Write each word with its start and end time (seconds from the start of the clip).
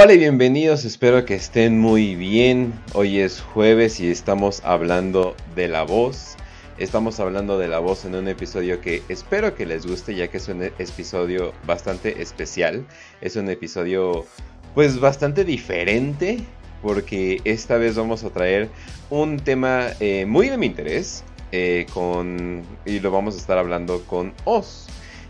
Hola 0.00 0.12
y 0.12 0.18
bienvenidos, 0.18 0.84
espero 0.84 1.24
que 1.24 1.34
estén 1.34 1.80
muy 1.80 2.14
bien. 2.14 2.72
Hoy 2.94 3.18
es 3.18 3.40
jueves 3.40 3.98
y 3.98 4.08
estamos 4.08 4.62
hablando 4.64 5.34
de 5.56 5.66
la 5.66 5.82
voz. 5.82 6.36
Estamos 6.78 7.18
hablando 7.18 7.58
de 7.58 7.66
la 7.66 7.80
voz 7.80 8.04
en 8.04 8.14
un 8.14 8.28
episodio 8.28 8.80
que 8.80 9.02
espero 9.08 9.56
que 9.56 9.66
les 9.66 9.86
guste 9.86 10.14
ya 10.14 10.28
que 10.28 10.36
es 10.36 10.46
un 10.46 10.62
episodio 10.62 11.52
bastante 11.66 12.22
especial. 12.22 12.86
Es 13.20 13.34
un 13.34 13.50
episodio 13.50 14.24
pues 14.72 15.00
bastante 15.00 15.44
diferente 15.44 16.38
porque 16.80 17.40
esta 17.42 17.76
vez 17.76 17.96
vamos 17.96 18.22
a 18.22 18.30
traer 18.30 18.68
un 19.10 19.40
tema 19.40 19.88
eh, 19.98 20.26
muy 20.26 20.48
de 20.48 20.58
mi 20.58 20.66
interés 20.66 21.24
eh, 21.50 21.86
con, 21.92 22.62
y 22.86 23.00
lo 23.00 23.10
vamos 23.10 23.34
a 23.34 23.38
estar 23.38 23.58
hablando 23.58 24.04
con 24.04 24.32
Oz. 24.44 24.86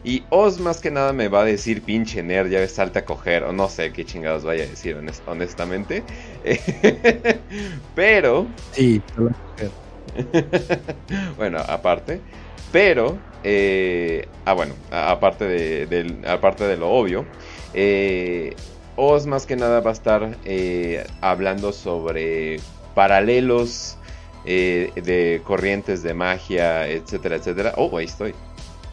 Y 0.08 0.24
Oz 0.30 0.58
más 0.58 0.80
que 0.80 0.90
nada 0.90 1.12
me 1.12 1.28
va 1.28 1.42
a 1.42 1.44
decir 1.44 1.82
pinche 1.82 2.22
nerd, 2.22 2.48
ya 2.48 2.66
salte 2.66 3.00
a 3.00 3.04
coger, 3.04 3.44
o 3.44 3.52
no 3.52 3.68
sé 3.68 3.92
qué 3.92 4.06
chingados 4.06 4.42
vaya 4.42 4.64
a 4.64 4.66
decir 4.66 4.96
honestamente. 5.26 6.02
Pero... 7.94 8.46
Sí, 8.72 9.02
bueno, 11.36 11.58
aparte. 11.58 12.22
Pero, 12.72 13.18
eh, 13.44 14.26
ah 14.46 14.54
bueno, 14.54 14.72
aparte 14.90 15.44
de, 15.44 16.26
aparte 16.26 16.64
de 16.64 16.78
lo 16.78 16.88
obvio, 16.88 17.26
eh, 17.74 18.56
Oz 18.96 19.26
más 19.26 19.44
que 19.44 19.56
nada 19.56 19.80
va 19.80 19.90
a 19.90 19.92
estar 19.92 20.38
eh, 20.46 21.06
hablando 21.20 21.70
sobre 21.70 22.60
paralelos 22.94 23.98
de 24.46 25.42
corrientes 25.44 26.02
de 26.02 26.14
magia, 26.14 26.88
etcétera, 26.88 27.36
etcétera. 27.36 27.74
Oh, 27.76 27.94
ahí 27.98 28.06
estoy. 28.06 28.32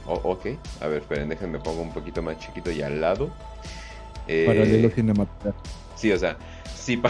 Oh, 0.08 0.20
ok. 0.23 0.48
A 0.82 0.88
ver, 0.88 1.02
esperen, 1.02 1.30
déjenme 1.30 1.60
pongo 1.60 1.82
un 1.82 1.91
poquito 1.91 2.21
más 2.21 2.38
chiquito 2.40 2.71
y 2.71 2.82
al 2.82 3.02
lado. 3.02 3.30
Eh, 4.27 4.46
Paralelo 4.46 4.90
cinematográfico. 4.90 5.63
Sí, 5.96 6.12
o 6.12 6.20
sea, 6.20 6.38
sí. 6.76 7.02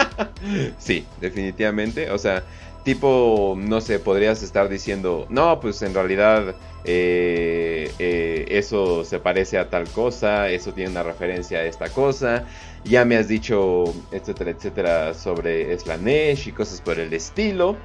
sí, 0.78 1.06
definitivamente. 1.20 2.10
O 2.10 2.18
sea, 2.18 2.42
tipo, 2.84 3.56
no 3.58 3.80
sé, 3.80 3.98
podrías 3.98 4.42
estar 4.42 4.68
diciendo, 4.68 5.26
no, 5.28 5.60
pues 5.60 5.82
en 5.82 5.94
realidad 5.94 6.54
eh, 6.84 7.90
eh, 7.98 8.46
eso 8.48 9.04
se 9.04 9.18
parece 9.18 9.58
a 9.58 9.68
tal 9.68 9.88
cosa, 9.88 10.48
eso 10.48 10.72
tiene 10.72 10.92
una 10.92 11.02
referencia 11.02 11.58
a 11.58 11.64
esta 11.64 11.88
cosa. 11.88 12.44
Ya 12.84 13.04
me 13.04 13.16
has 13.16 13.26
dicho, 13.26 13.92
etcétera, 14.12 14.52
etcétera, 14.52 15.14
sobre 15.14 15.76
Slanesh 15.76 16.48
y 16.48 16.52
cosas 16.52 16.80
por 16.80 16.98
el 17.00 17.12
estilo. 17.12 17.76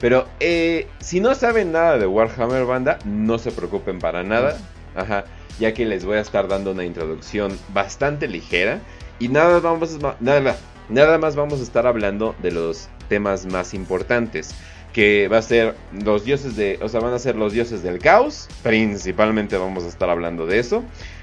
Pero 0.00 0.26
eh, 0.40 0.88
si 0.98 1.20
no 1.20 1.34
saben 1.34 1.72
nada 1.72 1.98
de 1.98 2.06
Warhammer 2.06 2.64
Banda, 2.64 2.98
no 3.04 3.38
se 3.38 3.52
preocupen 3.52 3.98
para 3.98 4.22
nada. 4.24 4.56
Ajá, 4.96 5.24
ya 5.60 5.74
que 5.74 5.84
les 5.84 6.04
voy 6.04 6.16
a 6.16 6.20
estar 6.20 6.48
dando 6.48 6.72
una 6.72 6.84
introducción 6.84 7.56
bastante 7.72 8.26
ligera. 8.26 8.80
Y 9.18 9.28
nada, 9.28 9.60
vamos, 9.60 9.98
nada, 10.20 10.56
nada 10.88 11.18
más 11.18 11.36
vamos 11.36 11.60
a 11.60 11.62
estar 11.62 11.86
hablando 11.86 12.34
de 12.42 12.50
los 12.50 12.88
temas 13.08 13.44
más 13.44 13.74
importantes. 13.74 14.54
Que 14.94 15.28
va 15.28 15.38
a 15.38 15.42
ser 15.42 15.76
los 15.92 16.24
dioses 16.24 16.56
de. 16.56 16.80
O 16.82 16.88
sea, 16.88 17.00
van 17.00 17.12
a 17.12 17.18
ser 17.18 17.36
los 17.36 17.52
dioses 17.52 17.82
del 17.82 17.98
caos. 18.00 18.48
Principalmente 18.62 19.56
vamos 19.56 19.84
a 19.84 19.88
estar 19.88 20.08
hablando 20.10 20.46
de 20.46 20.58
eso. 20.58 20.82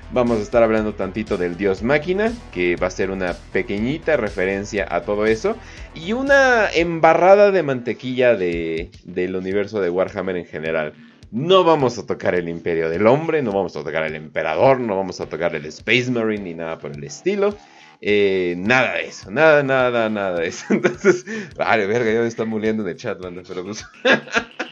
Vamos 0.10 0.40
a 0.40 0.42
estar 0.42 0.64
hablando 0.64 0.94
tantito 0.94 1.36
del 1.38 1.58
dios 1.58 1.84
máquina, 1.84 2.32
que 2.54 2.78
va 2.78 2.88
a 2.88 2.92
ser 2.92 3.12
una 3.12 3.34
pequeñita 3.52 4.16
referencia 4.16 4.88
a 4.90 5.02
todo 5.02 5.26
eso. 5.26 5.58
Y 5.94 6.14
una 6.14 6.72
embarrada 6.72 7.52
de 7.52 7.62
mantequilla 7.62 8.36
de, 8.36 8.90
del 9.04 9.36
universo 9.36 9.82
de 9.82 9.90
Warhammer 9.90 10.38
en 10.38 10.46
general. 10.46 10.94
No 11.30 11.66
vamos 11.66 11.98
a 11.98 12.06
tocar 12.06 12.36
el 12.36 12.48
imperio 12.48 12.90
del 12.90 13.06
hombre, 13.06 13.42
no 13.42 13.52
vamos 13.52 13.76
a 13.76 13.84
tocar 13.84 14.04
el 14.04 14.16
emperador, 14.16 14.80
no 14.80 14.96
vamos 14.96 15.20
a 15.20 15.26
tocar 15.26 15.54
el 15.56 15.66
Space 15.66 16.10
Marine 16.10 16.44
ni 16.44 16.54
nada 16.54 16.80
por 16.80 16.92
el 16.92 17.04
estilo. 17.04 17.58
Eh, 18.00 18.56
nada 18.58 18.94
de 18.94 19.08
eso, 19.08 19.30
nada, 19.30 19.62
nada, 19.62 20.10
nada 20.10 20.40
de 20.40 20.48
eso. 20.48 20.66
Entonces, 20.70 21.26
vale, 21.58 21.86
verga, 21.86 22.14
ya 22.14 22.22
me 22.22 22.28
están 22.28 22.48
muriendo 22.48 22.82
en 22.84 22.90
el 22.90 22.96
chat, 22.96 23.20
mano, 23.22 23.42
pero 23.46 23.66
pues... 23.66 23.86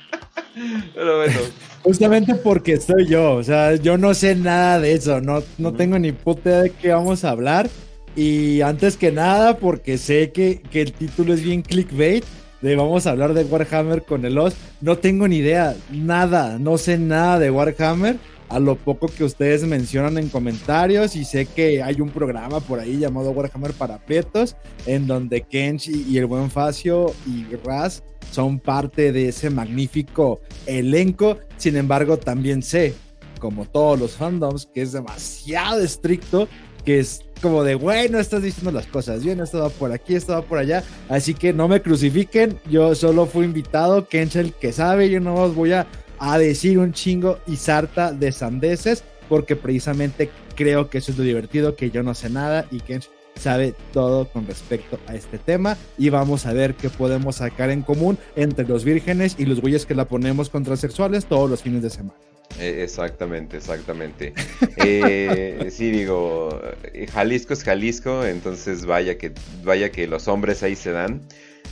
Pero 0.94 1.18
bueno. 1.18 1.40
Justamente 1.84 2.34
porque 2.36 2.80
soy 2.80 3.06
yo, 3.06 3.34
o 3.34 3.44
sea, 3.44 3.76
yo 3.76 3.98
no 3.98 4.14
sé 4.14 4.36
nada 4.36 4.80
de 4.80 4.94
eso, 4.94 5.22
no, 5.22 5.44
no 5.58 5.74
tengo 5.74 6.00
ni 6.00 6.12
puta 6.12 6.50
idea 6.50 6.62
de 6.64 6.70
qué 6.72 6.92
vamos 6.92 7.24
a 7.24 7.30
hablar. 7.30 7.70
Y 8.16 8.62
antes 8.62 8.98
que 8.98 9.12
nada, 9.12 9.58
porque 9.58 9.98
sé 9.98 10.32
que, 10.32 10.62
que 10.72 10.82
el 10.82 10.94
título 10.94 11.34
es 11.34 11.44
bien 11.44 11.62
clickbait, 11.62 12.24
de 12.62 12.76
vamos 12.76 13.06
a 13.06 13.12
hablar 13.12 13.34
de 13.34 13.44
Warhammer 13.44 14.04
con 14.04 14.26
el 14.26 14.38
Oz, 14.38 14.56
no 14.82 14.98
tengo 14.98 15.28
ni 15.28 15.38
idea, 15.38 15.76
nada, 15.92 16.58
no 16.58 16.78
sé 16.78 16.98
nada 16.98 17.38
de 17.38 17.52
Warhammer 17.52 18.18
a 18.50 18.60
lo 18.60 18.76
poco 18.76 19.08
que 19.08 19.24
ustedes 19.24 19.64
mencionan 19.64 20.18
en 20.18 20.30
comentarios 20.30 21.16
y 21.16 21.26
sé 21.26 21.46
que 21.46 21.82
hay 21.82 22.02
un 22.02 22.10
programa 22.10 22.60
por 22.60 22.80
ahí 22.80 22.98
llamado 22.98 23.32
Warhammer 23.32 23.74
para 23.74 23.98
Prietos 23.98 24.56
en 24.86 25.08
donde 25.08 25.42
Kenshi 25.42 26.06
y 26.08 26.18
el 26.18 26.26
buen 26.26 26.52
Facio 26.52 27.14
y 27.26 27.46
Raz 27.64 28.04
son 28.32 28.60
parte 28.60 29.12
de 29.12 29.30
ese 29.30 29.50
magnífico 29.50 30.42
elenco. 30.66 31.38
Sin 31.58 31.78
embargo, 31.78 32.18
también 32.18 32.62
sé, 32.62 32.94
como 33.40 33.66
todos 33.66 34.00
los 34.00 34.12
fandoms, 34.12 34.68
que 34.68 34.82
es 34.82 34.92
demasiado 34.92 35.82
estricto, 35.82 36.48
que 36.84 37.00
es 37.00 37.22
como 37.42 37.64
de, 37.64 37.76
bueno, 37.76 38.20
estás 38.20 38.44
diciendo 38.44 38.72
las 38.72 38.88
cosas 38.88 39.24
bien, 39.24 39.40
esto 39.40 39.60
va 39.60 39.70
por 39.70 39.92
aquí, 39.92 40.16
esto 40.16 40.34
va 40.34 40.42
por 40.42 40.60
allá, 40.60 40.84
así 41.10 41.34
que 41.34 41.52
no 41.52 41.68
me 41.68 41.82
crucifiquen, 41.82 42.60
yo 42.70 42.96
solo 42.96 43.26
fui 43.26 43.46
invitado, 43.46 44.08
Kenshi 44.08 44.40
el 44.40 44.54
que 44.54 44.72
sabe, 44.72 45.10
yo 45.10 45.20
no 45.20 45.36
os 45.36 45.56
voy 45.56 45.74
a 45.74 45.88
a 46.20 46.38
decir 46.38 46.80
un 46.80 46.94
chingo 46.94 47.40
y 47.48 47.58
sarta 47.58 48.12
de 48.12 48.32
sandeces, 48.32 49.04
porque 49.30 49.56
precisamente 49.56 50.30
creo 50.56 50.90
que 50.90 51.00
eso 51.00 51.12
es 51.12 51.18
lo 51.18 51.24
divertido, 51.24 51.76
que 51.76 51.92
yo 51.92 52.04
no 52.04 52.14
sé 52.14 52.30
nada 52.30 52.66
y 52.72 52.80
que 52.80 53.00
sabe 53.36 53.74
todo 53.92 54.30
con 54.30 54.48
respecto 54.48 55.00
a 55.08 55.16
este 55.16 55.38
tema 55.38 55.78
y 55.98 56.10
vamos 56.10 56.46
a 56.46 56.54
ver 56.54 56.74
qué 56.76 56.90
podemos 56.90 57.38
sacar 57.38 57.70
en 57.70 57.82
común 57.82 58.18
entre 58.36 58.66
los 58.66 58.84
vírgenes 58.86 59.36
y 59.38 59.46
los 59.46 59.62
güeyes 59.62 59.86
que 59.86 59.96
la 59.96 60.06
ponemos 60.06 60.50
contra 60.50 60.78
sexuales 60.78 61.26
todos 61.26 61.50
los 61.50 61.62
fines 61.62 61.84
de 61.84 61.90
semana. 61.90 62.16
Eh, 62.60 62.82
exactamente, 62.84 63.58
exactamente. 63.58 64.34
Eh, 64.88 65.70
sí, 65.72 65.90
digo, 65.90 66.62
eh, 66.94 67.08
Jalisco 67.08 67.54
es 67.54 67.64
Jalisco, 67.64 68.24
entonces 68.24 68.86
vaya 68.86 69.18
que, 69.18 69.32
vaya 69.64 69.92
que 69.92 70.06
los 70.06 70.28
hombres 70.28 70.62
ahí 70.62 70.76
se 70.76 70.92
dan, 70.92 71.22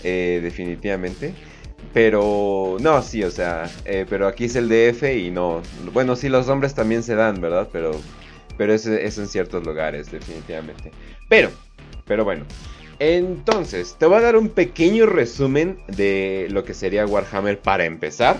definitivamente. 0.01 1.35
Pero, 1.93 2.77
no, 2.79 3.01
sí, 3.03 3.23
o 3.23 3.29
sea, 3.29 3.69
eh, 3.85 4.05
pero 4.09 4.27
aquí 4.27 4.45
es 4.45 4.55
el 4.55 4.67
DF 4.67 5.03
y 5.15 5.29
no. 5.29 5.61
Bueno, 5.93 6.15
sí, 6.15 6.27
los 6.27 6.49
hombres 6.49 6.73
también 6.73 7.03
se 7.03 7.13
dan, 7.13 7.39
¿verdad? 7.39 7.69
Pero, 7.71 7.91
pero 8.57 8.73
eso 8.73 8.91
es 8.93 9.17
en 9.19 9.27
ciertos 9.27 9.63
lugares, 9.63 10.11
definitivamente. 10.11 10.91
Pero, 11.29 11.51
pero 12.05 12.25
bueno. 12.25 12.45
Entonces, 12.99 13.95
te 13.99 14.05
voy 14.05 14.17
a 14.17 14.21
dar 14.21 14.37
un 14.37 14.49
pequeño 14.49 15.05
resumen 15.05 15.77
de 15.87 16.47
lo 16.49 16.63
que 16.63 16.73
sería 16.73 17.05
Warhammer 17.05 17.59
para 17.59 17.85
empezar. 17.85 18.37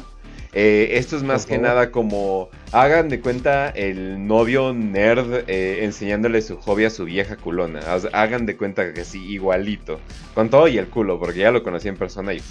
Eh, 0.56 0.98
esto 1.00 1.18
es 1.18 1.24
más 1.24 1.48
que 1.48 1.58
nada 1.58 1.90
como 1.90 2.50
hagan 2.72 3.10
de 3.10 3.20
cuenta 3.20 3.70
el 3.70 4.28
novio 4.28 4.72
nerd 4.72 5.46
eh, 5.48 5.80
enseñándole 5.84 6.44
su 6.44 6.58
hobby 6.58 6.86
a 6.86 6.92
su 6.92 7.06
vieja 7.06 7.38
culona. 7.38 7.82
Hagan 8.14 8.46
de 8.46 8.56
cuenta 8.56 8.94
que 8.94 9.04
sí, 9.04 9.24
igualito. 9.32 10.00
Con 10.36 10.50
todo 10.50 10.68
y 10.68 10.78
el 10.78 10.88
culo, 10.88 11.20
porque 11.20 11.40
ya 11.40 11.52
lo 11.52 11.64
conocí 11.64 11.88
en 11.88 11.98
persona 11.98 12.34
y 12.34 12.42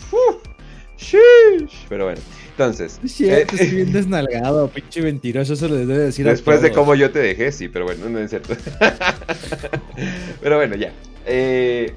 pero 1.88 2.04
bueno, 2.04 2.20
entonces. 2.50 3.00
Sí, 3.06 3.28
eh, 3.28 3.42
estoy 3.42 3.66
bien 3.68 3.92
desnalgado, 3.92 4.68
pinche 4.68 5.02
mentiroso, 5.02 5.54
eso 5.54 5.68
lo 5.68 5.76
debe 5.76 5.98
decir 5.98 6.26
Después 6.26 6.62
de 6.62 6.72
cómo 6.72 6.94
yo 6.94 7.10
te 7.10 7.18
dejé, 7.18 7.52
sí, 7.52 7.68
pero 7.68 7.84
bueno, 7.84 8.08
no 8.08 8.18
es 8.18 8.30
cierto. 8.30 8.54
pero 10.40 10.56
bueno, 10.56 10.76
ya. 10.76 10.92
Eh, 11.26 11.94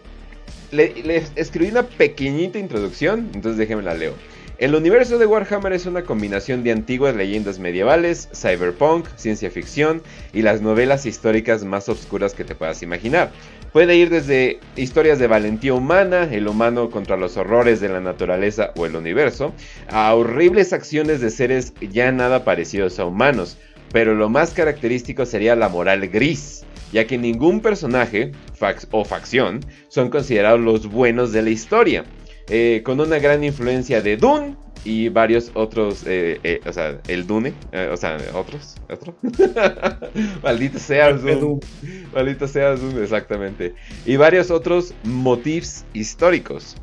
le, 0.72 1.24
escribí 1.36 1.72
una 1.72 1.84
pequeñita 1.84 2.60
introducción, 2.60 3.30
entonces 3.34 3.58
déjenme 3.58 3.84
la 3.84 3.94
leo. 3.94 4.14
El 4.58 4.74
universo 4.74 5.18
de 5.18 5.26
Warhammer 5.26 5.74
es 5.74 5.86
una 5.86 6.04
combinación 6.04 6.64
de 6.64 6.72
antiguas 6.72 7.14
leyendas 7.14 7.60
medievales, 7.60 8.30
cyberpunk, 8.34 9.06
ciencia 9.18 9.52
ficción 9.52 10.02
y 10.32 10.44
las 10.44 10.62
novelas 10.62 11.06
históricas 11.06 11.66
más 11.66 11.90
obscuras 11.90 12.34
que 12.34 12.46
te 12.46 12.56
puedas 12.56 12.82
imaginar. 12.82 13.32
Puede 13.76 13.98
ir 13.98 14.10
desde 14.10 14.62
historias 14.78 15.20
de 15.20 15.28
valentía 15.28 15.74
humana, 15.74 16.30
el 16.32 16.48
humano 16.48 16.90
contra 16.90 17.18
los 17.18 17.36
horrores 17.36 17.82
de 17.82 17.90
la 17.90 18.00
naturaleza 18.00 18.72
o 18.78 18.86
el 18.86 18.96
universo, 18.96 19.52
a 19.90 20.16
horribles 20.16 20.72
acciones 20.72 21.20
de 21.20 21.30
seres 21.30 21.74
ya 21.82 22.10
nada 22.14 22.46
parecidos 22.46 23.00
a 23.00 23.06
humanos, 23.06 23.58
pero 23.92 24.16
lo 24.16 24.30
más 24.30 24.54
característico 24.54 25.26
sería 25.26 25.58
la 25.58 25.68
moral 25.68 26.08
gris, 26.08 26.64
ya 26.94 27.06
que 27.06 27.18
ningún 27.18 27.60
personaje 27.60 28.32
o 28.92 29.04
facción 29.04 29.60
son 29.90 30.10
considerados 30.10 30.62
los 30.62 30.88
buenos 30.88 31.34
de 31.34 31.42
la 31.42 31.50
historia. 31.50 32.06
Eh, 32.48 32.82
con 32.86 33.02
una 33.02 33.20
gran 33.20 33.44
influencia 33.44 34.02
de 34.02 34.16
Dune 34.16 34.56
y 34.86 35.10
varios 35.10 35.52
otros, 35.56 36.04
eh, 36.06 36.40
eh, 36.44 36.62
o 36.66 36.72
sea, 36.72 37.02
el 37.08 37.28
Dune, 37.28 37.54
o 37.92 37.98
sea, 37.98 38.18
otros, 38.34 38.76
otro. 38.90 39.16
Maldito 40.44 40.80
sea 40.80 41.12
Dune. 41.12 41.60
Maldito 42.14 42.48
sea 42.48 42.76
Dune, 42.76 43.04
exactamente. 43.04 43.74
Y 44.06 44.16
varios 44.16 44.52
otros 44.52 44.94
motifs 45.04 45.84
históricos. 45.94 46.78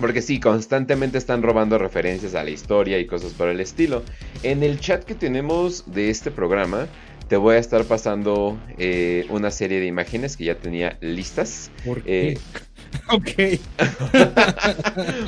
Porque 0.00 0.22
sí, 0.22 0.40
constantemente 0.40 1.18
están 1.18 1.42
robando 1.42 1.78
referencias 1.78 2.34
a 2.34 2.42
la 2.42 2.50
historia 2.50 2.98
y 2.98 3.06
cosas 3.06 3.32
por 3.32 3.48
el 3.48 3.60
estilo. 3.60 4.02
En 4.42 4.62
el 4.62 4.80
chat 4.80 5.04
que 5.04 5.14
tenemos 5.14 5.84
de 5.92 6.10
este 6.10 6.30
programa, 6.30 6.88
te 7.30 7.36
voy 7.36 7.54
a 7.54 7.58
estar 7.58 7.84
pasando 7.84 8.58
eh, 8.76 9.24
una 9.28 9.52
serie 9.52 9.78
de 9.78 9.86
imágenes 9.86 10.36
que 10.36 10.46
ya 10.46 10.56
tenía 10.56 10.98
listas. 11.00 11.70
¿Por 11.84 12.02
qué? 12.02 12.38
Ok. 13.12 13.58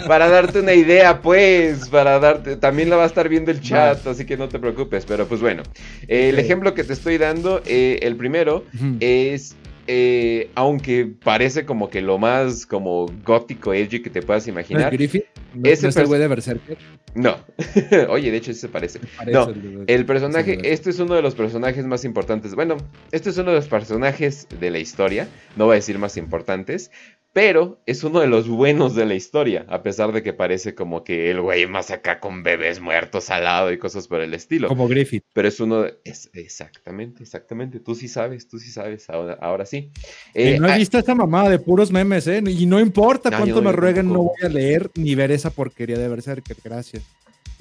para 0.06 0.28
darte 0.28 0.60
una 0.60 0.74
idea, 0.74 1.20
pues, 1.20 1.88
para 1.88 2.18
darte, 2.18 2.56
también 2.56 2.90
la 2.90 2.96
va 2.96 3.04
a 3.04 3.06
estar 3.06 3.28
viendo 3.28 3.50
el 3.50 3.60
chat, 3.60 4.06
así 4.06 4.24
que 4.24 4.36
no 4.36 4.48
te 4.48 4.58
preocupes, 4.58 5.04
pero 5.04 5.26
pues 5.26 5.40
bueno, 5.40 5.62
eh, 6.08 6.28
el 6.28 6.38
ejemplo 6.38 6.74
que 6.74 6.84
te 6.84 6.92
estoy 6.92 7.18
dando, 7.18 7.62
eh, 7.66 7.98
el 8.02 8.16
primero 8.16 8.64
es, 9.00 9.56
eh, 9.86 10.50
aunque 10.54 11.06
parece 11.22 11.64
como 11.64 11.90
que 11.90 12.00
lo 12.02 12.18
más 12.18 12.66
como 12.66 13.06
gótico, 13.24 13.74
edgy 13.74 14.00
que 14.00 14.10
te 14.10 14.22
puedas 14.22 14.46
¿No 14.46 14.52
es 14.52 14.70
imaginar, 14.70 14.92
Griffith? 14.92 15.24
¿No, 15.54 15.68
Ese 15.68 16.04
güey 16.04 16.20
de 16.20 16.28
Berserker? 16.28 16.78
no, 17.14 17.36
oye, 18.08 18.30
de 18.30 18.36
hecho 18.38 18.54
sí 18.54 18.60
se 18.60 18.68
parece. 18.68 19.00
Parece 19.18 19.32
No, 19.38 19.84
El 19.86 20.06
personaje, 20.06 20.58
este 20.62 20.90
es 20.90 20.98
uno 20.98 21.14
de 21.14 21.20
los 21.22 21.34
personajes 21.34 21.84
más 21.84 22.04
importantes. 22.04 22.54
Bueno, 22.54 22.76
este 23.10 23.30
es 23.30 23.36
uno 23.36 23.50
de 23.50 23.56
los 23.56 23.68
personajes 23.68 24.46
de 24.60 24.70
la 24.70 24.78
historia. 24.78 25.28
No 25.56 25.66
voy 25.66 25.72
a 25.72 25.76
decir 25.76 25.98
más 25.98 26.16
importantes. 26.16 26.90
Pero 27.32 27.80
es 27.86 28.04
uno 28.04 28.20
de 28.20 28.26
los 28.26 28.46
buenos 28.46 28.94
de 28.94 29.06
la 29.06 29.14
historia. 29.14 29.64
A 29.68 29.82
pesar 29.82 30.12
de 30.12 30.22
que 30.22 30.34
parece 30.34 30.74
como 30.74 31.02
que 31.02 31.30
el 31.30 31.40
güey 31.40 31.66
más 31.66 31.90
acá 31.90 32.20
con 32.20 32.42
bebés 32.42 32.80
muertos 32.80 33.30
al 33.30 33.44
lado 33.44 33.72
y 33.72 33.78
cosas 33.78 34.06
por 34.06 34.20
el 34.20 34.34
estilo. 34.34 34.68
Como 34.68 34.86
Griffith. 34.86 35.24
Pero 35.32 35.48
es 35.48 35.58
uno. 35.58 35.82
de- 35.82 35.94
es, 36.04 36.28
exactamente, 36.34 37.22
exactamente. 37.22 37.80
Tú 37.80 37.94
sí 37.94 38.08
sabes, 38.08 38.48
tú 38.48 38.58
sí 38.58 38.70
sabes. 38.70 39.08
Ahora, 39.08 39.38
ahora 39.40 39.64
sí. 39.64 39.90
Y 40.34 40.42
Eh, 40.42 40.58
no 40.60 40.68
he 40.68 40.72
ah, 40.72 40.76
visto 40.76 40.98
esta 40.98 41.14
mamada 41.14 41.48
de 41.48 41.58
puros 41.58 41.90
memes, 41.90 42.26
¿eh? 42.26 42.42
Y 42.46 42.66
no 42.66 42.78
importa 42.78 43.30
No, 43.30 43.38
cuánto 43.38 43.62
me 43.62 43.72
rueguen, 43.72 44.08
no 44.12 44.24
voy 44.24 44.36
a 44.42 44.48
leer 44.50 44.90
ni 44.94 45.14
ver 45.14 45.32
esa 45.32 45.48
porquería 45.48 45.98
de 45.98 46.08
Berserker. 46.08 46.56
Gracias. 46.62 47.02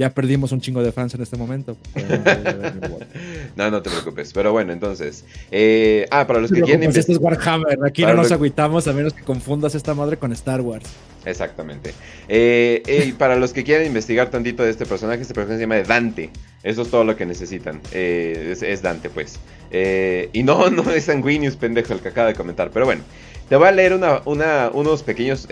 Ya 0.02 0.10
perdimos 0.10 0.52
un 0.52 0.60
chingo 0.62 0.82
de 0.82 0.92
fans 0.92 1.14
en 1.14 1.22
este 1.22 1.38
momento. 1.38 1.78
No 3.56 3.70
no, 3.70 3.82
te 3.84 3.90
preocupes. 3.92 4.32
Pero 4.34 4.52
bueno, 4.52 4.74
entonces. 4.74 5.26
eh, 5.52 6.08
ah, 6.10 6.26
para 6.26 6.40
los 6.40 6.52
que 6.52 6.62
quieren 6.62 6.84
investigar. 6.84 7.18
es 7.18 7.24
Warhammer. 7.24 7.78
Aquí 7.86 8.02
no 8.04 8.14
nos 8.16 8.30
lo- 8.30 8.36
agüitamos 8.36 8.88
a 8.88 8.94
menos 8.94 9.14
que 9.14 9.22
confundas 9.24 9.76
esta 9.76 9.94
madre 9.94 10.18
con 10.18 10.32
Star 10.32 10.62
Wars. 10.62 10.86
Exactamente. 11.26 11.94
Eh, 12.28 12.82
eh, 12.88 13.06
y 13.10 13.12
para 13.12 13.36
los 13.36 13.54
que 13.54 13.64
quieran 13.64 13.86
investigar 13.86 14.30
tantito 14.32 14.64
de 14.64 14.72
este 14.72 14.86
personaje, 14.88 15.22
este 15.22 15.34
personaje 15.36 15.58
se 15.58 15.62
llama 15.66 15.80
Dante. 15.82 16.32
Eso 16.64 16.82
es 16.82 16.90
todo 16.90 17.04
lo 17.04 17.16
que 17.16 17.26
necesitan. 17.28 17.80
Eh, 17.92 18.50
es, 18.54 18.64
es 18.64 18.82
Dante, 18.82 19.10
pues. 19.12 19.38
Eh, 19.70 20.30
y 20.34 20.42
no, 20.42 20.70
no 20.72 20.90
es 20.92 21.04
Sanguinius, 21.06 21.56
pendejo, 21.58 21.94
el 21.94 22.00
que 22.00 22.08
acaba 22.08 22.28
de 22.30 22.34
comentar. 22.34 22.72
Pero 22.72 22.86
bueno, 22.86 23.04
te 23.50 23.56
voy 23.56 23.68
a 23.68 23.72
leer 23.72 23.94
una, 23.94 24.22
una- 24.26 24.72
unos 24.74 25.04
pequeños, 25.04 25.48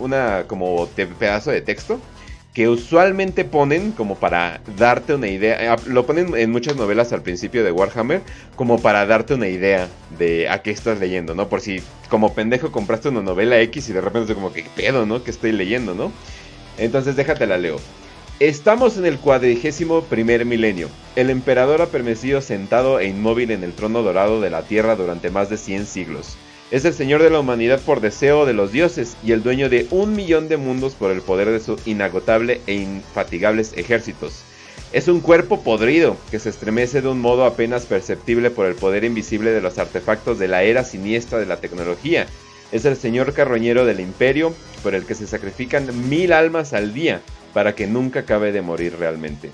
una 0.00 0.44
como 0.48 0.88
te- 0.96 1.06
pedazo 1.06 1.50
de 1.52 1.60
texto 1.60 2.00
que 2.54 2.68
usualmente 2.68 3.44
ponen 3.44 3.92
como 3.92 4.14
para 4.14 4.60
darte 4.78 5.14
una 5.14 5.28
idea. 5.28 5.74
eh, 5.74 5.76
Lo 5.86 6.06
ponen 6.06 6.36
en 6.36 6.50
muchas 6.52 6.76
novelas 6.76 7.12
al 7.12 7.22
principio 7.22 7.64
de 7.64 7.72
Warhammer 7.72 8.22
como 8.54 8.80
para 8.80 9.04
darte 9.06 9.34
una 9.34 9.48
idea 9.48 9.88
de 10.18 10.48
a 10.48 10.62
qué 10.62 10.70
estás 10.70 11.00
leyendo, 11.00 11.34
¿no? 11.34 11.48
Por 11.48 11.60
si 11.60 11.82
como 12.08 12.32
pendejo 12.34 12.70
compraste 12.70 13.08
una 13.08 13.22
novela 13.22 13.60
X 13.60 13.88
y 13.88 13.92
de 13.92 14.00
repente 14.00 14.32
es 14.32 14.36
como 14.36 14.52
que 14.52 14.62
"¿Qué 14.62 14.70
pedo, 14.76 15.04
¿no? 15.04 15.24
Que 15.24 15.32
estoy 15.32 15.50
leyendo, 15.52 15.94
¿no? 15.94 16.12
Entonces 16.78 17.16
déjate 17.16 17.46
la 17.46 17.58
leo. 17.58 17.82
Estamos 18.38 18.96
en 18.98 19.06
el 19.06 19.18
cuadrigésimo 19.20 20.04
primer 20.04 20.44
milenio. 20.44 20.90
El 21.16 21.30
emperador 21.30 21.82
ha 21.82 21.90
permanecido 21.90 22.40
sentado 22.40 23.00
e 23.00 23.06
inmóvil 23.08 23.50
en 23.50 23.64
el 23.64 23.74
trono 23.74 24.02
dorado 24.02 24.40
de 24.40 24.50
la 24.50 24.66
tierra 24.66 24.96
durante 24.96 25.30
más 25.30 25.48
de 25.50 25.56
100 25.56 25.86
siglos. 25.86 26.38
Es 26.70 26.84
el 26.84 26.94
señor 26.94 27.22
de 27.22 27.30
la 27.30 27.40
humanidad 27.40 27.80
por 27.80 28.00
deseo 28.00 28.46
de 28.46 28.54
los 28.54 28.72
dioses 28.72 29.16
y 29.22 29.32
el 29.32 29.42
dueño 29.42 29.68
de 29.68 29.86
un 29.90 30.16
millón 30.16 30.48
de 30.48 30.56
mundos 30.56 30.94
por 30.94 31.10
el 31.10 31.20
poder 31.20 31.50
de 31.50 31.60
su 31.60 31.78
inagotable 31.84 32.62
e 32.66 32.74
infatigables 32.74 33.74
ejércitos. 33.76 34.42
Es 34.92 35.08
un 35.08 35.20
cuerpo 35.20 35.62
podrido 35.62 36.16
que 36.30 36.38
se 36.38 36.48
estremece 36.48 37.02
de 37.02 37.08
un 37.08 37.20
modo 37.20 37.44
apenas 37.44 37.84
perceptible 37.84 38.50
por 38.50 38.66
el 38.66 38.76
poder 38.76 39.04
invisible 39.04 39.50
de 39.50 39.60
los 39.60 39.76
artefactos 39.78 40.38
de 40.38 40.48
la 40.48 40.62
era 40.62 40.84
siniestra 40.84 41.38
de 41.38 41.46
la 41.46 41.58
tecnología. 41.58 42.26
Es 42.72 42.84
el 42.86 42.96
señor 42.96 43.34
carroñero 43.34 43.84
del 43.84 44.00
imperio 44.00 44.54
por 44.82 44.94
el 44.94 45.04
que 45.04 45.14
se 45.14 45.26
sacrifican 45.26 46.08
mil 46.08 46.32
almas 46.32 46.72
al 46.72 46.94
día 46.94 47.20
para 47.52 47.74
que 47.74 47.86
nunca 47.86 48.20
acabe 48.20 48.52
de 48.52 48.62
morir 48.62 48.96
realmente. 48.98 49.50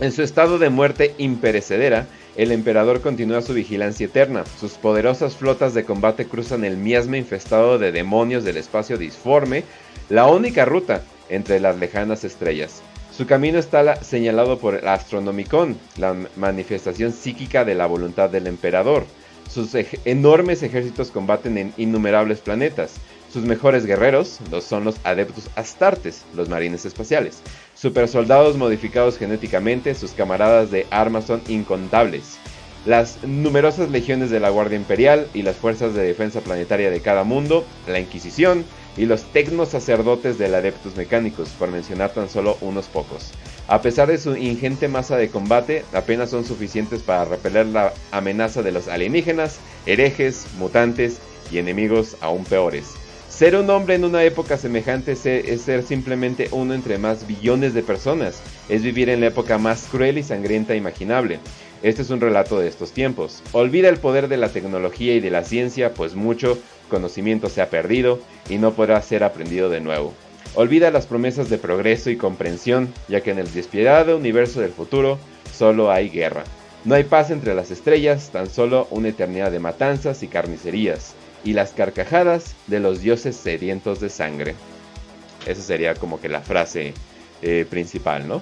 En 0.00 0.12
su 0.12 0.22
estado 0.22 0.58
de 0.58 0.70
muerte 0.70 1.14
imperecedera, 1.18 2.06
el 2.36 2.52
emperador 2.52 3.00
continúa 3.00 3.42
su 3.42 3.54
vigilancia 3.54 4.06
eterna. 4.06 4.44
Sus 4.58 4.72
poderosas 4.72 5.36
flotas 5.36 5.74
de 5.74 5.84
combate 5.84 6.26
cruzan 6.26 6.64
el 6.64 6.76
miasma 6.76 7.18
infestado 7.18 7.78
de 7.78 7.92
demonios 7.92 8.44
del 8.44 8.56
espacio 8.56 8.96
disforme, 8.96 9.64
la 10.08 10.26
única 10.26 10.64
ruta 10.64 11.02
entre 11.28 11.60
las 11.60 11.78
lejanas 11.78 12.24
estrellas. 12.24 12.82
Su 13.16 13.26
camino 13.26 13.58
está 13.58 13.82
la- 13.82 14.02
señalado 14.02 14.58
por 14.58 14.74
el 14.74 14.88
Astronomicon, 14.88 15.76
la 15.98 16.16
manifestación 16.36 17.12
psíquica 17.12 17.64
de 17.64 17.74
la 17.74 17.86
voluntad 17.86 18.30
del 18.30 18.46
emperador. 18.46 19.04
Sus 19.50 19.74
enormes 20.06 20.62
ejércitos 20.62 21.10
combaten 21.10 21.58
en 21.58 21.74
innumerables 21.76 22.40
planetas. 22.40 22.94
Sus 23.30 23.44
mejores 23.44 23.84
guerreros 23.84 24.38
son 24.60 24.84
los 24.84 24.96
adeptos 25.04 25.50
astartes, 25.56 26.24
los 26.34 26.48
marines 26.48 26.86
espaciales. 26.86 27.42
Supersoldados 27.82 28.56
modificados 28.56 29.18
genéticamente, 29.18 29.96
sus 29.96 30.12
camaradas 30.12 30.70
de 30.70 30.86
armas 30.92 31.24
son 31.24 31.42
incontables. 31.48 32.38
Las 32.86 33.24
numerosas 33.24 33.90
legiones 33.90 34.30
de 34.30 34.38
la 34.38 34.50
Guardia 34.50 34.76
Imperial 34.76 35.26
y 35.34 35.42
las 35.42 35.56
fuerzas 35.56 35.92
de 35.92 36.04
defensa 36.04 36.42
planetaria 36.42 36.92
de 36.92 37.00
cada 37.00 37.24
mundo, 37.24 37.64
la 37.88 37.98
Inquisición 37.98 38.64
y 38.96 39.06
los 39.06 39.24
tecnos 39.32 39.70
sacerdotes 39.70 40.38
del 40.38 40.54
Adeptus 40.54 40.94
Mecánicos, 40.94 41.48
por 41.58 41.72
mencionar 41.72 42.10
tan 42.10 42.28
solo 42.28 42.56
unos 42.60 42.86
pocos. 42.86 43.32
A 43.66 43.82
pesar 43.82 44.06
de 44.06 44.18
su 44.18 44.36
ingente 44.36 44.86
masa 44.86 45.16
de 45.16 45.30
combate, 45.30 45.84
apenas 45.92 46.30
son 46.30 46.44
suficientes 46.44 47.02
para 47.02 47.24
repeler 47.24 47.66
la 47.66 47.92
amenaza 48.12 48.62
de 48.62 48.70
los 48.70 48.86
alienígenas, 48.86 49.58
herejes, 49.86 50.46
mutantes 50.56 51.18
y 51.50 51.58
enemigos 51.58 52.16
aún 52.20 52.44
peores. 52.44 53.01
Ser 53.42 53.56
un 53.56 53.68
hombre 53.70 53.96
en 53.96 54.04
una 54.04 54.22
época 54.22 54.56
semejante 54.56 55.16
se- 55.16 55.52
es 55.52 55.62
ser 55.62 55.82
simplemente 55.82 56.48
uno 56.52 56.74
entre 56.74 56.96
más 56.96 57.26
billones 57.26 57.74
de 57.74 57.82
personas, 57.82 58.40
es 58.68 58.84
vivir 58.84 59.08
en 59.08 59.18
la 59.18 59.26
época 59.26 59.58
más 59.58 59.88
cruel 59.90 60.16
y 60.16 60.22
sangrienta 60.22 60.76
imaginable. 60.76 61.40
Este 61.82 62.02
es 62.02 62.10
un 62.10 62.20
relato 62.20 62.60
de 62.60 62.68
estos 62.68 62.92
tiempos. 62.92 63.42
Olvida 63.50 63.88
el 63.88 63.96
poder 63.96 64.28
de 64.28 64.36
la 64.36 64.50
tecnología 64.50 65.16
y 65.16 65.18
de 65.18 65.32
la 65.32 65.42
ciencia, 65.42 65.92
pues 65.92 66.14
mucho 66.14 66.56
conocimiento 66.88 67.48
se 67.48 67.60
ha 67.60 67.68
perdido 67.68 68.20
y 68.48 68.58
no 68.58 68.74
podrá 68.74 69.02
ser 69.02 69.24
aprendido 69.24 69.70
de 69.70 69.80
nuevo. 69.80 70.14
Olvida 70.54 70.92
las 70.92 71.08
promesas 71.08 71.50
de 71.50 71.58
progreso 71.58 72.10
y 72.10 72.16
comprensión, 72.16 72.94
ya 73.08 73.22
que 73.22 73.32
en 73.32 73.40
el 73.40 73.52
despiadado 73.52 74.18
universo 74.18 74.60
del 74.60 74.70
futuro 74.70 75.18
solo 75.52 75.90
hay 75.90 76.10
guerra. 76.10 76.44
No 76.84 76.94
hay 76.94 77.02
paz 77.02 77.32
entre 77.32 77.56
las 77.56 77.72
estrellas, 77.72 78.30
tan 78.30 78.48
solo 78.48 78.86
una 78.92 79.08
eternidad 79.08 79.50
de 79.50 79.58
matanzas 79.58 80.22
y 80.22 80.28
carnicerías, 80.28 81.16
y 81.44 81.52
las 81.54 81.70
carcajadas 81.72 82.54
de 82.66 82.80
los 82.80 83.00
dioses 83.00 83.36
sedientos 83.36 84.00
de 84.00 84.08
sangre. 84.08 84.54
Esa 85.46 85.60
sería 85.62 85.94
como 85.94 86.20
que 86.20 86.28
la 86.28 86.40
frase 86.40 86.94
eh, 87.42 87.66
principal, 87.68 88.28
¿no? 88.28 88.36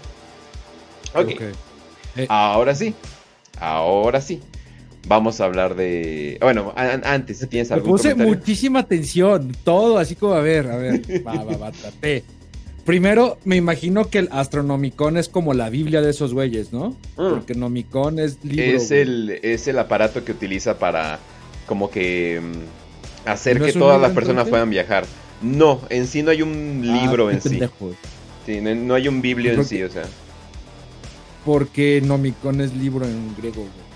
ok, 1.14 1.30
Ok. 1.32 1.42
ahora 2.28 2.74
sí, 2.74 2.94
ahora 3.58 4.20
sí. 4.20 4.40
Vamos 5.08 5.40
a 5.40 5.46
hablar 5.46 5.76
de... 5.76 6.36
Bueno, 6.42 6.74
a- 6.76 6.82
a- 6.82 7.14
antes, 7.14 7.38
si 7.38 7.46
tienes 7.46 7.70
Me 7.70 7.76
algún 7.76 7.92
puse 7.92 8.10
comentario. 8.10 8.34
muchísima 8.36 8.80
atención, 8.80 9.56
todo 9.64 9.96
así 9.96 10.14
como, 10.14 10.34
a 10.34 10.42
ver, 10.42 10.66
a 10.70 10.76
ver, 10.76 11.00
va, 11.26 11.42
va, 11.42 11.56
va, 11.56 11.72
traté. 11.72 12.22
Primero, 12.84 13.38
me 13.44 13.56
imagino 13.56 14.10
que 14.10 14.18
el 14.18 14.28
Astronomicon 14.30 15.16
es 15.16 15.30
como 15.30 15.54
la 15.54 15.70
Biblia 15.70 16.02
de 16.02 16.10
esos 16.10 16.34
güeyes, 16.34 16.72
¿no? 16.74 16.90
Mm. 17.16 17.30
Porque 17.30 17.54
Nomicon 17.54 18.18
es 18.18 18.44
libro. 18.44 18.62
es, 18.76 18.90
el, 18.90 19.38
es 19.42 19.68
el 19.68 19.78
aparato 19.78 20.22
que 20.22 20.32
utiliza 20.32 20.78
para 20.78 21.18
como 21.66 21.90
que 21.90 22.40
mm, 22.42 22.79
hacer 23.24 23.58
¿No 23.60 23.66
que 23.66 23.72
todas 23.72 24.00
las 24.00 24.10
personas 24.12 24.30
entonces? 24.46 24.50
puedan 24.50 24.70
viajar. 24.70 25.04
No, 25.42 25.80
en 25.88 26.06
sí 26.06 26.22
no 26.22 26.30
hay 26.30 26.42
un 26.42 26.84
Ah, 26.88 27.00
libro 27.02 27.30
en 27.30 27.40
sí. 27.40 27.58
no, 28.60 28.74
no 28.74 28.94
hay 28.94 29.08
un 29.08 29.22
biblio 29.22 29.52
en 29.52 29.64
sí, 29.64 29.76
que- 29.78 29.84
o 29.86 29.90
sea. 29.90 30.04
Porque 31.44 32.02
Nomicon 32.04 32.60
es 32.60 32.74
libro 32.74 33.06
en 33.06 33.34
griego, 33.36 33.62
güey. 33.62 33.90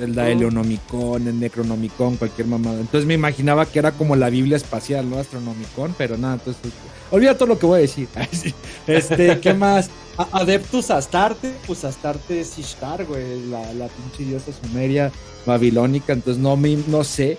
El 0.00 0.14
da. 0.14 0.28
Eleonomicon, 0.30 1.26
el 1.26 1.38
Necronomicon, 1.40 2.16
cualquier 2.16 2.46
mamada. 2.46 2.80
Entonces 2.80 3.06
me 3.06 3.14
imaginaba 3.14 3.66
que 3.66 3.78
era 3.78 3.92
como 3.92 4.16
la 4.16 4.30
Biblia 4.30 4.56
espacial, 4.56 5.08
¿no? 5.10 5.18
Astronomicon, 5.18 5.94
pero 5.98 6.16
nada, 6.16 6.34
entonces. 6.34 6.72
Olvida 7.10 7.34
todo 7.36 7.48
lo 7.48 7.58
que 7.58 7.66
voy 7.66 7.78
a 7.78 7.82
decir. 7.82 8.08
Este, 8.86 9.40
¿qué 9.40 9.52
más? 9.54 9.90
Adeptus 10.32 10.90
Astarte, 10.90 11.52
pues 11.66 11.84
Astarte 11.84 12.40
es 12.40 12.58
Ishtar, 12.58 13.04
güey, 13.04 13.46
la, 13.50 13.60
la 13.74 13.88
pinche 13.88 14.24
diosa 14.30 14.52
sumeria 14.52 15.10
babilónica. 15.46 16.12
Entonces 16.12 16.42
no, 16.42 16.56
me, 16.56 16.76
no 16.88 17.04
sé 17.04 17.38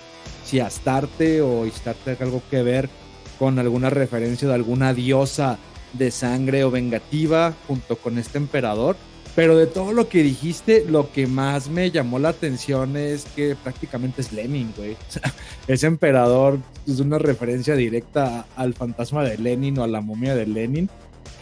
si 0.52 0.60
Astarte 0.60 1.40
o 1.40 1.64
Ishtar 1.64 1.96
tenga 2.04 2.26
algo 2.26 2.42
que 2.50 2.62
ver 2.62 2.90
con 3.38 3.58
alguna 3.58 3.88
referencia 3.88 4.46
de 4.46 4.52
alguna 4.52 4.92
diosa 4.92 5.56
de 5.94 6.10
sangre 6.10 6.62
o 6.64 6.70
vengativa 6.70 7.54
junto 7.66 7.96
con 7.96 8.18
este 8.18 8.36
emperador. 8.36 8.96
Pero 9.34 9.56
de 9.56 9.66
todo 9.66 9.94
lo 9.94 10.10
que 10.10 10.22
dijiste, 10.22 10.84
lo 10.86 11.10
que 11.10 11.26
más 11.26 11.70
me 11.70 11.90
llamó 11.90 12.18
la 12.18 12.28
atención 12.28 12.98
es 12.98 13.24
que 13.34 13.56
prácticamente 13.56 14.20
es 14.20 14.30
Lenin, 14.30 14.74
güey. 14.76 14.94
O 15.68 15.72
ese 15.72 15.86
emperador 15.86 16.58
es 16.86 17.00
una 17.00 17.16
referencia 17.16 17.74
directa 17.74 18.44
al 18.54 18.74
fantasma 18.74 19.24
de 19.24 19.38
Lenin 19.38 19.78
o 19.78 19.84
a 19.84 19.88
la 19.88 20.02
momia 20.02 20.34
de 20.34 20.46
Lenin, 20.46 20.90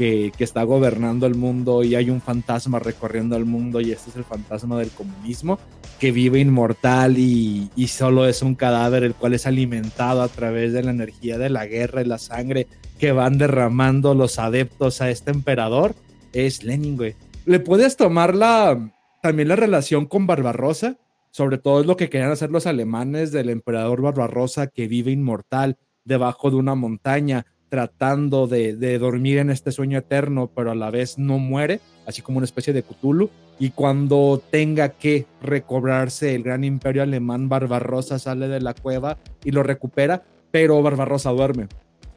que, 0.01 0.33
está 0.39 0.63
gobernando 0.63 1.27
el 1.27 1.35
mundo 1.35 1.85
y 1.85 1.95
hay 1.95 2.09
un 2.09 2.23
fantasma 2.23 2.79
recorriendo 2.79 3.37
el 3.37 3.45
mundo 3.45 3.83
y 3.83 3.93
este 3.93 4.09
es 4.09 4.17
el 4.17 4.25
fantasma 4.25 4.79
del 4.79 4.89
comunismo. 4.89 5.59
que 5.99 6.11
vive 6.11 6.41
inmortal 6.41 7.19
y, 7.19 7.69
solo 7.89 8.27
es 8.27 8.41
un 8.41 8.55
cadáver 8.55 9.05
el 9.05 9.15
cual 9.15 9.35
es 9.35 9.47
alimentado 9.47 10.23
a 10.23 10.29
través 10.29 10.73
de 10.73 10.83
la 10.83 10.93
energía 10.93 11.37
de 11.37 11.51
la 11.51 11.67
guerra 11.67 12.01
y 12.01 12.07
la 12.07 12.17
sangre 12.17 12.67
que 12.99 13.13
van 13.13 13.37
derramando 13.37 14.15
los 14.15 14.39
adeptos 14.39 15.03
a 15.03 15.11
este 15.11 15.33
emperador, 15.33 15.95
es 16.33 16.65
Lenin, 16.65 16.97
güey. 16.97 17.15
Le 17.45 17.61
puedes 17.61 17.99
tomar 17.99 18.35
la, 18.35 18.95
también 19.21 19.49
la 19.49 19.57
relación 19.57 20.07
con 20.07 20.27
Barbarosa, 20.27 20.97
sobre 21.31 21.59
todo 21.59 21.83
es 21.83 21.87
lo 21.87 21.99
que 21.99 22.09
querían 22.09 22.31
hacer 22.31 22.51
los 22.51 22.67
alemanes 22.67 23.33
del 23.33 23.51
emperador 23.51 24.01
Barbarosa 24.01 24.69
que 24.69 24.89
vive 24.89 25.11
inmortal 25.11 25.77
debajo 26.05 26.51
de 26.51 26.57
una 26.57 26.75
montaña, 26.75 27.45
tratando 27.71 28.47
de, 28.47 28.77
de, 28.77 28.99
dormir 28.99 29.39
en 29.39 29.49
este 29.49 29.73
sueño 29.73 29.99
eterno, 29.99 30.51
pero 30.55 30.73
a 30.73 30.75
la 30.75 30.91
vez 30.91 31.19
no 31.19 31.39
muere, 31.39 31.81
así 32.07 32.21
como 32.21 32.39
una 32.39 32.45
especie 32.45 32.75
de 32.75 32.83
Cthulhu. 32.83 33.31
Y 33.59 33.71
cuando 33.71 34.43
tenga 34.51 34.91
que 34.91 35.27
recobrarse 35.41 36.35
el 36.35 36.43
gran 36.43 36.65
imperio 36.65 37.03
alemán, 37.03 37.49
Barbarosa 37.49 38.19
sale 38.19 38.49
de 38.49 38.61
la 38.61 38.75
cueva 38.75 39.19
y 39.45 39.53
lo 39.53 39.63
recupera, 39.63 40.25
pero 40.51 40.83
Barbarosa 40.83 41.31
duerme. 41.31 41.69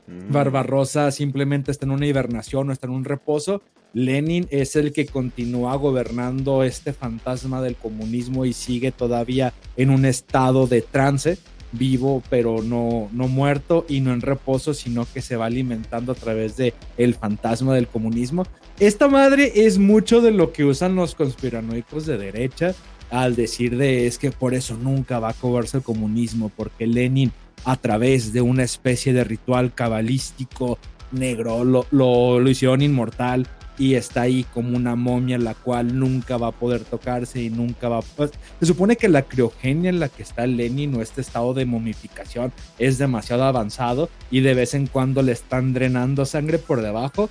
Mm. 0.08 0.34
Barbarosa 0.34 1.12
simplemente 1.12 1.72
está 1.72 1.86
en 1.86 1.92
una 1.92 2.08
hibernación 2.08 2.70
o 2.70 2.74
está 2.74 2.88
en 2.88 2.94
un 2.94 3.06
reposo. 3.06 3.62
Lenin 3.94 4.48
es 4.50 4.76
el 4.76 4.92
que 4.92 5.06
continúa 5.06 5.76
gobernando 5.76 6.64
este 6.64 6.94
fantasma 6.94 7.62
del 7.62 7.76
comunismo 7.76 8.46
y 8.46 8.54
sigue 8.54 8.92
todavía 8.92 9.54
en 9.78 9.92
un 9.92 10.06
estado 10.06 10.66
de 10.66 10.82
trance 10.82 11.38
vivo 11.74 12.24
pero 12.30 12.62
no, 12.63 13.10
no 13.12 13.27
muerto 13.27 13.86
y 13.89 14.00
no 14.00 14.13
en 14.13 14.22
reposo, 14.22 14.74
sino 14.74 15.06
que 15.12 15.22
se 15.22 15.36
va 15.36 15.48
alimentando 15.48 16.13
a 16.13 16.15
través 16.15 16.56
de 16.56 16.74
el 16.98 17.15
fantasma 17.15 17.75
del 17.75 17.88
comunismo. 17.88 18.46
Esta 18.80 19.08
madre 19.08 19.51
es 19.53 19.77
mucho 19.77 20.22
de 20.22 20.32
lo 20.32 20.53
que 20.53 20.63
usan 20.63 20.96
los 20.96 21.15
conspiranoicos 21.15 22.06
de 22.06 22.18
derecha 22.18 22.74
al 23.10 23.36
decir 23.36 23.77
de 23.77 24.08
es 24.08 24.18
que 24.18 24.32
por 24.32 24.53
eso 24.53 24.75
nunca 24.75 25.20
va 25.20 25.30
a 25.30 25.34
cobrarse 25.34 25.77
el 25.77 25.84
comunismo, 25.84 26.50
porque 26.56 26.88
Lenin 26.88 27.32
a 27.65 27.75
través 27.75 28.34
de 28.34 28.42
una 28.42 28.63
especie 28.63 29.13
de 29.13 29.24
ritual 29.24 29.74
cabalístico 29.74 30.80
negro 31.12 31.63
lo, 31.63 31.86
lo, 31.92 32.39
lo 32.39 32.50
hicieron 32.50 32.82
inmortal 32.82 33.48
y 33.77 33.96
está 33.96 34.22
ahí 34.22 34.46
como 34.53 34.75
una 34.77 34.96
momia 34.96 35.38
la 35.38 35.56
cual 35.56 35.98
nunca 35.98 36.38
va 36.38 36.48
a 36.48 36.51
poder 36.51 36.84
tocarse 36.84 37.42
y 37.42 37.50
nunca 37.50 37.89
va 37.89 38.00
a... 38.00 38.01
Pues, 38.01 38.32
se 38.60 38.65
supone 38.65 38.96
que 38.96 39.10
la 39.10 39.24
criogenia 39.24 39.89
en 39.89 40.00
la 40.00 40.10
que 40.10 40.24
está 40.24 40.46
Lenin 40.46 40.96
o 40.96 41.01
este 41.01 41.22
estado 41.22 41.53
de 41.53 41.65
momificación 41.65 42.51
es 42.77 42.98
demasiado 42.98 43.44
avanzado 43.44 44.10
y 44.30 44.42
de 44.42 44.53
vez 44.53 44.74
en 44.74 44.88
cuando 44.88 45.22
le 45.22 45.32
están 45.32 45.74
drenando 45.74 46.25
sangre 46.25 46.60
por 46.60 46.82
debajo. 46.82 47.30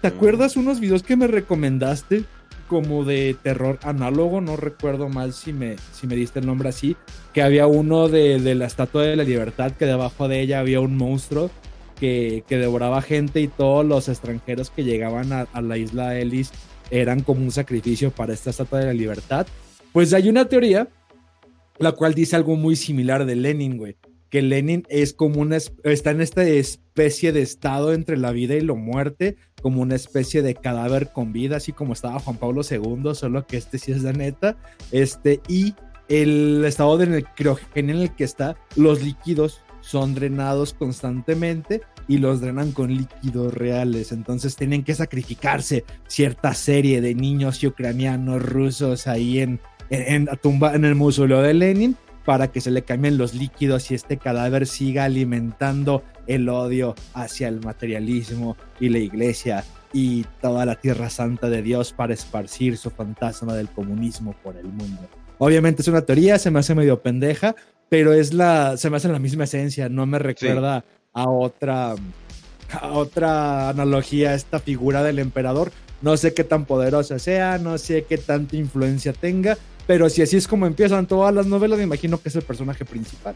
¿Te 0.00 0.10
mm. 0.10 0.14
acuerdas 0.14 0.56
unos 0.56 0.80
videos 0.80 1.02
que 1.02 1.16
me 1.16 1.26
recomendaste 1.26 2.24
como 2.66 3.04
de 3.04 3.36
terror 3.42 3.78
análogo? 3.82 4.40
No 4.40 4.56
recuerdo 4.56 5.10
mal 5.10 5.34
si 5.34 5.52
me, 5.52 5.76
si 5.92 6.06
me 6.06 6.16
diste 6.16 6.40
el 6.40 6.46
nombre 6.46 6.70
así, 6.70 6.96
que 7.34 7.42
había 7.42 7.66
uno 7.66 8.08
de, 8.08 8.40
de 8.40 8.54
la 8.54 8.66
Estatua 8.66 9.02
de 9.02 9.16
la 9.16 9.24
Libertad 9.24 9.72
que 9.72 9.84
debajo 9.84 10.28
de 10.28 10.40
ella 10.40 10.60
había 10.60 10.80
un 10.80 10.96
monstruo 10.96 11.50
que, 11.98 12.44
devoraba 12.48 13.02
gente 13.02 13.40
y 13.40 13.48
todos 13.48 13.84
los 13.84 14.08
extranjeros 14.08 14.70
que 14.70 14.84
llegaban 14.84 15.32
a, 15.32 15.46
la 15.60 15.78
isla 15.78 16.18
Ellis 16.18 16.52
eran 16.90 17.22
como 17.22 17.42
un 17.42 17.50
sacrificio 17.50 18.10
para 18.10 18.32
esta 18.32 18.50
estatua 18.50 18.80
de 18.80 18.86
la 18.86 18.92
libertad. 18.92 19.46
Pues 19.92 20.12
hay 20.12 20.28
una 20.28 20.46
teoría 20.46 20.88
la 21.78 21.92
cual 21.92 22.14
dice 22.14 22.36
algo 22.36 22.56
muy 22.56 22.76
similar 22.76 23.26
de 23.26 23.36
Lenin, 23.36 23.76
güey. 23.76 23.96
Que 24.30 24.42
Lenin 24.42 24.84
es 24.88 25.12
como 25.12 25.40
una, 25.40 25.58
está 25.84 26.10
en 26.10 26.20
esta 26.20 26.44
especie 26.44 27.32
de 27.32 27.42
estado 27.42 27.92
entre 27.92 28.16
la 28.16 28.32
vida 28.32 28.54
y 28.54 28.60
la 28.60 28.74
muerte, 28.74 29.36
como 29.62 29.82
una 29.82 29.94
especie 29.94 30.42
de 30.42 30.54
cadáver 30.54 31.10
con 31.12 31.32
vida, 31.32 31.56
así 31.56 31.72
como 31.72 31.92
estaba 31.92 32.18
Juan 32.18 32.36
Pablo 32.36 32.62
II, 32.68 33.14
solo 33.14 33.46
que 33.46 33.56
este 33.56 33.78
sí 33.78 33.92
es 33.92 34.02
de 34.02 34.12
neta. 34.12 34.56
Este, 34.90 35.40
y 35.48 35.74
el 36.08 36.64
estado 36.64 36.98
de 36.98 37.24
criogenia 37.36 37.94
en 37.94 38.02
el 38.02 38.14
que 38.14 38.24
está, 38.24 38.56
los 38.76 39.02
líquidos 39.02 39.63
son 39.84 40.14
drenados 40.14 40.72
constantemente 40.72 41.82
y 42.08 42.18
los 42.18 42.40
drenan 42.40 42.72
con 42.72 42.94
líquidos 42.94 43.52
reales. 43.52 44.12
Entonces 44.12 44.56
tienen 44.56 44.82
que 44.82 44.94
sacrificarse 44.94 45.84
cierta 46.06 46.54
serie 46.54 47.00
de 47.00 47.14
niños 47.14 47.62
ucranianos 47.62 48.42
rusos 48.42 49.06
ahí 49.06 49.40
en, 49.40 49.60
en, 49.90 50.26
tumba, 50.40 50.74
en 50.74 50.84
el 50.86 50.94
mausoleo 50.94 51.42
de 51.42 51.54
Lenin 51.54 51.96
para 52.24 52.50
que 52.50 52.62
se 52.62 52.70
le 52.70 52.82
cambien 52.82 53.18
los 53.18 53.34
líquidos 53.34 53.90
y 53.90 53.94
este 53.94 54.16
cadáver 54.16 54.66
siga 54.66 55.04
alimentando 55.04 56.02
el 56.26 56.48
odio 56.48 56.94
hacia 57.12 57.48
el 57.48 57.60
materialismo 57.60 58.56
y 58.80 58.88
la 58.88 58.98
iglesia 58.98 59.64
y 59.92 60.24
toda 60.40 60.64
la 60.64 60.76
tierra 60.76 61.10
santa 61.10 61.50
de 61.50 61.60
Dios 61.60 61.92
para 61.92 62.14
esparcir 62.14 62.78
su 62.78 62.90
fantasma 62.90 63.54
del 63.54 63.68
comunismo 63.68 64.34
por 64.42 64.56
el 64.56 64.66
mundo. 64.66 65.02
Obviamente 65.38 65.82
es 65.82 65.88
una 65.88 66.02
teoría, 66.02 66.38
se 66.38 66.50
me 66.50 66.60
hace 66.60 66.74
medio 66.74 67.02
pendeja, 67.02 67.54
pero 67.88 68.12
es 68.12 68.32
la, 68.32 68.76
se 68.76 68.90
me 68.90 68.96
hace 68.96 69.08
la 69.08 69.18
misma 69.18 69.44
esencia, 69.44 69.88
no 69.88 70.06
me 70.06 70.18
recuerda 70.18 70.84
a 71.12 71.28
otra, 71.28 71.94
a 72.72 72.88
otra 72.92 73.68
analogía, 73.68 74.34
esta 74.34 74.58
figura 74.58 75.02
del 75.02 75.18
emperador. 75.18 75.72
No 76.02 76.16
sé 76.16 76.34
qué 76.34 76.44
tan 76.44 76.66
poderosa 76.66 77.18
sea, 77.18 77.58
no 77.58 77.78
sé 77.78 78.04
qué 78.04 78.18
tanta 78.18 78.56
influencia 78.56 79.12
tenga, 79.12 79.56
pero 79.86 80.10
si 80.10 80.22
así 80.22 80.36
es 80.36 80.48
como 80.48 80.66
empiezan 80.66 81.06
todas 81.06 81.34
las 81.34 81.46
novelas, 81.46 81.78
me 81.78 81.84
imagino 81.84 82.20
que 82.20 82.28
es 82.28 82.36
el 82.36 82.42
personaje 82.42 82.84
principal. 82.84 83.34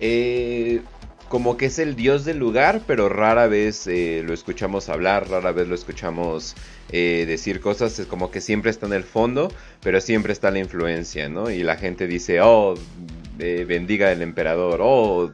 Eh, 0.00 0.82
como 1.28 1.56
que 1.56 1.66
es 1.66 1.78
el 1.78 1.96
dios 1.96 2.26
del 2.26 2.38
lugar, 2.38 2.82
pero 2.86 3.08
rara 3.08 3.46
vez 3.46 3.86
eh, 3.86 4.22
lo 4.22 4.34
escuchamos 4.34 4.90
hablar, 4.90 5.30
rara 5.30 5.52
vez 5.52 5.66
lo 5.66 5.74
escuchamos 5.74 6.54
eh, 6.90 7.24
decir 7.26 7.60
cosas, 7.60 7.98
es 7.98 8.06
como 8.06 8.30
que 8.30 8.42
siempre 8.42 8.70
está 8.70 8.84
en 8.84 8.92
el 8.92 9.02
fondo, 9.02 9.50
pero 9.82 10.02
siempre 10.02 10.34
está 10.34 10.50
la 10.50 10.58
influencia, 10.58 11.30
¿no? 11.30 11.50
Y 11.50 11.62
la 11.62 11.76
gente 11.76 12.06
dice, 12.06 12.42
oh, 12.42 12.74
bendiga 13.66 14.12
el 14.12 14.22
emperador, 14.22 14.80
o 14.82 15.32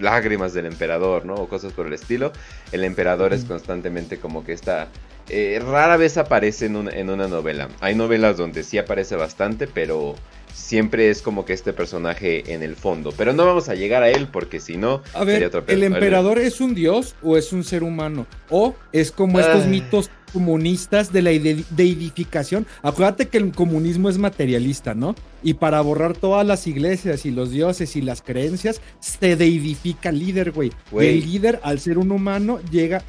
lágrimas 0.00 0.52
del 0.52 0.66
emperador, 0.66 1.24
¿no? 1.24 1.34
O 1.34 1.48
cosas 1.48 1.72
por 1.72 1.86
el 1.86 1.92
estilo. 1.92 2.32
El 2.72 2.84
emperador 2.84 3.32
es 3.32 3.44
constantemente 3.44 4.18
como 4.18 4.44
que 4.44 4.52
está... 4.52 4.88
Eh, 5.28 5.60
rara 5.60 5.96
vez 5.96 6.18
aparece 6.18 6.66
en, 6.66 6.88
en 6.88 7.10
una 7.10 7.26
novela. 7.26 7.68
Hay 7.80 7.94
novelas 7.96 8.36
donde 8.36 8.62
sí 8.62 8.78
aparece 8.78 9.16
bastante, 9.16 9.66
pero 9.66 10.14
siempre 10.56 11.10
es 11.10 11.22
como 11.22 11.44
que 11.44 11.52
este 11.52 11.72
personaje 11.72 12.52
en 12.52 12.62
el 12.62 12.76
fondo. 12.76 13.12
Pero 13.16 13.32
no 13.32 13.44
vamos 13.44 13.68
a 13.68 13.74
llegar 13.74 14.02
a 14.02 14.08
él 14.08 14.28
porque 14.28 14.58
si 14.58 14.76
no... 14.76 15.02
A 15.14 15.24
ver, 15.24 15.50
¿el 15.68 15.82
emperador 15.84 16.38
es 16.38 16.60
un 16.60 16.74
dios 16.74 17.14
o 17.22 17.36
es 17.36 17.52
un 17.52 17.62
ser 17.62 17.82
humano? 17.82 18.26
¿O 18.50 18.74
es 18.92 19.12
como 19.12 19.38
estos 19.38 19.64
ah. 19.64 19.68
mitos 19.68 20.10
comunistas 20.32 21.12
de 21.12 21.22
la 21.22 21.30
deidificación. 21.30 22.66
Acuérdate 22.82 23.28
que 23.28 23.38
el 23.38 23.52
comunismo 23.52 24.08
es 24.08 24.18
materialista, 24.18 24.94
¿no? 24.94 25.14
Y 25.42 25.54
para 25.54 25.80
borrar 25.80 26.16
todas 26.16 26.46
las 26.46 26.66
iglesias 26.66 27.26
y 27.26 27.30
los 27.30 27.50
dioses 27.50 27.96
y 27.96 28.02
las 28.02 28.22
creencias, 28.22 28.80
se 29.00 29.36
deidifica 29.36 30.08
el 30.08 30.18
líder, 30.18 30.52
güey. 30.52 30.72
El 30.92 31.20
líder, 31.20 31.60
al 31.62 31.80
ser 31.80 31.98
un 31.98 32.10
humano, 32.10 32.60
llega... 32.70 33.02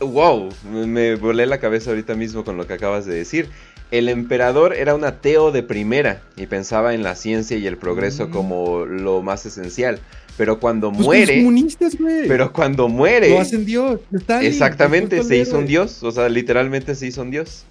Wow, 0.00 0.50
me 0.70 1.14
volé 1.14 1.46
la 1.46 1.58
cabeza 1.58 1.90
ahorita 1.90 2.14
mismo 2.14 2.44
con 2.44 2.56
lo 2.56 2.66
que 2.66 2.74
acabas 2.74 3.06
de 3.06 3.14
decir. 3.14 3.48
El 3.90 4.08
emperador 4.08 4.74
era 4.74 4.94
un 4.94 5.04
ateo 5.04 5.52
de 5.52 5.62
primera 5.62 6.22
y 6.36 6.46
pensaba 6.46 6.94
en 6.94 7.02
la 7.02 7.14
ciencia 7.14 7.56
y 7.56 7.66
el 7.66 7.76
progreso 7.76 8.28
mm. 8.28 8.30
como 8.30 8.86
lo 8.86 9.22
más 9.22 9.46
esencial. 9.46 10.00
Pero 10.36 10.58
cuando 10.58 10.90
pues 10.90 11.04
muere. 11.04 11.38
comunistas, 11.38 11.96
güey. 11.96 12.26
Pero 12.26 12.52
cuando 12.52 12.88
muere. 12.88 13.30
Lo 13.30 13.40
hacen 13.40 13.64
Dios. 13.64 14.00
exactamente, 14.42 15.22
se 15.22 15.36
hizo 15.36 15.58
un 15.58 15.66
Dios. 15.66 16.02
O 16.02 16.10
sea, 16.10 16.28
literalmente 16.28 16.94
se 16.94 17.06
hizo 17.06 17.22
un 17.22 17.30
Dios. 17.30 17.66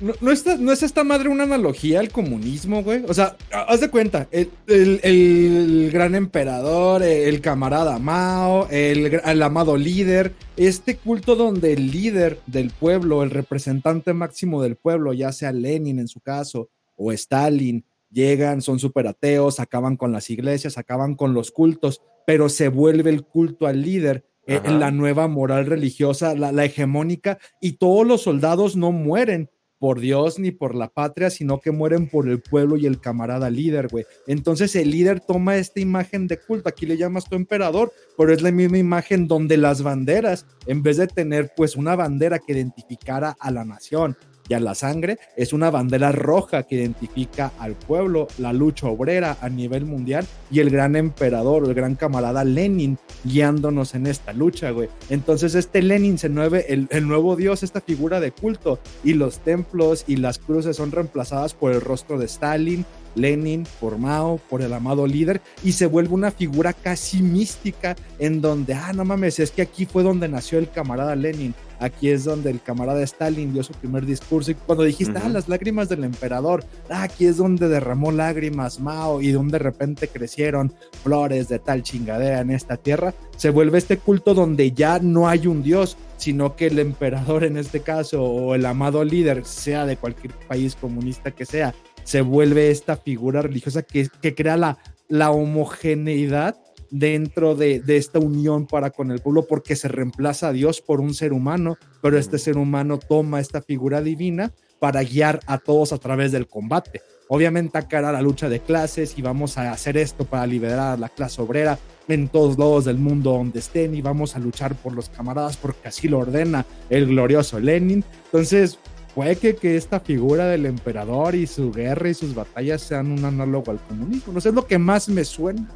No, 0.00 0.30
es 0.32 0.82
esta 0.82 1.04
madre 1.04 1.28
una 1.28 1.44
analogía 1.44 2.00
al 2.00 2.10
comunismo, 2.10 2.82
güey? 2.82 3.04
O 3.06 3.14
sea, 3.14 3.36
haz 3.52 3.80
de 3.80 3.90
cuenta, 3.90 4.28
el, 4.32 5.90
gran 5.92 6.14
emperador, 6.14 7.02
el 7.02 7.40
camarada 7.40 7.98
Mao, 7.98 8.68
el, 8.70 9.20
el, 9.24 9.42
amado 9.42 9.76
líder, 9.76 10.32
este 10.56 10.96
culto 10.96 11.36
donde 11.36 11.72
el 11.72 11.90
líder 11.90 12.40
del 12.46 12.70
pueblo, 12.70 13.22
el 13.22 13.30
representante 13.30 14.12
máximo 14.12 14.62
del 14.62 14.76
pueblo, 14.76 15.12
ya 15.12 15.32
sea 15.32 15.52
Lenin 15.52 15.98
en 15.98 16.08
su 16.08 16.20
caso, 16.20 16.70
o 16.96 17.12
Stalin, 17.12 17.84
llegan, 18.14 18.62
son 18.62 18.78
súper 18.78 19.06
ateos, 19.06 19.60
acaban 19.60 19.96
con 19.96 20.12
las 20.12 20.30
iglesias, 20.30 20.78
acaban 20.78 21.14
con 21.14 21.34
los 21.34 21.50
cultos, 21.50 22.00
pero 22.26 22.48
se 22.48 22.68
vuelve 22.68 23.10
el 23.10 23.24
culto 23.24 23.66
al 23.66 23.82
líder, 23.82 24.24
eh, 24.46 24.60
la 24.66 24.90
nueva 24.90 25.26
moral 25.26 25.66
religiosa, 25.66 26.34
la, 26.34 26.64
hegemónica, 26.64 27.38
y 27.60 27.72
todos 27.72 28.06
los 28.06 28.22
soldados 28.22 28.76
no 28.76 28.92
mueren 28.92 29.50
por 29.84 30.00
Dios 30.00 30.38
ni 30.38 30.50
por 30.50 30.74
la 30.74 30.88
patria, 30.88 31.28
sino 31.28 31.60
que 31.60 31.70
mueren 31.70 32.08
por 32.08 32.26
el 32.26 32.40
pueblo 32.40 32.78
y 32.78 32.86
el 32.86 33.02
camarada 33.02 33.50
líder, 33.50 33.88
güey. 33.88 34.06
Entonces 34.26 34.74
el 34.76 34.90
líder 34.90 35.20
toma 35.20 35.56
esta 35.56 35.78
imagen 35.78 36.26
de 36.26 36.38
culto, 36.38 36.70
aquí 36.70 36.86
le 36.86 36.96
llamas 36.96 37.28
tu 37.28 37.36
emperador, 37.36 37.92
pero 38.16 38.32
es 38.32 38.40
la 38.40 38.50
misma 38.50 38.78
imagen 38.78 39.28
donde 39.28 39.58
las 39.58 39.82
banderas, 39.82 40.46
en 40.66 40.82
vez 40.82 40.96
de 40.96 41.06
tener 41.06 41.52
pues 41.54 41.76
una 41.76 41.96
bandera 41.96 42.38
que 42.38 42.54
identificara 42.54 43.36
a 43.38 43.50
la 43.50 43.66
nación, 43.66 44.16
y 44.48 44.54
a 44.54 44.60
la 44.60 44.74
sangre, 44.74 45.18
es 45.36 45.52
una 45.52 45.70
bandera 45.70 46.12
roja 46.12 46.64
que 46.64 46.76
identifica 46.76 47.52
al 47.58 47.74
pueblo, 47.74 48.28
la 48.38 48.52
lucha 48.52 48.88
obrera 48.88 49.36
a 49.40 49.48
nivel 49.48 49.84
mundial 49.84 50.26
y 50.50 50.60
el 50.60 50.70
gran 50.70 50.96
emperador, 50.96 51.66
el 51.66 51.74
gran 51.74 51.94
camarada 51.94 52.44
Lenin 52.44 52.98
guiándonos 53.24 53.94
en 53.94 54.06
esta 54.06 54.32
lucha, 54.32 54.70
güey. 54.70 54.88
Entonces 55.10 55.54
este 55.54 55.82
Lenin 55.82 56.18
se 56.18 56.28
mueve, 56.28 56.72
el, 56.72 56.88
el 56.90 57.08
nuevo 57.08 57.36
dios, 57.36 57.62
esta 57.62 57.80
figura 57.80 58.20
de 58.20 58.32
culto 58.32 58.78
y 59.02 59.14
los 59.14 59.38
templos 59.38 60.04
y 60.06 60.16
las 60.16 60.38
cruces 60.38 60.76
son 60.76 60.92
reemplazadas 60.92 61.54
por 61.54 61.72
el 61.72 61.80
rostro 61.80 62.18
de 62.18 62.26
Stalin, 62.26 62.84
Lenin, 63.14 63.66
por 63.80 63.98
Mao, 63.98 64.40
por 64.50 64.62
el 64.62 64.72
amado 64.72 65.06
líder, 65.06 65.40
y 65.62 65.72
se 65.72 65.86
vuelve 65.86 66.14
una 66.14 66.30
figura 66.30 66.72
casi 66.72 67.22
mística 67.22 67.96
en 68.18 68.40
donde, 68.40 68.74
ah, 68.74 68.92
no 68.92 69.04
mames, 69.04 69.38
es 69.38 69.50
que 69.50 69.62
aquí 69.62 69.86
fue 69.86 70.02
donde 70.02 70.28
nació 70.28 70.58
el 70.58 70.70
camarada 70.70 71.14
Lenin, 71.16 71.54
aquí 71.78 72.10
es 72.10 72.24
donde 72.24 72.50
el 72.50 72.60
camarada 72.60 73.02
Stalin 73.02 73.52
dio 73.52 73.62
su 73.62 73.72
primer 73.72 74.06
discurso, 74.06 74.50
y 74.50 74.54
cuando 74.54 74.84
dijiste, 74.84 75.18
ah, 75.22 75.28
las 75.28 75.48
lágrimas 75.48 75.88
del 75.88 76.04
emperador, 76.04 76.64
ah, 76.90 77.02
aquí 77.02 77.26
es 77.26 77.36
donde 77.36 77.68
derramó 77.68 78.12
lágrimas 78.12 78.80
Mao, 78.80 79.20
y 79.20 79.30
donde 79.30 79.54
de 79.54 79.58
repente 79.64 80.08
crecieron 80.08 80.72
flores 81.02 81.48
de 81.48 81.58
tal 81.58 81.82
chingadera 81.82 82.40
en 82.40 82.50
esta 82.50 82.76
tierra, 82.76 83.14
se 83.36 83.50
vuelve 83.50 83.78
este 83.78 83.98
culto 83.98 84.34
donde 84.34 84.72
ya 84.72 84.98
no 84.98 85.28
hay 85.28 85.46
un 85.46 85.62
dios, 85.62 85.96
sino 86.16 86.56
que 86.56 86.66
el 86.66 86.78
emperador 86.78 87.44
en 87.44 87.56
este 87.56 87.80
caso, 87.80 88.22
o 88.22 88.54
el 88.54 88.66
amado 88.66 89.04
líder, 89.04 89.44
sea 89.44 89.86
de 89.86 89.96
cualquier 89.96 90.32
país 90.48 90.74
comunista 90.74 91.30
que 91.30 91.44
sea, 91.44 91.74
se 92.04 92.20
vuelve 92.20 92.70
esta 92.70 92.96
figura 92.96 93.42
religiosa 93.42 93.82
que, 93.82 94.08
que 94.20 94.34
crea 94.34 94.56
la, 94.56 94.78
la 95.08 95.30
homogeneidad 95.30 96.56
dentro 96.94 97.56
de, 97.56 97.80
de, 97.80 97.96
esta 97.96 98.20
unión 98.20 98.66
para 98.68 98.90
con 98.90 99.10
el 99.10 99.18
pueblo 99.18 99.46
porque 99.48 99.74
se 99.74 99.88
reemplaza 99.88 100.48
a 100.48 100.52
Dios 100.52 100.80
por 100.80 101.00
un 101.00 101.12
ser 101.12 101.32
humano, 101.32 101.76
pero 102.00 102.18
este 102.18 102.38
ser 102.38 102.56
humano 102.56 103.00
toma 103.00 103.40
esta 103.40 103.60
figura 103.60 104.00
divina 104.00 104.52
para 104.78 105.02
guiar 105.02 105.40
a 105.46 105.58
todos 105.58 105.92
a 105.92 105.98
través 105.98 106.30
del 106.30 106.46
combate. 106.46 107.02
Obviamente 107.28 107.78
acá 107.78 107.98
era 107.98 108.12
la 108.12 108.22
lucha 108.22 108.48
de 108.48 108.60
clases 108.60 109.18
y 109.18 109.22
vamos 109.22 109.58
a 109.58 109.72
hacer 109.72 109.96
esto 109.96 110.24
para 110.24 110.46
liberar 110.46 110.92
a 110.92 110.96
la 110.96 111.08
clase 111.08 111.42
obrera 111.42 111.78
en 112.06 112.28
todos 112.28 112.58
lados 112.58 112.84
del 112.84 112.98
mundo 112.98 113.32
donde 113.32 113.58
estén 113.58 113.94
y 113.96 114.02
vamos 114.02 114.36
a 114.36 114.38
luchar 114.38 114.76
por 114.76 114.92
los 114.92 115.08
camaradas 115.08 115.56
porque 115.56 115.88
así 115.88 116.06
lo 116.06 116.18
ordena 116.18 116.64
el 116.90 117.06
glorioso 117.06 117.58
Lenin. 117.58 118.04
Entonces, 118.26 118.78
puede 119.16 119.34
que, 119.34 119.56
que, 119.56 119.76
esta 119.76 119.98
figura 119.98 120.46
del 120.46 120.66
emperador 120.66 121.34
y 121.34 121.48
su 121.48 121.72
guerra 121.72 122.10
y 122.10 122.14
sus 122.14 122.36
batallas 122.36 122.82
sean 122.82 123.10
un 123.10 123.24
análogo 123.24 123.72
al 123.72 123.80
comunismo. 123.80 124.32
No 124.32 124.40
sé, 124.40 124.50
es 124.50 124.54
lo 124.54 124.66
que 124.66 124.78
más 124.78 125.08
me 125.08 125.24
suena. 125.24 125.66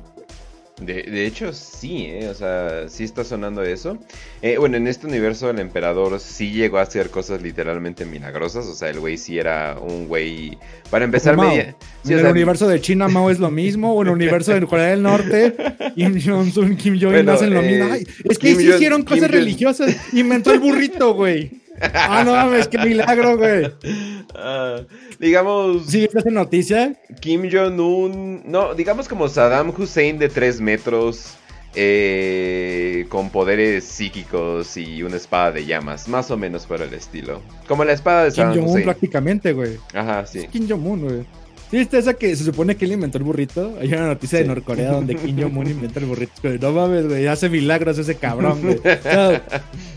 De, 0.81 1.03
de, 1.03 1.27
hecho, 1.27 1.53
sí, 1.53 2.07
¿eh? 2.07 2.29
o 2.29 2.35
sea, 2.35 2.89
sí 2.89 3.03
está 3.03 3.25
sonando 3.25 3.63
eso. 3.65 3.99
Eh, 4.43 4.59
bueno, 4.59 4.77
en 4.77 4.87
este 4.87 5.09
universo 5.09 5.51
el 5.51 5.59
emperador 5.59 6.21
sí 6.21 6.53
llegó 6.53 6.79
a 6.79 6.83
hacer 6.83 7.11
cosas 7.11 7.43
literalmente 7.43 8.05
milagrosas, 8.05 8.67
o 8.67 8.75
sea, 8.75 8.91
el 8.91 9.01
güey 9.01 9.17
sí 9.19 9.39
era 9.39 9.77
un 9.81 10.07
güey... 10.07 10.57
Para 10.89 11.05
empezar, 11.05 11.37
media... 11.37 11.75
sí, 12.05 12.13
en 12.13 12.19
el 12.19 12.25
sea... 12.25 12.31
universo 12.31 12.69
de 12.69 12.81
China 12.81 13.09
Mao 13.09 13.31
es 13.31 13.41
lo 13.41 13.51
mismo, 13.51 13.93
o 13.95 14.03
en 14.03 14.09
el 14.09 14.15
universo 14.15 14.53
de 14.55 14.67
Corea 14.67 14.87
del 14.87 15.03
Norte, 15.03 15.55
Kim 15.97 16.21
Jong-un, 16.25 16.77
Kim 16.77 16.95
Jong-un 16.95 17.13
bueno, 17.13 17.33
hacen 17.33 17.55
lo 17.55 17.63
mismo. 17.63 17.89
Ay, 17.91 18.07
es 18.25 18.39
que 18.39 18.49
Kim 18.49 18.59
sí 18.59 18.69
hicieron 18.69 19.03
cosas 19.03 19.29
Kim 19.29 19.33
religiosas, 19.33 19.97
inventó 20.13 20.53
el 20.53 20.61
burrito, 20.61 21.15
güey. 21.15 21.51
Ah, 21.81 22.23
no 22.25 22.33
mames, 22.33 22.69
qué 22.69 22.79
milagro, 22.79 23.37
güey. 23.37 23.67
Uh, 23.67 24.85
digamos. 25.19 25.87
¿Sí 25.87 26.05
esta 26.05 26.31
noticia? 26.31 26.95
Kim 27.21 27.49
Jong-un. 27.51 28.43
No, 28.45 28.75
digamos 28.75 29.09
como 29.09 29.29
Saddam 29.29 29.73
Hussein 29.77 30.19
de 30.19 30.29
3 30.29 30.61
metros. 30.61 31.35
Eh, 31.75 33.07
con 33.11 33.31
poderes 33.31 33.85
psíquicos 33.85 34.77
y 34.77 35.03
una 35.03 35.17
espada 35.17 35.53
de 35.53 35.67
llamas. 35.67 36.09
Más 36.09 36.31
o 36.31 36.37
menos 36.37 36.67
por 36.67 36.81
el 36.83 36.93
estilo. 36.95 37.41
Como 37.69 37.85
la 37.85 37.93
espada 37.93 38.25
de 38.25 38.31
Saddam 38.33 38.55
Kim 38.55 38.65
Hussein. 38.65 38.85
prácticamente, 38.85 39.53
güey. 39.53 39.77
Ajá, 39.95 40.27
sí. 40.27 40.41
Es 40.41 40.49
Kim 40.49 40.67
Jong-un, 40.69 41.01
güey. 41.03 41.27
¿Sí 41.71 41.77
viste 41.77 41.99
esa 41.99 42.15
que 42.15 42.35
se 42.35 42.45
supone 42.45 42.77
que 42.77 42.87
él 42.87 42.93
inventó 42.93 43.19
el 43.19 43.25
burrito? 43.25 43.77
Hay 43.79 43.89
una 43.89 44.07
noticia 44.07 44.39
sí. 44.39 44.43
de 44.43 44.49
Norcorea 44.49 44.93
donde 44.93 45.15
Kim 45.17 45.39
Jong-un 45.39 45.67
inventa 45.69 46.01
el 46.01 46.07
burrito. 46.07 46.33
No 46.63 46.73
mames, 46.73 47.07
güey, 47.07 47.27
hace 47.27 47.51
milagros 47.51 47.99
ese 47.99 48.15
cabrón, 48.15 48.63
güey. 48.63 48.81
No, 49.05 49.41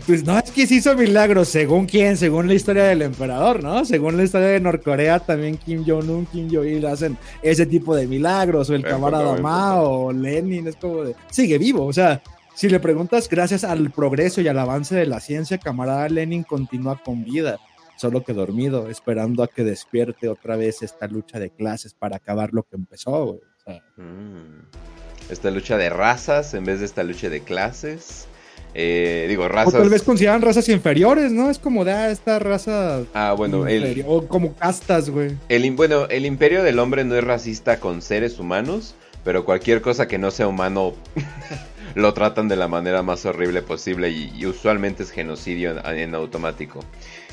pues 0.06 0.24
no, 0.24 0.38
es 0.38 0.50
que 0.50 0.66
sí 0.66 0.76
hizo 0.76 0.94
milagros. 0.94 1.48
¿Según 1.48 1.86
quién? 1.86 2.18
Según 2.18 2.46
la 2.46 2.54
historia 2.54 2.84
del 2.84 3.00
emperador, 3.00 3.62
¿no? 3.62 3.86
Según 3.86 4.18
la 4.18 4.24
historia 4.24 4.48
de 4.48 4.60
Norcorea, 4.60 5.20
también 5.20 5.56
Kim 5.56 5.82
Jong-un, 5.86 6.26
Kim 6.26 6.48
Jong-il 6.52 6.84
hacen 6.84 7.16
ese 7.42 7.64
tipo 7.64 7.96
de 7.96 8.06
milagros. 8.06 8.68
O 8.68 8.74
el 8.74 8.82
camarada 8.82 9.36
Mao, 9.38 10.06
o 10.06 10.12
Lenin, 10.12 10.68
es 10.68 10.76
como 10.76 11.04
de... 11.04 11.14
Sigue 11.30 11.56
vivo, 11.56 11.86
o 11.86 11.92
sea... 11.92 12.22
Si 12.54 12.68
le 12.68 12.80
preguntas, 12.80 13.30
gracias 13.30 13.64
al 13.64 13.90
progreso 13.90 14.42
y 14.42 14.48
al 14.48 14.58
avance 14.58 14.94
de 14.94 15.06
la 15.06 15.20
ciencia, 15.20 15.56
camarada 15.56 16.06
Lenin 16.10 16.42
continúa 16.42 17.02
con 17.02 17.24
vida 17.24 17.58
solo 18.02 18.24
que 18.24 18.32
dormido, 18.32 18.90
esperando 18.90 19.44
a 19.44 19.48
que 19.48 19.62
despierte 19.62 20.28
otra 20.28 20.56
vez 20.56 20.82
esta 20.82 21.06
lucha 21.06 21.38
de 21.38 21.50
clases 21.50 21.94
para 21.94 22.16
acabar 22.16 22.52
lo 22.52 22.64
que 22.64 22.74
empezó, 22.74 23.26
güey. 23.26 23.38
O 23.38 23.60
sea, 23.64 23.80
mm. 23.96 25.30
Esta 25.30 25.52
lucha 25.52 25.76
de 25.76 25.88
razas 25.88 26.52
en 26.54 26.64
vez 26.64 26.80
de 26.80 26.86
esta 26.86 27.04
lucha 27.04 27.30
de 27.30 27.42
clases. 27.42 28.26
Eh, 28.74 29.26
digo, 29.28 29.46
razas. 29.46 29.74
O 29.74 29.78
tal 29.78 29.88
vez 29.88 30.02
consideran 30.02 30.42
razas 30.42 30.68
inferiores, 30.68 31.30
¿no? 31.30 31.48
Es 31.48 31.60
como 31.60 31.84
de 31.84 31.92
ah, 31.92 32.10
esta 32.10 32.40
raza. 32.40 33.02
Ah, 33.14 33.34
bueno, 33.36 33.68
el, 33.68 34.04
o 34.04 34.26
como 34.26 34.56
castas, 34.56 35.08
güey. 35.08 35.36
El, 35.48 35.70
bueno, 35.70 36.06
el 36.08 36.26
imperio 36.26 36.64
del 36.64 36.80
hombre 36.80 37.04
no 37.04 37.14
es 37.14 37.22
racista 37.22 37.78
con 37.78 38.02
seres 38.02 38.40
humanos, 38.40 38.96
pero 39.22 39.44
cualquier 39.44 39.80
cosa 39.80 40.08
que 40.08 40.18
no 40.18 40.32
sea 40.32 40.48
humano 40.48 40.94
lo 41.94 42.12
tratan 42.14 42.48
de 42.48 42.56
la 42.56 42.66
manera 42.66 43.04
más 43.04 43.24
horrible 43.26 43.62
posible 43.62 44.10
y, 44.10 44.32
y 44.36 44.46
usualmente 44.46 45.04
es 45.04 45.12
genocidio 45.12 45.70
en, 45.70 45.98
en 45.98 46.14
automático. 46.16 46.80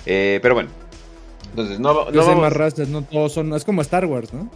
Eh, 0.06 0.40
pero 0.42 0.56
bueno. 0.56 0.70
Entonces, 1.50 1.80
no, 1.80 2.10
no 2.12 2.26
vamos... 2.26 2.42
más 2.42 2.54
razas, 2.54 2.88
no 2.90 3.04
todos 3.04 3.34
son. 3.34 3.54
Es 3.54 3.66
como 3.66 3.82
Star 3.82 4.06
Wars, 4.06 4.34
¿no? 4.34 4.50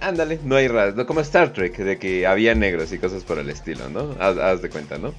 Ándale, 0.00 0.40
no 0.44 0.56
hay 0.56 0.68
razas. 0.68 0.96
No 0.96 1.06
como 1.06 1.20
Star 1.20 1.52
Trek, 1.52 1.76
de 1.76 1.98
que 1.98 2.26
había 2.26 2.54
negros 2.54 2.92
y 2.92 2.98
cosas 2.98 3.22
por 3.22 3.38
el 3.38 3.48
estilo, 3.48 3.88
¿no? 3.88 4.14
Haz, 4.18 4.36
haz 4.38 4.62
de 4.62 4.68
cuenta, 4.68 4.98
¿no? 4.98 5.14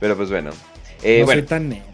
Pero 0.00 0.16
pues 0.16 0.30
bueno. 0.30 0.50
Eh, 1.02 1.20
no 1.20 1.26
bueno. 1.26 1.40
soy 1.40 1.48
tan 1.48 1.68
negro. 1.68 1.86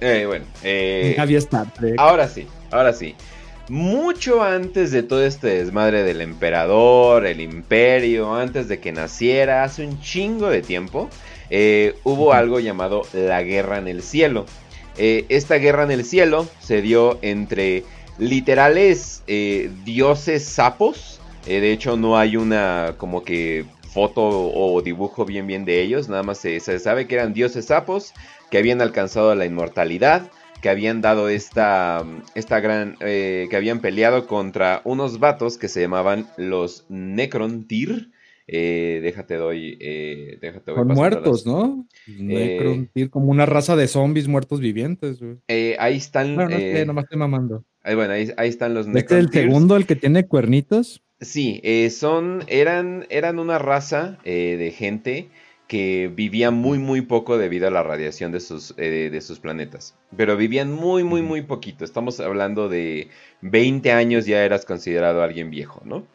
Eh, 0.00 0.24
bueno. 0.26 0.44
Eh, 0.62 1.16
había 1.18 1.38
Star 1.38 1.72
Trek. 1.72 1.94
Ahora 1.98 2.28
sí, 2.28 2.46
ahora 2.70 2.92
sí. 2.92 3.14
Mucho 3.68 4.42
antes 4.42 4.90
de 4.90 5.02
todo 5.02 5.24
este 5.24 5.46
desmadre 5.46 6.02
del 6.02 6.20
emperador, 6.20 7.24
el 7.24 7.40
imperio, 7.40 8.34
antes 8.34 8.68
de 8.68 8.78
que 8.78 8.92
naciera, 8.92 9.64
hace 9.64 9.86
un 9.86 10.00
chingo 10.00 10.50
de 10.50 10.60
tiempo, 10.60 11.08
eh, 11.48 11.94
hubo 12.04 12.34
algo 12.34 12.60
llamado 12.60 13.06
la 13.14 13.42
guerra 13.42 13.78
en 13.78 13.88
el 13.88 14.02
cielo. 14.02 14.44
Eh, 14.96 15.26
esta 15.28 15.56
guerra 15.56 15.84
en 15.84 15.90
el 15.90 16.04
cielo 16.04 16.46
se 16.60 16.80
dio 16.80 17.18
entre 17.22 17.84
literales 18.18 19.22
eh, 19.26 19.70
dioses 19.84 20.44
sapos. 20.44 21.20
Eh, 21.46 21.60
de 21.60 21.72
hecho, 21.72 21.96
no 21.96 22.16
hay 22.16 22.36
una 22.36 22.94
como 22.96 23.24
que 23.24 23.64
foto 23.92 24.22
o 24.22 24.80
dibujo 24.82 25.24
bien 25.24 25.46
bien 25.46 25.64
de 25.64 25.82
ellos. 25.82 26.08
Nada 26.08 26.22
más 26.22 26.38
se, 26.38 26.60
sabe 26.60 27.06
que 27.06 27.16
eran 27.16 27.32
dioses 27.32 27.66
sapos 27.66 28.12
que 28.50 28.58
habían 28.58 28.80
alcanzado 28.80 29.34
la 29.34 29.46
inmortalidad. 29.46 30.30
Que 30.62 30.70
habían 30.70 31.02
dado 31.02 31.28
esta, 31.28 32.02
esta 32.34 32.58
gran. 32.60 32.96
que 32.96 33.50
habían 33.54 33.80
peleado 33.80 34.26
contra 34.26 34.80
unos 34.84 35.18
vatos 35.18 35.58
que 35.58 35.68
se 35.68 35.82
llamaban 35.82 36.26
los 36.38 36.86
Necrontyr. 36.88 38.10
Eh, 38.46 39.00
déjate 39.02 39.36
doy. 39.36 39.76
Eh, 39.80 40.38
déjate 40.40 40.74
Son 40.74 40.88
muertos, 40.88 41.46
las... 41.46 41.46
¿no? 41.46 41.86
Eh, 42.06 43.08
como 43.10 43.30
una 43.30 43.46
raza 43.46 43.76
de 43.76 43.88
zombies 43.88 44.28
muertos 44.28 44.60
vivientes. 44.60 45.18
Eh, 45.48 45.76
ahí 45.78 45.96
están. 45.96 46.34
Bueno, 46.34 46.50
no 46.50 46.58
sé, 46.58 46.86
nomás 46.86 47.04
estoy 47.04 47.18
mamando. 47.18 47.64
Ahí, 47.82 47.94
bueno, 47.94 48.12
ahí, 48.12 48.30
ahí 48.36 48.48
están 48.48 48.74
los 48.74 48.86
¿Este 48.86 49.18
es 49.18 49.24
el 49.24 49.30
segundo, 49.30 49.76
el 49.76 49.86
que 49.86 49.96
tiene 49.96 50.26
cuernitos? 50.26 51.02
Sí, 51.20 51.62
son. 51.90 52.44
Eran, 52.48 53.06
eran 53.10 53.38
una 53.38 53.58
raza 53.58 54.18
de 54.24 54.74
gente 54.76 55.28
que 55.66 56.10
vivía 56.14 56.50
muy 56.50 56.78
muy 56.78 57.00
poco 57.00 57.38
debido 57.38 57.66
a 57.66 57.70
la 57.70 57.82
radiación 57.82 58.32
de 58.32 58.40
sus, 58.40 58.74
eh, 58.76 59.08
de 59.10 59.20
sus 59.20 59.40
planetas. 59.40 59.96
Pero 60.16 60.36
vivían 60.36 60.72
muy 60.72 61.04
muy 61.04 61.22
muy 61.22 61.42
poquito. 61.42 61.84
Estamos 61.84 62.20
hablando 62.20 62.68
de 62.68 63.08
20 63.40 63.92
años 63.92 64.26
ya 64.26 64.44
eras 64.44 64.64
considerado 64.64 65.22
alguien 65.22 65.50
viejo, 65.50 65.82
¿no? 65.84 66.06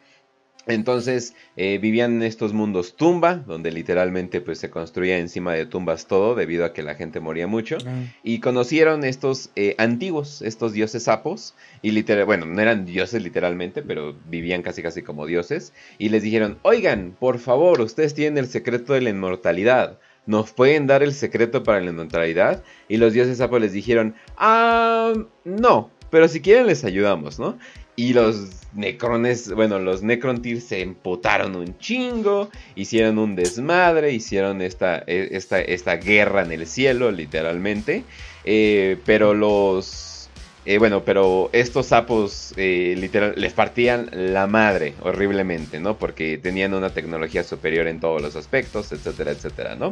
Entonces 0.66 1.34
eh, 1.56 1.78
vivían 1.80 2.16
en 2.16 2.22
estos 2.22 2.52
mundos 2.52 2.94
tumba, 2.94 3.36
donde 3.36 3.70
literalmente 3.72 4.40
pues 4.40 4.58
se 4.58 4.70
construía 4.70 5.18
encima 5.18 5.54
de 5.54 5.66
tumbas 5.66 6.06
todo 6.06 6.34
debido 6.34 6.64
a 6.64 6.72
que 6.72 6.82
la 6.82 6.94
gente 6.94 7.18
moría 7.20 7.46
mucho. 7.46 7.78
Ah. 7.86 8.04
Y 8.22 8.40
conocieron 8.40 9.04
estos 9.04 9.50
eh, 9.56 9.74
antiguos, 9.78 10.42
estos 10.42 10.72
dioses 10.72 11.04
sapos, 11.04 11.54
y 11.82 11.92
literal, 11.92 12.26
bueno, 12.26 12.46
no 12.46 12.60
eran 12.60 12.84
dioses 12.84 13.22
literalmente, 13.22 13.82
pero 13.82 14.14
vivían 14.28 14.62
casi 14.62 14.82
casi 14.82 15.02
como 15.02 15.26
dioses. 15.26 15.72
Y 15.98 16.10
les 16.10 16.22
dijeron, 16.22 16.58
oigan, 16.62 17.16
por 17.18 17.38
favor, 17.38 17.80
ustedes 17.80 18.14
tienen 18.14 18.38
el 18.38 18.48
secreto 18.48 18.92
de 18.92 19.00
la 19.00 19.10
inmortalidad. 19.10 19.98
¿Nos 20.26 20.52
pueden 20.52 20.86
dar 20.86 21.02
el 21.02 21.14
secreto 21.14 21.64
para 21.64 21.80
la 21.80 21.90
inmortalidad? 21.90 22.62
Y 22.88 22.98
los 22.98 23.14
dioses 23.14 23.38
sapos 23.38 23.60
les 23.60 23.72
dijeron, 23.72 24.14
ah, 24.36 25.14
no, 25.44 25.90
pero 26.10 26.28
si 26.28 26.40
quieren 26.40 26.66
les 26.66 26.84
ayudamos, 26.84 27.38
¿no? 27.38 27.58
Y 28.00 28.14
los 28.14 28.48
necrones, 28.72 29.52
bueno, 29.52 29.78
los 29.78 30.02
necrontyrs 30.02 30.64
se 30.64 30.80
emputaron 30.80 31.54
un 31.54 31.76
chingo, 31.76 32.48
hicieron 32.74 33.18
un 33.18 33.36
desmadre, 33.36 34.14
hicieron 34.14 34.62
esta, 34.62 34.96
esta, 35.06 35.60
esta 35.60 35.96
guerra 35.96 36.40
en 36.42 36.52
el 36.52 36.66
cielo, 36.66 37.10
literalmente. 37.10 38.04
Eh, 38.44 38.96
pero 39.04 39.34
los, 39.34 40.30
eh, 40.64 40.78
bueno, 40.78 41.04
pero 41.04 41.50
estos 41.52 41.88
sapos 41.88 42.54
eh, 42.56 42.94
literal 42.96 43.34
les 43.36 43.52
partían 43.52 44.08
la 44.10 44.46
madre 44.46 44.94
horriblemente, 45.02 45.78
¿no? 45.78 45.98
Porque 45.98 46.38
tenían 46.38 46.72
una 46.72 46.94
tecnología 46.94 47.44
superior 47.44 47.86
en 47.86 48.00
todos 48.00 48.22
los 48.22 48.34
aspectos, 48.34 48.92
etcétera, 48.92 49.32
etcétera, 49.32 49.76
¿no? 49.76 49.90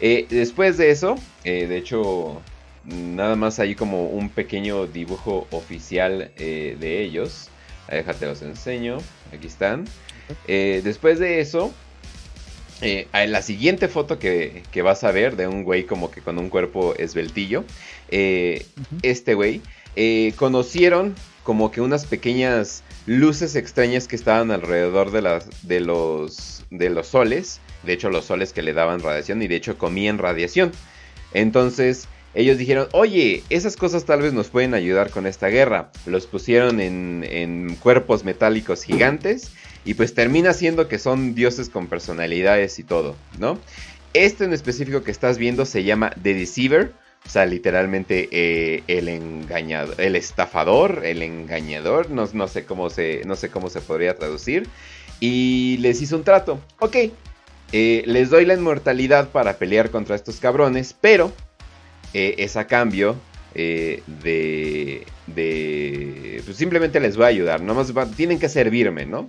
Eh, 0.00 0.26
después 0.30 0.76
de 0.76 0.92
eso, 0.92 1.16
de 1.42 1.76
hecho, 1.76 2.40
nada 2.84 3.36
más 3.36 3.58
hay 3.58 3.74
como 3.74 4.06
un 4.06 4.30
pequeño 4.30 4.86
dibujo 4.86 5.46
oficial 5.50 6.32
de 6.36 7.02
ellos. 7.02 7.48
Déjate 7.90 8.26
los 8.26 8.42
enseño. 8.42 8.98
Aquí 9.32 9.46
están. 9.46 9.84
después 10.46 11.18
de 11.18 11.40
eso, 11.40 11.72
la 13.12 13.42
siguiente 13.42 13.88
foto 13.88 14.18
que, 14.18 14.62
que, 14.70 14.82
vas 14.82 15.04
a 15.04 15.10
ver 15.10 15.36
de 15.36 15.46
un 15.46 15.64
güey 15.64 15.84
como 15.84 16.10
que 16.10 16.20
con 16.20 16.38
un 16.38 16.48
cuerpo 16.48 16.94
esbeltillo, 16.96 17.64
este 18.10 19.34
güey 19.34 19.60
eh, 19.96 20.32
conocieron 20.36 21.14
como 21.42 21.70
que 21.70 21.80
unas 21.80 22.06
pequeñas 22.06 22.84
luces 23.06 23.56
extrañas 23.56 24.06
que 24.06 24.16
estaban 24.16 24.50
alrededor 24.50 25.10
de, 25.10 25.22
las, 25.22 25.66
de, 25.66 25.80
los, 25.80 26.64
de 26.70 26.90
los 26.90 27.08
soles. 27.08 27.60
De 27.82 27.94
hecho, 27.94 28.10
los 28.10 28.26
soles 28.26 28.52
que 28.52 28.62
le 28.62 28.72
daban 28.72 29.00
radiación 29.00 29.42
y 29.42 29.48
de 29.48 29.56
hecho 29.56 29.78
comían 29.78 30.18
radiación. 30.18 30.70
Entonces, 31.32 32.08
ellos 32.34 32.58
dijeron, 32.58 32.88
oye, 32.92 33.42
esas 33.50 33.76
cosas 33.76 34.04
tal 34.04 34.22
vez 34.22 34.32
nos 34.32 34.48
pueden 34.48 34.74
ayudar 34.74 35.10
con 35.10 35.26
esta 35.26 35.48
guerra. 35.48 35.90
Los 36.06 36.26
pusieron 36.26 36.80
en, 36.80 37.26
en 37.28 37.76
cuerpos 37.76 38.24
metálicos 38.24 38.82
gigantes 38.82 39.50
y 39.84 39.94
pues 39.94 40.14
termina 40.14 40.52
siendo 40.52 40.88
que 40.88 40.98
son 40.98 41.34
dioses 41.34 41.68
con 41.68 41.86
personalidades 41.86 42.78
y 42.78 42.84
todo, 42.84 43.16
¿no? 43.38 43.58
Este 44.12 44.44
en 44.44 44.52
específico 44.52 45.02
que 45.02 45.10
estás 45.10 45.38
viendo 45.38 45.64
se 45.64 45.84
llama 45.84 46.10
The 46.22 46.34
Deceiver 46.34 46.92
o 47.26 47.28
sea, 47.28 47.46
literalmente 47.46 48.28
eh, 48.32 48.82
el 48.88 49.08
el 49.08 50.16
estafador, 50.16 51.02
el 51.04 51.22
engañador, 51.22 52.10
no, 52.10 52.28
no, 52.32 52.48
sé 52.48 52.64
cómo 52.64 52.90
se, 52.90 53.22
no 53.26 53.36
sé 53.36 53.50
cómo 53.50 53.68
se 53.70 53.80
podría 53.80 54.16
traducir. 54.16 54.66
Y 55.20 55.76
les 55.80 56.00
hizo 56.00 56.16
un 56.16 56.24
trato. 56.24 56.60
Ok, 56.78 56.96
eh, 57.72 58.02
les 58.06 58.30
doy 58.30 58.46
la 58.46 58.54
inmortalidad 58.54 59.28
para 59.28 59.58
pelear 59.58 59.90
contra 59.90 60.16
estos 60.16 60.40
cabrones, 60.40 60.94
pero 60.98 61.30
eh, 62.14 62.34
es 62.38 62.56
a 62.56 62.66
cambio 62.66 63.16
de, 63.54 64.02
de... 65.26 66.42
Pues 66.44 66.56
simplemente 66.56 67.00
les 67.00 67.16
voy 67.16 67.24
a 67.24 67.28
ayudar, 67.28 67.62
nomás 67.62 67.92
tienen 68.16 68.38
que 68.38 68.48
servirme, 68.48 69.06
¿no? 69.06 69.28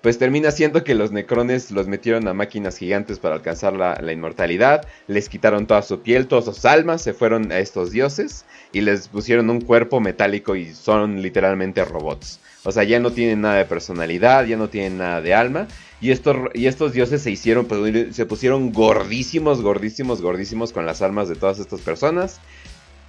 pues 0.00 0.18
termina 0.18 0.50
siendo 0.50 0.84
que 0.84 0.94
los 0.94 1.10
necrones 1.10 1.70
los 1.70 1.88
metieron 1.88 2.28
a 2.28 2.34
máquinas 2.34 2.78
gigantes 2.78 3.18
para 3.18 3.34
alcanzar 3.34 3.72
la, 3.72 4.12
inmortalidad, 4.12 4.86
les 5.08 5.28
quitaron 5.28 5.66
toda 5.66 5.82
su 5.82 6.00
piel, 6.02 6.28
todas 6.28 6.44
sus 6.44 6.64
almas, 6.64 7.02
se 7.02 7.14
fueron 7.14 7.50
a 7.50 7.58
estos 7.58 7.90
dioses 7.90 8.44
y 8.72 8.80
les 8.82 9.08
pusieron 9.08 9.50
un 9.50 9.60
cuerpo 9.60 10.00
metálico 10.00 10.54
y 10.54 10.72
son 10.72 11.20
literalmente 11.20 11.84
robots. 11.84 12.38
O 12.64 12.72
sea, 12.72 12.84
ya 12.84 13.00
no 13.00 13.10
tienen 13.10 13.40
nada 13.40 13.56
de 13.56 13.64
personalidad, 13.64 14.44
ya 14.44 14.56
no 14.56 14.68
tienen 14.68 14.98
nada 14.98 15.20
de 15.20 15.34
alma. 15.34 15.66
Y 16.00 16.10
estos, 16.10 16.92
dioses 16.92 17.22
se 17.22 17.30
hicieron, 17.30 17.66
pues, 17.66 18.14
se 18.14 18.26
pusieron 18.26 18.72
gordísimos, 18.72 19.62
gordísimos, 19.62 20.22
gordísimos 20.22 20.72
con 20.72 20.86
las 20.86 21.02
almas 21.02 21.28
de 21.28 21.34
todas 21.34 21.58
estas 21.58 21.80
personas. 21.80 22.40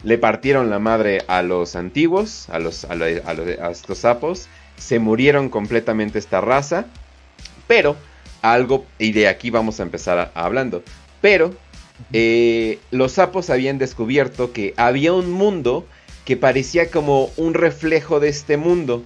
Le 0.03 0.17
partieron 0.17 0.69
la 0.69 0.79
madre 0.79 1.23
a 1.27 1.41
los 1.43 1.75
antiguos, 1.75 2.49
a, 2.49 2.57
los, 2.59 2.85
a 2.85 3.71
estos 3.71 3.97
sapos 3.99 4.47
se 4.79 4.99
murieron 4.99 5.49
completamente 5.49 6.17
esta 6.17 6.41
raza, 6.41 6.85
pero 7.67 7.95
algo, 8.41 8.85
y 8.97 9.11
de 9.11 9.27
aquí 9.27 9.49
vamos 9.49 9.79
a 9.79 9.83
empezar 9.83 10.31
hablando, 10.33 10.83
pero 11.21 11.53
eh, 12.13 12.79
los 12.91 13.13
sapos 13.13 13.49
habían 13.49 13.77
descubierto 13.77 14.53
que 14.53 14.73
había 14.77 15.13
un 15.13 15.31
mundo 15.31 15.85
que 16.25 16.37
parecía 16.37 16.89
como 16.89 17.29
un 17.37 17.53
reflejo 17.53 18.19
de 18.19 18.29
este 18.29 18.57
mundo. 18.57 19.03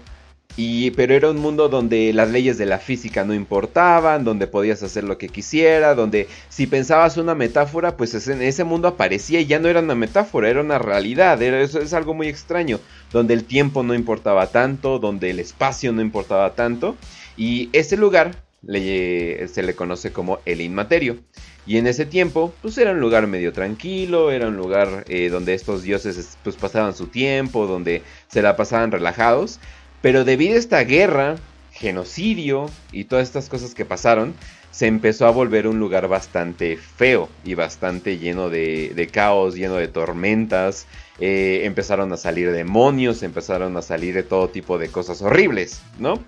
Y, 0.56 0.92
pero 0.92 1.16
era 1.16 1.32
un 1.32 1.38
mundo 1.38 1.68
donde 1.68 2.14
las 2.14 2.30
leyes 2.30 2.60
de 2.60 2.68
la 2.68 2.78
física 2.78 3.24
no 3.24 3.34
importaban, 3.34 4.24
donde 4.24 4.46
podías 4.46 4.84
hacer 4.84 5.04
lo 5.04 5.18
que 5.18 5.30
quisiera, 5.30 5.96
donde 5.96 6.28
si 6.50 6.68
pensabas 6.68 7.18
una 7.18 7.34
metáfora, 7.34 7.98
pues 7.98 8.28
en 8.28 8.42
ese 8.44 8.64
mundo 8.64 8.88
aparecía 8.88 9.40
y 9.40 9.48
ya 9.48 9.58
no 9.58 9.68
era 9.68 9.80
una 9.80 9.96
metáfora, 9.96 10.50
era 10.50 10.62
una 10.62 10.78
realidad, 10.78 11.42
era, 11.42 11.60
eso 11.60 11.80
es 11.80 11.94
algo 11.94 12.14
muy 12.14 12.28
extraño, 12.28 12.80
donde 13.12 13.34
el 13.34 13.46
tiempo 13.46 13.82
no 13.82 13.96
importaba 13.96 14.48
tanto, 14.48 15.00
donde 15.00 15.32
el 15.32 15.40
espacio 15.40 15.92
no 15.92 16.02
importaba 16.04 16.54
tanto, 16.54 16.98
y 17.36 17.70
ese 17.74 17.98
lugar 17.98 18.36
se 18.66 19.64
le 19.64 19.76
conoce 19.76 20.12
como 20.12 20.40
el 20.46 20.62
inmaterio. 20.62 21.18
Y 21.66 21.78
en 21.78 21.88
ese 21.88 22.06
tiempo, 22.06 22.54
pues 22.62 22.78
era 22.78 22.92
un 22.92 23.00
lugar 23.00 23.26
medio 23.28 23.54
tranquilo, 23.54 24.32
era 24.32 24.48
un 24.48 24.58
lugar 24.58 25.06
eh, 25.08 25.30
donde 25.30 25.54
estos 25.54 25.82
dioses 25.82 26.38
pues 26.44 26.58
pasaban 26.58 26.94
su 26.94 27.08
tiempo, 27.08 27.68
donde 27.68 28.02
se 28.28 28.42
la 28.42 28.58
pasaban 28.58 28.92
relajados. 28.92 29.60
Pero 30.04 30.26
debido 30.26 30.56
a 30.56 30.60
esta 30.60 30.84
guerra, 30.84 31.38
genocidio 31.72 32.70
y 32.92 33.06
todas 33.06 33.26
estas 33.26 33.48
cosas 33.48 33.74
que 33.74 33.86
pasaron, 33.86 34.34
se 34.70 34.88
empezó 34.88 35.28
a 35.28 35.32
volver 35.32 35.66
un 35.66 35.80
lugar 35.80 36.10
bastante 36.10 36.76
feo 36.76 37.30
y 37.46 37.54
bastante 37.54 38.18
lleno 38.18 38.50
de, 38.50 39.10
caos, 39.14 39.56
lleno 39.56 39.76
de 39.76 39.88
tormentas. 39.88 40.88
Eh, 41.20 41.62
empezaron 41.64 42.12
a 42.12 42.18
salir 42.18 42.52
demonios, 42.52 43.24
empezaron 43.24 43.78
a 43.78 43.82
salir 43.82 44.14
de 44.14 44.24
todo 44.24 44.50
tipo 44.50 44.78
de 44.78 44.90
cosas 44.90 45.22
horribles, 45.22 45.82
¿no? 46.00 46.22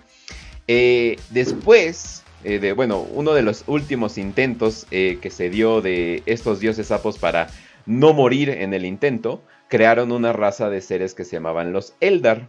Eh, 0.70 1.18
después, 1.32 2.24
eh, 2.46 2.60
de, 2.60 2.72
bueno, 2.72 3.02
uno 3.02 3.34
de 3.34 3.42
los 3.42 3.66
últimos 3.68 4.18
intentos 4.18 4.88
que 4.90 5.30
se 5.30 5.50
dio 5.50 5.82
de 5.82 6.24
estos 6.26 6.62
dioses 6.62 6.88
sapos 6.88 7.18
para 7.18 7.50
no 7.86 8.14
morir 8.14 8.52
en 8.52 8.74
el 8.74 8.86
intento, 8.86 9.44
crearon 9.68 10.14
una 10.14 10.32
raza 10.32 10.70
de 10.70 10.80
seres 10.80 11.14
que 11.14 11.26
se 11.26 11.36
llamaban 11.36 11.74
los 11.74 11.94
Eldar. 12.00 12.48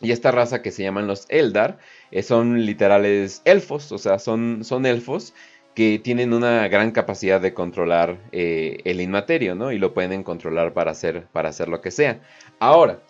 Y 0.00 0.12
esta 0.12 0.30
raza 0.30 0.62
que 0.62 0.70
se 0.70 0.82
llaman 0.82 1.06
los 1.06 1.26
Eldar 1.28 1.78
eh, 2.10 2.22
son 2.22 2.64
literales 2.64 3.42
elfos, 3.44 3.90
o 3.92 3.98
sea, 3.98 4.18
son, 4.18 4.64
son 4.64 4.86
elfos 4.86 5.34
que 5.74 5.98
tienen 5.98 6.32
una 6.32 6.66
gran 6.68 6.90
capacidad 6.90 7.40
de 7.40 7.54
controlar 7.54 8.18
eh, 8.32 8.78
el 8.84 9.00
inmaterio, 9.00 9.54
¿no? 9.54 9.70
Y 9.70 9.78
lo 9.78 9.94
pueden 9.94 10.24
controlar 10.24 10.72
para 10.72 10.90
hacer, 10.90 11.26
para 11.32 11.50
hacer 11.50 11.68
lo 11.68 11.80
que 11.80 11.90
sea. 11.90 12.20
Ahora, 12.58 13.00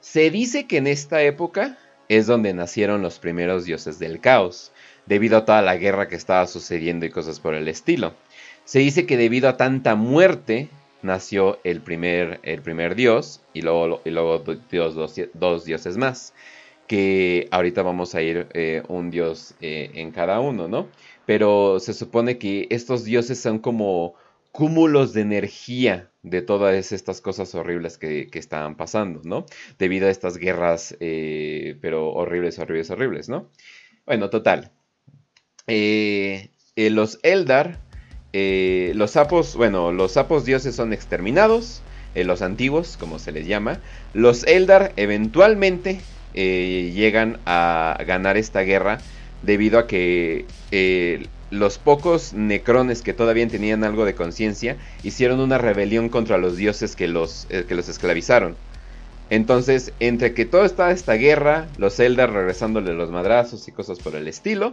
se 0.00 0.30
dice 0.30 0.66
que 0.66 0.76
en 0.76 0.86
esta 0.86 1.22
época 1.22 1.78
es 2.08 2.26
donde 2.26 2.52
nacieron 2.54 3.02
los 3.02 3.18
primeros 3.18 3.64
dioses 3.64 3.98
del 3.98 4.20
caos, 4.20 4.72
debido 5.06 5.38
a 5.38 5.44
toda 5.44 5.62
la 5.62 5.76
guerra 5.76 6.08
que 6.08 6.16
estaba 6.16 6.46
sucediendo 6.46 7.06
y 7.06 7.10
cosas 7.10 7.40
por 7.40 7.54
el 7.54 7.66
estilo. 7.66 8.14
Se 8.64 8.78
dice 8.80 9.06
que 9.06 9.16
debido 9.16 9.48
a 9.48 9.56
tanta 9.56 9.94
muerte 9.94 10.68
nació 11.02 11.58
el 11.64 11.80
primer, 11.80 12.40
el 12.42 12.62
primer 12.62 12.94
dios 12.94 13.40
y 13.52 13.62
luego, 13.62 14.00
y 14.04 14.10
luego 14.10 14.42
dios, 14.70 14.94
dos, 15.34 15.64
dioses 15.64 15.96
más. 15.96 16.34
Que 16.86 17.48
ahorita 17.50 17.82
vamos 17.82 18.14
a 18.14 18.22
ir 18.22 18.48
eh, 18.54 18.82
un 18.88 19.10
dios 19.10 19.54
eh, 19.60 19.90
en 19.94 20.10
cada 20.10 20.40
uno, 20.40 20.68
¿no? 20.68 20.88
Pero 21.26 21.80
se 21.80 21.92
supone 21.92 22.38
que 22.38 22.66
estos 22.70 23.04
dioses 23.04 23.38
son 23.38 23.58
como 23.58 24.14
cúmulos 24.52 25.12
de 25.12 25.20
energía 25.20 26.10
de 26.22 26.40
todas 26.40 26.92
estas 26.92 27.20
cosas 27.20 27.54
horribles 27.54 27.98
que, 27.98 28.30
estaban 28.32 28.76
pasando, 28.76 29.20
¿no? 29.24 29.44
Debido 29.78 30.08
a 30.08 30.10
estas 30.10 30.38
guerras, 30.38 30.96
eh, 31.00 31.76
pero 31.82 32.10
horribles, 32.10 32.58
horribles, 32.58 32.90
horribles, 32.90 33.28
¿no? 33.28 33.50
Bueno, 34.06 34.30
total. 34.30 34.72
los 36.76 37.18
Eldar 37.22 37.87
eh, 38.32 38.92
los 38.94 39.12
sapos, 39.12 39.56
bueno, 39.56 39.92
los 39.92 40.12
sapos 40.12 40.44
dioses 40.44 40.74
son 40.74 40.92
exterminados, 40.92 41.80
eh, 42.14 42.24
los 42.24 42.42
antiguos, 42.42 42.96
como 42.98 43.18
se 43.18 43.32
les 43.32 43.46
llama. 43.46 43.80
Los 44.12 44.44
Eldar 44.44 44.92
eventualmente 44.96 46.00
eh, 46.34 46.92
llegan 46.94 47.38
a 47.46 47.98
ganar 48.06 48.36
esta 48.36 48.60
guerra 48.60 48.98
debido 49.42 49.78
a 49.78 49.86
que 49.86 50.44
los 51.50 51.78
pocos 51.78 52.34
necrones 52.34 53.00
que 53.00 53.14
todavía 53.14 53.48
tenían 53.48 53.82
algo 53.82 54.04
de 54.04 54.14
conciencia 54.14 54.76
hicieron 55.02 55.40
una 55.40 55.56
rebelión 55.56 56.10
contra 56.10 56.36
los 56.36 56.56
dioses 56.56 56.96
que 56.96 57.08
los, 57.08 57.46
que 57.46 57.74
los 57.74 57.88
esclavizaron. 57.88 58.56
Entonces, 59.30 59.92
entre 60.00 60.34
que 60.34 60.44
toda 60.44 60.66
esta 60.66 61.14
guerra, 61.14 61.68
los 61.76 62.00
Eldar 62.00 62.32
regresándole 62.32 62.94
los 62.94 63.10
madrazos 63.10 63.68
y 63.68 63.72
cosas 63.72 63.98
por 63.98 64.16
el 64.16 64.26
estilo, 64.26 64.72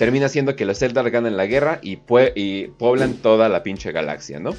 termina 0.00 0.30
siendo 0.30 0.56
que 0.56 0.64
los 0.64 0.80
Eldar 0.80 1.10
ganan 1.10 1.36
la 1.36 1.44
guerra 1.44 1.78
y, 1.82 1.98
y 2.34 2.68
poblan 2.68 3.16
toda 3.16 3.50
la 3.50 3.62
pinche 3.62 3.92
galaxia, 3.92 4.40
¿no? 4.40 4.56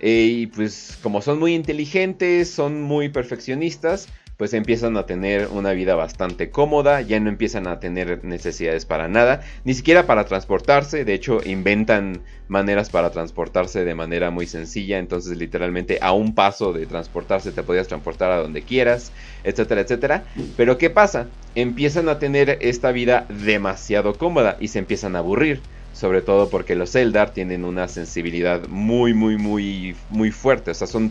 Eh, 0.00 0.28
y 0.30 0.46
pues 0.46 0.98
como 1.02 1.20
son 1.20 1.38
muy 1.38 1.54
inteligentes, 1.54 2.50
son 2.50 2.80
muy 2.80 3.10
perfeccionistas, 3.10 4.08
pues 4.38 4.54
empiezan 4.54 4.96
a 4.96 5.04
tener 5.04 5.48
una 5.48 5.72
vida 5.72 5.96
bastante 5.96 6.48
cómoda, 6.50 7.00
ya 7.00 7.18
no 7.18 7.28
empiezan 7.28 7.66
a 7.66 7.80
tener 7.80 8.24
necesidades 8.24 8.86
para 8.86 9.08
nada, 9.08 9.42
ni 9.64 9.74
siquiera 9.74 10.06
para 10.06 10.26
transportarse, 10.26 11.04
de 11.04 11.12
hecho 11.12 11.40
inventan 11.44 12.20
maneras 12.46 12.88
para 12.88 13.10
transportarse 13.10 13.84
de 13.84 13.96
manera 13.96 14.30
muy 14.30 14.46
sencilla, 14.46 14.98
entonces 14.98 15.36
literalmente 15.36 15.98
a 16.00 16.12
un 16.12 16.36
paso 16.36 16.72
de 16.72 16.86
transportarse 16.86 17.50
te 17.50 17.64
podías 17.64 17.88
transportar 17.88 18.30
a 18.30 18.36
donde 18.36 18.62
quieras, 18.62 19.10
etcétera, 19.42 19.80
etcétera. 19.80 20.22
Pero 20.56 20.78
¿qué 20.78 20.88
pasa? 20.88 21.26
Empiezan 21.56 22.08
a 22.08 22.20
tener 22.20 22.58
esta 22.60 22.92
vida 22.92 23.26
demasiado 23.28 24.14
cómoda 24.14 24.56
y 24.60 24.68
se 24.68 24.78
empiezan 24.78 25.16
a 25.16 25.18
aburrir 25.18 25.60
sobre 25.92 26.22
todo 26.22 26.48
porque 26.48 26.76
los 26.76 26.94
Eldar 26.94 27.32
tienen 27.32 27.64
una 27.64 27.88
sensibilidad 27.88 28.68
muy, 28.68 29.14
muy, 29.14 29.36
muy, 29.36 29.96
muy 30.10 30.30
fuerte, 30.30 30.70
o 30.70 30.74
sea, 30.74 30.86
son, 30.86 31.10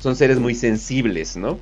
son 0.00 0.16
seres 0.16 0.40
muy 0.40 0.56
sensibles, 0.56 1.36
¿no? 1.36 1.60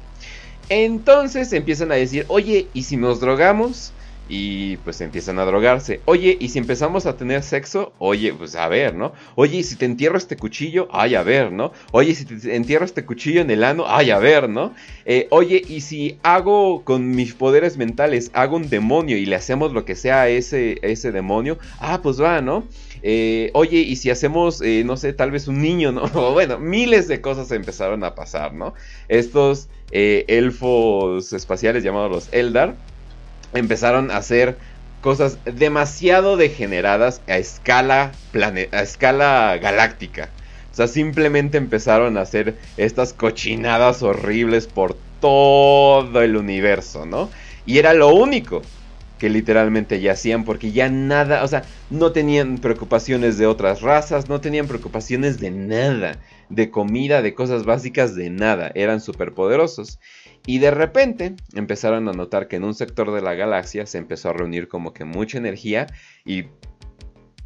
Entonces 0.75 1.53
empiezan 1.53 1.93
a 1.93 1.97
decir, 1.97 2.25
oye, 2.29 2.71
¿y 2.73 2.85
si 2.85 2.97
nos 2.97 3.21
drogamos? 3.21 3.93
Y 4.27 4.79
pues 4.79 5.03
empiezan 5.03 5.39
a 5.39 5.45
drogarse. 5.45 6.01
Oye, 6.07 6.39
¿y 6.41 6.49
si 6.49 6.59
empezamos 6.59 7.05
a 7.05 7.15
tener 7.15 7.43
sexo? 7.43 7.93
Oye, 7.99 8.33
pues 8.33 8.57
a 8.57 8.69
ver, 8.69 8.95
¿no? 8.95 9.13
Oye, 9.35 9.59
¿y 9.59 9.65
si 9.65 9.77
te 9.77 9.85
entierro 9.85 10.17
este 10.17 10.39
cuchillo? 10.39 10.89
Ay, 10.91 11.15
a 11.15 11.23
ver, 11.23 11.53
¿no? 11.53 11.73
Oye, 11.91 12.15
si 12.15 12.25
te 12.25 12.57
entierro 12.57 12.87
este 12.87 13.05
cuchillo 13.05 13.43
en 13.43 13.51
el 13.51 13.65
ano? 13.65 13.85
Ay, 13.87 14.13
a 14.13 14.19
ver, 14.19 14.49
¿no? 14.49 14.73
Eh, 15.05 15.27
oye, 15.29 15.61
¿y 15.69 15.83
si 15.83 16.19
hago 16.23 16.85
con 16.85 17.11
mis 17.11 17.35
poderes 17.35 17.77
mentales, 17.77 18.31
hago 18.33 18.57
un 18.57 18.71
demonio 18.71 19.19
y 19.19 19.27
le 19.27 19.37
hacemos 19.37 19.75
lo 19.75 19.85
que 19.85 19.95
sea 19.95 20.23
a 20.23 20.29
ese, 20.31 20.79
ese 20.81 21.13
demonio? 21.13 21.59
Ah, 21.81 22.01
pues 22.03 22.19
va, 22.19 22.41
¿no? 22.41 22.67
Eh, 23.03 23.51
oye, 23.55 23.79
y 23.79 23.97
si 23.97 24.11
hacemos, 24.11 24.63
eh, 24.63 24.83
no 24.85 24.97
sé, 24.97 25.13
tal 25.13 25.31
vez 25.31 25.49
un 25.49 25.61
niño, 25.61 25.93
¿no? 25.93 26.09
bueno, 26.33 26.59
miles 26.59 27.09
de 27.09 27.21
cosas 27.21 27.51
empezaron 27.51 28.05
a 28.05 28.15
pasar, 28.15 28.55
¿no? 28.55 28.75
Estos 29.09 29.69
elfos 29.91 31.35
espaciales 31.35 31.85
llamados 31.85 32.11
los 32.11 32.29
Eldar 32.33 32.77
empezaron 33.53 34.11
a 34.11 34.17
hacer 34.17 34.57
cosas 35.03 35.39
demasiado 35.45 36.37
degeneradas 36.37 37.21
a 37.27 37.37
escala, 37.37 38.13
a 38.33 38.83
escala 38.83 39.59
galáctica. 39.61 40.31
O 40.71 40.75
sea, 40.75 40.87
simplemente 40.87 41.59
empezaron 41.59 42.17
a 42.17 42.23
hacer 42.23 42.57
estas 42.79 43.13
cochinadas 43.13 44.03
horribles 44.03 44.67
por 44.67 44.97
todo 45.21 46.23
el 46.23 46.37
universo, 46.37 47.05
¿no? 47.05 47.29
Y 47.67 47.79
era 47.79 47.93
lo 47.93 48.15
único 48.15 48.63
que 49.23 49.31
literalmente 49.31 50.01
ya 50.01 50.15
hacían 50.15 50.45
porque 50.45 50.73
ya 50.73 50.89
nada, 50.89 51.45
o 51.45 51.47
sea, 51.47 51.63
no 51.91 52.11
tenían 52.11 52.59
preocupaciones 52.59 53.39
de 53.39 53.47
otras 53.47 53.81
razas, 53.81 54.29
no 54.29 54.41
tenían 54.41 54.67
preocupaciones 54.67 55.39
de 55.39 55.53
nada, 55.53 56.19
de 56.49 56.73
comida, 56.73 57.23
de 57.23 57.33
cosas 57.33 57.65
básicas, 57.65 58.17
de 58.17 58.31
nada, 58.31 58.73
eran 58.75 59.01
superpoderosos. 59.01 60.01
Y 60.45 60.59
de 60.59 60.73
repente 60.73 61.37
empezaron 61.55 62.09
a 62.09 62.13
notar 62.13 62.49
que 62.49 62.57
en 62.57 62.65
un 62.65 62.75
sector 62.75 63.13
de 63.13 63.23
la 63.23 63.35
galaxia 63.35 63.87
se 63.87 63.99
empezó 63.99 64.31
a 64.31 64.33
reunir 64.33 64.67
como 64.67 64.93
que 64.93 65.05
mucha 65.05 65.39
energía 65.39 65.87
y 66.25 66.47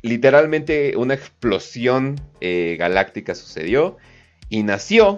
literalmente 0.01 0.97
una 0.97 1.13
explosión 1.13 2.19
eh, 2.41 2.77
galáctica 2.79 3.35
sucedió 3.35 3.99
y 4.49 4.63
nació, 4.63 5.17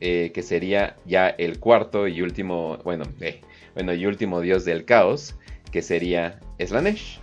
eh, 0.00 0.32
que 0.34 0.42
sería 0.42 0.96
ya 1.06 1.30
el 1.30 1.58
cuarto 1.58 2.08
y 2.08 2.20
último, 2.20 2.76
bueno, 2.84 3.04
eh, 3.22 3.40
bueno, 3.72 3.94
y 3.94 4.04
último 4.04 4.42
dios 4.42 4.66
del 4.66 4.84
caos, 4.84 5.37
que 5.70 5.82
sería 5.82 6.40
Slanesh. 6.58 7.18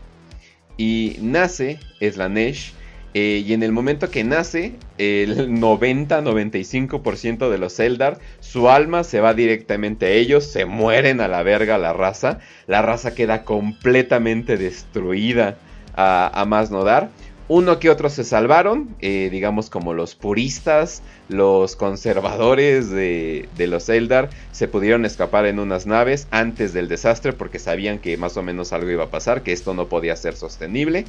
Y 0.77 1.17
nace 1.21 1.79
Slanesh 2.01 2.73
eh, 3.17 3.43
y 3.47 3.53
en 3.53 3.63
el 3.63 3.71
momento 3.71 4.11
que 4.11 4.25
nace, 4.25 4.73
el 4.97 5.49
90-95% 5.61 7.49
de 7.49 7.57
los 7.57 7.79
Eldar, 7.79 8.19
su 8.41 8.69
alma 8.69 9.05
se 9.05 9.21
va 9.21 9.33
directamente 9.33 10.07
a 10.07 10.09
ellos, 10.09 10.43
se 10.45 10.65
mueren 10.65 11.21
a 11.21 11.29
la 11.29 11.41
verga 11.41 11.77
la 11.77 11.93
raza. 11.93 12.39
La 12.67 12.81
raza 12.81 13.15
queda 13.15 13.45
completamente 13.45 14.57
destruida 14.57 15.57
a, 15.95 16.43
más 16.45 16.71
no 16.71 16.83
dar. 16.83 17.09
Uno 17.47 17.79
que 17.79 17.91
otros 17.91 18.13
se 18.13 18.23
salvaron, 18.23 18.95
eh, 19.01 19.29
digamos 19.31 19.69
como 19.69 19.93
los 19.93 20.15
puristas, 20.15 21.03
los 21.29 21.75
conservadores 21.75 22.89
de, 22.89 23.47
de, 23.55 23.67
los 23.67 23.87
Eldar, 23.87 24.31
se 24.51 24.67
pudieron 24.67 25.05
escapar 25.05 25.45
en 25.45 25.59
unas 25.59 25.85
naves 25.85 26.27
antes 26.31 26.73
del 26.73 26.87
desastre 26.87 27.33
porque 27.33 27.59
sabían 27.59 27.99
que 27.99 28.17
más 28.17 28.35
o 28.37 28.41
menos 28.41 28.73
algo 28.73 28.89
iba 28.89 29.03
a 29.03 29.11
pasar, 29.11 29.43
que 29.43 29.51
esto 29.51 29.75
no 29.75 29.87
podía 29.87 30.15
ser 30.15 30.35
sostenible 30.35 31.05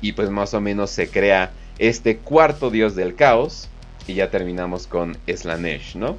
y 0.00 0.12
pues 0.12 0.30
más 0.30 0.54
o 0.54 0.60
menos 0.60 0.90
se 0.90 1.08
crea 1.08 1.50
este 1.78 2.18
cuarto 2.18 2.70
dios 2.70 2.94
del 2.94 3.16
caos 3.16 3.68
y 4.06 4.14
ya 4.14 4.30
terminamos 4.30 4.86
con 4.86 5.16
Slanesh, 5.26 5.96
¿no? 5.96 6.16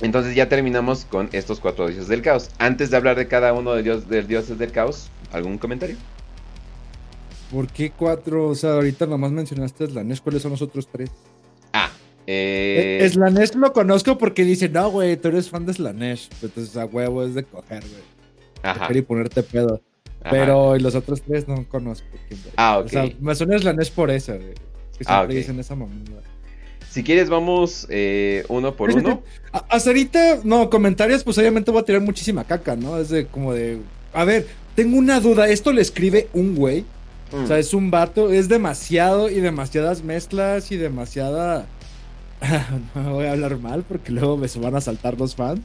Entonces 0.00 0.34
ya 0.34 0.48
terminamos 0.48 1.04
con 1.04 1.28
estos 1.32 1.60
cuatro 1.60 1.86
dioses 1.88 2.08
del 2.08 2.22
caos. 2.22 2.50
Antes 2.58 2.90
de 2.90 2.96
hablar 2.96 3.16
de 3.16 3.28
cada 3.28 3.52
uno 3.52 3.74
de, 3.74 3.82
dios, 3.82 4.08
de 4.08 4.22
dioses 4.22 4.58
del 4.58 4.72
caos, 4.72 5.10
¿algún 5.32 5.58
comentario? 5.58 5.96
¿Por 7.50 7.66
qué 7.68 7.90
cuatro? 7.90 8.48
O 8.48 8.54
sea, 8.54 8.74
ahorita 8.74 9.06
nomás 9.06 9.32
mencionaste 9.32 9.86
Slanesh, 9.86 10.20
¿cuáles 10.20 10.42
son 10.42 10.52
los 10.52 10.62
otros 10.62 10.86
tres? 10.86 11.10
Ah, 11.72 11.90
eh... 12.26 12.98
eh 13.02 13.08
Slanesh 13.08 13.54
lo 13.54 13.72
conozco 13.72 14.18
porque 14.18 14.44
dice, 14.44 14.68
no, 14.68 14.90
güey, 14.90 15.16
tú 15.16 15.28
eres 15.28 15.50
fan 15.50 15.66
de 15.66 15.74
Slanesh. 15.74 16.28
Entonces 16.42 16.76
a 16.76 16.84
huevo 16.84 17.24
es 17.24 17.34
de 17.34 17.44
coger, 17.44 17.82
güey. 17.82 18.02
Ajá. 18.62 18.88
Y 18.92 19.02
ponerte 19.02 19.42
pedo. 19.42 19.80
Pero 20.30 20.76
los 20.78 20.94
otros 20.94 21.22
tres 21.22 21.48
no 21.48 21.66
conozco. 21.68 22.06
Ah, 22.56 22.78
ok. 22.78 22.86
O 22.86 22.88
sea, 22.88 23.08
me 23.20 23.34
suena 23.34 23.58
Slanesh 23.58 23.90
por 23.92 24.10
eso, 24.10 24.34
güey. 24.34 24.54
Que 24.98 25.04
ah, 25.06 25.18
siempre 25.18 25.36
dicen 25.36 25.58
esa 25.58 25.74
mamá. 25.74 25.92
Si 26.90 27.02
quieres, 27.02 27.30
vamos 27.30 27.86
eh, 27.88 28.44
uno 28.48 28.74
por 28.74 28.90
uno. 28.90 29.22
Hasta 29.52 29.90
ahorita, 29.90 30.40
no, 30.44 30.68
comentarios, 30.68 31.24
pues 31.24 31.38
obviamente 31.38 31.70
voy 31.70 31.80
a 31.80 31.84
tirar 31.84 32.02
muchísima 32.02 32.44
caca, 32.44 32.76
¿no? 32.76 32.98
Es 32.98 33.08
de 33.08 33.26
como 33.26 33.54
de. 33.54 33.78
A 34.12 34.24
ver, 34.24 34.46
tengo 34.74 34.98
una 34.98 35.20
duda. 35.20 35.48
Esto 35.48 35.72
le 35.72 35.80
escribe 35.80 36.28
un 36.32 36.54
güey. 36.54 36.84
O 37.32 37.46
sea, 37.46 37.56
mm. 37.56 37.60
es 37.60 37.74
un 37.74 37.90
vato. 37.90 38.30
Es 38.30 38.48
demasiado 38.48 39.30
y 39.30 39.40
demasiadas 39.40 40.02
mezclas 40.02 40.72
y 40.72 40.76
demasiada. 40.76 41.66
no 42.94 43.14
voy 43.14 43.26
a 43.26 43.32
hablar 43.32 43.58
mal 43.58 43.84
porque 43.86 44.12
luego 44.12 44.36
me 44.36 44.48
van 44.60 44.76
a 44.76 44.80
saltar 44.80 45.18
los 45.18 45.34
fans. 45.34 45.60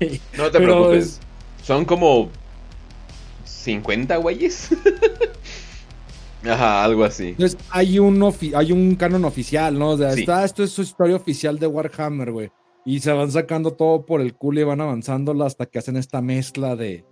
no 0.36 0.50
te 0.50 0.58
preocupes. 0.58 1.20
Son 1.62 1.84
como 1.84 2.30
50 3.44 4.16
güeyes. 4.16 4.70
Ajá, 6.44 6.84
algo 6.84 7.04
así. 7.04 7.30
Entonces, 7.30 7.58
hay 7.70 7.98
un, 7.98 8.34
hay 8.54 8.72
un 8.72 8.94
canon 8.94 9.24
oficial, 9.24 9.78
¿no? 9.78 9.90
O 9.90 9.98
sea, 9.98 10.12
está, 10.12 10.44
esto 10.44 10.62
es 10.62 10.70
su 10.70 10.82
historia 10.82 11.16
oficial 11.16 11.58
de 11.58 11.66
Warhammer, 11.66 12.30
güey. 12.30 12.50
Y 12.84 13.00
se 13.00 13.12
van 13.12 13.30
sacando 13.30 13.72
todo 13.72 14.06
por 14.06 14.20
el 14.20 14.34
culo 14.34 14.60
y 14.60 14.64
van 14.64 14.80
avanzando 14.80 15.44
hasta 15.44 15.66
que 15.66 15.78
hacen 15.78 15.96
esta 15.96 16.22
mezcla 16.22 16.76
de, 16.76 17.04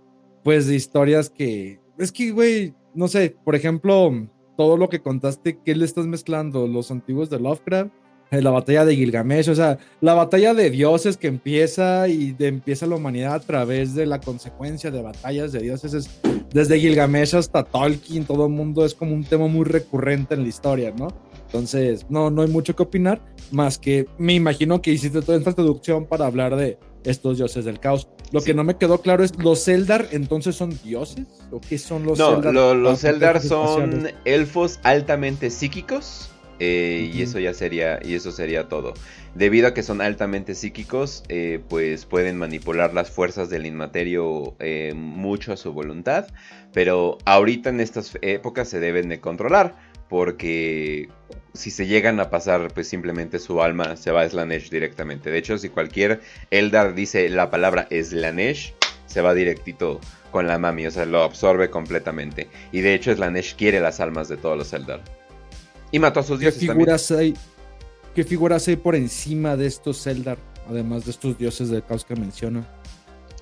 pues, 0.43 0.65
de 0.67 0.75
historias 0.75 1.29
que... 1.29 1.79
Es 1.99 2.11
que, 2.11 2.31
güey, 2.31 2.73
no 2.97 3.07
sé, 3.07 3.37
por 3.45 3.55
ejemplo, 3.55 4.11
todo 4.57 4.75
lo 4.75 4.89
que 4.89 5.01
contaste, 5.01 5.59
¿qué 5.63 5.75
le 5.75 5.85
estás 5.85 6.07
mezclando? 6.07 6.67
¿Los 6.67 6.89
antiguos 6.89 7.29
de 7.29 7.39
Lovecraft? 7.39 7.91
Eh, 8.31 8.41
la 8.41 8.49
batalla 8.49 8.83
de 8.83 8.95
Gilgamesh, 8.95 9.49
o 9.49 9.55
sea, 9.55 9.77
la 10.01 10.15
batalla 10.15 10.53
de 10.53 10.69
dioses 10.69 11.15
que 11.15 11.27
empieza 11.27 12.09
y 12.09 12.33
de, 12.33 12.47
empieza 12.47 12.87
la 12.87 12.95
humanidad 12.95 13.35
a 13.35 13.39
través 13.39 13.93
de 13.93 14.05
la 14.05 14.19
consecuencia 14.19 14.91
de 14.91 15.01
batallas 15.01 15.51
de 15.51 15.59
dioses, 15.59 15.93
es, 15.93 16.09
desde 16.51 16.79
Gilgamesh 16.79 17.35
hasta 17.35 17.63
Tolkien, 17.63 18.25
todo 18.25 18.47
el 18.47 18.51
mundo 18.51 18.83
es 18.83 18.95
como 18.95 19.13
un 19.13 19.23
tema 19.23 19.47
muy 19.47 19.63
recurrente 19.63 20.33
en 20.33 20.41
la 20.41 20.49
historia, 20.49 20.91
¿no? 20.91 21.07
Entonces, 21.45 22.05
no, 22.09 22.29
no 22.29 22.41
hay 22.41 22.49
mucho 22.49 22.75
que 22.75 22.83
opinar, 22.83 23.21
más 23.51 23.77
que 23.77 24.07
me 24.17 24.33
imagino 24.33 24.81
que 24.81 24.91
hiciste 24.91 25.21
toda 25.21 25.37
esta 25.37 25.51
introducción 25.51 26.05
para 26.05 26.25
hablar 26.25 26.55
de 26.57 26.77
estos 27.03 27.37
dioses 27.37 27.65
del 27.65 27.79
caos. 27.79 28.07
Lo 28.31 28.41
que 28.41 28.53
no 28.53 28.63
me 28.63 28.77
quedó 28.77 29.01
claro 29.01 29.23
es, 29.23 29.37
¿los 29.37 29.67
Eldar 29.67 30.07
entonces 30.11 30.55
son 30.55 30.77
dioses? 30.83 31.25
¿O 31.51 31.61
qué 31.61 31.77
son 31.77 32.03
los 32.03 32.19
no, 32.19 32.73
los 32.73 33.03
Eldar 33.03 33.41
son 33.41 34.09
elfos 34.25 34.79
altamente 34.83 35.49
psíquicos 35.49 36.29
eh, 36.59 37.11
y 37.13 37.21
eso 37.21 37.39
ya 37.39 37.53
sería, 37.53 37.99
y 38.03 38.15
eso 38.15 38.31
sería 38.31 38.67
todo. 38.67 38.93
Debido 39.35 39.67
a 39.67 39.73
que 39.73 39.83
son 39.83 40.01
altamente 40.01 40.55
psíquicos, 40.55 41.23
eh, 41.29 41.59
pues 41.69 42.05
pueden 42.05 42.37
manipular 42.37 42.93
las 42.93 43.11
fuerzas 43.11 43.49
del 43.49 43.65
inmaterio 43.65 44.55
eh, 44.59 44.93
mucho 44.95 45.53
a 45.53 45.57
su 45.57 45.73
voluntad. 45.73 46.27
Pero 46.73 47.17
ahorita 47.25 47.69
en 47.69 47.79
estas 47.79 48.17
épocas 48.21 48.69
se 48.69 48.79
deben 48.79 49.09
de 49.09 49.19
controlar. 49.19 49.75
Porque 50.09 51.09
si 51.53 51.71
se 51.71 51.87
llegan 51.87 52.19
a 52.19 52.29
pasar, 52.29 52.71
pues 52.73 52.87
simplemente 52.87 53.39
su 53.39 53.61
alma 53.61 53.97
se 53.97 54.11
va 54.11 54.21
a 54.21 54.29
Slanesh 54.29 54.69
directamente. 54.69 55.31
De 55.31 55.37
hecho, 55.37 55.57
si 55.57 55.69
cualquier 55.69 56.21
Eldar 56.51 56.93
dice 56.93 57.27
la 57.29 57.49
palabra 57.49 57.87
Slanesh, 57.91 58.73
se 59.05 59.21
va 59.21 59.33
directito 59.33 59.99
con 60.31 60.47
la 60.47 60.57
mami, 60.59 60.85
o 60.87 60.91
sea, 60.91 61.05
lo 61.05 61.23
absorbe 61.23 61.69
completamente. 61.69 62.47
Y 62.71 62.81
de 62.81 62.93
hecho, 62.93 63.13
Slanesh 63.13 63.55
quiere 63.55 63.79
las 63.79 63.99
almas 63.99 64.27
de 64.29 64.37
todos 64.37 64.57
los 64.57 64.73
Eldar. 64.73 65.01
Y 65.91 65.99
mató 65.99 66.19
a 66.19 66.23
sus 66.23 66.39
dioses. 66.39 66.59
¿Qué 66.59 66.67
figuras 66.67 67.11
hay? 67.11 67.33
¿Qué 68.13 68.23
figuras 68.23 68.67
hay 68.67 68.75
por 68.75 68.95
encima 68.95 69.55
de 69.55 69.67
estos 69.67 70.05
Eldar? 70.05 70.37
Además 70.69 71.05
de 71.05 71.11
estos 71.11 71.37
dioses 71.37 71.69
del 71.69 71.83
caos 71.83 72.03
que 72.03 72.15
menciona. 72.15 72.67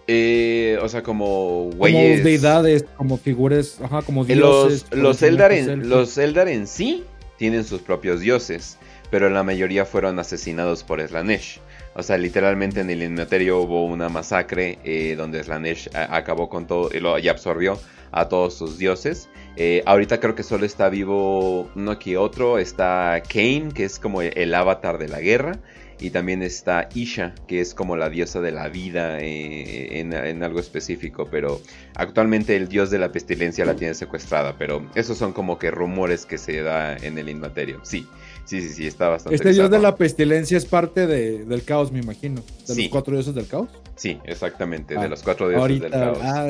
Eh, 0.07 0.77
o 0.81 0.89
sea, 0.89 1.03
como 1.03 1.69
güeyes. 1.75 2.19
Como 2.19 2.23
deidades, 2.23 2.85
como 2.95 3.17
figuras, 3.17 3.79
ajá, 3.81 4.01
como 4.03 4.23
eh, 4.23 4.35
dioses. 4.35 4.85
Los, 4.91 4.99
los, 4.99 5.21
Eldar 5.23 5.51
en, 5.51 5.89
los 5.89 6.17
Eldar 6.17 6.47
en 6.47 6.67
sí 6.67 7.03
tienen 7.37 7.63
sus 7.63 7.81
propios 7.81 8.19
dioses, 8.19 8.77
pero 9.09 9.29
la 9.29 9.43
mayoría 9.43 9.85
fueron 9.85 10.19
asesinados 10.19 10.83
por 10.83 11.05
Slanesh. 11.05 11.59
O 11.95 12.03
sea, 12.03 12.17
literalmente 12.17 12.81
en 12.81 12.89
el 12.89 13.01
Inmaterio 13.01 13.61
hubo 13.61 13.85
una 13.85 14.09
masacre 14.09 14.79
eh, 14.83 15.15
donde 15.17 15.41
Slanesh 15.43 15.89
acabó 15.93 16.49
con 16.49 16.67
todo 16.67 16.89
y 16.93 17.27
absorbió 17.29 17.79
a 18.11 18.27
todos 18.27 18.53
sus 18.53 18.77
dioses. 18.77 19.29
Eh, 19.57 19.81
ahorita 19.85 20.19
creo 20.19 20.35
que 20.35 20.43
solo 20.43 20.65
está 20.65 20.89
vivo 20.89 21.69
uno 21.75 21.97
que 21.97 22.17
otro. 22.17 22.57
Está 22.57 23.21
Kane, 23.27 23.69
que 23.73 23.85
es 23.85 23.99
como 23.99 24.21
el 24.21 24.53
avatar 24.53 24.97
de 24.97 25.07
la 25.07 25.21
guerra. 25.21 25.57
Y 25.99 26.09
también 26.09 26.43
está 26.43 26.89
Isha, 26.93 27.33
que 27.47 27.61
es 27.61 27.73
como 27.73 27.95
la 27.95 28.09
diosa 28.09 28.41
de 28.41 28.51
la 28.51 28.67
vida 28.67 29.19
eh, 29.19 29.99
en, 29.99 30.43
algo 30.43 30.59
específico, 30.59 31.27
pero 31.31 31.61
actualmente 31.95 32.55
el 32.55 32.67
dios 32.67 32.89
de 32.89 32.99
la 32.99 33.11
pestilencia 33.11 33.65
la 33.65 33.75
tiene 33.75 33.93
secuestrada, 33.93 34.55
pero 34.57 34.85
esos 34.95 35.17
son 35.17 35.33
como 35.33 35.57
que 35.57 35.71
rumores 35.71 36.25
que 36.25 36.37
se 36.37 36.61
da 36.61 36.97
en 36.97 37.17
el 37.17 37.29
Inmaterio. 37.29 37.79
Sí, 37.83 38.07
sí, 38.45 38.61
sí, 38.61 38.69
sí, 38.69 38.87
está 38.87 39.09
bastante. 39.09 39.35
Este 39.35 39.53
dios 39.53 39.69
de 39.69 39.79
la 39.79 39.95
pestilencia 39.95 40.57
es 40.57 40.65
parte 40.65 41.07
del 41.07 41.63
caos, 41.63 41.91
me 41.91 41.99
imagino, 41.99 42.43
de 42.67 42.75
los 42.75 42.89
cuatro 42.89 43.13
dioses 43.13 43.33
del 43.33 43.47
caos. 43.47 43.69
Sí, 43.95 44.19
exactamente, 44.25 44.95
de 44.95 44.99
ah, 44.99 45.07
los 45.07 45.23
cuatro 45.23 45.47
dioses 45.47 45.79
del 45.81 45.91
caos. 45.91 46.19
Ah, 46.21 46.47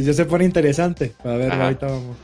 ya, 0.00 0.12
se 0.12 0.24
pone 0.24 0.44
interesante. 0.44 1.12
A 1.24 1.32
ver, 1.32 1.52
ahorita 1.52 1.86
vamos. 1.86 2.16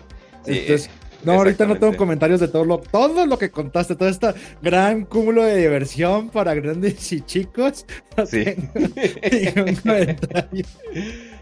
Entonces, 0.47 0.89
no, 1.25 1.33
ahorita 1.33 1.67
no 1.67 1.79
tengo 1.79 1.97
comentarios 1.97 2.41
de 2.41 2.49
todo 2.49 2.65
lo, 2.65 2.79
todo 2.79 3.27
lo 3.27 3.39
que 3.39 3.51
contaste, 3.51 3.97
todo 3.97 4.09
este 4.09 4.35
gran 4.63 5.05
cúmulo 5.05 5.43
de 5.45 5.57
diversión 5.57 6.31
para 6.31 6.55
grandes 6.55 7.13
y 7.13 7.21
chicos. 7.21 7.87
sí. 8.27 8.45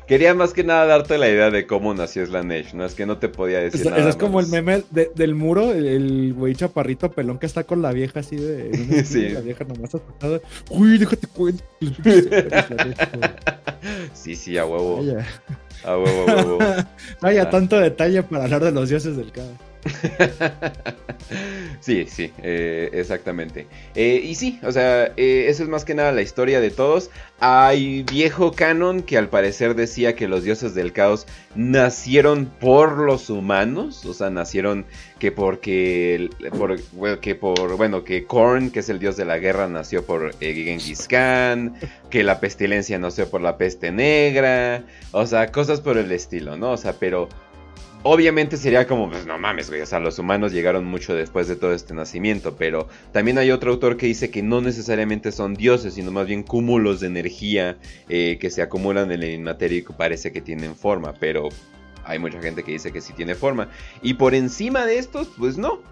Quería 0.09 0.35
más 0.35 0.55
que 0.55 0.65
nada 0.65 0.87
darte 0.87 1.19
la 1.19 1.29
idea 1.29 1.51
de 1.51 1.67
cómo 1.67 1.93
nació 1.93 2.25
Slanesh, 2.25 2.73
no 2.73 2.87
es 2.87 2.95
que 2.95 3.05
no 3.05 3.19
te 3.19 3.29
podía 3.29 3.61
decir 3.61 3.85
nada. 3.85 3.99
Eso 3.99 4.09
es 4.09 4.17
como 4.17 4.41
el 4.41 4.47
meme 4.47 4.83
del 4.91 5.35
muro, 5.35 5.73
el 5.73 6.33
güey 6.33 6.55
chaparrito 6.55 7.11
pelón 7.11 7.39
que 7.39 7.45
está 7.45 7.65
con 7.65 7.83
la 7.83 7.93
vieja 7.93 8.21
así 8.21 8.37
de. 8.37 9.05
sí. 9.05 9.29
La 9.29 9.41
vieja 9.41 9.65
nomás 9.65 9.95
asustada. 9.95 10.41
Uy, 10.71 10.97
déjate 10.97 11.27
cuento. 11.27 11.63
sí, 14.15 14.35
sí, 14.35 14.57
a 14.57 14.65
huevo. 14.65 15.05
A 15.85 15.97
huevo, 15.97 16.31
a 16.31 16.35
huevo. 16.35 16.59
Vaya, 17.21 17.43
ah. 17.43 17.51
tanto 17.51 17.79
detalle 17.79 18.23
para 18.23 18.45
hablar 18.45 18.65
de 18.65 18.73
los 18.73 18.89
dioses 18.89 19.17
del 19.17 19.33
caos. 19.33 19.49
sí, 21.81 22.07
sí, 22.09 22.33
eh, 22.43 22.91
exactamente. 22.93 23.67
Eh, 23.95 24.21
y 24.25 24.35
sí, 24.35 24.59
o 24.63 24.73
sea, 24.73 25.13
eh, 25.17 25.47
eso 25.49 25.63
es 25.63 25.69
más 25.69 25.85
que 25.85 25.95
nada 25.95 26.13
la 26.13 26.23
historia 26.23 26.61
de 26.61 26.71
todos. 26.71 27.11
Hay 27.41 28.03
viejo 28.03 28.53
canon 28.53 29.03
que 29.03 29.17
al 29.17 29.29
parecer 29.29 29.75
decía 29.77 30.17
que 30.17 30.27
los 30.27 30.43
dioses 30.43 30.75
del 30.75 30.93
caos 30.93 31.27
nacieron 31.55 32.47
por 32.47 32.99
los 32.99 33.31
humanos, 33.31 34.05
o 34.05 34.15
sea, 34.15 34.31
nacieron 34.31 34.87
que 35.21 35.31
porque, 35.33 36.31
que 37.21 37.35
por, 37.35 37.77
bueno, 37.77 38.05
que 38.05 38.25
Korn, 38.25 38.71
que 38.71 38.81
es 38.81 38.89
el 38.89 38.99
dios 38.99 39.17
de 39.17 39.25
la 39.25 39.39
guerra, 39.39 39.69
nació 39.69 40.05
por 40.05 40.37
Genghis 40.39 41.07
Khan, 41.09 41.75
que 42.11 42.25
la 42.25 42.41
pestilencia 42.41 42.99
nació 42.99 43.29
por 43.31 43.41
la 43.41 43.57
peste 43.57 43.93
negra, 43.93 44.85
o 45.13 45.27
sea, 45.27 45.53
cosas 45.53 45.81
por 45.81 45.97
el 45.97 46.11
estilo, 46.11 46.57
¿no? 46.57 46.73
O 46.73 46.77
sea, 46.77 46.95
pero 46.95 47.29
Obviamente 48.11 48.57
sería 48.57 48.87
como, 48.87 49.11
pues 49.11 49.27
no 49.27 49.37
mames, 49.37 49.69
güey, 49.69 49.83
o 49.83 49.87
sea, 49.87 50.01
los 50.01 50.19
humanos 50.19 50.51
llegaron 50.51 50.87
mucho 50.87 51.15
después 51.15 51.47
de 51.47 51.57
todo 51.57 51.75
este 51.75 51.93
nacimiento, 51.93 52.57
pero 52.57 52.89
también 53.13 53.37
hay 53.37 53.51
otro 53.51 53.71
autor 53.71 53.99
que 53.99 54.07
dice 54.07 54.31
que 54.31 54.43
no 54.43 54.63
necesariamente 54.63 55.31
son 55.31 55.53
dioses, 55.53 55.93
sino 55.93 56.11
más 56.11 56.27
bien 56.27 56.43
cúmulos 56.43 57.01
de 57.01 57.09
energía 57.09 57.77
eh, 58.09 58.39
que 58.41 58.49
se 58.49 58.63
acumulan 58.63 59.13
en 59.13 59.23
el 59.23 59.35
inmaterio 59.35 59.81
y 59.81 59.85
que 59.85 59.93
parece 59.93 60.33
que 60.33 60.41
tienen 60.41 60.75
forma, 60.75 61.13
pero 61.21 61.51
hay 62.03 62.19
mucha 62.19 62.41
gente 62.41 62.63
que 62.63 62.73
dice 62.73 62.93
que 62.93 63.03
sí 63.03 63.13
tiene 63.13 63.35
forma. 63.35 63.69
Y 64.01 64.15
por 64.15 64.35
encima 64.35 64.87
de 64.87 64.97
estos, 64.97 65.29
pues 65.37 65.59
no. 65.59 65.83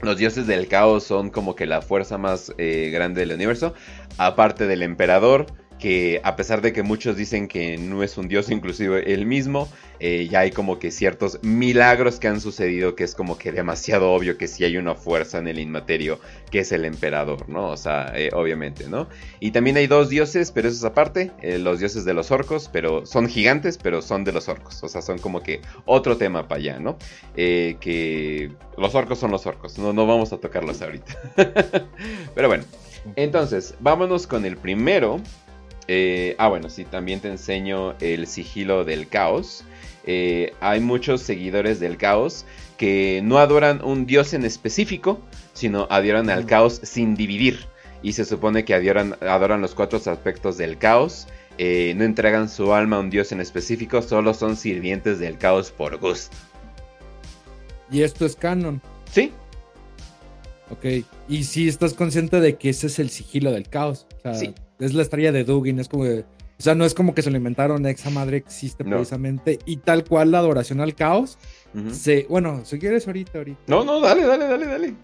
Los 0.00 0.16
dioses 0.16 0.46
del 0.46 0.68
caos 0.68 1.04
son 1.04 1.28
como 1.28 1.54
que 1.54 1.66
la 1.66 1.82
fuerza 1.82 2.16
más 2.16 2.54
eh, 2.56 2.88
grande 2.90 3.20
del 3.20 3.32
universo, 3.32 3.74
aparte 4.16 4.66
del 4.66 4.80
emperador, 4.80 5.44
que 5.82 6.20
a 6.22 6.36
pesar 6.36 6.60
de 6.62 6.72
que 6.72 6.84
muchos 6.84 7.16
dicen 7.16 7.48
que 7.48 7.76
no 7.76 8.04
es 8.04 8.16
un 8.16 8.28
dios, 8.28 8.50
inclusive 8.50 9.12
él 9.12 9.26
mismo, 9.26 9.68
eh, 9.98 10.28
ya 10.30 10.38
hay 10.38 10.52
como 10.52 10.78
que 10.78 10.92
ciertos 10.92 11.40
milagros 11.42 12.20
que 12.20 12.28
han 12.28 12.40
sucedido 12.40 12.94
que 12.94 13.02
es 13.02 13.16
como 13.16 13.36
que 13.36 13.50
demasiado 13.50 14.12
obvio 14.12 14.38
que 14.38 14.46
sí 14.46 14.62
hay 14.62 14.76
una 14.76 14.94
fuerza 14.94 15.38
en 15.38 15.48
el 15.48 15.58
inmaterio 15.58 16.20
que 16.52 16.60
es 16.60 16.70
el 16.70 16.84
emperador, 16.84 17.48
¿no? 17.48 17.70
O 17.70 17.76
sea, 17.76 18.12
eh, 18.14 18.30
obviamente, 18.32 18.86
¿no? 18.86 19.08
Y 19.40 19.50
también 19.50 19.76
hay 19.76 19.88
dos 19.88 20.08
dioses, 20.08 20.52
pero 20.52 20.68
eso 20.68 20.76
es 20.76 20.84
aparte, 20.84 21.32
eh, 21.42 21.58
los 21.58 21.80
dioses 21.80 22.04
de 22.04 22.14
los 22.14 22.30
orcos, 22.30 22.70
pero 22.72 23.04
son 23.04 23.26
gigantes, 23.26 23.76
pero 23.76 24.02
son 24.02 24.22
de 24.22 24.30
los 24.30 24.48
orcos, 24.48 24.84
o 24.84 24.88
sea, 24.88 25.02
son 25.02 25.18
como 25.18 25.42
que 25.42 25.62
otro 25.84 26.16
tema 26.16 26.46
para 26.46 26.60
allá, 26.60 26.78
¿no? 26.78 26.96
que 27.34 28.52
los 28.78 28.94
orcos 28.94 29.18
son 29.18 29.32
los 29.32 29.46
orcos, 29.46 29.78
no, 29.78 29.92
no 29.92 30.06
vamos 30.06 30.32
a 30.32 30.38
tocarlos 30.38 30.80
ahorita. 30.80 31.18
pero 32.36 32.46
bueno, 32.46 32.62
entonces, 33.16 33.74
vámonos 33.80 34.28
con 34.28 34.44
el 34.44 34.56
primero 34.56 35.20
eh, 35.94 36.36
ah, 36.38 36.48
bueno, 36.48 36.70
sí, 36.70 36.86
también 36.86 37.20
te 37.20 37.28
enseño 37.28 37.94
el 38.00 38.26
sigilo 38.26 38.82
del 38.86 39.08
caos. 39.08 39.62
Eh, 40.06 40.54
hay 40.60 40.80
muchos 40.80 41.20
seguidores 41.20 41.80
del 41.80 41.98
caos 41.98 42.46
que 42.78 43.20
no 43.22 43.36
adoran 43.36 43.84
un 43.84 44.06
dios 44.06 44.32
en 44.32 44.46
específico, 44.46 45.20
sino 45.52 45.86
adoran 45.90 46.30
al 46.30 46.46
caos 46.46 46.80
sin 46.82 47.14
dividir. 47.14 47.66
Y 48.02 48.14
se 48.14 48.24
supone 48.24 48.64
que 48.64 48.72
adoran, 48.72 49.16
adoran 49.20 49.60
los 49.60 49.74
cuatro 49.74 50.00
aspectos 50.06 50.56
del 50.56 50.78
caos. 50.78 51.28
Eh, 51.58 51.92
no 51.94 52.04
entregan 52.04 52.48
su 52.48 52.72
alma 52.72 52.96
a 52.96 53.00
un 53.00 53.10
dios 53.10 53.30
en 53.32 53.42
específico, 53.42 54.00
solo 54.00 54.32
son 54.32 54.56
sirvientes 54.56 55.18
del 55.18 55.36
caos 55.36 55.70
por 55.70 55.98
gusto. 55.98 56.34
¿Y 57.90 58.00
esto 58.00 58.24
es 58.24 58.34
canon? 58.34 58.80
Sí. 59.10 59.30
Ok. 60.70 61.04
¿Y 61.28 61.44
si 61.44 61.68
estás 61.68 61.92
consciente 61.92 62.40
de 62.40 62.56
que 62.56 62.70
ese 62.70 62.86
es 62.86 62.98
el 62.98 63.10
sigilo 63.10 63.52
del 63.52 63.68
caos? 63.68 64.06
sí 64.32 64.54
es 64.84 64.94
la 64.94 65.02
estrella 65.02 65.32
de 65.32 65.44
Dugin, 65.44 65.78
es 65.78 65.88
como 65.88 66.04
o 66.04 66.62
sea, 66.62 66.76
no 66.76 66.84
es 66.84 66.94
como 66.94 67.12
que 67.12 67.22
se 67.22 67.30
lo 67.32 67.36
inventaron, 67.36 67.84
esa 67.86 68.10
madre 68.10 68.36
existe 68.36 68.84
precisamente, 68.84 69.58
y 69.66 69.78
tal 69.78 70.04
cual 70.04 70.30
la 70.30 70.38
adoración 70.38 70.80
al 70.80 70.94
caos, 70.94 71.36
se, 71.90 72.26
bueno, 72.28 72.64
si 72.64 72.78
quieres 72.78 73.06
ahorita, 73.08 73.38
ahorita. 73.38 73.60
No, 73.66 73.82
no, 73.82 74.00
dale, 74.00 74.24
dale, 74.24 74.44
dale, 74.44 74.66
dale. 74.66 74.94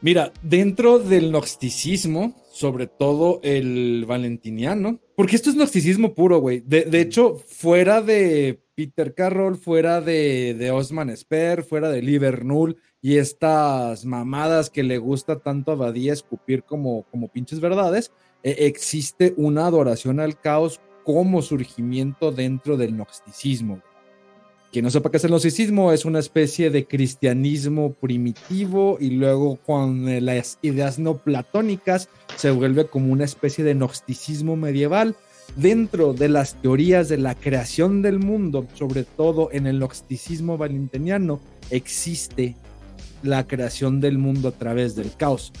Mira, 0.00 0.32
dentro 0.42 0.98
del 0.98 1.30
gnosticismo, 1.30 2.34
sobre 2.52 2.88
todo 2.88 3.38
el 3.44 4.06
valentiniano, 4.08 4.98
porque 5.14 5.36
esto 5.36 5.50
es 5.50 5.56
gnosticismo 5.56 6.14
puro, 6.14 6.40
güey. 6.40 6.64
De, 6.66 7.00
hecho, 7.00 7.36
fuera 7.46 8.00
de 8.00 8.60
Peter 8.74 9.14
Carroll, 9.14 9.56
fuera 9.56 10.00
de, 10.00 10.54
de 10.58 10.70
Osman 10.72 11.14
Sper, 11.16 11.62
fuera 11.62 11.90
de 11.90 12.02
Livernull 12.02 12.76
y 13.02 13.18
estas 13.18 14.04
mamadas 14.04 14.68
que 14.68 14.82
le 14.82 14.98
gusta 14.98 15.38
tanto 15.38 15.72
a 15.72 15.76
Badía 15.76 16.12
escupir 16.12 16.64
como, 16.64 17.04
como 17.10 17.28
pinches 17.28 17.60
verdades, 17.60 18.10
existe 18.42 19.34
una 19.36 19.66
adoración 19.66 20.20
al 20.20 20.38
caos 20.40 20.80
como 21.04 21.42
surgimiento 21.42 22.32
dentro 22.32 22.76
del 22.76 22.92
gnosticismo. 22.92 23.80
Quien 24.72 24.84
no 24.84 24.90
sepa 24.90 25.10
qué 25.10 25.16
es 25.16 25.24
el 25.24 25.30
gnosticismo, 25.30 25.92
es 25.92 26.04
una 26.04 26.20
especie 26.20 26.70
de 26.70 26.86
cristianismo 26.86 27.92
primitivo 27.92 28.98
y 29.00 29.10
luego 29.10 29.56
con 29.56 30.08
eh, 30.08 30.20
las 30.20 30.60
ideas 30.62 31.00
no 31.00 31.18
platónicas 31.18 32.08
se 32.36 32.52
vuelve 32.52 32.86
como 32.86 33.12
una 33.12 33.24
especie 33.24 33.64
de 33.64 33.74
gnosticismo 33.74 34.54
medieval. 34.54 35.16
Dentro 35.56 36.12
de 36.12 36.28
las 36.28 36.54
teorías 36.62 37.08
de 37.08 37.18
la 37.18 37.34
creación 37.34 38.02
del 38.02 38.20
mundo, 38.20 38.68
sobre 38.74 39.02
todo 39.02 39.48
en 39.50 39.66
el 39.66 39.80
gnosticismo 39.80 40.56
valentiniano, 40.56 41.40
existe 41.70 42.54
la 43.24 43.48
creación 43.48 44.00
del 44.00 44.18
mundo 44.18 44.50
a 44.50 44.52
través 44.52 44.94
del 44.94 45.12
caos. 45.16 45.52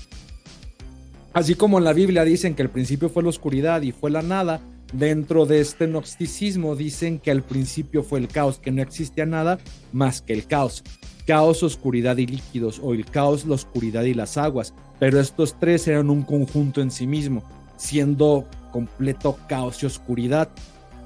Así 1.32 1.54
como 1.54 1.78
en 1.78 1.84
la 1.84 1.92
Biblia 1.92 2.24
dicen 2.24 2.54
que 2.56 2.62
el 2.62 2.70
principio 2.70 3.08
fue 3.08 3.22
la 3.22 3.28
oscuridad 3.28 3.82
y 3.82 3.92
fue 3.92 4.10
la 4.10 4.22
nada, 4.22 4.60
dentro 4.92 5.46
de 5.46 5.60
este 5.60 5.86
gnosticismo 5.86 6.74
dicen 6.74 7.20
que 7.20 7.30
al 7.30 7.42
principio 7.42 8.02
fue 8.02 8.18
el 8.18 8.26
caos, 8.26 8.58
que 8.58 8.72
no 8.72 8.82
existía 8.82 9.26
nada 9.26 9.58
más 9.92 10.22
que 10.22 10.32
el 10.32 10.46
caos. 10.46 10.82
Caos, 11.28 11.62
oscuridad 11.62 12.16
y 12.16 12.26
líquidos, 12.26 12.80
o 12.82 12.94
el 12.94 13.06
caos, 13.06 13.46
la 13.46 13.54
oscuridad 13.54 14.02
y 14.02 14.14
las 14.14 14.36
aguas. 14.36 14.74
Pero 14.98 15.20
estos 15.20 15.56
tres 15.60 15.86
eran 15.86 16.10
un 16.10 16.22
conjunto 16.22 16.80
en 16.80 16.90
sí 16.90 17.06
mismo, 17.06 17.44
siendo 17.76 18.48
completo 18.72 19.38
caos 19.48 19.80
y 19.84 19.86
oscuridad. 19.86 20.48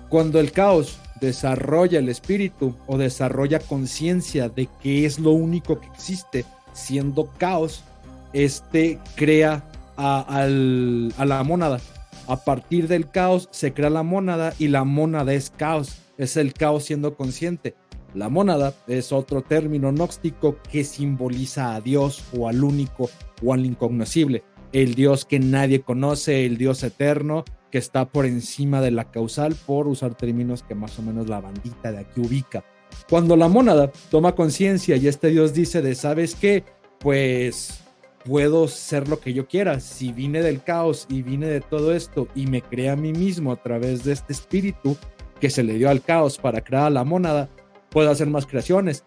Cuando 0.09 0.41
el 0.41 0.53
caos 0.53 0.99
desarrolla 1.21 1.99
el 1.99 2.09
espíritu 2.09 2.75
o 2.87 2.97
desarrolla 2.97 3.59
conciencia 3.59 4.49
de 4.49 4.69
que 4.83 5.05
es 5.05 5.19
lo 5.19 5.33
único 5.33 5.79
que 5.81 5.89
existe, 5.89 6.47
siendo 6.73 7.27
caos, 7.37 7.85
este 8.33 8.99
crea 9.17 9.63
a, 9.97 10.47
la 10.49 11.43
mónada. 11.45 11.81
A 12.27 12.37
partir 12.45 12.89
del 12.89 13.11
caos 13.11 13.49
se 13.51 13.75
crea 13.75 13.91
la 13.91 14.03
mónada 14.03 14.55
y 14.59 14.69
la 14.69 14.85
mónada 14.85 15.35
es 15.35 15.51
caos, 15.51 15.99
es 16.17 16.37
el 16.37 16.55
caos 16.55 16.85
siendo 16.85 17.17
consciente. 17.17 17.75
La 18.15 18.29
mónada 18.29 18.75
es 18.87 19.13
otro 19.13 19.43
término 19.43 19.91
gnóstico 19.91 20.59
que 20.71 20.85
simboliza 20.85 21.75
a 21.75 21.81
Dios 21.81 22.25
o 22.37 22.49
al 22.49 22.63
único 22.63 23.11
o 23.45 23.53
al 23.53 23.67
incognoscible, 23.67 24.45
el 24.73 24.95
Dios 24.95 25.25
que 25.25 25.41
nadie 25.41 25.83
conoce, 25.83 26.47
el 26.47 26.57
Dios 26.57 26.83
eterno 26.83 27.45
que 27.73 27.79
está 27.79 28.05
por 28.07 28.25
encima 28.25 28.81
de 28.81 28.93
la 28.93 29.11
causal, 29.11 29.57
por 29.67 29.89
usar 29.89 30.15
términos 30.15 30.63
que 30.63 30.77
más 30.77 30.97
o 31.01 31.03
menos 31.03 31.29
la 31.29 31.41
bandita 31.41 31.91
de 31.91 31.99
aquí 31.99 32.21
ubica. 32.21 32.65
Cuando 33.11 33.37
la 33.37 33.49
mónada 33.49 33.91
toma 34.11 34.37
conciencia 34.37 34.95
y 34.95 35.09
este 35.09 35.29
Dios 35.29 35.53
dice 35.53 35.83
de, 35.83 35.97
¿sabes 35.97 36.37
qué? 36.37 36.63
Pues 37.01 37.84
puedo 38.25 38.69
ser 38.69 39.09
lo 39.09 39.21
que 39.21 39.33
yo 39.33 39.47
quiera. 39.47 39.81
Si 39.81 40.13
vine 40.13 40.43
del 40.43 40.63
caos 40.63 41.07
y 41.09 41.23
vine 41.23 41.47
de 41.47 41.61
todo 41.61 41.95
esto 41.95 42.29
y 42.35 42.47
me 42.47 42.63
creé 42.63 42.91
a 42.91 42.97
mí 42.97 43.13
mismo 43.13 43.53
a 43.53 43.57
través 43.57 44.05
de 44.05 44.13
este 44.13 44.33
espíritu 44.33 44.97
que 45.41 45.51
se 45.51 45.63
le 45.63 45.75
dio 45.75 45.91
al 45.91 46.03
caos 46.03 46.39
para 46.39 46.63
crear 46.63 46.91
la 46.91 47.05
mónada, 47.05 47.51
puedo 47.91 48.11
hacer 48.11 48.29
más 48.29 48.47
creaciones. 48.47 49.05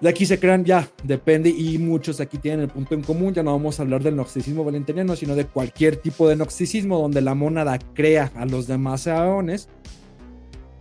De 0.00 0.08
aquí 0.08 0.26
se 0.26 0.38
crean 0.38 0.64
ya, 0.64 0.88
depende, 1.02 1.50
y 1.50 1.76
muchos 1.78 2.20
aquí 2.20 2.38
tienen 2.38 2.60
el 2.60 2.68
punto 2.68 2.94
en 2.94 3.02
común, 3.02 3.34
ya 3.34 3.42
no 3.42 3.50
vamos 3.50 3.78
a 3.78 3.82
hablar 3.82 4.00
del 4.00 4.14
gnosticismo 4.14 4.62
valentiniano, 4.62 5.16
sino 5.16 5.34
de 5.34 5.44
cualquier 5.44 5.96
tipo 5.96 6.28
de 6.28 6.36
gnosticismo 6.36 7.00
donde 7.00 7.20
la 7.20 7.34
mónada 7.34 7.80
crea 7.94 8.30
a 8.36 8.46
los 8.46 8.68
demás 8.68 9.08
eones, 9.08 9.68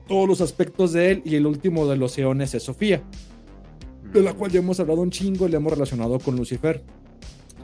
todos 0.07 0.27
los 0.27 0.41
aspectos 0.41 0.93
de 0.93 1.11
él, 1.11 1.21
y 1.25 1.35
el 1.35 1.47
último 1.47 1.87
de 1.87 1.97
los 1.97 2.15
eones 2.19 2.53
es 2.53 2.61
Sofía, 2.61 3.01
de 4.13 4.21
la 4.21 4.33
cual 4.33 4.51
ya 4.51 4.59
hemos 4.59 4.79
hablado 4.79 5.01
un 5.01 5.09
chingo 5.09 5.47
y 5.47 5.49
le 5.49 5.57
hemos 5.57 5.73
relacionado 5.73 6.19
con 6.19 6.35
Lucifer. 6.35 6.83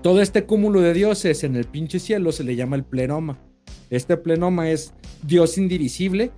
Todo 0.04 0.22
este 0.22 0.44
cúmulo 0.44 0.82
de 0.82 0.94
dioses 0.94 1.46
en 1.46 1.56
el 1.56 1.64
pinche 1.64 1.98
cielo 1.98 2.34
se 2.34 2.44
le 2.44 2.58
llama 2.58 2.76
el 2.76 2.84
plenoma. 2.84 3.40
Este 3.90 4.18
plenoma 4.18 4.70
es 4.70 4.94
Dios 5.26 5.58
indivisible 5.58 6.32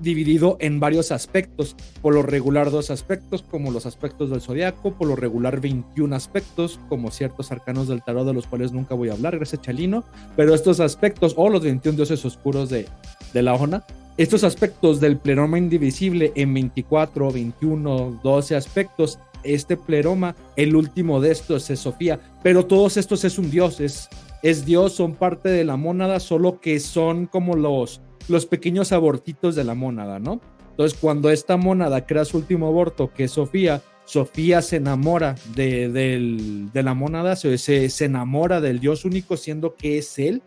dividido 0.00 0.56
en 0.58 0.80
varios 0.80 1.12
aspectos, 1.12 1.76
por 2.00 2.14
lo 2.14 2.22
regular 2.22 2.70
dos 2.70 2.90
aspectos 2.90 3.42
como 3.42 3.72
los 3.72 3.84
aspectos 3.84 4.30
del 4.30 4.40
zodiaco, 4.40 4.94
por 4.94 5.06
lo 5.06 5.16
regular 5.16 5.60
21 5.60 6.16
aspectos 6.16 6.80
como 6.88 7.10
ciertos 7.10 7.52
arcanos 7.52 7.88
del 7.88 8.02
tarot 8.02 8.26
de 8.26 8.32
los 8.32 8.46
cuales 8.46 8.72
nunca 8.72 8.94
voy 8.94 9.10
a 9.10 9.12
hablar, 9.12 9.36
gracias 9.36 9.60
Chalino, 9.60 10.02
pero 10.34 10.54
estos 10.54 10.80
aspectos 10.80 11.34
o 11.36 11.50
los 11.50 11.62
21 11.62 11.96
dioses 11.96 12.24
oscuros 12.24 12.70
de, 12.70 12.86
de 13.34 13.42
la 13.42 13.52
ONA, 13.52 13.84
estos 14.16 14.42
aspectos 14.42 14.98
del 14.98 15.18
pleroma 15.18 15.58
indivisible 15.58 16.32
en 16.36 16.54
24, 16.54 17.30
21, 17.30 18.20
12 18.22 18.56
aspectos, 18.56 19.18
este 19.44 19.76
pleroma, 19.76 20.36
el 20.56 20.76
último 20.76 21.20
de 21.20 21.32
estos 21.32 21.70
es 21.70 21.80
Sofía, 21.80 22.20
pero 22.42 22.66
todos 22.66 22.96
estos 22.96 23.24
es 23.24 23.38
un 23.38 23.50
dios, 23.50 23.80
es, 23.80 24.08
es 24.42 24.64
Dios, 24.64 24.92
son 24.94 25.14
parte 25.14 25.48
de 25.48 25.64
la 25.64 25.76
mónada, 25.76 26.20
solo 26.20 26.60
que 26.60 26.80
son 26.80 27.26
como 27.26 27.56
los 27.56 28.00
los 28.30 28.46
pequeños 28.46 28.92
abortitos 28.92 29.54
de 29.54 29.64
la 29.64 29.74
mónada, 29.74 30.18
¿no? 30.18 30.40
Entonces, 30.70 30.98
cuando 30.98 31.30
esta 31.30 31.56
mónada 31.56 32.06
crea 32.06 32.24
su 32.24 32.38
último 32.38 32.68
aborto, 32.68 33.12
que 33.12 33.24
es 33.24 33.32
Sofía, 33.32 33.82
Sofía 34.06 34.62
se 34.62 34.76
enamora 34.76 35.34
de, 35.54 36.70
la 36.72 36.94
mónada, 36.94 37.36
se, 37.36 37.58
se, 37.58 38.04
enamora 38.04 38.60
del 38.60 38.80
Dios 38.80 39.04
único, 39.04 39.36
siendo 39.36 39.74
que 39.74 39.98
es 39.98 40.18
él. 40.18 40.42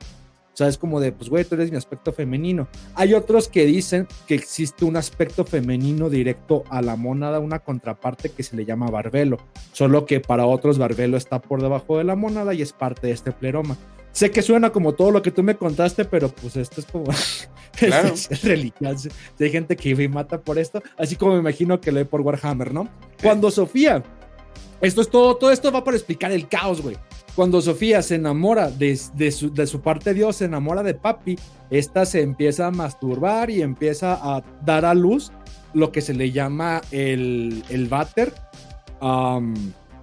O 0.53 0.55
sea, 0.55 0.67
es 0.67 0.77
como 0.77 0.99
de, 0.99 1.11
pues, 1.11 1.29
güey, 1.29 1.43
tú 1.45 1.55
eres 1.55 1.71
mi 1.71 1.77
aspecto 1.77 2.13
femenino. 2.13 2.67
Hay 2.93 3.15
otros 3.15 3.47
que 3.47 3.65
dicen 3.65 4.07
que 4.27 4.35
existe 4.35 4.85
un 4.85 4.97
aspecto 4.97 5.45
femenino 5.45 6.11
directo 6.11 6.63
a 6.69 6.83
la 6.83 6.95
mónada, 6.95 7.39
una 7.39 7.59
contraparte 7.59 8.29
que 8.29 8.43
se 8.43 8.55
le 8.55 8.63
llama 8.63 8.91
barbelo. 8.91 9.37
Solo 9.71 10.05
que 10.05 10.19
para 10.19 10.45
otros 10.45 10.77
barbelo 10.77 11.17
está 11.17 11.41
por 11.41 11.61
debajo 11.61 11.97
de 11.97 12.03
la 12.03 12.15
mónada 12.15 12.53
y 12.53 12.61
es 12.61 12.71
parte 12.71 13.07
de 13.07 13.13
este 13.13 13.31
pleroma. 13.31 13.77
Sé 14.11 14.29
que 14.29 14.43
suena 14.43 14.69
como 14.69 14.93
todo 14.93 15.09
lo 15.09 15.23
que 15.23 15.31
tú 15.31 15.41
me 15.41 15.57
contaste, 15.57 16.05
pero 16.05 16.29
pues 16.29 16.55
esto 16.55 16.81
es 16.81 16.85
como 16.85 17.05
claro. 17.75 18.09
es, 18.09 18.43
religioso. 18.43 19.09
Hay 19.39 19.49
gente 19.49 19.75
que 19.75 19.95
me 19.95 20.07
mata 20.07 20.39
por 20.39 20.59
esto, 20.59 20.83
así 20.97 21.15
como 21.15 21.33
me 21.33 21.39
imagino 21.39 21.81
que 21.81 21.91
lee 21.91 22.03
por 22.03 22.21
Warhammer, 22.21 22.71
¿no? 22.71 22.87
Cuando 23.23 23.49
Sofía, 23.49 24.03
esto 24.83 25.01
es 25.01 25.09
todo, 25.09 25.35
todo 25.37 25.51
esto 25.51 25.71
va 25.71 25.83
para 25.83 25.97
explicar 25.97 26.31
el 26.31 26.47
caos, 26.47 26.81
güey. 26.81 26.97
Cuando 27.35 27.61
Sofía 27.61 28.01
se 28.01 28.15
enamora 28.15 28.69
de, 28.69 28.99
de, 29.15 29.31
su, 29.31 29.51
de 29.51 29.65
su 29.65 29.81
parte 29.81 30.13
Dios, 30.13 30.35
se 30.35 30.45
enamora 30.45 30.83
de 30.83 30.93
Papi, 30.93 31.37
esta 31.71 32.05
se 32.05 32.21
empieza 32.21 32.67
a 32.67 32.71
masturbar 32.71 33.49
y 33.49 33.61
empieza 33.61 34.19
a 34.21 34.43
dar 34.63 34.85
a 34.85 34.93
luz 34.93 35.31
lo 35.73 35.91
que 35.91 36.01
se 36.01 36.13
le 36.13 36.31
llama 36.31 36.81
el, 36.91 37.63
el 37.69 37.87
váter. 37.87 38.33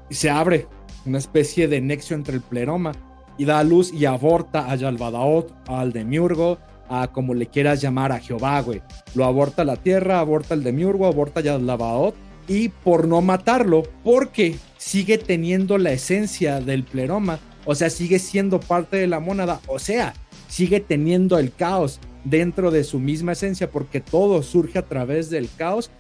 y 0.09 0.15
se 0.15 0.31
abre 0.31 0.67
una 1.07 1.19
especie 1.19 1.69
de 1.69 1.81
nexo 1.81 2.15
entre 2.15 2.35
el 2.35 2.43
pleroma 2.43 2.93
y 3.39 3.45
da 3.45 3.61
a 3.61 3.65
luz 3.65 3.93
y 3.93 4.05
aborta 4.07 4.71
a 4.71 4.75
Yalbadaot, 4.75 5.69
al 5.69 5.93
Demiurgo, 5.93 6.59
a 6.89 7.09
como 7.13 7.35
le 7.35 7.47
quieras 7.47 7.81
llamar 7.81 8.13
a 8.13 8.19
Jehová, 8.19 8.61
güey. 8.61 8.83
Lo 9.15 9.25
aborta 9.25 9.65
la 9.65 9.77
tierra, 9.77 10.19
aborta 10.21 10.55
el 10.55 10.65
Demiurgo, 10.65 11.07
aborta 11.07 11.41
a 11.41 11.43
Yalbadaot 11.45 12.15
y 12.49 12.69
por 12.69 13.07
no 13.07 13.23
matarlo, 13.23 13.85
porque 14.03 14.57
sigue 14.81 15.19
teniendo 15.19 15.77
la 15.77 15.93
esencia 15.93 16.59
del 16.61 16.85
pleroma, 16.85 17.39
o 17.67 17.75
sea, 17.75 17.91
sigue 17.91 18.19
siendo 18.19 18.61
parte 18.61 18.97
de 18.97 19.07
la 19.07 19.21
mónada, 19.21 19.61
o 19.67 19.79
sea, 19.79 20.15
sigue 20.49 20.81
teniendo 20.81 21.39
el 21.39 21.53
caos 21.53 22.01
dentro 22.25 22.71
de 22.71 22.83
su 22.83 22.99
misma 22.99 23.33
esencia, 23.33 23.71
porque 23.71 24.01
todo 24.01 24.43
surge 24.43 24.79
a 24.79 24.87
través 24.87 25.29
del 25.29 25.51
caos, 25.55 25.91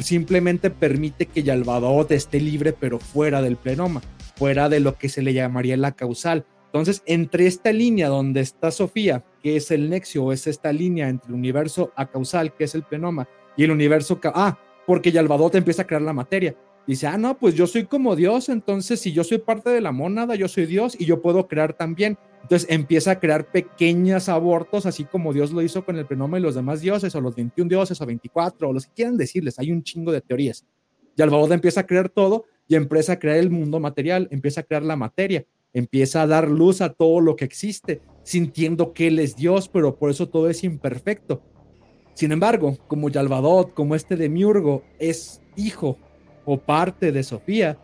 simplemente 0.00 0.68
permite 0.68 1.24
que 1.24 1.42
Yalbadaot 1.42 2.12
esté 2.12 2.38
libre, 2.38 2.74
pero 2.74 2.98
fuera 2.98 3.40
del 3.40 3.56
plenoma, 3.56 4.02
fuera 4.36 4.68
de 4.68 4.80
lo 4.80 4.98
que 4.98 5.08
se 5.08 5.22
le 5.22 5.32
llamaría 5.32 5.78
la 5.78 5.92
causal. 5.92 6.44
Entonces, 6.66 7.02
entre 7.06 7.46
esta 7.46 7.72
línea 7.72 8.08
donde 8.08 8.42
está 8.42 8.70
Sofía, 8.70 9.24
que 9.42 9.56
es 9.56 9.70
el 9.70 9.88
nexo, 9.88 10.24
o 10.24 10.32
es 10.34 10.46
esta 10.46 10.70
línea 10.70 11.08
entre 11.08 11.28
el 11.28 11.34
universo 11.34 11.92
acausal, 11.96 12.54
que 12.54 12.64
es 12.64 12.74
el 12.74 12.82
plenoma, 12.82 13.26
y 13.56 13.64
el 13.64 13.70
universo... 13.70 14.20
Ah, 14.22 14.58
porque 14.86 15.12
Yalvadot 15.12 15.54
empieza 15.54 15.82
a 15.82 15.86
crear 15.86 16.00
la 16.00 16.14
materia. 16.14 16.56
Dice, 16.88 17.06
ah, 17.06 17.18
no, 17.18 17.38
pues 17.38 17.54
yo 17.54 17.68
soy 17.68 17.84
como 17.84 18.16
Dios, 18.16 18.48
entonces 18.48 18.98
si 18.98 19.12
yo 19.12 19.22
soy 19.22 19.38
parte 19.38 19.70
de 19.70 19.80
la 19.80 19.92
mónada, 19.92 20.34
yo 20.34 20.48
soy 20.48 20.66
Dios 20.66 20.96
y 20.98 21.04
yo 21.04 21.22
puedo 21.22 21.46
crear 21.46 21.74
también. 21.74 22.18
Entonces 22.42 22.66
empieza 22.70 23.12
a 23.12 23.20
crear 23.20 23.52
pequeños 23.52 24.28
abortos, 24.28 24.86
así 24.86 25.04
como 25.04 25.32
Dios 25.32 25.52
lo 25.52 25.62
hizo 25.62 25.84
con 25.84 25.96
el 25.96 26.06
plenoma 26.06 26.38
y 26.38 26.42
los 26.42 26.56
demás 26.56 26.80
dioses, 26.80 27.14
o 27.14 27.20
los 27.20 27.36
21 27.36 27.68
dioses, 27.68 28.00
o 28.00 28.06
24, 28.06 28.70
o 28.70 28.72
los 28.72 28.86
que 28.86 28.92
quieran 28.94 29.16
decirles, 29.16 29.58
hay 29.58 29.70
un 29.70 29.84
chingo 29.84 30.10
de 30.10 30.22
teorías. 30.22 30.64
Yalvadot 31.16 31.52
empieza 31.52 31.80
a 31.80 31.86
crear 31.86 32.08
todo 32.08 32.46
y 32.66 32.74
empieza 32.74 33.12
a 33.12 33.18
crear 33.18 33.36
el 33.36 33.50
mundo 33.50 33.78
material, 33.78 34.26
empieza 34.30 34.62
a 34.62 34.64
crear 34.64 34.82
la 34.82 34.96
materia 34.96 35.44
empieza 35.72 36.22
a 36.22 36.26
dar 36.26 36.48
luz 36.48 36.80
a 36.80 36.92
todo 36.92 37.20
lo 37.20 37.36
que 37.36 37.44
existe, 37.44 38.00
sintiendo 38.22 38.92
que 38.92 39.08
Él 39.08 39.18
es 39.18 39.36
Dios, 39.36 39.68
pero 39.68 39.96
por 39.96 40.10
eso 40.10 40.28
todo 40.28 40.48
es 40.48 40.64
imperfecto. 40.64 41.42
Sin 42.14 42.32
embargo, 42.32 42.76
como 42.88 43.08
Yalvadot, 43.08 43.74
como 43.74 43.94
este 43.94 44.16
Demiurgo, 44.16 44.82
es 44.98 45.40
hijo 45.56 45.98
o 46.50 46.56
parte 46.56 47.12
de 47.12 47.22
Sofía, 47.22 47.76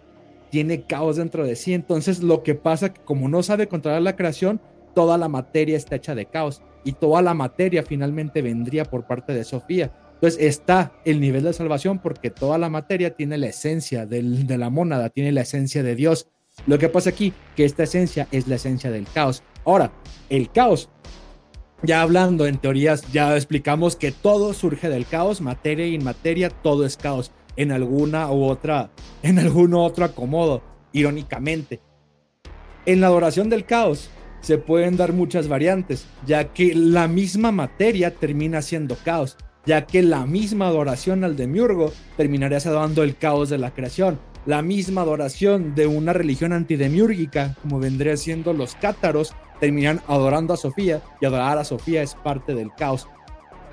tiene 0.48 0.86
caos 0.86 1.16
dentro 1.16 1.44
de 1.44 1.54
sí. 1.54 1.74
Entonces 1.74 2.22
lo 2.22 2.42
que 2.42 2.54
pasa 2.54 2.94
que 2.94 3.02
como 3.02 3.28
no 3.28 3.42
sabe 3.42 3.68
controlar 3.68 4.00
la 4.00 4.16
creación, 4.16 4.58
toda 4.94 5.18
la 5.18 5.28
materia 5.28 5.76
está 5.76 5.96
hecha 5.96 6.14
de 6.14 6.24
caos 6.24 6.62
y 6.82 6.92
toda 6.92 7.20
la 7.20 7.34
materia 7.34 7.82
finalmente 7.82 8.40
vendría 8.40 8.86
por 8.86 9.06
parte 9.06 9.34
de 9.34 9.44
Sofía. 9.44 9.92
Entonces 10.14 10.40
está 10.40 10.94
el 11.04 11.20
nivel 11.20 11.44
de 11.44 11.52
salvación 11.52 11.98
porque 11.98 12.30
toda 12.30 12.56
la 12.56 12.70
materia 12.70 13.14
tiene 13.14 13.36
la 13.36 13.48
esencia 13.48 14.06
de 14.06 14.56
la 14.56 14.70
mónada, 14.70 15.10
tiene 15.10 15.30
la 15.30 15.42
esencia 15.42 15.82
de 15.82 15.94
Dios. 15.94 16.28
Lo 16.66 16.78
que 16.78 16.88
pasa 16.88 17.10
aquí, 17.10 17.34
que 17.56 17.66
esta 17.66 17.82
esencia 17.82 18.28
es 18.32 18.48
la 18.48 18.54
esencia 18.54 18.90
del 18.90 19.06
caos. 19.12 19.42
Ahora, 19.66 19.92
el 20.30 20.50
caos, 20.50 20.88
ya 21.82 22.00
hablando 22.00 22.46
en 22.46 22.56
teorías, 22.56 23.12
ya 23.12 23.36
explicamos 23.36 23.96
que 23.96 24.10
todo 24.10 24.54
surge 24.54 24.88
del 24.88 25.04
caos, 25.04 25.42
materia 25.42 25.86
y 25.86 25.94
inmateria, 25.94 26.48
todo 26.48 26.86
es 26.86 26.96
caos 26.96 27.30
en 27.56 27.72
alguna 27.72 28.30
u 28.30 28.44
otra, 28.44 28.90
en 29.22 29.38
algún 29.38 29.74
otro 29.74 30.04
acomodo, 30.04 30.62
irónicamente. 30.92 31.80
En 32.86 33.00
la 33.00 33.08
adoración 33.08 33.48
del 33.48 33.64
caos 33.64 34.10
se 34.40 34.58
pueden 34.58 34.96
dar 34.96 35.12
muchas 35.12 35.48
variantes, 35.48 36.06
ya 36.26 36.52
que 36.52 36.74
la 36.74 37.08
misma 37.08 37.50
materia 37.50 38.14
termina 38.14 38.60
siendo 38.60 38.96
caos, 38.96 39.36
ya 39.64 39.86
que 39.86 40.02
la 40.02 40.26
misma 40.26 40.66
adoración 40.66 41.24
al 41.24 41.36
demiurgo 41.36 41.92
terminaría 42.16 42.58
dando 42.60 43.02
el 43.02 43.16
caos 43.16 43.48
de 43.48 43.58
la 43.58 43.72
creación, 43.72 44.18
la 44.46 44.60
misma 44.60 45.00
adoración 45.00 45.74
de 45.74 45.86
una 45.86 46.12
religión 46.12 46.52
antidemiúrgica, 46.52 47.56
como 47.62 47.78
vendría 47.78 48.16
siendo 48.18 48.52
los 48.52 48.74
cátaros, 48.74 49.34
terminan 49.60 50.02
adorando 50.06 50.52
a 50.52 50.58
Sofía 50.58 51.00
y 51.20 51.24
adorar 51.24 51.56
a 51.56 51.64
Sofía 51.64 52.02
es 52.02 52.14
parte 52.14 52.54
del 52.54 52.70
caos. 52.76 53.08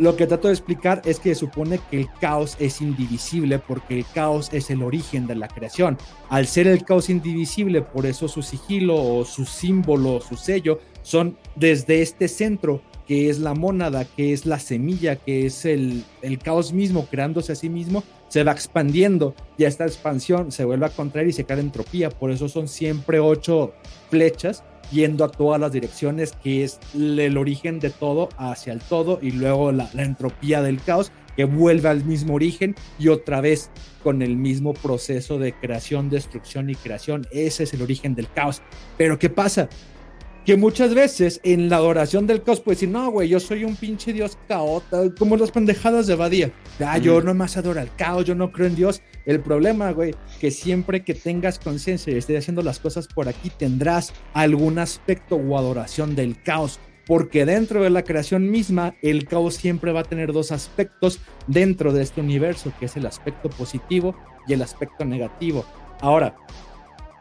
Lo 0.01 0.15
que 0.15 0.25
trato 0.25 0.47
de 0.47 0.55
explicar 0.55 1.03
es 1.05 1.19
que 1.19 1.35
supone 1.35 1.79
que 1.91 1.99
el 1.99 2.09
caos 2.19 2.57
es 2.59 2.81
indivisible 2.81 3.59
porque 3.59 3.99
el 3.99 4.05
caos 4.15 4.49
es 4.51 4.71
el 4.71 4.81
origen 4.81 5.27
de 5.27 5.35
la 5.35 5.47
creación. 5.47 5.95
Al 6.27 6.47
ser 6.47 6.65
el 6.65 6.83
caos 6.83 7.11
indivisible, 7.11 7.83
por 7.83 8.07
eso 8.07 8.27
su 8.27 8.41
sigilo 8.41 9.23
su 9.25 9.45
símbolo 9.45 10.19
su 10.19 10.37
sello 10.37 10.79
son 11.03 11.37
desde 11.55 12.01
este 12.01 12.27
centro 12.27 12.81
que 13.05 13.29
es 13.29 13.37
la 13.37 13.53
mónada, 13.53 14.05
que 14.05 14.33
es 14.33 14.47
la 14.47 14.57
semilla, 14.57 15.17
que 15.17 15.45
es 15.45 15.65
el, 15.65 16.03
el 16.23 16.39
caos 16.39 16.73
mismo 16.73 17.05
creándose 17.05 17.51
a 17.51 17.55
sí 17.55 17.69
mismo, 17.69 18.03
se 18.27 18.43
va 18.43 18.53
expandiendo 18.53 19.35
y 19.55 19.65
esta 19.65 19.85
expansión 19.85 20.51
se 20.51 20.65
vuelve 20.65 20.87
a 20.87 20.89
contraer 20.89 21.27
y 21.27 21.33
se 21.33 21.43
cae 21.43 21.59
entropía. 21.59 22.09
Por 22.09 22.31
eso 22.31 22.49
son 22.49 22.67
siempre 22.67 23.19
ocho 23.19 23.73
flechas 24.09 24.63
yendo 24.91 25.23
a 25.23 25.31
todas 25.31 25.59
las 25.59 25.71
direcciones, 25.71 26.33
que 26.43 26.63
es 26.63 26.79
el 26.93 27.37
origen 27.37 27.79
de 27.79 27.89
todo 27.89 28.29
hacia 28.37 28.73
el 28.73 28.79
todo 28.79 29.19
y 29.21 29.31
luego 29.31 29.71
la, 29.71 29.89
entropía 29.97 30.61
del 30.61 30.81
caos 30.81 31.11
que 31.35 31.45
vuelve 31.45 31.89
al 31.89 32.03
mismo 32.03 32.35
origen 32.35 32.75
y 32.99 33.07
otra 33.07 33.39
vez 33.41 33.69
con 34.03 34.21
el 34.21 34.35
mismo 34.35 34.73
proceso 34.73 35.39
de 35.39 35.53
creación, 35.53 36.09
destrucción 36.09 36.69
y 36.69 36.75
creación. 36.75 37.25
Ese 37.31 37.63
es 37.63 37.73
el 37.73 37.81
origen 37.81 38.15
del 38.15 38.29
caos. 38.31 38.61
Pero 38.97 39.17
¿qué 39.17 39.29
pasa? 39.29 39.69
Que 40.45 40.57
muchas 40.57 40.93
veces 40.93 41.39
en 41.43 41.69
la 41.69 41.77
adoración 41.77 42.27
del 42.27 42.41
caos 42.41 42.59
puede 42.61 42.75
decir, 42.75 42.89
no, 42.89 43.11
güey, 43.11 43.29
yo 43.29 43.39
soy 43.39 43.63
un 43.63 43.75
pinche 43.75 44.13
dios 44.13 44.37
caota, 44.47 45.03
como 45.17 45.37
las 45.37 45.51
pendejadas 45.51 46.07
de 46.07 46.15
Badía. 46.15 46.51
Ah, 46.79 46.97
yo 46.97 47.21
nomás 47.21 47.57
adoro 47.57 47.79
al 47.79 47.95
caos, 47.95 48.25
yo 48.25 48.35
no 48.35 48.51
creo 48.51 48.67
en 48.67 48.75
Dios. 48.75 49.01
El 49.25 49.39
problema, 49.39 49.91
güey, 49.91 50.15
que 50.39 50.51
siempre 50.51 51.03
que 51.03 51.13
tengas 51.13 51.59
conciencia 51.59 52.13
y 52.13 52.17
estés 52.17 52.39
haciendo 52.39 52.63
las 52.63 52.79
cosas 52.79 53.07
por 53.07 53.27
aquí, 53.27 53.51
tendrás 53.55 54.13
algún 54.33 54.79
aspecto 54.79 55.35
o 55.35 55.57
adoración 55.57 56.15
del 56.15 56.41
caos. 56.41 56.79
Porque 57.05 57.45
dentro 57.45 57.83
de 57.83 57.89
la 57.89 58.03
creación 58.03 58.49
misma, 58.49 58.95
el 59.01 59.27
caos 59.27 59.55
siempre 59.55 59.91
va 59.91 60.01
a 60.01 60.05
tener 60.05 60.33
dos 60.33 60.51
aspectos 60.51 61.19
dentro 61.47 61.93
de 61.93 62.03
este 62.03 62.21
universo, 62.21 62.71
que 62.79 62.85
es 62.85 62.95
el 62.95 63.05
aspecto 63.05 63.49
positivo 63.49 64.15
y 64.47 64.53
el 64.53 64.61
aspecto 64.61 65.03
negativo 65.03 65.65
Ahora, 66.01 66.35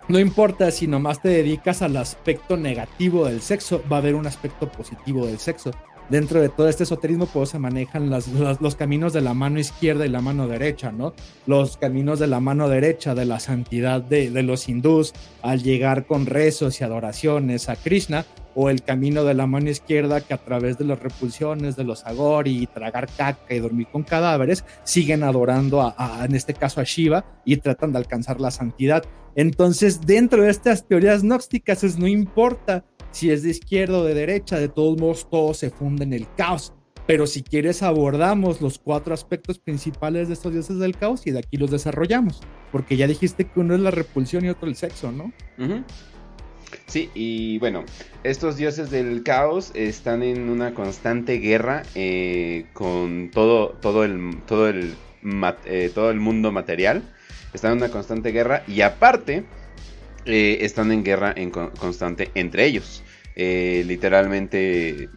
no 0.09 0.19
importa 0.19 0.71
si 0.71 0.87
nomás 0.87 1.23
te 1.23 1.29
dedicas 1.29 1.83
al 1.83 1.97
aspecto 1.97 2.57
negativo 2.57 3.27
del 3.27 3.41
sexo, 3.41 3.83
va 3.91 3.97
a 3.97 4.01
haber 4.01 4.15
un 4.15 4.27
aspecto 4.27 4.69
positivo 4.69 5.27
del 5.27 5.39
sexo. 5.39 5.71
Dentro 6.09 6.41
de 6.41 6.49
todo 6.49 6.69
este 6.69 6.83
esoterismo, 6.83 7.27
pues 7.27 7.51
se 7.51 7.61
manejan 7.61 8.11
los 8.11 8.75
caminos 8.75 9.13
de 9.13 9.21
la 9.21 9.33
mano 9.33 9.61
izquierda 9.61 10.05
y 10.05 10.09
la 10.09 10.21
mano 10.21 10.49
derecha, 10.49 10.91
¿no? 10.91 11.15
Los 11.47 11.77
caminos 11.77 12.19
de 12.19 12.27
la 12.27 12.41
mano 12.41 12.69
derecha 12.69 13.15
de 13.15 13.27
la 13.27 13.39
santidad 13.39 14.03
de, 14.03 14.29
de 14.31 14.43
los 14.43 14.69
hindús 14.69 15.13
al 15.41 15.63
llegar 15.63 16.07
con 16.07 16.27
rezos 16.27 16.81
y 16.81 16.85
adoraciones 16.85 17.69
a 17.69 17.77
Krishna, 17.77 18.27
o 18.55 18.71
el 18.71 18.83
camino 18.83 19.25
de 19.25 19.35
la 19.35 19.47
mano 19.47 19.71
izquierda 19.71 20.21
que 20.21 20.35
a 20.35 20.39
través 20.39 20.79
de 20.79 20.85
las 20.85 20.99
repulsiones 21.01 21.77
de 21.77 21.85
los 21.85 22.05
agori 22.05 22.63
y 22.63 22.67
tragar 22.67 23.09
caca 23.17 23.55
y 23.55 23.59
dormir 23.59 23.87
con 23.91 24.03
cadáveres 24.03 24.65
siguen 24.85 25.23
adorando 25.23 25.81
a, 25.83 26.25
en 26.25 26.35
este 26.35 26.55
caso 26.55 26.81
a 26.81 26.85
Shiva 26.85 27.25
y 27.45 27.57
tratan 27.57 27.93
de 27.93 27.99
alcanzar 27.99 28.41
la 28.41 28.51
santidad. 28.51 29.05
Entonces, 29.37 30.01
dentro 30.01 30.43
de 30.43 30.51
estas 30.51 30.87
teorías 30.87 31.23
gnósticas 31.23 31.85
es 31.85 31.99
no 31.99 32.07
importa 32.07 32.85
si 33.13 33.31
es 33.31 33.43
de 33.43 33.51
izquierda 33.51 33.99
o 33.99 34.05
de 34.05 34.15
derecha, 34.15 34.59
de 34.59 34.69
todos 34.69 35.01
modos 35.01 35.29
todo 35.31 35.55
se 35.55 35.71
funde 35.71 36.05
en 36.05 36.13
el 36.13 36.27
caos. 36.35 36.73
Pero 37.07 37.27
si 37.27 37.43
quieres 37.43 37.83
abordamos 37.83 38.61
los 38.61 38.79
cuatro 38.79 39.13
aspectos 39.15 39.59
principales 39.59 40.29
de 40.29 40.35
estos 40.35 40.53
dioses 40.53 40.79
del 40.79 40.97
caos 40.97 41.27
y 41.27 41.33
de 41.33 41.41
aquí 41.41 41.57
los 41.57 41.71
desarrollamos, 41.71 42.41
porque 42.71 42.97
ya 42.97 43.09
dijiste 43.09 43.49
que 43.49 43.59
uno 43.59 43.75
es 43.75 43.81
la 43.81 43.91
repulsión 43.91 44.45
y 44.45 44.49
otro 44.49 44.69
el 44.69 44.77
sexo, 44.77 45.11
¿no? 45.11 45.33
Sí, 46.87 47.11
y 47.15 47.59
bueno, 47.59 47.85
estos 48.25 48.57
dioses 48.57 48.91
del 48.91 49.23
caos 49.23 49.73
están 49.75 50.23
en 50.23 50.49
una 50.49 50.75
constante 50.75 51.39
guerra 51.39 51.83
eh, 51.95 52.67
con 52.73 53.31
todo, 53.33 53.71
todo, 53.81 54.05
el, 54.05 54.43
todo, 54.47 54.69
el, 54.69 54.95
eh, 55.65 55.91
todo 55.95 56.11
el 56.11 56.21
mundo 56.21 56.53
material. 56.53 57.03
Están 57.53 57.73
en 57.73 57.79
una 57.79 57.89
constante 57.89 58.31
guerra 58.31 58.63
y 58.67 58.81
aparte 58.83 59.45
eh, 60.25 60.59
están 60.61 60.93
en 60.93 61.03
guerra 61.03 61.33
en 61.37 61.51
constante 61.51 62.31
entre 62.35 62.67
ellos. 62.67 63.03
literalmente, 63.37 65.09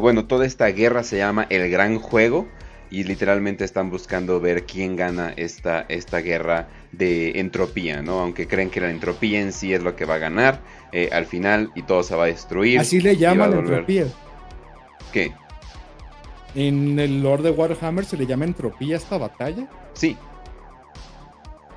bueno, 0.00 0.26
toda 0.26 0.46
esta 0.46 0.66
guerra 0.66 1.02
se 1.02 1.16
llama 1.16 1.46
el 1.48 1.70
gran 1.70 1.98
juego 1.98 2.48
y 2.90 3.04
literalmente 3.04 3.64
están 3.64 3.88
buscando 3.88 4.40
ver 4.40 4.66
quién 4.66 4.96
gana 4.96 5.32
esta, 5.36 5.86
esta 5.88 6.18
guerra 6.18 6.68
de 6.92 7.38
entropía, 7.38 8.02
¿no? 8.02 8.20
Aunque 8.20 8.48
creen 8.48 8.68
que 8.68 8.80
la 8.80 8.90
entropía 8.90 9.40
en 9.40 9.52
sí 9.52 9.72
es 9.72 9.82
lo 9.82 9.94
que 9.94 10.04
va 10.04 10.16
a 10.16 10.18
ganar 10.18 10.60
eh, 10.92 11.08
al 11.12 11.26
final 11.26 11.70
y 11.76 11.82
todo 11.82 12.02
se 12.02 12.16
va 12.16 12.24
a 12.24 12.26
destruir. 12.26 12.80
Así 12.80 13.00
le 13.00 13.16
llaman 13.16 13.52
entropía. 13.52 14.06
¿Qué? 15.12 15.32
En 16.56 16.98
el 16.98 17.22
Lord 17.22 17.42
de 17.42 17.50
Warhammer 17.50 18.04
se 18.04 18.16
le 18.16 18.26
llama 18.26 18.44
entropía 18.44 18.96
esta 18.96 19.18
batalla. 19.18 19.68
Sí. 19.92 20.16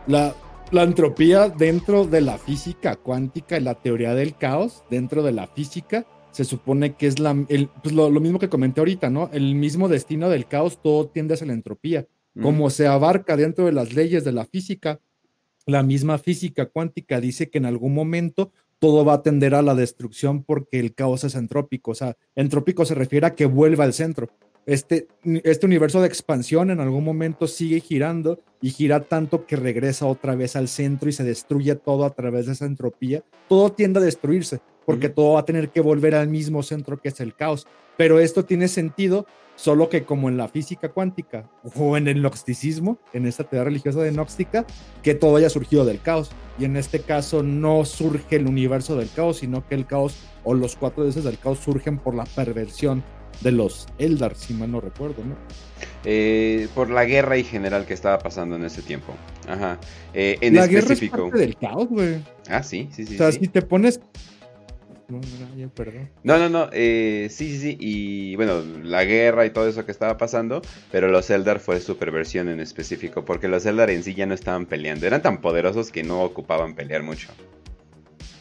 La, 0.08 0.34
la 0.72 0.84
entropía 0.84 1.50
dentro 1.50 2.06
de 2.06 2.22
la 2.22 2.40
física 2.40 2.96
cuántica 2.96 3.58
y 3.58 3.62
la 3.62 3.76
teoría 3.76 4.16
del 4.16 4.36
caos, 4.36 4.84
dentro 4.90 5.22
de 5.22 5.32
la 5.32 5.46
física, 5.46 6.06
se 6.34 6.46
supone 6.46 6.96
que 6.96 7.06
es 7.06 7.20
la, 7.20 7.36
pues 7.84 7.94
lo, 7.94 8.10
mismo 8.20 8.40
que 8.40 8.50
comenté 8.50 8.82
ahorita, 8.82 9.12
¿no? 9.12 9.30
El 9.32 9.54
mismo 9.54 9.88
destino 9.88 10.30
del 10.30 10.48
caos, 10.48 10.82
todo 10.82 11.08
tiende 11.08 11.36
hacia 11.36 11.46
la 11.46 11.54
entropía. 11.54 12.08
Mm. 12.34 12.42
Como 12.42 12.70
se 12.72 12.88
abarca 12.88 13.38
dentro 13.38 13.68
de 13.68 13.72
las 13.72 13.94
leyes 13.94 14.24
de 14.24 14.32
la 14.32 14.46
física, 14.46 15.00
la 15.68 15.84
misma 15.84 16.18
física 16.18 16.66
cuántica 16.66 17.22
dice 17.22 17.52
que 17.52 17.60
en 17.60 17.68
algún 17.68 17.94
momento 17.94 18.52
todo 18.80 19.06
va 19.06 19.14
a 19.14 19.22
tender 19.22 19.54
a 19.54 19.62
la 19.62 19.76
destrucción 19.76 20.44
porque 20.44 20.80
el 20.80 20.96
caos 20.96 21.24
es 21.24 21.36
entrópico. 21.36 21.92
O 21.92 21.96
sea, 21.96 22.18
entrópico 22.36 22.84
se 22.84 22.96
refiere 22.96 23.28
a 23.28 23.36
que 23.36 23.46
vuelva 23.46 23.84
al 23.84 23.94
centro. 23.94 24.28
Este, 24.66 25.08
este 25.44 25.66
universo 25.68 26.02
de 26.02 26.08
expansión 26.08 26.72
en 26.72 26.80
algún 26.80 27.04
momento 27.04 27.48
sigue 27.48 27.80
girando 27.80 28.42
y 28.60 28.72
gira 28.72 29.02
tanto 29.02 29.46
que 29.46 29.56
regresa 29.56 30.08
otra 30.08 30.36
vez 30.36 30.56
al 30.56 30.68
centro 30.68 31.10
y 31.10 31.14
se 31.14 31.24
destruye 31.24 31.76
todo 31.76 32.06
a 32.06 32.10
través 32.16 32.48
de 32.48 32.54
esa 32.54 32.66
entropía. 32.66 33.24
Todo 33.48 33.72
tiende 33.72 34.00
a 34.00 34.04
destruirse 34.04 34.62
porque 34.86 35.10
todo 35.10 35.34
va 35.34 35.42
a 35.42 35.46
tener 35.46 35.70
que 35.70 35.82
volver 35.82 36.16
al 36.16 36.28
mismo 36.28 36.64
centro 36.64 37.00
que 37.00 37.10
es 37.10 37.20
el 37.20 37.36
caos. 37.36 37.68
Pero 37.98 38.20
esto 38.20 38.46
tiene 38.46 38.68
sentido 38.68 39.26
solo 39.56 39.90
que 39.90 40.04
como 40.04 40.30
en 40.30 40.38
la 40.38 40.48
física 40.48 40.90
cuántica 40.90 41.50
o 41.76 41.96
en 41.96 42.08
el 42.08 42.22
gnosticismo, 42.22 42.98
en 43.14 43.28
esta 43.28 43.44
teoría 43.44 43.66
religiosa 43.66 44.02
de 44.02 44.12
gnóstica, 44.12 44.66
que 45.04 45.14
todo 45.14 45.36
haya 45.36 45.50
surgido 45.50 45.86
del 45.86 46.02
caos. 46.02 46.32
Y 46.60 46.66
en 46.66 46.78
este 46.78 47.00
caso 47.00 47.44
no 47.44 47.86
surge 47.86 48.36
el 48.36 48.48
universo 48.48 48.96
del 48.96 49.10
caos, 49.12 49.38
sino 49.38 49.68
que 49.68 49.76
el 49.76 49.86
caos 49.86 50.16
o 50.44 50.54
los 50.54 50.76
cuatro 50.76 51.04
dioses 51.04 51.24
del 51.24 51.38
caos 51.38 51.60
surgen 51.60 51.98
por 51.98 52.16
la 52.16 52.26
perversión 52.26 53.04
de 53.42 53.52
los 53.52 53.88
Eldar, 53.98 54.36
si 54.36 54.54
mal 54.54 54.72
no 54.72 54.80
recuerdo, 54.80 55.24
¿no? 55.24 55.36
Eh, 56.06 56.68
por 56.76 56.90
la 56.90 57.06
guerra 57.06 57.38
y 57.38 57.44
general 57.44 57.86
que 57.86 57.94
estaba 57.94 58.20
pasando 58.20 58.56
en 58.56 58.64
ese 58.64 58.82
tiempo. 58.82 59.14
Ajá. 59.48 59.80
Eh, 60.14 60.38
en 60.42 60.56
la 60.56 60.66
específico. 60.66 61.18
guerra 61.18 61.28
es 61.28 61.32
parte 61.32 61.40
del 61.40 61.58
caos, 61.58 61.88
güey. 61.90 62.16
Ah, 62.50 62.64
sí, 62.64 62.90
sí, 62.92 63.06
sí. 63.06 63.16
O 63.16 63.18
sea, 63.18 63.32
si 63.32 63.48
te 63.48 63.62
pones 63.62 64.00
no, 66.24 66.38
no, 66.38 66.50
no, 66.50 66.70
eh, 66.72 67.28
sí, 67.30 67.52
sí, 67.52 67.60
sí, 67.60 67.78
y 67.80 68.36
bueno, 68.36 68.62
la 68.84 69.04
guerra 69.04 69.46
y 69.46 69.52
todo 69.52 69.68
eso 69.68 69.86
que 69.86 69.92
estaba 69.92 70.18
pasando, 70.18 70.62
pero 70.92 71.08
los 71.08 71.30
Eldar 71.30 71.60
fue 71.60 71.80
su 71.80 71.98
perversión 71.98 72.50
en 72.50 72.60
específico, 72.60 73.26
porque 73.26 73.48
los 73.48 73.66
Eldar 73.66 73.90
en 73.90 74.04
sí 74.04 74.14
ya 74.14 74.26
no 74.26 74.34
estaban 74.34 74.66
peleando, 74.66 75.06
eran 75.06 75.22
tan 75.22 75.42
poderosos 75.42 75.92
que 75.92 76.04
no 76.04 76.24
ocupaban 76.24 76.76
pelear 76.76 77.04
mucho. 77.04 77.30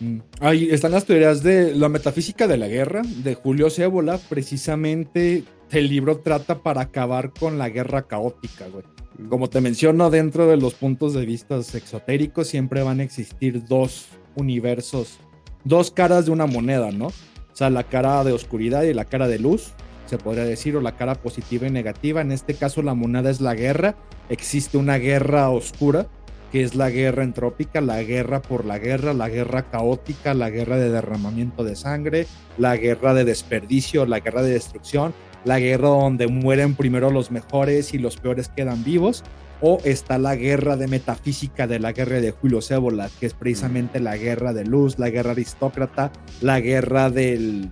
Mm. 0.00 0.18
Ahí 0.40 0.68
están 0.70 0.92
las 0.92 1.04
teorías 1.04 1.42
de 1.42 1.74
la 1.74 1.88
metafísica 1.88 2.46
de 2.46 2.56
la 2.56 2.68
guerra, 2.68 3.02
de 3.02 3.34
Julio 3.34 3.70
Cébola, 3.70 4.18
precisamente 4.28 5.44
el 5.70 5.88
libro 5.88 6.18
trata 6.18 6.62
para 6.62 6.82
acabar 6.82 7.32
con 7.32 7.58
la 7.58 7.68
guerra 7.68 8.02
caótica, 8.02 8.66
güey. 8.68 8.84
Mm. 9.18 9.28
Como 9.28 9.48
te 9.48 9.60
menciono, 9.60 10.10
dentro 10.10 10.46
de 10.46 10.56
los 10.56 10.74
puntos 10.74 11.14
de 11.14 11.26
vista 11.26 11.56
exotéricos 11.56 12.48
siempre 12.48 12.82
van 12.82 13.00
a 13.00 13.04
existir 13.04 13.64
dos 13.64 14.08
universos 14.34 15.18
dos 15.64 15.90
caras 15.90 16.26
de 16.26 16.32
una 16.32 16.46
moneda, 16.46 16.90
¿no? 16.90 17.06
O 17.06 17.54
sea, 17.54 17.70
la 17.70 17.84
cara 17.84 18.24
de 18.24 18.32
oscuridad 18.32 18.82
y 18.82 18.94
la 18.94 19.04
cara 19.04 19.28
de 19.28 19.38
luz, 19.38 19.72
se 20.06 20.18
podría 20.18 20.44
decir, 20.44 20.76
o 20.76 20.80
la 20.80 20.96
cara 20.96 21.14
positiva 21.14 21.66
y 21.66 21.70
negativa. 21.70 22.20
En 22.20 22.32
este 22.32 22.54
caso, 22.54 22.82
la 22.82 22.94
moneda 22.94 23.30
es 23.30 23.40
la 23.40 23.54
guerra. 23.54 23.94
Existe 24.28 24.78
una 24.78 24.96
guerra 24.98 25.50
oscura, 25.50 26.06
que 26.50 26.62
es 26.62 26.74
la 26.74 26.90
guerra 26.90 27.24
entrópica, 27.24 27.80
la 27.80 28.02
guerra 28.02 28.42
por 28.42 28.64
la 28.64 28.78
guerra, 28.78 29.14
la 29.14 29.28
guerra 29.28 29.70
caótica, 29.70 30.34
la 30.34 30.50
guerra 30.50 30.76
de 30.76 30.90
derramamiento 30.90 31.64
de 31.64 31.76
sangre, 31.76 32.26
la 32.58 32.76
guerra 32.76 33.14
de 33.14 33.24
desperdicio, 33.24 34.04
la 34.04 34.20
guerra 34.20 34.42
de 34.42 34.52
destrucción, 34.52 35.14
la 35.44 35.58
guerra 35.58 35.88
donde 35.88 36.26
mueren 36.26 36.74
primero 36.74 37.10
los 37.10 37.30
mejores 37.30 37.94
y 37.94 37.98
los 37.98 38.16
peores 38.16 38.48
quedan 38.48 38.84
vivos, 38.84 39.24
o 39.62 39.78
está 39.84 40.18
la 40.18 40.34
guerra 40.36 40.76
de 40.76 40.88
metafísica 40.88 41.66
de 41.66 41.78
la 41.78 41.92
guerra 41.92 42.20
de 42.20 42.32
Julio 42.32 42.60
Cébola, 42.60 43.08
que 43.18 43.26
es 43.26 43.34
precisamente 43.34 44.00
la 44.00 44.16
guerra 44.16 44.52
de 44.52 44.64
luz, 44.64 44.98
la 44.98 45.08
guerra 45.08 45.30
aristócrata, 45.30 46.12
la 46.40 46.60
guerra 46.60 47.08
del. 47.08 47.70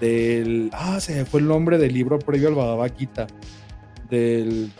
del 0.00 0.70
ah, 0.72 0.98
se 0.98 1.14
me 1.14 1.24
fue 1.24 1.40
el 1.40 1.46
nombre 1.46 1.78
del 1.78 1.92
libro 1.92 2.18
previo 2.18 2.48
al 2.48 2.54
Bhagavad 2.54 2.90
Del. 4.10 4.72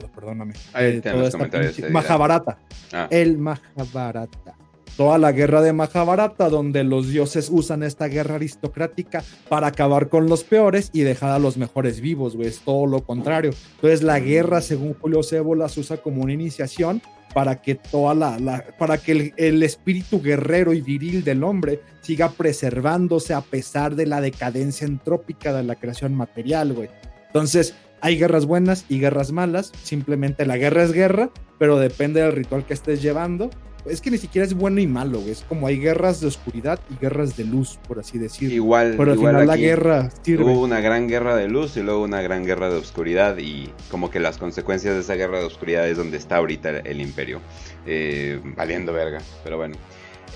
No 0.00 0.08
perdóname. 0.08 0.54
Ahí 0.72 1.00
eh, 1.02 1.12
los 1.14 1.30
comentarios. 1.30 1.78
Mahabharata. 1.90 2.58
Ah. 2.92 3.08
El 3.10 3.38
Mahabharata 3.38 4.63
toda 4.96 5.18
la 5.18 5.32
guerra 5.32 5.62
de 5.62 5.72
Mahabharata, 5.72 6.48
donde 6.48 6.84
los 6.84 7.08
dioses 7.08 7.48
usan 7.50 7.82
esta 7.82 8.06
guerra 8.06 8.36
aristocrática 8.36 9.22
para 9.48 9.68
acabar 9.68 10.08
con 10.08 10.28
los 10.28 10.44
peores 10.44 10.90
y 10.92 11.00
dejar 11.00 11.30
a 11.30 11.38
los 11.38 11.56
mejores 11.56 12.00
vivos, 12.00 12.36
güey. 12.36 12.48
Es 12.48 12.60
todo 12.60 12.86
lo 12.86 13.04
contrario. 13.04 13.52
Entonces, 13.76 14.02
la 14.02 14.20
guerra, 14.20 14.60
según 14.60 14.94
Julio 14.94 15.22
Cébola, 15.22 15.68
se 15.68 15.80
usa 15.80 15.98
como 15.98 16.22
una 16.22 16.32
iniciación 16.32 17.02
para 17.32 17.60
que 17.60 17.74
toda 17.74 18.14
la, 18.14 18.64
para 18.78 18.98
que 18.98 19.12
el, 19.12 19.34
el, 19.36 19.62
espíritu 19.64 20.22
guerrero 20.22 20.72
y 20.72 20.80
viril 20.80 21.24
del 21.24 21.42
hombre 21.42 21.80
siga 22.00 22.30
preservándose 22.30 23.34
a 23.34 23.40
pesar 23.40 23.96
de 23.96 24.06
la 24.06 24.20
decadencia 24.20 24.86
entrópica 24.86 25.52
de 25.52 25.64
la 25.64 25.74
creación 25.74 26.14
material, 26.14 26.72
güey. 26.72 26.90
Entonces, 27.26 27.74
hay 28.00 28.18
guerras 28.18 28.46
buenas 28.46 28.84
y 28.88 29.00
guerras 29.00 29.32
malas. 29.32 29.72
Simplemente 29.82 30.46
la 30.46 30.58
guerra 30.58 30.84
es 30.84 30.92
guerra, 30.92 31.30
pero 31.58 31.78
depende 31.78 32.20
del 32.20 32.32
ritual 32.32 32.64
que 32.64 32.74
estés 32.74 33.02
llevando 33.02 33.50
es 33.86 34.00
que 34.00 34.10
ni 34.10 34.18
siquiera 34.18 34.46
es 34.46 34.54
bueno 34.54 34.80
y 34.80 34.86
malo, 34.86 35.20
Es 35.26 35.44
como 35.46 35.66
hay 35.66 35.78
guerras 35.78 36.20
de 36.20 36.28
oscuridad 36.28 36.80
y 36.90 36.96
guerras 37.00 37.36
de 37.36 37.44
luz, 37.44 37.78
por 37.86 37.98
así 37.98 38.18
decirlo. 38.18 38.54
Igual, 38.54 38.94
Pero 38.96 39.12
al 39.12 39.18
final 39.18 39.46
la 39.46 39.56
guerra 39.56 40.10
sirve. 40.22 40.44
Hubo 40.44 40.62
una 40.62 40.80
gran 40.80 41.06
guerra 41.06 41.36
de 41.36 41.48
luz 41.48 41.76
y 41.76 41.82
luego 41.82 42.02
una 42.02 42.22
gran 42.22 42.44
guerra 42.44 42.70
de 42.70 42.76
oscuridad 42.76 43.36
y 43.38 43.70
como 43.90 44.10
que 44.10 44.20
las 44.20 44.38
consecuencias 44.38 44.94
de 44.94 45.00
esa 45.00 45.14
guerra 45.14 45.40
de 45.40 45.44
oscuridad 45.44 45.86
es 45.88 45.98
donde 45.98 46.16
está 46.16 46.36
ahorita 46.36 46.70
el 46.70 47.00
imperio. 47.00 47.40
Eh, 47.86 48.40
valiendo 48.56 48.92
verga, 48.92 49.20
pero 49.42 49.56
bueno. 49.56 49.76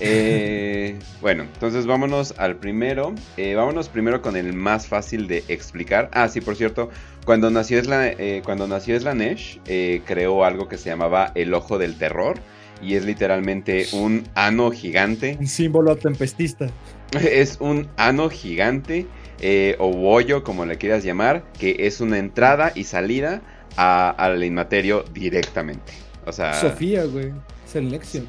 Eh, 0.01 0.97
bueno, 1.19 1.43
entonces 1.43 1.85
vámonos 1.85 2.33
al 2.37 2.55
primero. 2.55 3.13
Eh, 3.35 3.55
vámonos 3.55 3.89
primero 3.89 4.21
con 4.21 4.37
el 4.37 4.53
más 4.53 4.87
fácil 4.87 5.27
de 5.27 5.43
explicar. 5.49 6.09
Ah, 6.13 6.29
sí, 6.29 6.39
por 6.39 6.55
cierto, 6.55 6.89
cuando 7.25 7.49
nació, 7.49 7.83
Sla, 7.83 8.13
cuando 8.45 8.65
nació 8.65 8.97
Slanesh, 8.97 9.59
creó 10.05 10.45
algo 10.45 10.69
que 10.69 10.77
se 10.77 10.89
llamaba 10.89 11.33
el 11.35 11.53
Ojo 11.53 11.77
del 11.77 11.97
Terror 11.97 12.39
y 12.81 12.95
es 12.95 13.05
literalmente 13.05 13.87
un 13.93 14.23
ano 14.35 14.71
gigante. 14.71 15.37
Un 15.39 15.47
símbolo 15.47 15.95
tempestista. 15.95 16.67
Es 17.19 17.57
un 17.59 17.87
ano 17.97 18.29
gigante 18.29 19.07
eh, 19.41 19.75
o 19.79 19.91
bollo, 19.91 20.43
como 20.43 20.65
le 20.67 20.77
quieras 20.77 21.03
llamar, 21.03 21.43
que 21.57 21.75
es 21.79 22.01
una 22.01 22.19
entrada 22.19 22.71
y 22.75 22.83
salida 22.83 23.41
al 23.77 24.43
inmaterio 24.43 25.05
directamente. 25.13 25.91
O 26.25 26.31
sea. 26.31 26.53
Sofía, 26.53 27.05
güey. 27.05 27.31
Selection. 27.65 28.27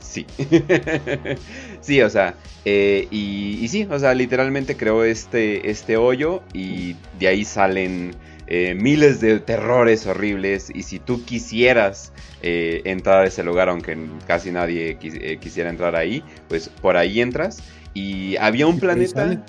Sí. 0.00 0.26
sí, 1.80 2.00
o 2.00 2.10
sea, 2.10 2.34
eh, 2.64 3.06
y, 3.10 3.66
sí, 3.68 3.86
o 3.90 3.98
sea, 3.98 4.14
literalmente 4.14 4.76
creó 4.76 5.04
este, 5.04 5.70
este 5.70 5.96
hoyo 5.96 6.42
y 6.52 6.96
de 7.18 7.28
ahí 7.28 7.44
salen 7.44 8.14
eh, 8.46 8.74
miles 8.74 9.20
de 9.20 9.40
terrores 9.40 10.06
horribles 10.06 10.70
y 10.74 10.82
si 10.82 10.98
tú 10.98 11.24
quisieras 11.24 12.12
eh, 12.42 12.82
entrar 12.84 13.24
a 13.24 13.26
ese 13.26 13.42
lugar, 13.42 13.68
aunque 13.68 13.96
casi 14.26 14.50
nadie 14.50 14.98
quisiera 14.98 15.70
entrar 15.70 15.96
ahí, 15.96 16.22
pues 16.48 16.68
por 16.68 16.96
ahí 16.96 17.20
entras 17.20 17.62
y 17.94 18.36
había 18.36 18.66
un 18.66 18.78
planeta... 18.78 19.44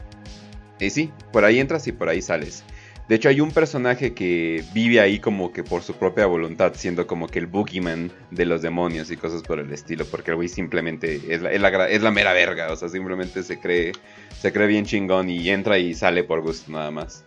Y 0.80 0.92
sí, 0.92 1.12
por 1.32 1.44
ahí 1.44 1.60
entras 1.60 1.88
y 1.88 1.92
por 1.92 2.08
ahí 2.08 2.22
sales. 2.22 2.64
De 3.08 3.16
hecho, 3.16 3.30
hay 3.30 3.40
un 3.40 3.52
personaje 3.52 4.14
que 4.14 4.64
vive 4.74 5.00
ahí 5.00 5.20
como 5.20 5.54
que 5.54 5.64
por 5.64 5.82
su 5.82 5.94
propia 5.94 6.26
voluntad, 6.26 6.74
siendo 6.76 7.08
como 7.08 7.28
que 7.28 7.40
el 7.40 7.48
boogeyman 7.48 8.12
de 8.32 8.46
los 8.46 8.62
demonios 8.62 9.10
y 9.12 9.16
cosas 9.16 9.44
por 9.44 9.60
el 9.60 9.72
estilo, 9.72 10.06
porque 10.06 10.32
el 10.32 10.36
güey 10.36 10.50
simplemente 10.50 11.22
es 11.30 11.42
la, 11.42 11.88
es 11.88 12.02
la, 12.02 12.12
mera 12.12 12.34
verga, 12.34 12.70
o 12.72 12.76
sea, 12.76 12.90
simplemente 12.90 13.44
se 13.44 13.60
cree, 13.60 13.94
se 14.38 14.52
cree 14.52 14.68
bien 14.68 14.86
chingón 14.86 15.30
y 15.30 15.50
entra 15.50 15.78
y 15.78 15.94
sale 15.94 16.26
por 16.26 16.42
gusto 16.42 16.70
nada 16.74 16.92
más. 16.92 17.24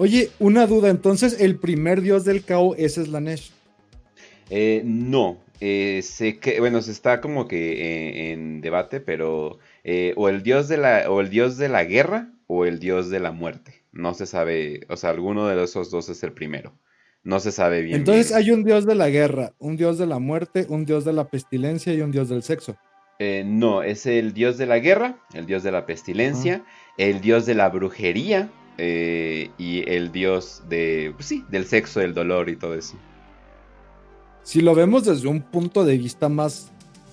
Oye, 0.00 0.30
una 0.38 0.68
duda, 0.68 0.90
entonces 0.90 1.40
el 1.40 1.56
primer 1.56 2.02
dios 2.02 2.24
del 2.24 2.44
caos 2.44 2.76
es 2.78 2.94
Slanesh. 2.94 3.50
Eh, 4.48 4.82
no, 4.84 5.38
eh, 5.60 6.02
sé 6.04 6.38
que, 6.38 6.60
bueno, 6.60 6.82
se 6.82 6.92
está 6.92 7.20
como 7.20 7.48
que 7.48 7.72
eh, 7.72 8.32
en 8.32 8.60
debate, 8.60 9.00
pero 9.00 9.58
eh, 9.82 10.14
o 10.16 10.28
el 10.28 10.44
dios 10.44 10.68
de 10.68 10.76
la, 10.76 11.10
o 11.10 11.20
el 11.20 11.30
dios 11.30 11.56
de 11.56 11.68
la 11.68 11.82
guerra 11.82 12.30
o 12.46 12.64
el 12.64 12.78
dios 12.78 13.10
de 13.10 13.18
la 13.18 13.32
muerte. 13.32 13.82
No 13.90 14.14
se 14.14 14.26
sabe, 14.26 14.86
o 14.88 14.96
sea, 14.96 15.10
alguno 15.10 15.48
de 15.48 15.62
esos 15.64 15.90
dos 15.90 16.08
es 16.08 16.22
el 16.22 16.32
primero. 16.32 16.72
No 17.24 17.40
se 17.40 17.50
sabe 17.50 17.82
bien. 17.82 17.96
Entonces 17.96 18.32
hay 18.32 18.52
un 18.52 18.62
dios 18.62 18.86
de 18.86 18.94
la 18.94 19.10
guerra, 19.10 19.52
un 19.58 19.76
dios 19.76 19.98
de 19.98 20.06
la 20.06 20.20
muerte, 20.20 20.66
un 20.68 20.84
dios 20.84 21.04
de 21.04 21.12
la 21.12 21.28
pestilencia 21.28 21.92
y 21.92 22.02
un 22.02 22.12
dios 22.12 22.28
del 22.28 22.44
sexo. 22.44 22.76
Eh, 23.18 23.42
no, 23.44 23.82
es 23.82 24.06
el 24.06 24.32
dios 24.32 24.58
de 24.58 24.66
la 24.66 24.78
guerra, 24.78 25.18
el 25.34 25.46
dios 25.46 25.64
de 25.64 25.72
la 25.72 25.86
pestilencia, 25.86 26.64
el 26.98 27.20
dios 27.20 27.46
de 27.46 27.54
la 27.54 27.68
brujería 27.68 28.48
eh, 28.78 29.50
y 29.58 29.88
el 29.90 30.12
dios 30.12 30.62
de, 30.68 31.12
pues 31.14 31.26
sí, 31.26 31.44
del 31.50 31.66
sexo, 31.66 32.00
del 32.00 32.14
dolor 32.14 32.48
y 32.48 32.56
todo 32.56 32.74
eso. 32.74 32.96
Si 34.42 34.60
lo 34.60 34.74
vemos 34.74 35.04
desde 35.04 35.28
un 35.28 35.42
punto 35.42 35.84
de 35.84 35.98
vista 35.98 36.28
más 36.28 36.70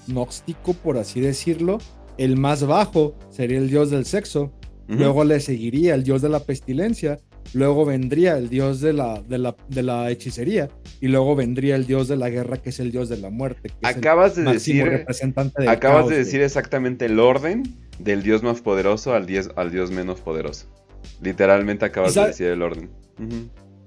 gnóstico, 0.07 0.73
por 0.73 0.97
así 0.97 1.19
decirlo, 1.19 1.79
el 2.17 2.37
más 2.37 2.65
bajo 2.65 3.15
sería 3.29 3.57
el 3.57 3.69
dios 3.69 3.89
del 3.91 4.05
sexo, 4.05 4.53
Luego 4.87 5.23
le 5.23 5.39
seguiría 5.39 5.95
el 5.95 6.03
dios 6.03 6.21
de 6.21 6.29
la 6.29 6.39
pestilencia. 6.39 7.19
Luego 7.53 7.85
vendría 7.85 8.37
el 8.37 8.49
dios 8.49 8.81
de 8.81 8.93
la, 8.93 9.21
de 9.27 9.83
la, 9.83 10.09
hechicería. 10.09 10.69
Y 11.01 11.07
luego 11.07 11.35
vendría 11.35 11.75
el 11.75 11.85
dios 11.85 12.07
de 12.07 12.17
la 12.17 12.29
guerra, 12.29 12.57
que 12.57 12.69
es 12.69 12.79
el 12.79 12.91
dios 12.91 13.09
de 13.09 13.17
la 13.17 13.29
muerte. 13.29 13.71
acabas 13.83 14.35
de 14.35 14.43
decir. 14.43 14.85
Representante 14.85 15.67
acabas 15.67 16.09
de 16.09 16.17
decir 16.17 16.41
exactamente 16.41 17.05
el 17.05 17.19
orden 17.19 17.63
del 17.99 18.23
dios 18.23 18.43
más 18.43 18.61
poderoso 18.61 19.13
al 19.13 19.25
dios, 19.25 19.51
al 19.55 19.71
dios 19.71 19.91
menos 19.91 20.21
poderoso. 20.21 20.67
Literalmente 21.21 21.85
acabas 21.85 22.13
de 22.13 22.27
decir 22.27 22.47
el 22.47 22.61
orden. 22.61 22.89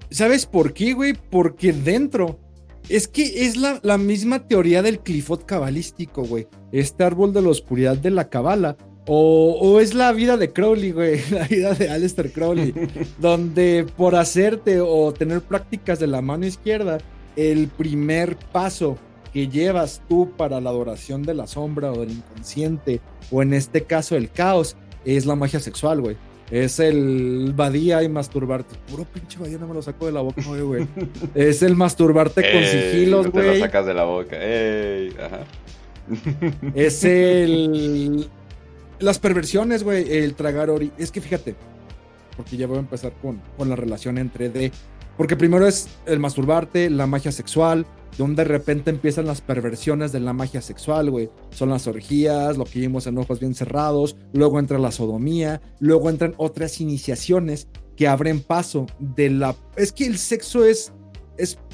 ¿Sabes 0.09 0.45
por 0.45 0.73
qué, 0.73 0.93
güey? 0.93 1.13
Porque 1.13 1.73
dentro. 1.73 2.39
Es 2.87 3.07
que 3.07 3.45
es 3.45 3.55
la, 3.55 3.79
la 3.83 3.99
misma 3.99 4.47
teoría 4.47 4.81
del 4.81 4.99
clifot 4.99 5.45
cabalístico, 5.45 6.23
güey. 6.23 6.47
Este 6.71 7.03
árbol 7.03 7.33
de 7.33 7.41
la 7.41 7.49
oscuridad 7.49 7.97
de 7.97 8.09
la 8.09 8.29
cabala 8.29 8.77
o, 9.11 9.79
es 9.79 9.95
la 9.95 10.11
vida 10.11 10.37
de 10.37 10.53
Crowley, 10.53 10.91
güey, 10.91 11.19
la 11.31 11.47
vida 11.47 11.73
de 11.73 11.89
Aleister 11.89 12.31
Crowley, 12.31 12.75
donde 13.19 13.87
por 13.97 14.15
hacerte 14.15 14.81
o 14.81 15.11
tener 15.13 15.41
prácticas 15.41 15.97
de 15.99 16.05
la 16.05 16.21
mano 16.21 16.45
izquierda, 16.45 16.99
el 17.35 17.69
primer 17.69 18.37
paso 18.51 18.99
que 19.33 19.47
llevas 19.47 20.03
tú 20.07 20.31
para 20.37 20.61
la 20.61 20.69
adoración 20.69 21.23
de 21.23 21.33
la 21.33 21.47
sombra 21.47 21.91
o 21.91 22.01
del 22.01 22.11
inconsciente, 22.11 23.01
o 23.31 23.41
en 23.41 23.55
este 23.55 23.81
caso 23.81 24.15
el 24.15 24.29
caos, 24.29 24.75
es 25.05 25.25
la 25.25 25.35
magia 25.35 25.59
sexual, 25.59 26.01
güey. 26.01 26.15
Es 26.51 26.79
el 26.79 27.53
badía 27.55 28.01
y 28.03 28.09
masturbarte. 28.09 28.75
Puro 28.89 29.05
pinche 29.05 29.37
badía, 29.39 29.57
no 29.57 29.67
me 29.67 29.73
lo 29.75 29.81
saco 29.81 30.05
de 30.07 30.11
la 30.11 30.21
boca, 30.21 30.41
güey. 30.41 30.87
es 31.35 31.61
el 31.61 31.75
masturbarte 31.75 32.41
con 32.41 32.63
sigilos, 32.63 33.27
güey. 33.27 33.45
No 33.45 33.51
te 33.53 33.59
lo 33.59 33.65
sacas 33.65 33.85
de 33.85 33.93
la 33.93 34.03
boca. 34.03 34.37
Ey, 34.39 35.15
ajá. 35.19 35.41
Es 36.73 37.03
el 37.03 38.27
las 38.99 39.19
perversiones, 39.19 39.83
güey, 39.83 40.11
el 40.17 40.35
tragar 40.35 40.69
ori. 40.69 40.91
Es 40.97 41.11
que 41.11 41.21
fíjate, 41.21 41.55
porque 42.35 42.57
ya 42.57 42.67
voy 42.67 42.77
a 42.77 42.81
empezar 42.81 43.13
con, 43.21 43.41
con 43.57 43.69
la 43.69 43.75
relación 43.75 44.17
entre 44.17 44.49
D. 44.49 44.71
Porque 45.17 45.35
primero 45.35 45.67
es 45.67 45.89
el 46.05 46.19
masturbarte, 46.19 46.89
la 46.89 47.07
magia 47.07 47.31
sexual, 47.31 47.85
donde 48.17 48.43
de 48.43 48.49
repente 48.49 48.89
empiezan 48.89 49.25
las 49.25 49.41
perversiones 49.41 50.11
de 50.11 50.19
la 50.19 50.33
magia 50.33 50.61
sexual, 50.61 51.09
güey. 51.09 51.29
Son 51.51 51.69
las 51.69 51.87
orgías, 51.87 52.57
lo 52.57 52.65
que 52.65 52.79
vimos 52.79 53.07
en 53.07 53.17
ojos 53.17 53.39
bien 53.39 53.55
cerrados, 53.55 54.15
luego 54.33 54.59
entra 54.59 54.79
la 54.79 54.91
sodomía, 54.91 55.61
luego 55.79 56.09
entran 56.09 56.33
otras 56.37 56.81
iniciaciones 56.81 57.67
que 57.95 58.07
abren 58.07 58.41
paso 58.41 58.87
de 58.99 59.29
la... 59.29 59.55
Es 59.75 59.91
que 59.91 60.05
el 60.05 60.17
sexo 60.17 60.65
es 60.65 60.93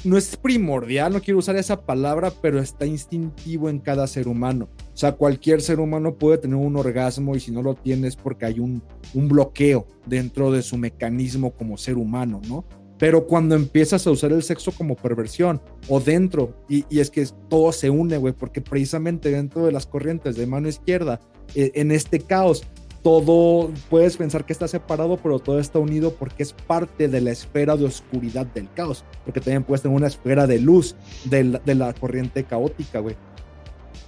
no 0.04 0.16
es 0.16 0.36
primordial, 0.36 1.12
no 1.12 1.20
quiero 1.20 1.38
usar 1.38 1.56
esa 1.56 1.84
palabra, 1.84 2.32
pero 2.40 2.60
está 2.60 2.86
instintivo 2.86 3.68
en 3.68 3.78
cada 3.78 4.06
ser 4.06 4.28
humano. 4.28 4.68
O 4.94 4.96
sea, 4.96 5.12
cualquier 5.12 5.60
ser 5.60 5.80
humano 5.80 6.14
puede 6.14 6.38
tener 6.38 6.56
un 6.56 6.76
orgasmo 6.76 7.34
y 7.34 7.40
si 7.40 7.50
no 7.50 7.62
lo 7.62 7.74
tiene 7.74 8.08
es 8.08 8.16
porque 8.16 8.46
hay 8.46 8.60
un, 8.60 8.82
un 9.14 9.28
bloqueo 9.28 9.86
dentro 10.06 10.52
de 10.52 10.62
su 10.62 10.76
mecanismo 10.76 11.52
como 11.52 11.76
ser 11.76 11.96
humano, 11.96 12.40
¿no? 12.48 12.64
Pero 12.98 13.26
cuando 13.26 13.54
empiezas 13.54 14.06
a 14.06 14.10
usar 14.10 14.32
el 14.32 14.42
sexo 14.42 14.72
como 14.72 14.96
perversión 14.96 15.60
o 15.88 16.00
dentro, 16.00 16.54
y, 16.68 16.84
es 16.98 17.10
que 17.10 17.26
todo 17.48 17.72
se 17.72 17.90
une, 17.90 18.16
güey, 18.16 18.32
porque 18.32 18.60
precisamente 18.60 19.30
dentro 19.30 19.66
de 19.66 19.72
las 19.72 19.86
corrientes 19.86 20.36
de 20.36 20.46
mano 20.46 20.68
izquierda, 20.68 21.20
eh, 21.54 21.72
en 21.74 21.90
este 21.90 22.20
caos, 22.20 22.64
todo 23.02 23.70
puedes 23.90 24.16
pensar 24.16 24.44
que 24.44 24.52
está 24.52 24.66
separado, 24.66 25.18
pero 25.18 25.38
todo 25.38 25.60
está 25.60 25.78
unido 25.78 26.14
porque 26.14 26.42
es 26.42 26.52
parte 26.52 27.06
de 27.06 27.20
la 27.20 27.30
esfera 27.30 27.76
de 27.76 27.84
oscuridad 27.84 28.46
del 28.46 28.68
caos. 28.72 29.04
Porque 29.24 29.40
también 29.40 29.62
puedes 29.62 29.82
tener 29.82 29.96
una 29.96 30.08
esfera 30.08 30.46
de 30.46 30.58
luz 30.58 30.96
de 31.24 31.44
la, 31.44 31.58
de 31.60 31.74
la 31.74 31.92
corriente 31.92 32.44
caótica, 32.44 33.00
güey. 33.00 33.14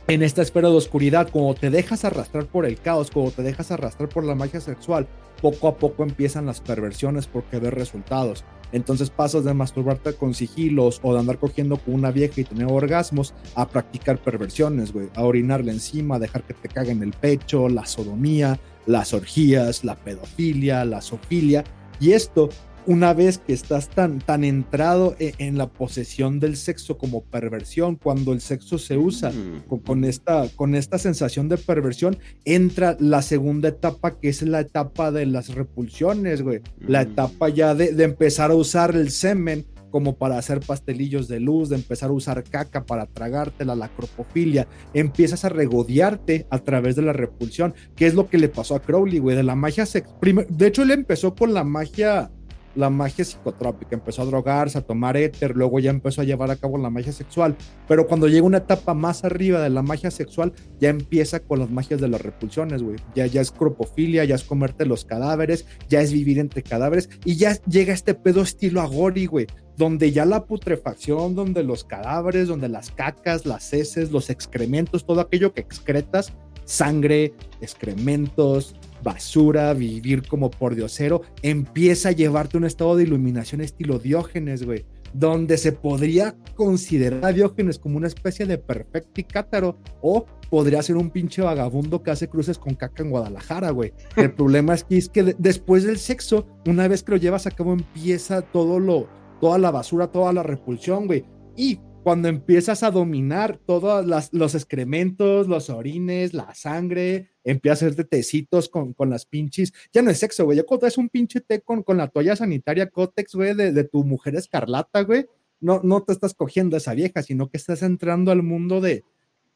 En 0.09 0.23
esta 0.23 0.41
esfera 0.41 0.69
de 0.71 0.75
oscuridad, 0.75 1.29
como 1.29 1.55
te 1.55 1.69
dejas 1.69 2.05
arrastrar 2.05 2.47
por 2.47 2.65
el 2.65 2.81
caos, 2.81 3.11
como 3.11 3.31
te 3.31 3.43
dejas 3.43 3.71
arrastrar 3.71 4.09
por 4.09 4.25
la 4.25 4.35
magia 4.35 4.61
sexual, 4.61 5.07
poco 5.41 5.69
a 5.69 5.77
poco 5.77 6.03
empiezan 6.03 6.47
las 6.47 6.61
perversiones 6.61 7.27
porque 7.27 7.59
ves 7.59 7.73
resultados. 7.73 8.45
Entonces 8.73 9.09
pasas 9.09 9.45
de 9.45 9.55
masturbarte 9.55 10.15
con 10.15 10.35
sigilos 10.35 11.01
o 11.03 11.15
de 11.15 11.21
andar 11.21 11.39
cogiendo 11.39 11.79
con 11.79 11.95
una 11.95 12.11
vieja 12.11 12.41
y 12.41 12.45
tener 12.45 12.67
orgasmos 12.71 13.33
a 13.55 13.67
practicar 13.69 14.19
perversiones, 14.19 14.93
güey. 14.93 15.09
A 15.15 15.23
orinarle 15.23 15.73
encima, 15.73 16.17
a 16.17 16.19
dejar 16.19 16.43
que 16.43 16.55
te 16.55 16.69
caguen 16.69 17.03
el 17.03 17.13
pecho, 17.13 17.69
la 17.69 17.87
sodomía, 17.87 18.61
las 18.87 19.15
orgías, 19.15 19.85
la 19.85 19.97
pedofilia, 19.97 20.85
la 20.85 21.01
zoofilia. 21.01 21.65
Y 22.01 22.13
esto, 22.13 22.51
una 22.89 23.13
vez 23.13 23.37
que 23.37 23.53
estás 23.53 23.91
tan, 23.91 24.19
tan 24.19 24.45
entrado 24.45 25.15
e, 25.19 25.35
en, 25.37 25.59
la 25.59 25.69
posesión 25.69 26.41
del 26.41 26.57
sexo 26.57 26.97
como 26.97 27.23
perversión, 27.23 27.97
cuando 27.97 28.33
el 28.33 28.41
sexo 28.41 28.79
se 28.79 28.97
usa 28.97 29.31
mm. 29.31 29.77
con, 29.85 30.05
esta, 30.05 30.49
con 30.57 30.75
esta 30.75 30.97
sensación 30.97 31.51
de 31.51 31.59
perversión, 31.59 32.17
entra 32.47 32.97
la 32.99 33.21
segunda 33.21 33.69
etapa, 33.69 34.19
que 34.19 34.31
es 34.31 34.41
la 34.41 34.61
etapa 34.61 35.13
de 35.13 35.27
las 35.27 35.55
repulsiones, 35.55 36.41
güey. 36.41 36.63
La 36.81 37.05
mm. 37.05 37.11
etapa 37.11 37.49
ya 37.51 37.75
de, 37.75 37.93
de 37.93 38.05
empezar 38.05 38.53
a 38.53 38.55
usar 38.55 38.97
el 38.97 39.11
semen 39.11 39.67
como 39.91 40.17
para 40.17 40.39
hacer 40.39 40.61
pastelillos 40.61 41.29
de 41.29 41.41
luz, 41.41 41.69
de 41.69 41.77
empezar 41.77 42.09
a 42.09 42.15
usar 42.15 42.43
caca 42.45 42.85
para 42.85 43.07
tragártela, 43.07 43.75
la 43.75 43.89
cropofilia, 43.89 44.67
empiezas 44.95 45.45
a 45.45 45.51
regodearte 45.51 46.47
a 46.51 46.59
través 46.59 46.97
de 46.97 47.03
la 47.03 47.13
repulsión, 47.13 47.75
que 47.97 48.07
es 48.07 48.15
lo 48.15 48.29
que 48.29 48.39
le 48.39 48.49
pasó 48.49 48.75
a 48.75 48.83
Crowley, 48.83 49.19
güey, 49.19 49.37
de 49.37 49.43
la 49.43 49.55
magia 49.55 49.85
sex. 49.85 50.09
De 50.49 50.67
hecho, 50.67 50.83
él 50.83 50.91
empezó 50.91 51.35
con 51.35 51.53
la 51.53 51.65
magia 51.65 52.31
la 52.79 52.91
magia 52.91 53.25
psicotrópica, 53.25 53.97
empezó 53.97 54.23
a 54.23 54.27
drogarse, 54.27 54.79
a 54.79 54.83
tomar 54.83 55.17
éter, 55.17 55.57
luego 55.57 55.81
ya 55.81 55.91
empezó 55.91 56.21
a 56.21 56.25
llevar 56.25 56.53
a 56.53 56.57
cabo 56.57 56.79
la 56.79 56.91
magia 56.91 57.13
sexual, 57.13 57.57
pero 57.89 58.07
cuando 58.07 58.29
llega 58.29 58.47
una 58.47 58.59
etapa 58.59 58.95
más 58.95 59.25
arriba 59.25 59.61
de 59.61 59.69
la 59.69 59.83
magia 59.83 60.13
sexual, 60.13 60.53
ya 60.79 60.89
empieza 60.89 61.41
con 61.41 61.59
las 61.59 61.71
magias 61.71 62.01
de 62.01 62.07
las 62.07 62.23
repulsiones, 62.23 62.85
güey, 62.85 62.97
ya, 63.17 63.27
ya 63.27 63.41
es 63.41 63.51
cropofilia, 63.51 64.25
ya 64.25 64.37
es 64.37 64.45
comerte 64.45 64.87
los 64.87 65.05
cadáveres, 65.05 65.67
ya 65.89 66.03
es 66.03 66.13
vivir 66.13 66.39
entre 66.39 66.63
cadáveres, 66.63 67.11
y 67.25 67.35
ya 67.35 67.55
llega 67.65 67.93
este 67.93 68.15
pedo 68.15 68.43
estilo 68.43 68.81
agori, 68.81 69.27
güey, 69.27 69.49
donde 69.77 70.13
ya 70.13 70.25
la 70.25 70.45
putrefacción, 70.45 71.35
donde 71.35 71.65
los 71.65 71.83
cadáveres, 71.83 72.47
donde 72.47 72.69
las 72.69 72.93
cacas, 72.93 73.45
las 73.45 73.73
heces, 73.73 74.13
los 74.13 74.31
excrementos, 74.31 75.05
todo 75.05 75.21
aquello 75.21 75.53
que 75.53 75.63
excretas, 75.63 76.33
sangre, 76.65 77.33
excrementos, 77.61 78.75
basura, 79.03 79.73
vivir 79.75 80.27
como 80.27 80.51
por 80.51 80.75
diosero, 80.75 81.23
empieza 81.43 82.11
a 82.11 82.13
llevarte 82.13 82.57
un 82.57 82.65
estado 82.65 82.97
de 82.97 83.05
iluminación 83.05 83.61
estilo 83.61 83.99
Diógenes, 83.99 84.65
güey, 84.65 84.85
donde 85.13 85.57
se 85.59 85.73
podría 85.73 86.37
considerar 86.55 87.25
a 87.25 87.33
Diógenes 87.33 87.79
como 87.79 87.97
una 87.97 88.07
especie 88.07 88.47
de 88.47 88.59
perfecticátaro 88.59 89.77
o 90.03 90.27
podría 90.51 90.83
ser 90.83 90.97
un 90.97 91.11
pinche 91.11 91.43
vagabundo 91.43 92.03
que 92.03 92.11
hace 92.11 92.29
cruces 92.29 92.59
con 92.59 92.75
caca 92.75 93.03
en 93.03 93.11
Guadalajara, 93.11 93.71
güey. 93.71 93.93
El 94.17 94.33
problema 94.33 94.75
es 94.75 94.85
que, 94.85 94.97
es 94.97 95.09
que 95.09 95.35
después 95.39 95.85
del 95.85 95.99
sexo, 95.99 96.47
una 96.67 96.89
vez 96.89 97.03
que 97.03 97.13
lo 97.13 97.19
llevas 97.19 97.47
a 97.47 97.51
cabo, 97.51 97.73
empieza 97.73 98.43
todo 98.43 98.81
lo, 98.81 99.09
toda 99.41 99.59
la 99.59 99.71
basura, 99.71 100.09
toda 100.09 100.33
la 100.33 100.43
repulsión, 100.43 101.07
güey. 101.07 101.25
Y 101.57 101.81
cuando 102.03 102.29
empiezas 102.29 102.83
a 102.83 102.91
dominar 102.91 103.59
todos 103.67 104.31
los 104.33 104.55
excrementos, 104.55 105.49
los 105.49 105.69
orines, 105.69 106.33
la 106.33 106.55
sangre, 106.55 107.31
empiezas 107.45 107.83
a 107.83 107.87
hacerte 107.87 108.05
tecitos 108.05 108.69
con, 108.69 108.93
con 108.95 109.11
las 109.11 109.27
pinches. 109.27 109.73
Ya 109.93 110.03
no 110.03 110.11
es 110.11 110.19
sexo, 110.19 110.45
güey. 110.45 110.57
Ya 110.57 110.65
cuando 110.65 110.87
es 110.87 110.97
un 110.97 111.09
pinche 111.09 111.41
té 111.41 111.61
con, 111.61 111.83
con 111.83 111.99
la 111.99 112.09
toalla 112.09 112.37
sanitaria 112.37 112.89
Cotex, 112.89 113.35
güey, 113.35 113.55
de, 113.55 113.73
de, 113.73 113.85
tu 113.85 114.05
mujer 114.05 114.37
escarlata, 114.37 115.03
güey, 115.03 115.27
no, 115.61 115.81
no 115.83 116.03
te 116.03 116.13
estás 116.13 116.35
cogiendo 116.35 116.77
esa 116.77 116.95
vieja, 116.95 117.23
sino 117.23 117.51
que 117.51 117.57
estás 117.57 117.83
entrando 117.83 118.31
al 118.31 118.43
mundo 118.43 118.81
de, 118.81 119.05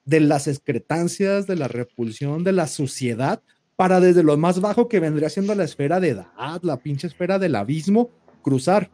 de 0.05 0.20
las 0.20 0.49
excretancias, 0.49 1.47
de 1.47 1.57
la 1.57 1.68
repulsión, 1.68 2.45
de 2.45 2.53
la 2.53 2.66
suciedad, 2.66 3.43
para 3.76 4.01
desde 4.01 4.22
lo 4.22 4.36
más 4.36 4.61
bajo 4.61 4.88
que 4.88 5.01
vendría 5.01 5.30
siendo 5.30 5.55
la 5.55 5.64
esfera 5.64 6.01
de 6.01 6.11
edad, 6.11 6.61
la 6.62 6.76
pinche 6.78 7.07
esfera 7.07 7.38
del 7.38 7.55
abismo, 7.55 8.11
cruzar 8.43 8.90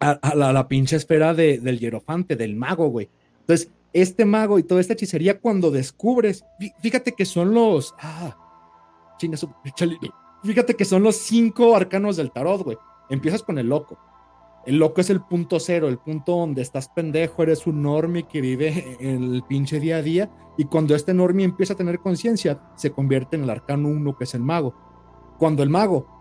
a, 0.00 0.34
la, 0.34 0.68
pinche 0.68 0.96
esfera 0.96 1.34
del 1.34 1.78
hierofante, 1.78 2.34
del 2.34 2.56
mago, 2.56 2.88
güey. 2.88 3.08
Entonces, 3.40 3.70
este 3.92 4.24
mago 4.24 4.58
y 4.58 4.62
toda 4.62 4.80
esta 4.80 4.94
hechicería, 4.94 5.40
cuando 5.40 5.70
descubres, 5.70 6.44
fíjate 6.80 7.12
que 7.12 7.24
son 7.24 7.52
los. 7.52 7.94
Ah, 7.98 8.36
fíjate 10.42 10.74
que 10.74 10.84
son 10.84 11.02
los 11.02 11.16
cinco 11.16 11.76
arcanos 11.76 12.16
del 12.16 12.32
tarot, 12.32 12.62
güey. 12.62 12.78
Empiezas 13.10 13.42
con 13.42 13.58
el 13.58 13.68
loco. 13.68 13.98
El 14.66 14.78
loco 14.78 15.00
es 15.00 15.10
el 15.10 15.22
punto 15.22 15.58
cero, 15.58 15.88
el 15.88 15.98
punto 15.98 16.36
donde 16.36 16.62
estás 16.62 16.88
pendejo, 16.88 17.42
eres 17.42 17.66
un 17.66 17.82
normie 17.82 18.24
que 18.24 18.40
vive 18.40 18.96
el 19.00 19.42
pinche 19.48 19.80
día 19.80 19.96
a 19.96 20.02
día. 20.02 20.30
Y 20.56 20.64
cuando 20.64 20.94
este 20.94 21.14
normie 21.14 21.44
empieza 21.44 21.74
a 21.74 21.76
tener 21.76 21.98
conciencia, 21.98 22.60
se 22.76 22.90
convierte 22.90 23.36
en 23.36 23.44
el 23.44 23.50
arcano 23.50 23.88
uno, 23.88 24.16
que 24.16 24.24
es 24.24 24.34
el 24.34 24.42
mago. 24.42 24.74
Cuando 25.38 25.62
el 25.62 25.70
mago 25.70 26.19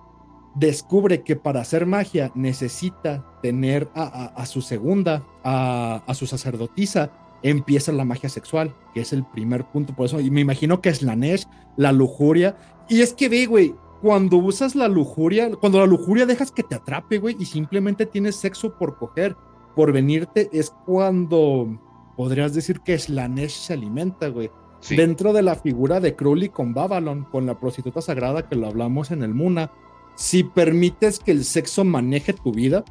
descubre 0.56 1.22
que 1.24 1.36
para 1.36 1.62
hacer 1.62 1.86
magia 1.86 2.32
necesita 2.36 3.26
tener 3.42 3.90
a, 3.96 4.46
su 4.46 4.62
segunda, 4.62 5.24
a, 5.44 6.14
su 6.14 6.28
sacerdotisa, 6.28 7.12
empieza 7.44 7.92
la 7.92 8.06
magia 8.06 8.30
sexual, 8.30 8.76
que 8.94 9.02
es 9.02 9.14
el 9.14 9.26
primer 9.26 9.66
punto. 9.66 9.96
Por 9.96 10.08
eso, 10.08 10.20
y 10.20 10.30
me 10.30 10.42
imagino 10.42 10.82
que 10.82 10.90
es 10.90 11.02
la 11.02 11.16
Nesh, 11.16 11.46
la 11.78 11.92
lujuria. 11.92 12.58
Y 12.90 13.02
es 13.02 13.14
que 13.14 13.30
ve, 13.30 13.46
güey, 13.46 13.76
cuando 14.02 14.38
usas 14.38 14.76
la 14.76 14.88
lujuria, 14.88 15.52
cuando 15.56 15.80
la 15.80 15.86
lujuria 15.86 16.26
dejas 16.26 16.52
que 16.52 16.64
te 16.64 16.76
atrape, 16.76 17.20
güey, 17.20 17.36
y 17.40 17.46
simplemente 17.46 18.06
tienes 18.06 18.36
sexo 18.36 18.78
por 18.78 18.98
coger, 18.98 19.36
por 19.76 19.92
venirte, 19.92 20.50
es 20.52 20.74
cuando 20.86 21.80
podrías 22.18 22.54
decir 22.54 22.82
que 22.82 22.98
Slanesh 22.98 23.60
se 23.60 23.74
alimenta, 23.74 24.28
güey. 24.28 24.52
Dentro 24.90 25.34
de 25.34 25.42
la 25.42 25.56
figura 25.56 26.00
de 26.00 26.16
Crowley 26.16 26.50
con 26.50 26.74
Babylon, 26.74 27.26
con 27.30 27.46
la 27.46 27.60
prostituta 27.60 28.02
sagrada 28.02 28.48
que 28.48 28.56
lo 28.56 28.68
hablamos 28.68 29.12
en 29.12 29.24
el 29.24 29.34
Muna, 29.34 29.72
si 30.20 30.44
permites 30.44 31.18
que 31.18 31.32
el 31.32 31.46
sexo 31.46 31.86
maneje 31.86 32.34
tu 32.34 32.52
vida, 32.52 32.84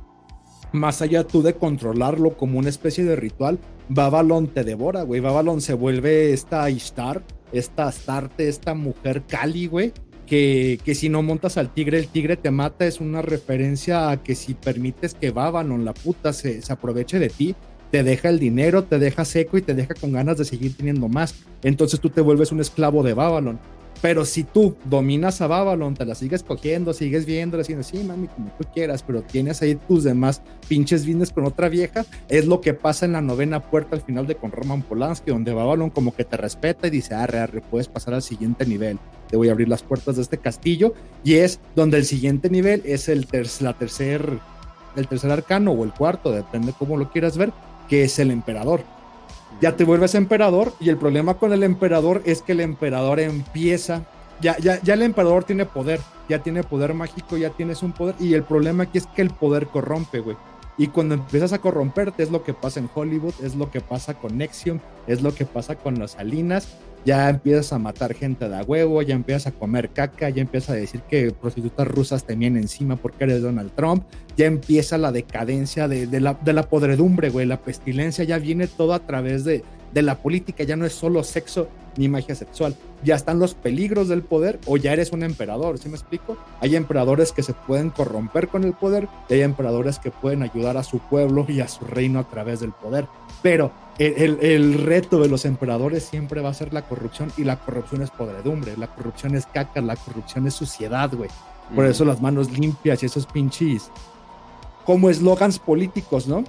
más 0.72 1.02
allá 1.02 1.26
tú 1.26 1.42
de 1.42 1.52
controlarlo 1.52 2.38
como 2.38 2.58
una 2.58 2.70
especie 2.70 3.04
de 3.04 3.16
ritual, 3.16 3.58
Babylon 3.90 4.48
te 4.48 4.64
devora, 4.64 5.02
güey. 5.02 5.20
Babylon 5.20 5.60
se 5.60 5.74
vuelve 5.74 6.32
esta 6.32 6.70
Ishtar, 6.70 7.22
esta 7.52 7.86
Astarte, 7.86 8.48
esta 8.48 8.72
mujer 8.72 9.24
Kali, 9.28 9.66
güey. 9.66 9.92
Que, 10.26 10.80
que, 10.82 10.94
si 10.94 11.10
no 11.10 11.22
montas 11.22 11.58
al 11.58 11.72
tigre, 11.74 11.98
el 11.98 12.08
tigre 12.08 12.38
te 12.38 12.50
mata, 12.50 12.86
es 12.86 12.98
una 12.98 13.20
referencia 13.20 14.10
a 14.10 14.22
que 14.22 14.34
si 14.34 14.54
permites 14.54 15.12
que 15.12 15.30
Babylon, 15.30 15.84
la 15.84 15.92
puta, 15.92 16.32
se, 16.32 16.62
se 16.62 16.72
aproveche 16.72 17.18
de 17.18 17.28
ti, 17.28 17.54
te 17.90 18.02
deja 18.02 18.30
el 18.30 18.38
dinero, 18.38 18.84
te 18.84 18.98
deja 18.98 19.26
seco 19.26 19.58
y 19.58 19.62
te 19.62 19.74
deja 19.74 19.92
con 19.92 20.12
ganas 20.12 20.38
de 20.38 20.46
seguir 20.46 20.74
teniendo 20.74 21.08
más. 21.08 21.34
Entonces 21.62 22.00
tú 22.00 22.08
te 22.08 22.22
vuelves 22.22 22.52
un 22.52 22.60
esclavo 22.60 23.02
de 23.02 23.12
Babylon. 23.12 23.60
Pero 24.00 24.24
si 24.24 24.44
tú 24.44 24.76
dominas 24.84 25.40
a 25.40 25.48
Babylon, 25.48 25.94
te 25.94 26.04
la 26.04 26.14
sigues 26.14 26.44
cogiendo, 26.44 26.92
sigues 26.92 27.26
viendo, 27.26 27.58
diciendo, 27.58 27.82
sí, 27.82 27.98
mami, 27.98 28.28
como 28.28 28.50
tú 28.56 28.64
quieras, 28.72 29.02
pero 29.02 29.22
tienes 29.22 29.60
ahí 29.60 29.74
tus 29.74 30.04
demás 30.04 30.40
pinches 30.68 31.04
business 31.04 31.32
con 31.32 31.44
otra 31.44 31.68
vieja, 31.68 32.04
es 32.28 32.46
lo 32.46 32.60
que 32.60 32.74
pasa 32.74 33.06
en 33.06 33.12
la 33.12 33.20
novena 33.20 33.60
puerta 33.60 33.96
al 33.96 34.02
final 34.02 34.26
de 34.26 34.36
con 34.36 34.52
Roman 34.52 34.82
Polanski, 34.82 35.32
donde 35.32 35.52
Babylon 35.52 35.90
como 35.90 36.14
que 36.14 36.24
te 36.24 36.36
respeta 36.36 36.86
y 36.86 36.90
dice, 36.90 37.14
arre, 37.14 37.40
arre, 37.40 37.60
puedes 37.60 37.88
pasar 37.88 38.14
al 38.14 38.22
siguiente 38.22 38.64
nivel, 38.66 38.98
te 39.28 39.36
voy 39.36 39.48
a 39.48 39.52
abrir 39.52 39.68
las 39.68 39.82
puertas 39.82 40.14
de 40.16 40.22
este 40.22 40.38
castillo, 40.38 40.94
y 41.24 41.34
es 41.34 41.58
donde 41.74 41.96
el 41.96 42.04
siguiente 42.04 42.50
nivel 42.50 42.82
es 42.84 43.08
el, 43.08 43.26
la 43.60 43.72
tercer, 43.72 44.38
el 44.94 45.08
tercer 45.08 45.30
arcano 45.32 45.72
o 45.72 45.84
el 45.84 45.92
cuarto, 45.92 46.30
depende 46.30 46.72
cómo 46.78 46.96
lo 46.96 47.10
quieras 47.10 47.36
ver, 47.36 47.52
que 47.88 48.04
es 48.04 48.18
el 48.20 48.30
emperador 48.30 48.97
ya 49.60 49.76
te 49.76 49.84
vuelves 49.84 50.14
emperador 50.14 50.72
y 50.80 50.88
el 50.88 50.96
problema 50.96 51.34
con 51.34 51.52
el 51.52 51.62
emperador 51.62 52.22
es 52.24 52.42
que 52.42 52.52
el 52.52 52.60
emperador 52.60 53.20
empieza, 53.20 54.04
ya, 54.40 54.56
ya, 54.58 54.80
ya 54.82 54.94
el 54.94 55.02
emperador 55.02 55.44
tiene 55.44 55.66
poder, 55.66 56.00
ya 56.28 56.42
tiene 56.42 56.62
poder 56.62 56.94
mágico, 56.94 57.36
ya 57.36 57.50
tienes 57.50 57.82
un 57.82 57.92
poder. 57.92 58.14
Y 58.20 58.34
el 58.34 58.44
problema 58.44 58.84
aquí 58.84 58.98
es 58.98 59.06
que 59.06 59.22
el 59.22 59.30
poder 59.30 59.66
corrompe, 59.66 60.20
güey. 60.20 60.36
Y 60.76 60.86
cuando 60.86 61.16
empiezas 61.16 61.52
a 61.52 61.58
corromperte 61.58 62.22
es 62.22 62.30
lo 62.30 62.44
que 62.44 62.54
pasa 62.54 62.78
en 62.78 62.88
Hollywood, 62.94 63.34
es 63.42 63.56
lo 63.56 63.68
que 63.68 63.80
pasa 63.80 64.14
con 64.14 64.38
Nexium, 64.38 64.78
es 65.08 65.22
lo 65.22 65.34
que 65.34 65.44
pasa 65.44 65.74
con 65.74 65.98
las 65.98 66.12
Salinas, 66.12 66.68
ya 67.08 67.30
empiezas 67.30 67.72
a 67.72 67.78
matar 67.78 68.12
gente 68.12 68.50
de 68.50 68.62
huevo, 68.64 69.00
ya 69.00 69.14
empiezas 69.14 69.46
a 69.46 69.52
comer 69.52 69.88
caca, 69.88 70.28
ya 70.28 70.42
empiezas 70.42 70.68
a 70.68 70.74
decir 70.74 71.00
que 71.08 71.32
prostitutas 71.32 71.88
rusas 71.88 72.24
te 72.24 72.36
vienen 72.36 72.60
encima 72.64 72.96
porque 72.96 73.24
eres 73.24 73.40
Donald 73.40 73.70
Trump, 73.74 74.04
ya 74.36 74.44
empieza 74.44 74.98
la 74.98 75.10
decadencia 75.10 75.88
de, 75.88 76.20
la, 76.20 76.34
de 76.34 76.52
la 76.52 76.68
podredumbre, 76.68 77.30
güey, 77.30 77.46
la 77.46 77.62
pestilencia 77.62 78.24
ya 78.24 78.36
viene 78.36 78.66
todo 78.66 78.92
a 78.92 78.98
través 78.98 79.46
de, 79.46 79.64
de 79.94 80.02
la 80.02 80.16
política, 80.18 80.64
ya 80.64 80.76
no 80.76 80.84
es 80.84 80.92
solo 80.92 81.24
sexo 81.24 81.70
ni 81.96 82.10
magia 82.10 82.34
sexual, 82.34 82.76
ya 83.02 83.14
están 83.14 83.38
los 83.38 83.54
peligros 83.54 84.08
del 84.08 84.20
poder 84.20 84.58
o 84.66 84.76
ya 84.76 84.92
eres 84.92 85.10
un 85.10 85.22
emperador, 85.22 85.78
¿sí 85.78 85.88
me 85.88 85.94
explico? 85.94 86.36
Hay 86.60 86.76
emperadores 86.76 87.32
que 87.32 87.42
se 87.42 87.54
pueden 87.54 87.88
corromper 87.88 88.48
con 88.48 88.64
el 88.64 88.74
poder 88.74 89.08
y 89.30 89.32
hay 89.32 89.40
emperadores 89.40 89.98
que 89.98 90.10
pueden 90.10 90.42
ayudar 90.42 90.76
a 90.76 90.82
su 90.82 90.98
pueblo 90.98 91.46
y 91.48 91.60
a 91.60 91.68
su 91.68 91.86
reino 91.86 92.18
a 92.18 92.28
través 92.28 92.60
del 92.60 92.72
poder, 92.72 93.06
pero 93.42 93.72
el, 93.98 94.74
reto 94.74 95.20
de 95.20 95.28
los 95.28 95.44
emperadores 95.44 96.04
siempre 96.04 96.40
va 96.40 96.50
a 96.50 96.54
ser 96.54 96.72
la 96.72 96.82
corrupción 96.82 97.32
y 97.36 97.44
la 97.44 97.56
corrupción 97.56 98.02
es 98.02 98.10
podredumbre, 98.10 98.76
la 98.76 98.86
corrupción 98.86 99.34
es 99.34 99.46
caca, 99.46 99.80
la 99.80 99.96
corrupción 99.96 100.46
es 100.46 100.54
suciedad, 100.54 101.12
güey. 101.12 101.30
Por 101.74 101.84
eso 101.84 102.04
las 102.04 102.22
manos 102.22 102.50
limpias 102.50 103.02
y 103.02 103.06
esos 103.06 103.26
pinches 103.26 103.90
como 104.84 105.10
eslogans 105.10 105.58
políticos, 105.58 106.26
¿no? 106.26 106.44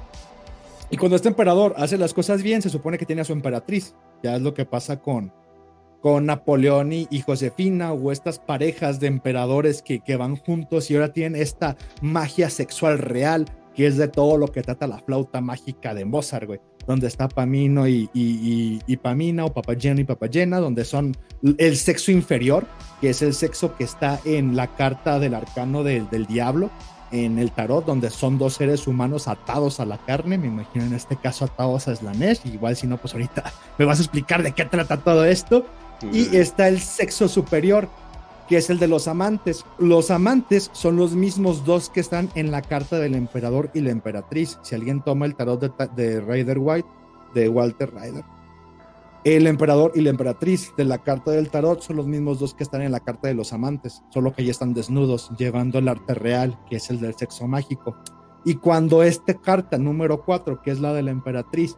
Y 0.90 0.98
cuando 0.98 1.18
este 1.18 1.28
emperador 1.28 1.74
hace 1.78 1.98
las 1.98 2.14
cosas 2.14 2.42
bien, 2.42 2.62
se 2.62 2.70
supone 2.70 2.98
que 2.98 3.06
tiene 3.06 3.22
a 3.22 3.26
su 3.26 3.34
emperatriz. 3.34 3.96
Ya 4.24 4.36
es 4.36 4.42
lo 4.42 4.54
que 4.54 4.66
pasa 4.66 5.02
con, 5.02 5.34
con 6.02 6.26
Napoleón 6.26 6.94
y, 6.94 7.22
Josefina 7.26 7.92
o 7.92 8.12
estas 8.14 8.40
parejas 8.40 9.00
de 9.00 9.08
emperadores 9.08 9.82
que, 9.82 10.00
que 10.00 10.16
van 10.16 10.38
juntos 10.38 10.90
y 10.90 10.96
ahora 10.96 11.12
tienen 11.12 11.42
esta 11.42 11.76
magia 12.02 12.50
sexual 12.50 12.98
real, 12.98 13.46
que 13.76 13.88
es 13.88 13.98
de 13.98 14.08
todo 14.08 14.38
lo 14.38 14.48
que 14.48 14.62
trata 14.62 14.88
la 14.88 15.00
flauta 15.00 15.42
mágica 15.42 15.94
de 15.94 16.06
Mozart, 16.06 16.48
güey 16.48 16.60
donde 16.90 17.06
está 17.06 17.30
Pamino 17.30 17.88
y, 17.88 18.10
y, 18.16 18.98
Pamina 18.98 19.46
o 19.46 19.54
Papayena 19.54 20.02
y 20.02 20.06
Papayena, 20.06 20.58
donde 20.58 20.86
son 20.86 21.16
el 21.60 21.78
sexo 21.78 22.12
inferior, 22.12 22.66
que 23.00 23.12
es 23.12 23.22
el 23.22 23.36
sexo 23.36 23.76
que 23.78 23.84
está 23.84 24.20
en 24.26 24.56
la 24.56 24.76
carta 24.76 25.20
del 25.20 25.36
arcano 25.36 25.84
del, 25.84 26.10
del 26.10 26.26
diablo, 26.26 26.72
en 27.12 27.38
el 27.38 27.52
tarot, 27.52 27.86
donde 27.86 28.10
son 28.10 28.40
dos 28.40 28.56
seres 28.56 28.88
humanos 28.88 29.28
atados 29.28 29.80
a 29.80 29.86
la 29.86 30.00
carne, 30.00 30.40
me 30.40 30.48
imagino 30.48 30.84
en 30.84 30.96
este 30.96 31.16
caso 31.16 31.46
atados 31.46 31.88
a 31.88 31.96
Slanesh, 31.96 32.48
igual 32.48 32.76
si 32.76 32.88
no, 32.88 32.98
pues 32.98 33.14
ahorita 33.14 33.54
me 33.78 33.86
vas 33.86 34.00
a 34.00 34.02
explicar 34.02 34.42
de 34.42 34.54
qué 34.54 34.66
trata 34.66 34.98
todo 34.98 35.26
esto. 35.26 35.68
Y 36.12 36.38
está 36.38 36.70
el 36.70 36.80
sexo 36.80 37.28
superior, 37.28 37.88
que 38.50 38.58
es 38.58 38.70
el 38.72 38.80
de 38.80 38.88
los 38.88 39.08
amantes. 39.08 39.64
Los 39.78 40.10
amantes 40.10 40.72
son 40.74 40.98
los 40.98 41.14
mismos 41.14 41.64
dos 41.64 41.90
que 41.90 42.00
están 42.00 42.30
en 42.34 42.50
la 42.50 42.64
carta 42.64 42.98
del 42.98 43.14
emperador 43.14 43.70
y 43.76 43.82
la 43.82 43.92
emperatriz. 43.92 44.58
Si 44.64 44.74
alguien 44.74 45.02
toma 45.02 45.28
el 45.28 45.36
tarot 45.36 45.62
de, 45.62 45.88
de 45.96 46.20
Rider 46.20 46.58
White, 46.60 46.90
de 47.36 47.48
Walter 47.48 47.94
Rider, 47.94 48.26
el 49.24 49.48
emperador 49.48 49.92
y 49.96 50.02
la 50.02 50.10
emperatriz 50.10 50.74
de 50.78 50.86
la 50.86 50.98
carta 50.98 51.32
del 51.32 51.50
tarot 51.50 51.82
son 51.82 51.98
los 51.98 52.08
mismos 52.08 52.40
dos 52.40 52.56
que 52.56 52.64
están 52.64 52.82
en 52.82 52.92
la 52.92 53.02
carta 53.02 53.28
de 53.28 53.36
los 53.36 53.54
amantes, 53.54 54.02
solo 54.10 54.34
que 54.34 54.44
ya 54.44 54.52
están 54.52 54.74
desnudos, 54.74 55.30
llevando 55.38 55.78
el 55.78 55.88
arte 55.88 56.16
real, 56.16 56.58
que 56.70 56.78
es 56.78 56.90
el 56.90 57.00
del 57.00 57.16
sexo 57.16 57.48
mágico. 57.48 57.98
Y 58.46 58.56
cuando 58.56 59.04
esta 59.04 59.34
carta 59.36 59.78
número 59.78 60.24
4, 60.24 60.62
que 60.62 60.72
es 60.72 60.80
la 60.80 60.94
de 60.94 61.04
la 61.04 61.12
emperatriz, 61.12 61.78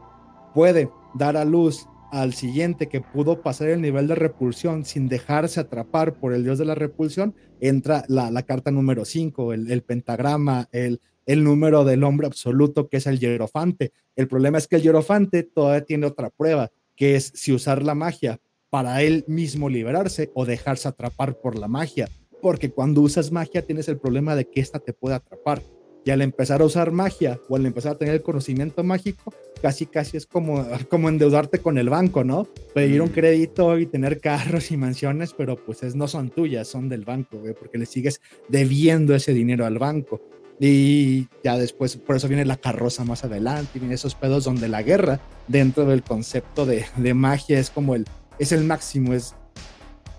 puede 0.54 0.92
dar 1.16 1.36
a 1.36 1.44
luz 1.44 1.88
al 2.12 2.34
siguiente 2.34 2.88
que 2.88 3.02
pudo 3.02 3.42
pasar 3.42 3.70
el 3.70 3.82
nivel 3.82 4.08
de 4.08 4.16
repulsión 4.16 4.86
sin 4.86 5.08
dejarse 5.08 5.60
atrapar 5.60 6.16
por 6.16 6.34
el 6.34 6.44
dios 6.44 6.60
de 6.60 6.66
la 6.66 6.76
repulsión, 6.76 7.34
entra 7.60 8.04
la, 8.08 8.44
carta 8.44 8.70
número 8.70 9.06
5, 9.06 9.54
el, 9.54 9.82
pentagrama, 9.84 10.68
el, 10.72 11.02
el 11.26 11.44
número 11.44 11.86
del 11.86 12.04
hombre 12.04 12.28
absoluto, 12.28 12.90
que 12.90 12.98
es 12.98 13.08
el 13.08 13.20
hierofante. 13.20 13.94
El 14.16 14.28
problema 14.28 14.58
es 14.58 14.68
que 14.68 14.76
el 14.76 14.84
hierofante 14.84 15.44
todavía 15.44 15.86
tiene 15.86 16.06
otra 16.06 16.30
prueba, 16.30 16.72
que 16.96 17.16
es 17.16 17.32
si 17.34 17.54
usar 17.54 17.82
la 17.84 17.96
magia 17.96 18.40
para 18.70 19.02
él 19.04 19.24
mismo 19.28 19.70
liberarse 19.70 20.32
o 20.34 20.46
dejarse 20.46 20.88
atrapar 20.88 21.40
por 21.40 21.58
la 21.58 21.68
magia. 21.68 22.10
Porque 22.42 22.72
cuando 22.72 23.02
usas 23.02 23.32
magia 23.32 23.66
tienes 23.66 23.88
el 23.88 24.00
problema 24.00 24.36
de 24.36 24.50
que 24.50 24.62
ésta 24.62 24.80
te 24.80 24.94
puede 24.94 25.16
atrapar. 25.16 25.62
Y 26.04 26.10
al 26.10 26.22
empezar 26.22 26.62
a 26.62 26.66
usar 26.66 26.92
magia 26.92 27.40
o 27.48 27.56
al 27.56 27.66
empezar 27.66 27.94
a 27.94 27.98
tener 27.98 28.16
el 28.16 28.22
conocimiento 28.24 28.84
mágico, 28.84 29.34
casi 29.62 29.86
casi 29.86 30.18
es 30.18 30.26
como, 30.26 30.66
como 30.90 31.10
endeudarte 31.10 31.60
con 31.60 31.78
el 31.78 31.90
banco, 31.90 32.24
¿no? 32.24 32.48
Pedir 32.74 33.02
un 33.02 33.10
mm. 33.10 33.14
crédito 33.14 33.78
y 33.78 33.86
tener 33.86 34.20
carros 34.20 34.72
y 34.72 34.78
mansiones, 34.78 35.34
pero 35.34 35.56
pues 35.56 35.84
es, 35.84 35.96
no 35.96 36.08
son 36.08 36.30
tuyas, 36.30 36.68
son 36.68 36.90
del 36.90 37.06
banco, 37.06 37.38
güey, 37.38 37.54
porque 37.54 37.78
le 37.78 37.86
sigues 37.86 38.22
debiendo 38.50 39.14
ese 39.14 39.34
dinero 39.34 39.66
al 39.66 39.78
banco. 39.78 40.22
Y 40.60 41.28
ya 41.44 41.58
después, 41.58 41.98
por 41.98 42.16
eso 42.16 42.28
viene 42.28 42.46
la 42.46 42.58
carroza 42.58 43.04
más 43.04 43.24
adelante, 43.24 43.72
y 43.76 43.80
vienen 43.80 43.96
esos 43.96 44.16
pedos 44.16 44.44
donde 44.44 44.68
la 44.68 44.84
guerra, 44.84 45.20
dentro 45.48 45.86
del 45.86 46.04
concepto 46.04 46.66
de, 46.66 46.86
de 46.98 47.14
magia, 47.14 47.60
es 47.60 47.70
como 47.72 47.96
el, 47.96 48.06
es 48.38 48.52
el 48.52 48.64
máximo, 48.64 49.14
es 49.14 49.36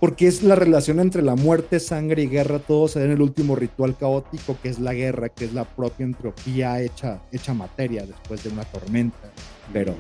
porque 0.03 0.27
es 0.27 0.43
la 0.43 0.57
relación 0.57 0.99
entre 0.99 1.23
la 1.23 1.37
muerte, 1.37 1.79
sangre 1.79 2.25
y 2.25 2.27
guerra, 2.27 2.59
todo 2.59 2.89
se 2.89 2.99
da 2.99 3.05
en 3.05 3.13
el 3.13 3.23
último 3.23 3.55
ritual 3.55 3.97
caótico, 3.97 4.59
que 4.61 4.69
es 4.69 4.81
la 4.81 4.95
guerra, 4.95 5.29
que 5.29 5.45
es 5.45 5.53
la 5.53 5.65
propia 5.65 6.03
entropía 6.03 6.81
hecha, 6.81 7.21
hecha 7.31 7.55
materia 7.55 8.05
después 8.05 8.43
de 8.43 8.51
una 8.51 8.65
tormenta. 8.65 9.31
Pero, 9.73 9.95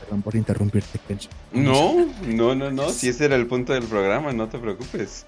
perdón 0.00 0.22
por 0.22 0.34
interrumpirte, 0.34 0.98
Kench. 1.06 1.28
No, 1.52 2.08
no, 2.26 2.56
no, 2.56 2.72
no, 2.72 2.88
si 2.90 3.08
ese 3.08 3.26
era 3.26 3.36
el 3.36 3.46
punto 3.46 3.72
del 3.72 3.84
programa, 3.84 4.32
no 4.32 4.48
te 4.48 4.58
preocupes. 4.58 5.26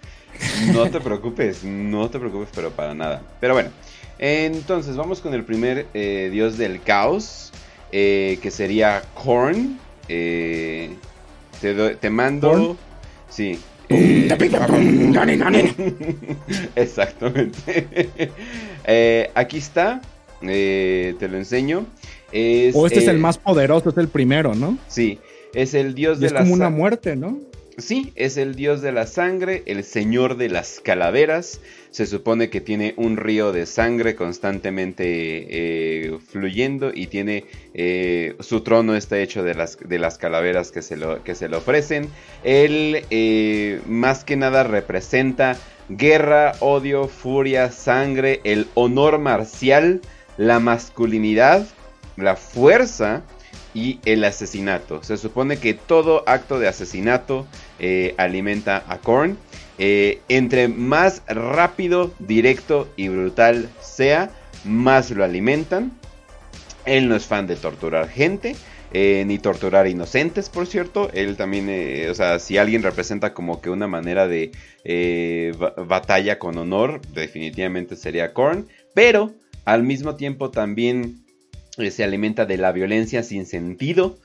No 0.73 0.91
te 0.91 0.99
preocupes, 0.99 1.63
no 1.63 2.11
te 2.11 2.19
preocupes, 2.19 2.49
pero 2.53 2.73
para 2.73 2.97
nada. 2.97 3.23
Pero 3.39 3.55
bueno, 3.55 3.71
entonces 4.19 4.97
vamos 4.97 5.21
con 5.21 5.33
el 5.33 5.45
primer 5.45 5.87
eh, 5.95 6.29
dios 6.33 6.59
del 6.59 6.83
caos, 6.83 7.53
eh, 7.93 8.41
que 8.43 8.51
sería 8.51 9.01
Korn. 9.15 9.79
Eh, 10.09 10.97
te, 11.61 11.95
te, 11.95 12.11
mando... 12.11 12.51
¿Korn? 12.51 12.89
Sí, 13.31 13.61
Exactamente. 16.77 17.89
eh, 18.85 19.31
aquí 19.35 19.59
está. 19.59 20.01
Eh, 20.43 21.15
te 21.19 21.29
lo 21.29 21.37
enseño. 21.39 21.87
Es, 22.31 22.75
o 22.77 22.87
este 22.87 22.99
es 23.01 23.09
el 23.09 23.19
más 23.19 23.39
poderoso, 23.39 23.89
es 23.89 23.97
el 23.97 24.09
primero, 24.09 24.55
¿no? 24.55 24.77
Sí, 24.89 25.19
es 25.55 25.75
el 25.75 25.95
dios 25.95 26.19
y 26.19 26.21
de 26.21 26.27
es 26.27 26.33
la. 26.33 26.41
Es 26.41 26.45
como 26.45 26.55
una 26.55 26.71
muerte, 26.71 27.17
¿no? 27.17 27.39
Sí, 27.79 28.13
es 28.17 28.37
el 28.39 28.57
dios 28.57 28.83
de 28.83 28.91
la 28.91 29.07
sangre, 29.07 29.63
el 29.67 29.85
señor 29.85 30.37
de 30.37 30.49
las 30.49 30.81
calaveras. 30.81 31.61
Se 31.93 32.07
supone 32.07 32.51
que 32.51 32.61
tiene 32.61 32.93
un 32.97 33.17
río 33.17 33.53
de 33.53 33.67
sangre 33.67 34.17
constantemente 34.17 35.05
eh, 35.07 36.19
fluyendo 36.29 36.91
y 36.93 37.07
tiene 37.07 37.45
eh, 37.75 38.35
su 38.41 38.63
trono 38.63 38.97
está 38.97 39.21
hecho 39.21 39.45
de 39.45 39.55
las, 39.55 39.79
de 39.79 40.01
las 40.01 40.19
calaveras 40.19 40.73
que 40.73 40.83
se, 40.83 40.97
lo, 40.97 41.23
que 41.23 41.37
se 41.37 41.49
le 41.49 41.57
ofrecen. 41.57 42.09
Él 42.43 43.05
eh, 43.11 43.81
más 43.87 44.25
que 44.25 44.37
nada 44.37 44.65
representa 44.65 45.57
guerra, 45.89 46.55
odio, 46.59 47.07
furia, 47.07 47.71
sangre, 47.71 48.41
el 48.43 48.67
honor 48.75 49.21
marcial, 49.21 50.01
la 50.37 50.59
masculinidad, 50.59 51.65
la 52.17 52.35
fuerza 52.35 53.23
y 53.73 54.01
el 54.05 54.25
asesinato. 54.25 55.03
Se 55.05 55.17
supone 55.17 55.59
que 55.59 55.75
todo 55.75 56.25
acto 56.27 56.59
de 56.59 56.69
asesinato 56.69 57.47
eh, 57.79 58.15
alimenta 58.17 58.85
a 58.89 58.99
Korn. 58.99 59.39
Eh, 59.79 60.21
entre 60.29 60.67
más 60.67 61.23
rápido, 61.29 62.13
directo 62.19 62.89
y 62.97 63.09
brutal 63.09 63.69
sea, 63.81 64.31
más 64.65 65.11
lo 65.11 65.25
alimentan. 65.25 65.93
Él 66.85 67.09
no 67.09 67.15
es 67.15 67.27
fan 67.27 67.47
de 67.47 67.57
torturar 67.57 68.09
gente. 68.09 68.57
Eh, 68.91 69.25
ni 69.27 69.39
torturar 69.39 69.87
inocentes, 69.87 70.49
por 70.49 70.67
cierto. 70.67 71.11
Él 71.13 71.37
también, 71.37 71.69
o 72.11 72.15
sea, 72.15 72.39
si 72.39 72.57
alguien 72.57 72.83
representa 72.83 73.35
como 73.35 73.61
que 73.61 73.71
una 73.71 73.87
manera 73.87 74.27
de 74.27 74.51
batalla 75.87 76.39
con 76.39 76.57
honor, 76.57 77.01
definitivamente 77.13 77.97
sería 77.97 78.33
Korn. 78.33 78.67
Pero 78.95 79.33
al 79.67 79.83
mismo 79.83 80.17
tiempo 80.17 80.51
también 80.51 81.23
se 81.91 82.03
alimenta 82.03 82.47
de 82.47 82.57
la 82.57 82.73
violencia 82.73 83.23
sin 83.23 83.45
sentido, 83.45 84.19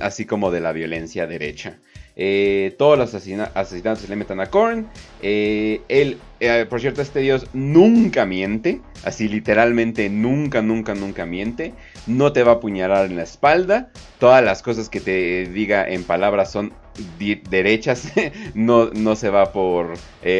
así 0.00 0.26
como 0.26 0.50
de 0.50 0.60
la 0.60 0.72
violencia 0.72 1.28
derecha. 1.28 1.78
Eh, 2.22 2.74
todos 2.76 2.98
los 2.98 3.14
asesinatos 3.14 3.98
se 3.98 4.08
le 4.08 4.14
meten 4.14 4.40
a 4.40 4.50
Korn. 4.50 4.86
Eh, 5.22 5.80
él, 5.88 6.18
eh, 6.40 6.66
por 6.68 6.78
cierto, 6.78 7.00
este 7.00 7.20
dios 7.20 7.46
nunca 7.54 8.26
miente. 8.26 8.82
Así 9.04 9.26
literalmente 9.26 10.10
nunca, 10.10 10.60
nunca, 10.60 10.94
nunca 10.94 11.24
miente. 11.24 11.72
No 12.06 12.34
te 12.34 12.42
va 12.42 12.52
a 12.52 12.54
apuñalar 12.56 13.06
en 13.06 13.16
la 13.16 13.22
espalda. 13.22 13.90
Todas 14.18 14.44
las 14.44 14.60
cosas 14.62 14.90
que 14.90 15.00
te 15.00 15.46
diga 15.46 15.88
en 15.88 16.04
palabras 16.04 16.52
son 16.52 16.74
derechas. 17.48 18.12
no, 18.54 18.90
no 18.90 19.16
se 19.16 19.30
va 19.30 19.50
por 19.52 19.94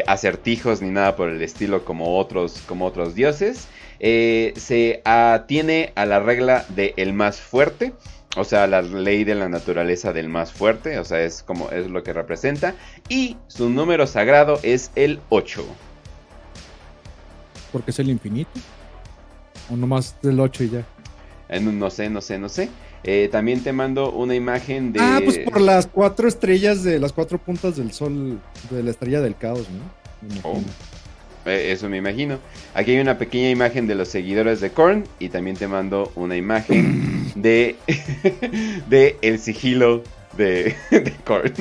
acertijos 0.07 0.83
ni 0.83 0.91
nada 0.91 1.17
por 1.17 1.31
el 1.31 1.41
estilo 1.41 1.87
como 1.87 2.19
otros, 2.19 2.63
como 2.69 2.85
otros 2.85 3.15
dioses. 3.15 3.69
se 3.99 5.01
atiene 5.07 5.93
a 5.95 6.05
la 6.05 6.21
regla 6.21 6.67
de 6.69 6.93
más 7.15 7.41
fuerte. 7.41 7.95
O 8.37 8.45
sea, 8.45 8.67
la 8.69 8.81
ley 8.81 9.25
de 9.25 9.35
la 9.35 9.49
naturaleza 9.49 10.13
del 10.13 10.29
más 10.29 10.53
fuerte, 10.53 10.99
o 10.99 11.05
sea, 11.05 11.21
es 11.23 11.43
como 11.43 11.71
es 11.71 11.91
lo 11.91 12.05
que 12.05 12.13
representa. 12.13 12.75
Y 13.09 13.37
su 13.49 13.69
número 13.69 14.07
sagrado 14.07 14.61
es 14.63 14.93
el 14.95 15.21
8. 15.31 15.65
¿Porque 17.73 17.91
es 17.91 17.99
el 17.99 18.09
infinito? 18.09 18.51
¿O 19.69 19.77
nomás 19.77 20.15
del 20.23 20.39
8 20.39 20.65
y 20.65 20.71
ya? 20.71 20.85
Eh, 21.49 21.61
no 21.61 21.91
sé, 21.91 22.09
no 22.09 22.21
sé, 22.21 22.39
no 22.39 22.49
sé. 22.49 22.69
Eh, 23.03 23.29
también 23.33 23.63
te 23.63 23.73
mando 23.73 24.13
una 24.13 24.35
imagen 24.35 24.93
de. 24.93 25.01
Ah, 25.01 25.21
pues 25.25 25.39
por 25.39 25.61
las 25.61 25.87
cuatro 25.87 26.29
estrellas 26.29 26.85
de 26.85 27.01
las 27.01 27.13
cuatro 27.13 27.39
puntas 27.39 27.77
del 27.77 27.93
sol 27.93 28.39
de 28.71 28.83
la 28.83 28.91
estrella 28.91 29.21
del 29.21 29.37
caos, 29.37 29.67
¿no? 29.71 30.41
Oh. 30.45 30.61
Eso 31.55 31.89
me 31.89 31.99
imagino. 31.99 32.39
Aquí 32.75 32.93
hay 32.93 32.99
una 32.99 33.19
pequeña 33.19 33.51
imagen 33.51 33.87
de 33.87 33.95
los 33.95 34.09
seguidores 34.09 34.61
de 34.61 34.71
Korn 34.71 35.05
y 35.19 35.29
también 35.29 35.57
te 35.57 35.69
mando 35.69 36.13
una 36.15 36.37
imagen 36.37 37.33
de, 37.35 37.77
de 38.89 39.17
el 39.23 39.39
sigilo 39.39 40.03
de, 40.37 40.75
de 40.91 41.13
Korn. 41.25 41.53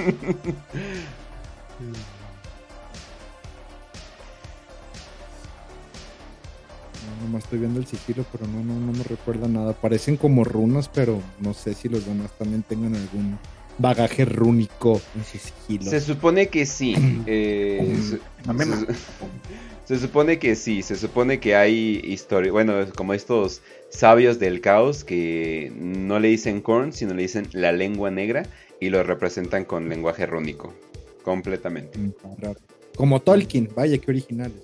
No, 7.32 7.38
estoy 7.38 7.60
viendo 7.60 7.80
el 7.80 7.86
sigilo, 7.86 8.26
pero 8.32 8.48
no, 8.48 8.64
no, 8.64 8.80
no 8.80 8.92
me 8.92 9.04
recuerda 9.04 9.48
nada. 9.48 9.74
Parecen 9.74 10.18
como 10.18 10.44
runas, 10.44 10.90
pero 10.90 11.22
no 11.40 11.54
sé 11.54 11.74
si 11.74 11.88
los 11.88 12.06
demás 12.06 12.32
también 12.38 12.64
tengan 12.64 12.96
algún 12.96 13.38
bagaje 13.80 14.26
rúnico 14.26 15.02
en 15.16 15.24
su 15.24 15.38
sigilo. 15.38 15.90
Se 15.90 16.02
supone 16.02 16.50
que 16.50 16.66
sí. 16.66 16.96
Eh, 17.32 17.98
se 19.90 19.98
supone 19.98 20.38
que 20.38 20.56
sí, 20.56 20.84
se 20.84 20.96
supone 20.96 21.40
que 21.40 21.56
hay 21.56 22.00
historia, 22.04 22.52
bueno, 22.52 22.76
como 22.96 23.16
estos 23.16 23.64
sabios 23.90 24.38
del 24.38 24.62
caos 24.62 25.04
que 25.04 25.72
no 25.76 26.20
le 26.20 26.28
dicen 26.28 26.62
corn, 26.62 26.94
sino 26.94 27.16
le 27.16 27.24
dicen 27.24 27.48
la 27.54 27.72
lengua 27.72 28.12
negra 28.12 28.44
y 28.80 28.92
lo 28.92 29.02
representan 29.02 29.66
con 29.66 29.90
lenguaje 29.90 30.28
rúnico, 30.28 30.76
completamente. 31.24 31.98
Mm, 31.98 32.12
como 32.96 33.20
Tolkien, 33.20 33.68
vaya 33.76 33.98
que 33.98 34.12
originales. 34.12 34.62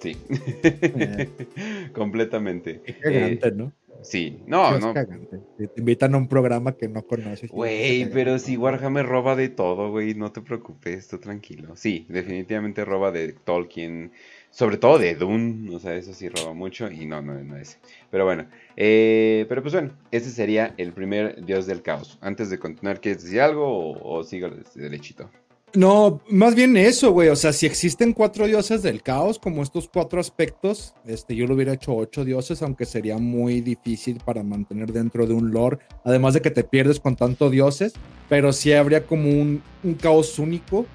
Sí, 0.00 0.16
eh. 0.30 1.28
completamente. 1.92 2.80
Qué 2.86 2.96
eh, 3.04 3.52
¿no? 3.54 3.74
Sí, 4.02 4.40
no, 4.46 4.78
no. 4.78 4.94
Te 4.94 5.70
invitan 5.76 6.14
a 6.14 6.18
un 6.18 6.28
programa 6.28 6.76
que 6.76 6.88
no 6.88 7.02
conoces. 7.02 7.50
Güey, 7.50 8.10
pero 8.10 8.38
si 8.38 8.56
Warhammer 8.56 9.06
roba 9.06 9.34
de 9.36 9.48
todo, 9.48 9.90
güey, 9.90 10.14
no 10.14 10.32
te 10.32 10.40
preocupes, 10.40 11.08
tú 11.08 11.18
tranquilo. 11.18 11.76
Sí, 11.76 12.06
definitivamente 12.08 12.84
roba 12.84 13.10
de 13.10 13.32
Tolkien, 13.32 14.12
sobre 14.50 14.76
todo 14.76 14.98
de 14.98 15.14
Dune, 15.14 15.74
o 15.74 15.78
sea, 15.78 15.94
eso 15.94 16.14
sí 16.14 16.28
roba 16.28 16.54
mucho 16.54 16.90
y 16.90 17.06
no, 17.06 17.20
no, 17.22 17.42
no 17.42 17.56
es. 17.56 17.78
Pero 18.10 18.24
bueno, 18.24 18.46
eh, 18.76 19.46
pero 19.48 19.62
pues 19.62 19.74
bueno, 19.74 19.92
ese 20.10 20.30
sería 20.30 20.74
el 20.76 20.92
primer 20.92 21.44
dios 21.44 21.66
del 21.66 21.82
caos. 21.82 22.18
Antes 22.20 22.50
de 22.50 22.58
continuar, 22.58 23.00
¿quieres 23.00 23.24
decir 23.24 23.40
algo 23.40 23.66
o, 23.66 24.18
o 24.18 24.22
sigo 24.24 24.48
derechito? 24.74 25.30
No, 25.74 26.20
más 26.30 26.54
bien 26.54 26.76
eso, 26.76 27.12
güey. 27.12 27.28
O 27.28 27.36
sea, 27.36 27.52
si 27.52 27.66
existen 27.66 28.14
cuatro 28.14 28.46
dioses 28.46 28.82
del 28.82 29.02
caos, 29.02 29.38
como 29.38 29.62
estos 29.62 29.88
cuatro 29.88 30.18
aspectos, 30.18 30.94
este, 31.06 31.36
yo 31.36 31.46
lo 31.46 31.54
hubiera 31.54 31.74
hecho 31.74 31.94
ocho 31.94 32.24
dioses, 32.24 32.62
aunque 32.62 32.86
sería 32.86 33.18
muy 33.18 33.60
difícil 33.60 34.20
para 34.24 34.42
mantener 34.42 34.92
dentro 34.92 35.26
de 35.26 35.34
un 35.34 35.50
lore. 35.50 35.78
Además 36.04 36.34
de 36.34 36.42
que 36.42 36.50
te 36.50 36.64
pierdes 36.64 37.00
con 37.00 37.16
tanto 37.16 37.50
dioses, 37.50 37.92
pero 38.28 38.52
sí 38.52 38.72
habría 38.72 39.06
como 39.06 39.28
un, 39.30 39.62
caos 40.00 40.38
único, 40.38 40.86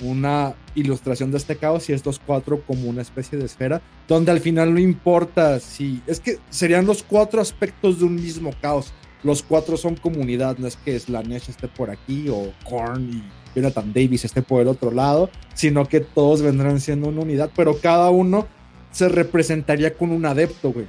una 0.00 0.54
ilustración 0.74 1.30
de 1.30 1.36
este 1.36 1.56
caos 1.56 1.88
y 1.90 1.92
estos 1.92 2.18
cuatro 2.18 2.62
como 2.66 2.88
una 2.88 3.02
especie 3.02 3.38
de 3.38 3.44
esfera, 3.44 3.82
donde 4.08 4.32
al 4.32 4.40
final 4.40 4.72
no 4.72 4.80
importa 4.80 5.60
si. 5.60 6.00
Es 6.06 6.20
que 6.20 6.38
serían 6.48 6.86
los 6.86 7.02
cuatro 7.02 7.40
aspectos 7.40 7.98
de 7.98 8.06
un 8.06 8.14
mismo 8.14 8.52
caos. 8.62 8.94
Los 9.22 9.42
cuatro 9.42 9.76
son 9.76 9.94
comunidad, 9.94 10.56
no 10.58 10.66
es 10.66 10.76
que 10.76 10.98
Slanesh 10.98 11.50
esté 11.50 11.68
por 11.68 11.90
aquí 11.90 12.28
o 12.28 12.52
Korn 12.68 13.08
y 13.08 13.41
Jonathan 13.54 13.92
Davis 13.92 14.24
esté 14.24 14.42
por 14.42 14.62
el 14.62 14.68
otro 14.68 14.90
lado, 14.90 15.30
sino 15.54 15.86
que 15.86 16.00
todos 16.00 16.42
vendrán 16.42 16.80
siendo 16.80 17.08
una 17.08 17.22
unidad, 17.22 17.50
pero 17.54 17.78
cada 17.78 18.10
uno 18.10 18.46
se 18.90 19.08
representaría 19.08 19.94
con 19.94 20.10
un 20.10 20.24
adepto, 20.26 20.72
güey. 20.72 20.86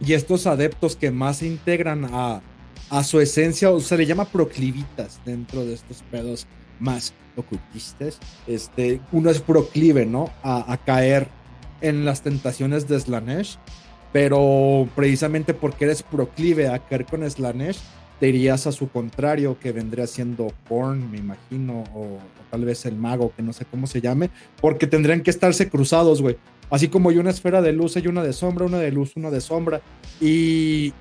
Y 0.00 0.12
estos 0.12 0.46
adeptos 0.46 0.96
que 0.96 1.10
más 1.10 1.38
se 1.38 1.46
integran 1.46 2.06
a, 2.12 2.42
a 2.90 3.04
su 3.04 3.20
esencia, 3.20 3.70
o 3.70 3.80
se 3.80 3.96
le 3.96 4.06
llama 4.06 4.26
proclivitas 4.26 5.20
dentro 5.24 5.64
de 5.64 5.74
estos 5.74 6.02
pedos 6.10 6.46
más 6.80 7.14
ocultistas, 7.36 8.18
este, 8.46 9.00
uno 9.12 9.30
es 9.30 9.40
proclive, 9.40 10.06
¿no? 10.06 10.30
A, 10.42 10.72
a 10.72 10.76
caer 10.76 11.28
en 11.80 12.04
las 12.04 12.22
tentaciones 12.22 12.88
de 12.88 12.98
Slanesh, 12.98 13.58
pero 14.12 14.88
precisamente 14.94 15.54
porque 15.54 15.86
eres 15.86 16.02
proclive 16.02 16.68
a 16.68 16.78
caer 16.78 17.04
con 17.04 17.28
Slanesh, 17.28 17.78
te 18.24 18.30
irías 18.30 18.66
a 18.66 18.72
su 18.72 18.88
contrario, 18.88 19.58
que 19.60 19.70
vendría 19.70 20.06
siendo 20.06 20.50
Korn, 20.66 21.10
me 21.10 21.18
imagino, 21.18 21.84
o, 21.94 22.18
tal 22.50 22.64
vez 22.64 22.86
el 22.86 22.96
mago, 22.96 23.34
que 23.36 23.42
no 23.42 23.52
sé 23.52 23.66
cómo 23.66 23.86
se 23.86 24.00
llame, 24.00 24.30
porque 24.62 24.86
tendrían 24.86 25.22
que 25.22 25.28
estarse 25.28 25.68
cruzados, 25.68 26.22
güey. 26.22 26.38
Así 26.70 26.88
como 26.88 27.10
hay 27.10 27.18
una 27.18 27.28
esfera 27.28 27.60
de 27.60 27.74
luz, 27.74 27.98
hay 27.98 28.06
una 28.06 28.22
de 28.22 28.32
sombra, 28.32 28.64
una 28.64 28.78
de 28.78 28.90
luz, 28.92 29.12
una 29.16 29.30
de 29.30 29.42
sombra. 29.42 29.82
Y, 30.22 30.94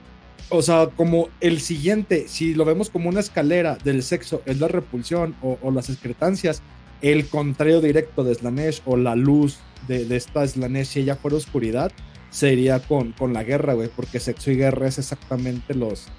o 0.50 0.62
sea, 0.62 0.90
como 0.98 1.30
el 1.40 1.62
siguiente, 1.62 2.26
si 2.28 2.56
lo 2.56 2.66
vemos 2.66 2.90
como 2.90 3.08
una 3.08 3.22
escalera 3.22 3.78
del 3.82 4.04
sexo, 4.04 4.42
es 4.46 4.60
la 4.60 4.68
repulsión 4.68 5.34
o, 5.42 5.72
las 5.72 5.90
excretancias, 5.90 6.62
el 7.02 7.28
contrario 7.28 7.80
directo 7.80 8.26
de 8.26 8.36
Slanesh 8.36 8.82
o 8.84 8.98
la 8.98 9.16
luz 9.16 9.60
de, 9.88 10.04
de 10.04 10.18
esta 10.18 10.46
Slanesh, 10.46 10.88
si 10.88 11.00
ella 11.00 11.16
fuera 11.16 11.38
oscuridad, 11.38 11.90
sería 12.32 12.80
con, 12.80 13.14
con 13.14 13.32
la 13.32 13.46
guerra, 13.46 13.76
güey, 13.76 13.88
porque 13.96 14.20
sexo 14.20 14.52
y 14.52 14.58
guerra 14.58 14.90
es 14.90 15.00
exactamente 15.00 15.74
los, 15.74 16.10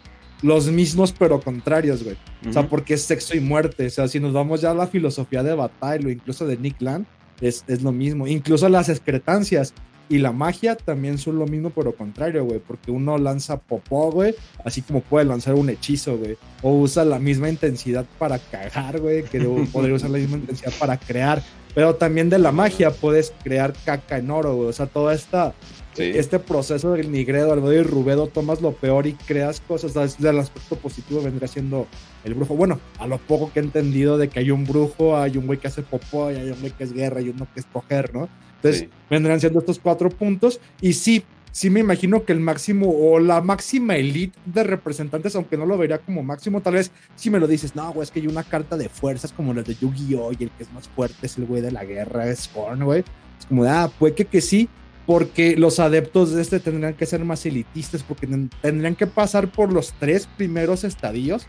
los 0.45 0.67
mismos 0.67 1.15
pero 1.19 1.41
contrarios, 1.41 2.05
güey. 2.05 2.17
O 2.47 2.53
sea, 2.53 2.69
porque 2.69 2.95
es 2.95 3.03
sexo 3.03 3.35
y 3.35 3.41
muerte. 3.41 3.87
O 3.87 3.91
sea, 3.91 4.09
si 4.09 4.21
nos 4.21 4.35
vamos 4.35 4.61
ya 4.61 4.73
a 4.73 4.75
la 4.75 4.87
filosofía 4.87 5.43
de 5.43 5.55
batalla 5.55 6.07
o 6.07 6.11
incluso 6.11 6.47
de 6.47 6.59
Nick 6.59 6.83
Land, 6.83 7.07
es, 7.41 7.65
es 7.67 7.81
lo 7.83 7.93
mismo. 7.93 8.27
Incluso 8.27 8.69
las 8.69 8.91
excretancias 8.91 9.73
y 10.11 10.19
la 10.19 10.33
magia 10.33 10.77
también 10.77 11.17
son 11.17 11.39
lo 11.39 11.47
mismo 11.47 11.71
pero 11.71 11.97
contrario, 11.97 12.45
güey. 12.45 12.61
Porque 12.61 12.91
uno 12.91 13.17
lanza 13.17 13.57
popó, 13.57 14.13
güey, 14.13 14.35
así 14.67 14.83
como 14.83 15.01
puede 15.01 15.25
lanzar 15.25 15.55
un 15.55 15.71
hechizo, 15.71 16.19
güey. 16.19 16.37
O 16.61 16.75
usa 16.75 17.07
la 17.07 17.19
misma 17.19 17.49
intensidad 17.49 18.05
para 18.19 18.39
cagar, 18.39 19.01
güey, 19.01 19.23
que 19.25 19.41
podría 19.73 19.95
usar 19.95 20.11
la 20.11 20.19
misma 20.19 20.37
intensidad 20.37 20.75
para 20.79 20.99
crear. 20.99 21.43
Pero 21.75 21.95
también 21.95 22.29
de 22.29 22.39
la 22.39 22.53
magia 22.53 22.91
puedes 22.91 23.33
crear 23.43 23.73
caca 23.87 24.19
en 24.19 24.31
oro, 24.31 24.57
güey. 24.57 24.69
O 24.69 24.73
sea, 24.75 24.87
toda 24.87 25.15
esta 25.15 25.55
este 25.97 26.39
proceso 26.39 26.93
del 26.93 27.11
Nigredo, 27.11 27.53
Albedo 27.53 27.73
y 27.73 27.83
Rubedo, 27.83 28.27
tomas 28.27 28.61
lo 28.61 28.73
peor 28.73 29.07
y 29.07 29.15
creas 29.15 29.61
cosas. 29.61 29.95
Desde 29.95 30.31
el 30.31 30.39
aspecto 30.39 30.77
positivo 30.77 31.23
vendría 31.23 31.49
siendo 31.49 31.87
el 32.25 32.35
brujo. 32.35 32.57
Bueno, 32.57 32.81
a 32.99 33.07
lo 33.07 33.19
poco 33.19 33.53
que 33.53 33.61
he 33.61 33.63
entendido 33.63 34.19
de 34.19 34.29
que 34.29 34.41
hay 34.41 34.51
un 34.51 34.65
brujo, 34.65 35.17
hay 35.17 35.37
un 35.37 35.47
güey 35.47 35.59
que 35.59 35.69
hace 35.69 35.83
popó, 35.83 36.31
y 36.31 36.37
hay 36.37 36.51
un 36.51 36.61
güey 36.61 36.73
que 36.73 36.85
es 36.85 36.93
guerra, 36.93 37.21
y 37.21 37.29
uno 37.29 37.47
que 37.53 37.61
es 37.61 37.67
coger, 37.67 38.15
¿no? 38.15 38.29
Entonces, 38.57 38.89
vendrían 39.11 39.41
siendo 39.41 39.59
estos 39.61 39.79
cuatro 39.79 40.09
puntos. 40.09 40.61
Y 40.81 40.95
sí, 40.95 41.23
sí 41.55 41.71
me 41.71 41.81
imagino 41.81 42.25
que 42.25 42.33
el 42.33 42.41
máximo 42.41 42.91
o 42.91 43.21
la 43.21 43.41
máxima 43.41 43.97
elite 43.97 44.39
de 44.45 44.65
representantes, 44.65 45.37
aunque 45.37 45.57
no 45.57 45.67
lo 45.67 45.79
vería 45.79 45.99
como 45.99 46.23
máximo, 46.23 46.61
tal 46.61 46.75
vez 46.75 46.91
si 47.15 47.31
me 47.31 47.39
lo 47.39 47.47
dices, 47.47 47.77
no, 47.77 47.93
güey, 47.93 48.05
es 48.05 48.11
que 48.11 48.21
hay 48.21 48.27
una 48.27 48.43
carta 48.43 48.77
de 48.77 48.89
fuerzas 48.89 49.33
como 49.33 49.55
la 49.55 49.63
de 49.63 49.75
Yu-Gi-Oh! 49.75 50.33
y 50.33 50.45
el 50.45 50.51
que 50.51 50.65
es 50.65 50.73
más 50.73 50.89
fuerte 50.89 51.27
es 51.27 51.39
el 51.39 51.45
güey 51.45 51.63
de 51.63 51.71
la 51.71 51.85
guerra, 51.85 52.27
es 52.29 52.49
Korn, 52.49 52.85
güey. 52.85 53.05
Es 53.39 53.47
como 53.47 53.65
ah, 53.65 53.91
puede 53.99 54.15
que, 54.15 54.25
que 54.25 54.41
sí, 54.41 54.69
porque 55.07 55.57
los 55.57 55.81
adeptos 55.81 56.33
de 56.33 56.43
este 56.43 56.61
tendrían 56.61 56.95
que 56.95 57.07
ser 57.07 57.25
más 57.25 57.45
elitistas, 57.47 58.03
porque 58.03 58.27
tendrían 58.61 58.97
que 58.97 59.07
pasar 59.07 59.51
por 59.51 59.73
los 59.73 59.93
tres 59.99 60.29
primeros 60.37 60.85
estadios. 60.85 61.47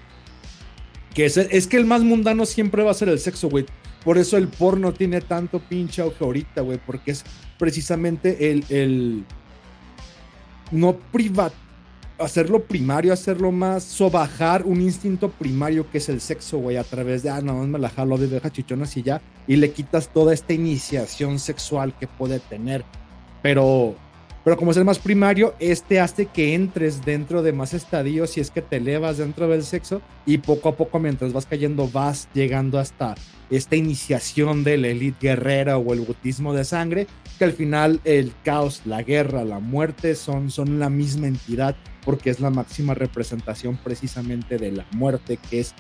Que 1.13 1.25
es, 1.25 1.37
es 1.37 1.67
que 1.67 1.77
el 1.77 1.85
más 1.85 2.01
mundano 2.01 2.45
siempre 2.45 2.83
va 2.83 2.91
a 2.91 2.95
ser 2.95 3.07
el 3.07 3.19
sexo, 3.19 3.49
güey. 3.49 3.65
Por 4.03 4.17
eso 4.17 4.37
el 4.37 4.49
porno 4.49 4.93
tiene 4.93 5.21
tanto 5.21 5.59
pinche 5.59 6.01
auge 6.01 6.23
ahorita, 6.23 6.61
güey, 6.61 6.79
porque 6.85 7.11
es 7.11 7.23
precisamente 7.57 8.51
el, 8.51 8.65
el 8.69 9.23
no 10.71 10.97
privat 11.11 11.53
hacerlo 12.17 12.63
primario, 12.63 13.13
hacerlo 13.13 13.51
más, 13.51 13.83
sobajar 13.83 14.63
un 14.65 14.81
instinto 14.81 15.29
primario 15.29 15.89
que 15.89 15.97
es 15.97 16.09
el 16.09 16.21
sexo, 16.21 16.59
güey, 16.59 16.77
a 16.77 16.83
través 16.83 17.23
de, 17.23 17.29
ah, 17.29 17.41
no, 17.41 17.55
me 17.65 17.79
la 17.79 17.89
jalo 17.89 18.17
de 18.17 18.27
deja 18.27 18.49
chichonas 18.51 18.95
y 18.97 19.03
ya, 19.03 19.21
y 19.47 19.57
le 19.57 19.71
quitas 19.71 20.09
toda 20.09 20.33
esta 20.33 20.53
iniciación 20.53 21.39
sexual 21.39 21.97
que 21.97 22.07
puede 22.07 22.39
tener 22.39 22.85
pero, 23.45 23.93
pero 24.43 24.57
como 24.57 24.71
es 24.71 24.77
el 24.77 24.85
más 24.85 24.97
primario, 24.97 25.53
este 25.59 25.99
hace 25.99 26.25
que 26.25 26.55
entres 26.55 27.05
dentro 27.05 27.43
de 27.43 27.53
más 27.53 27.75
estadios 27.75 28.31
si 28.31 28.41
es 28.41 28.49
que 28.49 28.63
te 28.63 28.77
elevas 28.77 29.19
dentro 29.19 29.47
del 29.47 29.63
sexo 29.63 30.01
y 30.25 30.39
poco 30.39 30.69
a 30.69 30.75
poco 30.75 30.97
mientras 30.97 31.31
vas 31.31 31.45
cayendo 31.45 31.87
vas 31.87 32.27
llegando 32.33 32.79
hasta 32.79 33.13
esta 33.51 33.75
iniciación 33.75 34.63
de 34.63 34.77
la 34.77 34.87
élite 34.87 35.27
guerrera 35.27 35.77
o 35.77 35.93
el 35.93 36.01
bautismo 36.01 36.55
de 36.55 36.65
sangre, 36.65 37.05
que 37.37 37.45
al 37.45 37.53
final 37.53 38.01
el 38.03 38.33
caos, 38.43 38.81
la 38.83 39.03
guerra, 39.03 39.45
la 39.45 39.59
muerte 39.59 40.15
son, 40.15 40.49
son 40.49 40.79
la 40.79 40.89
misma 40.89 41.27
entidad 41.27 41.75
porque 42.03 42.31
es 42.31 42.39
la 42.39 42.49
máxima 42.49 42.95
representación 42.95 43.77
precisamente 43.77 44.57
de 44.57 44.71
la 44.71 44.87
muerte, 44.91 45.37
que 45.51 45.59
es 45.59 45.75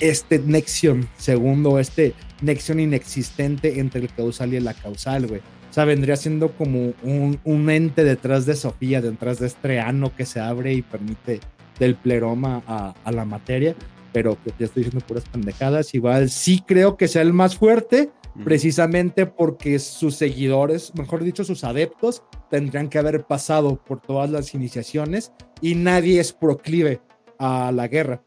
este 0.00 0.38
nexion 0.38 1.08
segundo, 1.16 1.78
este 1.78 2.14
nexion 2.42 2.80
inexistente 2.80 3.80
entre 3.80 4.02
el 4.02 4.12
causal 4.12 4.52
y 4.52 4.56
el 4.56 4.74
causal, 4.74 5.26
güey. 5.26 5.40
Sea, 5.70 5.84
vendría 5.84 6.16
siendo 6.16 6.52
como 6.52 6.94
un, 7.02 7.70
ente 7.70 8.02
detrás 8.02 8.46
de 8.46 8.56
Sofía, 8.56 9.02
detrás 9.02 9.40
de 9.40 9.46
este 9.46 9.78
ano 9.78 10.10
que 10.16 10.24
se 10.24 10.40
abre 10.40 10.72
y 10.72 10.80
permite 10.80 11.40
del 11.78 11.96
pleroma 11.96 12.62
a, 12.66 13.12
la 13.12 13.26
materia, 13.26 13.74
pero 14.10 14.38
que 14.42 14.52
te 14.52 14.64
estoy 14.64 14.84
diciendo 14.84 15.06
puras 15.06 15.24
pendejadas. 15.30 15.94
Igual 15.94 16.30
sí 16.30 16.64
creo 16.66 16.96
que 16.96 17.08
sea 17.08 17.20
el 17.20 17.34
más 17.34 17.58
fuerte, 17.58 18.10
precisamente 18.42 19.26
porque 19.26 19.78
sus 19.78 20.14
seguidores, 20.14 20.94
mejor 20.94 21.22
dicho, 21.22 21.44
sus 21.44 21.62
adeptos, 21.62 22.22
tendrían 22.50 22.88
que 22.88 22.98
haber 22.98 23.24
pasado 23.24 23.76
por 23.76 24.00
todas 24.00 24.30
las 24.30 24.54
iniciaciones 24.54 25.32
y 25.60 25.74
nadie 25.74 26.20
es 26.20 26.32
proclive 26.32 27.02
a 27.38 27.70
la 27.70 27.86
guerra 27.86 28.22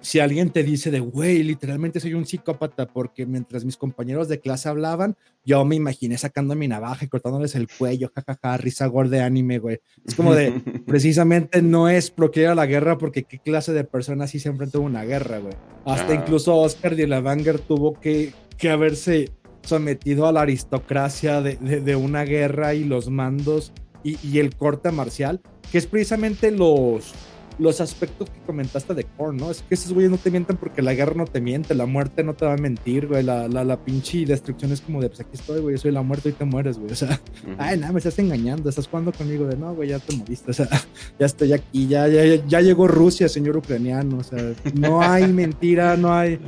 si 0.00 0.20
alguien 0.20 0.50
te 0.50 0.62
dice 0.62 0.90
de, 0.90 1.00
güey, 1.00 1.42
literalmente 1.42 2.00
soy 2.00 2.14
un 2.14 2.26
psicópata 2.26 2.86
porque 2.86 3.26
mientras 3.26 3.64
mis 3.64 3.76
compañeros 3.76 4.28
de 4.28 4.40
clase 4.40 4.68
hablaban, 4.68 5.16
yo 5.44 5.64
me 5.64 5.76
imaginé 5.76 6.18
sacando 6.18 6.54
mi 6.54 6.68
navaja 6.68 7.04
y 7.04 7.08
cortándoles 7.08 7.54
el 7.54 7.66
cuello, 7.68 8.12
jajaja, 8.14 8.56
risa 8.58 8.86
gorda 8.86 9.16
de 9.16 9.22
anime, 9.22 9.58
güey. 9.58 9.80
Es 10.04 10.14
como 10.14 10.34
de, 10.34 10.52
precisamente 10.86 11.62
no 11.62 11.88
es 11.88 12.10
procrear 12.10 12.52
a 12.52 12.54
la 12.54 12.66
guerra 12.66 12.98
porque 12.98 13.24
qué 13.24 13.38
clase 13.38 13.72
de 13.72 13.84
persona 13.84 14.26
sí 14.26 14.38
se 14.38 14.50
enfrentó 14.50 14.78
a 14.78 14.82
una 14.82 15.04
guerra, 15.04 15.38
güey. 15.38 15.54
Hasta 15.86 16.14
incluso 16.14 16.56
Oscar 16.56 16.94
de 16.94 17.06
la 17.06 17.20
Banger 17.20 17.58
tuvo 17.58 17.98
que, 17.98 18.32
que 18.58 18.70
haberse 18.70 19.30
sometido 19.62 20.26
a 20.26 20.32
la 20.32 20.42
aristocracia 20.42 21.40
de, 21.40 21.56
de, 21.56 21.96
una 21.96 22.22
guerra 22.22 22.74
y 22.74 22.84
los 22.84 23.10
mandos 23.10 23.72
y, 24.04 24.18
y 24.24 24.38
el 24.38 24.54
corte 24.54 24.92
marcial, 24.92 25.40
que 25.72 25.78
es 25.78 25.86
precisamente 25.86 26.52
los 26.52 27.14
los 27.58 27.80
aspectos 27.80 28.28
que 28.30 28.40
comentaste 28.40 28.94
de 28.94 29.04
Korn, 29.04 29.36
¿no? 29.36 29.50
Es 29.50 29.62
que 29.62 29.74
esos 29.74 29.92
güeyes 29.92 30.10
no 30.10 30.18
te 30.18 30.30
mienten 30.30 30.56
porque 30.56 30.82
la 30.82 30.94
guerra 30.94 31.14
no 31.16 31.24
te 31.24 31.40
miente, 31.40 31.74
la 31.74 31.86
muerte 31.86 32.22
no 32.22 32.34
te 32.34 32.44
va 32.44 32.54
a 32.54 32.56
mentir, 32.56 33.06
güey, 33.06 33.22
la, 33.22 33.48
la, 33.48 33.64
la 33.64 33.76
pinche 33.76 34.24
destrucción 34.26 34.72
es 34.72 34.80
como 34.80 35.00
de, 35.00 35.08
pues 35.08 35.20
aquí 35.20 35.30
estoy, 35.34 35.60
güey, 35.60 35.76
yo 35.76 35.80
soy 35.80 35.92
la 35.92 36.02
muerte 36.02 36.28
y 36.28 36.32
te 36.32 36.44
mueres, 36.44 36.78
güey, 36.78 36.92
o 36.92 36.96
sea, 36.96 37.20
ay, 37.58 37.78
nada, 37.78 37.92
me 37.92 37.98
estás 37.98 38.18
engañando, 38.18 38.68
estás 38.68 38.88
jugando 38.88 39.12
conmigo 39.12 39.46
de, 39.46 39.56
no, 39.56 39.74
güey, 39.74 39.90
ya 39.90 39.98
te 39.98 40.16
moriste, 40.16 40.50
o 40.50 40.54
sea, 40.54 40.68
ya 41.18 41.26
estoy 41.26 41.52
aquí, 41.52 41.86
ya, 41.88 42.08
ya, 42.08 42.24
ya 42.46 42.60
llegó 42.60 42.88
Rusia, 42.88 43.28
señor 43.28 43.56
ucraniano, 43.56 44.18
o 44.18 44.22
sea, 44.22 44.54
no 44.74 45.00
hay 45.00 45.32
mentira, 45.32 45.96
no 45.96 46.14
hay, 46.14 46.38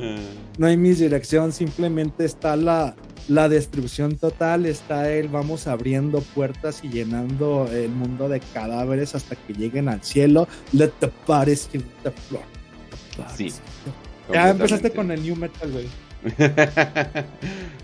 no 0.57 0.67
hay 0.67 0.77
misdirección, 0.77 1.51
simplemente 1.51 2.25
está 2.25 2.55
la, 2.55 2.95
la 3.29 3.47
destrucción 3.47 4.17
total 4.17 4.65
está 4.65 5.11
él, 5.11 5.27
vamos 5.27 5.67
abriendo 5.67 6.21
puertas 6.21 6.83
y 6.83 6.89
llenando 6.89 7.69
el 7.71 7.89
mundo 7.89 8.27
de 8.27 8.39
cadáveres 8.39 9.13
hasta 9.13 9.35
que 9.35 9.53
lleguen 9.53 9.87
al 9.87 10.03
cielo. 10.03 10.47
Let 10.73 10.93
the 10.99 11.11
bodies 11.27 11.69
hit 11.71 11.85
the 12.03 12.11
floor. 12.11 12.43
Sí. 13.35 13.53
Ya 14.33 14.49
empezaste 14.49 14.91
con 14.91 15.11
el 15.11 15.21
new 15.21 15.35
metal, 15.35 15.71
güey. 15.71 15.87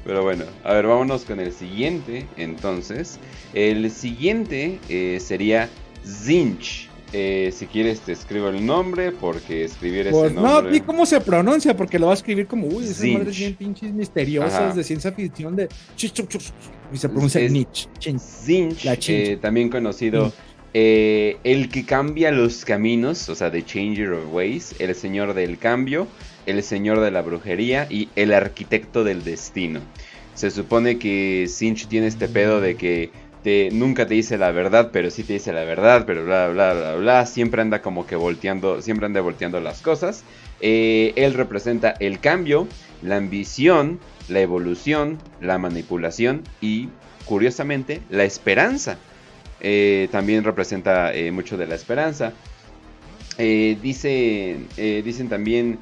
Pero 0.03 0.23
bueno, 0.23 0.45
a 0.63 0.73
ver, 0.73 0.87
vámonos 0.87 1.25
con 1.25 1.39
el 1.39 1.53
siguiente. 1.53 2.25
Entonces, 2.37 3.19
el 3.53 3.91
siguiente 3.91 4.79
eh, 4.89 5.19
sería 5.21 5.69
Zinch. 6.03 6.89
Eh, 7.17 7.53
si 7.53 7.65
quieres 7.67 8.01
te 8.01 8.11
escribo 8.11 8.49
el 8.49 8.65
nombre 8.65 9.13
porque 9.13 9.63
escribir 9.63 10.09
pues 10.09 10.25
ese 10.25 10.33
nombre... 10.33 10.63
No, 10.63 10.69
ni 10.69 10.81
cómo 10.81 11.05
se 11.05 11.21
pronuncia 11.21 11.73
porque 11.73 11.97
lo 11.97 12.07
va 12.07 12.11
a 12.11 12.15
escribir 12.15 12.45
como, 12.45 12.67
uy, 12.67 12.83
esas 12.83 13.07
madres 13.07 13.37
bien 13.37 13.55
pinches 13.55 13.93
misteriosas 13.93 14.75
de 14.75 14.83
ciencia 14.83 15.13
ficción 15.13 15.55
de... 15.55 15.69
Y 15.97 16.97
se 16.97 17.07
pronuncia 17.07 17.39
Nietzsche. 17.47 17.87
Zinch, 18.19 18.85
eh, 19.07 19.37
también 19.41 19.69
conocido... 19.69 20.33
Eh, 20.73 21.37
el 21.45 21.69
que 21.69 21.85
cambia 21.85 22.31
los 22.31 22.65
caminos, 22.65 23.29
o 23.29 23.35
sea, 23.35 23.49
The 23.49 23.63
Changer 23.63 24.11
of 24.11 24.33
Ways, 24.33 24.75
el 24.79 24.93
señor 24.93 25.33
del 25.33 25.57
cambio, 25.57 26.05
el 26.45 26.61
señor 26.63 26.99
de 26.99 27.11
la 27.11 27.21
brujería 27.21 27.87
y 27.89 28.09
el 28.17 28.33
arquitecto 28.33 29.05
del 29.05 29.23
destino. 29.23 29.79
Se 30.33 30.51
supone 30.51 30.99
que 30.99 31.47
Zinch 31.47 31.87
tiene 31.87 32.07
este 32.07 32.27
pedo 32.27 32.59
de 32.59 32.75
que 32.75 33.09
nunca 33.71 34.07
te 34.07 34.13
dice 34.13 34.37
la 34.37 34.51
verdad, 34.51 34.89
pero 34.91 35.11
sí 35.11 35.23
te 35.23 35.33
dice 35.33 35.53
la 35.53 35.63
verdad, 35.63 36.05
pero 36.05 36.25
bla, 36.25 36.47
bla, 36.49 36.73
bla, 36.73 36.95
bla. 36.95 37.25
Siempre 37.25 37.61
anda 37.61 37.81
como 37.81 38.05
que 38.07 38.15
volteando, 38.15 38.81
siempre 38.81 39.05
anda 39.05 39.21
volteando 39.21 39.59
las 39.59 39.81
cosas. 39.81 40.23
Eh, 40.61 41.13
él 41.15 41.33
representa 41.33 41.91
el 41.99 42.19
cambio, 42.19 42.67
la 43.01 43.17
ambición, 43.17 43.99
la 44.29 44.39
evolución, 44.39 45.19
la 45.41 45.57
manipulación 45.57 46.43
y, 46.61 46.89
curiosamente, 47.25 48.01
la 48.09 48.23
esperanza. 48.23 48.97
Eh, 49.61 50.07
también 50.11 50.43
representa 50.43 51.13
eh, 51.13 51.31
mucho 51.31 51.57
de 51.57 51.67
la 51.67 51.75
esperanza. 51.75 52.33
dice, 53.37 54.57
dicen 55.03 55.29
también, 55.29 55.79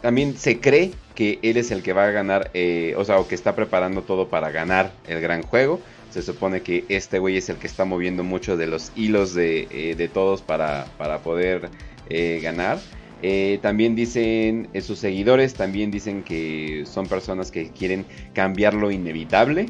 también 0.00 0.36
se 0.36 0.60
cree 0.60 0.92
que 1.14 1.38
él 1.42 1.56
es 1.56 1.70
el 1.70 1.82
que 1.82 1.92
va 1.92 2.06
a 2.06 2.10
ganar, 2.10 2.50
eh, 2.54 2.94
o 2.96 3.04
sea, 3.04 3.18
o 3.18 3.28
que 3.28 3.34
está 3.34 3.54
preparando 3.54 4.02
todo 4.02 4.28
para 4.28 4.50
ganar 4.50 4.92
el 5.06 5.20
gran 5.20 5.42
juego. 5.42 5.80
Se 6.10 6.22
supone 6.22 6.60
que 6.60 6.84
este 6.88 7.18
güey 7.18 7.38
es 7.38 7.48
el 7.48 7.56
que 7.56 7.66
está 7.66 7.84
moviendo 7.84 8.22
mucho 8.22 8.56
de 8.56 8.66
los 8.66 8.92
hilos 8.96 9.34
de, 9.34 9.66
eh, 9.70 10.10
todos 10.12 10.42
para, 10.42 10.86
para 10.98 11.18
poder 11.18 11.70
eh, 12.08 12.40
ganar. 12.42 12.78
Eh, 13.22 13.60
también 13.62 13.94
dicen, 13.94 14.68
eh, 14.72 14.80
sus 14.80 14.98
seguidores 14.98 15.54
también 15.54 15.92
dicen 15.92 16.24
que 16.24 16.84
son 16.86 17.06
personas 17.06 17.52
que 17.52 17.70
quieren 17.70 18.04
cambiar 18.34 18.74
lo 18.74 18.90
inevitable. 18.90 19.66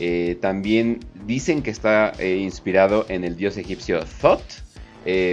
Eh, 0.00 0.36
también 0.40 1.00
dicen 1.24 1.62
que 1.62 1.70
está 1.70 2.12
inspirado 2.20 3.06
en 3.08 3.24
el 3.24 3.36
dios 3.36 3.56
egipcio 3.56 4.00
Thoth. 4.20 4.65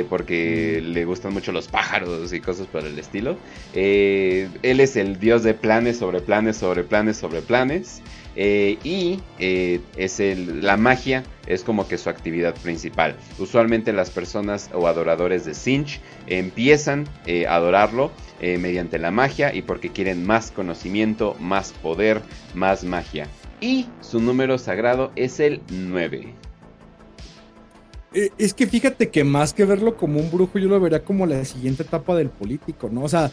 Porque 0.10 0.82
mm. 0.82 0.88
le 0.94 1.06
gustan 1.06 1.34
mucho 1.34 1.52
los 1.52 1.68
pájaros 1.68 2.32
y 2.32 2.40
cosas 2.40 2.68
por 2.68 2.86
el 2.86 2.98
estilo. 3.00 3.38
él 3.74 4.80
es 4.80 4.96
el 4.96 5.20
dios 5.20 5.44
de 5.44 5.54
planes 5.54 5.98
sobre 5.98 6.22
planes 6.22 6.58
sobre 6.58 6.84
planes 6.84 7.18
sobre 7.18 7.42
planes. 7.42 8.02
Eh, 8.36 8.80
y 8.84 9.20
eh, 9.40 9.80
es 9.96 10.20
el, 10.20 10.64
la 10.64 10.76
magia 10.76 11.24
es 11.46 11.64
como 11.64 11.88
que 11.88 11.98
su 11.98 12.10
actividad 12.10 12.56
principal. 12.56 13.16
Usualmente 13.38 13.94
las 13.94 14.10
personas 14.10 14.70
o 14.74 14.88
adoradores 14.88 15.46
de 15.46 15.54
Sinch 15.54 16.00
empiezan 16.28 17.08
eh, 17.26 17.46
a 17.48 17.56
adorarlo 17.56 18.12
mediante 18.60 19.00
la 19.00 19.10
magia 19.10 19.56
y 19.56 19.62
porque 19.62 19.94
quieren 19.94 20.26
más 20.26 20.52
conocimiento, 20.52 21.38
más 21.40 21.72
poder, 21.72 22.22
más 22.54 22.84
magia. 22.84 23.26
Y 23.62 23.88
su 24.02 24.20
número 24.20 24.58
sagrado 24.58 25.14
es 25.16 25.40
el 25.40 25.62
9. 25.70 26.43
Es 28.14 28.53
que 28.53 28.68
fíjate 28.68 29.09
que 29.09 29.24
más 29.24 29.53
que 29.53 29.66
verlo 29.66 29.97
como 29.97 30.20
un 30.20 30.30
brujo, 30.30 30.59
yo 30.59 30.68
lo 30.68 30.80
vería 30.80 31.03
como 31.03 31.26
la 31.26 31.43
siguiente 31.45 31.84
etapa 31.84 32.16
del 32.16 32.30
político, 32.30 32.89
¿no? 32.91 33.03
O 33.03 33.09
sea, 33.09 33.32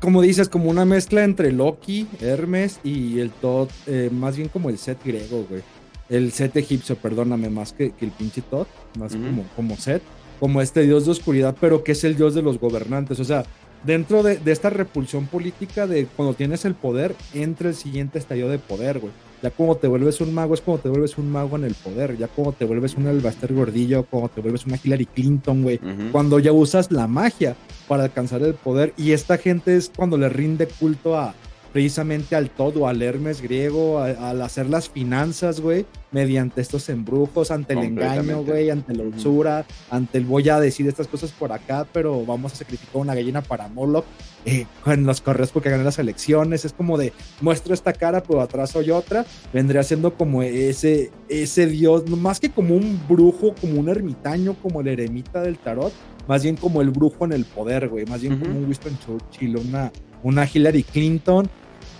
como 0.00 0.22
dices, 0.22 0.48
como 0.48 0.70
una 0.70 0.84
mezcla 0.84 1.24
entre 1.24 1.50
Loki, 1.50 2.06
Hermes 2.20 2.78
y 2.84 3.18
el 3.18 3.30
Todd, 3.30 3.70
eh, 3.86 4.10
más 4.12 4.36
bien 4.36 4.48
como 4.48 4.70
el 4.70 4.78
set 4.78 4.98
griego, 5.04 5.46
güey. 5.48 5.62
El 6.08 6.30
set 6.32 6.56
egipcio, 6.56 6.96
perdóname, 6.96 7.48
más 7.50 7.72
que, 7.72 7.92
el 8.00 8.10
pinche 8.10 8.42
Todd, 8.42 8.66
más 8.98 9.14
como, 9.14 9.44
como 9.56 9.76
set, 9.76 10.02
como 10.38 10.60
este 10.60 10.82
dios 10.82 11.06
de 11.06 11.12
oscuridad, 11.12 11.56
pero 11.60 11.82
que 11.82 11.92
es 11.92 12.04
el 12.04 12.16
dios 12.16 12.34
de 12.34 12.42
los 12.42 12.60
gobernantes. 12.60 13.18
O 13.18 13.24
sea, 13.24 13.44
dentro 13.82 14.22
de, 14.22 14.36
de 14.36 14.52
esta 14.52 14.70
repulsión 14.70 15.26
política 15.26 15.86
de 15.86 16.06
cuando 16.06 16.34
tienes 16.34 16.64
el 16.66 16.74
poder, 16.74 17.16
entra 17.32 17.70
el 17.70 17.74
siguiente 17.74 18.18
estadio 18.18 18.48
de 18.48 18.58
poder, 18.58 18.98
güey 18.98 19.12
ya 19.42 19.50
como 19.50 19.76
te 19.76 19.86
vuelves 19.88 20.20
un 20.20 20.32
mago 20.32 20.54
es 20.54 20.60
como 20.60 20.78
te 20.78 20.88
vuelves 20.88 21.18
un 21.18 21.30
mago 21.30 21.56
en 21.56 21.64
el 21.64 21.74
poder. 21.74 22.16
Ya 22.16 22.28
como 22.28 22.52
te 22.52 22.64
vuelves 22.64 22.94
un 22.94 23.06
Albaster 23.06 23.52
Gordillo, 23.52 24.04
como 24.04 24.28
te 24.28 24.40
vuelves 24.40 24.66
una 24.66 24.78
Hillary 24.82 25.06
Clinton, 25.06 25.62
güey. 25.62 25.80
Cuando 26.12 26.38
ya 26.38 26.52
usas 26.52 26.90
la 26.90 27.06
magia 27.06 27.56
para 27.88 28.04
alcanzar 28.04 28.42
el 28.42 28.54
poder. 28.54 28.94
Y 28.96 29.12
esta 29.12 29.36
gente 29.38 29.76
es 29.76 29.90
cuando 29.94 30.16
le 30.16 30.28
rinde 30.28 30.66
culto 30.66 31.16
a, 31.16 31.34
precisamente 31.74 32.36
al 32.36 32.50
todo, 32.50 32.86
al 32.86 33.02
Hermes 33.02 33.42
griego, 33.42 33.98
al 33.98 34.40
hacer 34.42 34.70
las 34.70 34.88
finanzas, 34.88 35.58
güey, 35.60 35.84
mediante 36.12 36.60
estos 36.60 36.88
embrujos, 36.88 37.50
ante 37.50 37.72
el 37.72 37.80
engaño, 37.80 38.44
güey, 38.44 38.70
ante 38.70 38.94
la 38.94 39.02
usura, 39.02 39.66
ante 39.90 40.18
el 40.18 40.24
voy 40.24 40.48
a 40.50 40.60
decir 40.60 40.86
estas 40.86 41.08
cosas 41.08 41.32
por 41.32 41.50
acá, 41.50 41.84
pero 41.92 42.24
vamos 42.24 42.52
a 42.52 42.56
sacrificar 42.58 42.98
una 42.98 43.16
gallina 43.16 43.42
para 43.42 43.66
Moloch 43.66 44.04
eh, 44.44 44.66
en 44.86 45.04
los 45.04 45.20
correos 45.20 45.50
porque 45.50 45.68
gané 45.68 45.82
las 45.82 45.98
elecciones. 45.98 46.64
Es 46.64 46.72
como 46.72 46.96
de 46.96 47.12
muestro 47.40 47.74
esta 47.74 47.92
cara, 47.92 48.22
pero 48.22 48.40
atrás 48.40 48.70
soy 48.70 48.92
otra. 48.92 49.26
Vendría 49.52 49.82
siendo 49.82 50.14
como 50.14 50.44
ese, 50.44 51.10
ese 51.28 51.66
dios, 51.66 52.08
más 52.08 52.38
que 52.38 52.50
como 52.50 52.76
un 52.76 53.00
brujo, 53.08 53.52
como 53.60 53.80
un 53.80 53.88
ermitaño, 53.88 54.54
como 54.62 54.80
el 54.80 54.86
eremita 54.86 55.42
del 55.42 55.58
tarot, 55.58 55.92
más 56.28 56.44
bien 56.44 56.54
como 56.54 56.82
el 56.82 56.90
brujo 56.90 57.24
en 57.24 57.32
el 57.32 57.44
poder, 57.44 57.88
güey, 57.88 58.06
más 58.06 58.20
bien 58.20 58.38
como 58.38 58.56
un 58.56 58.66
Winston 58.66 58.96
Churchill, 59.04 59.56
una, 59.56 59.90
una 60.22 60.46
Hillary 60.46 60.84
Clinton 60.84 61.50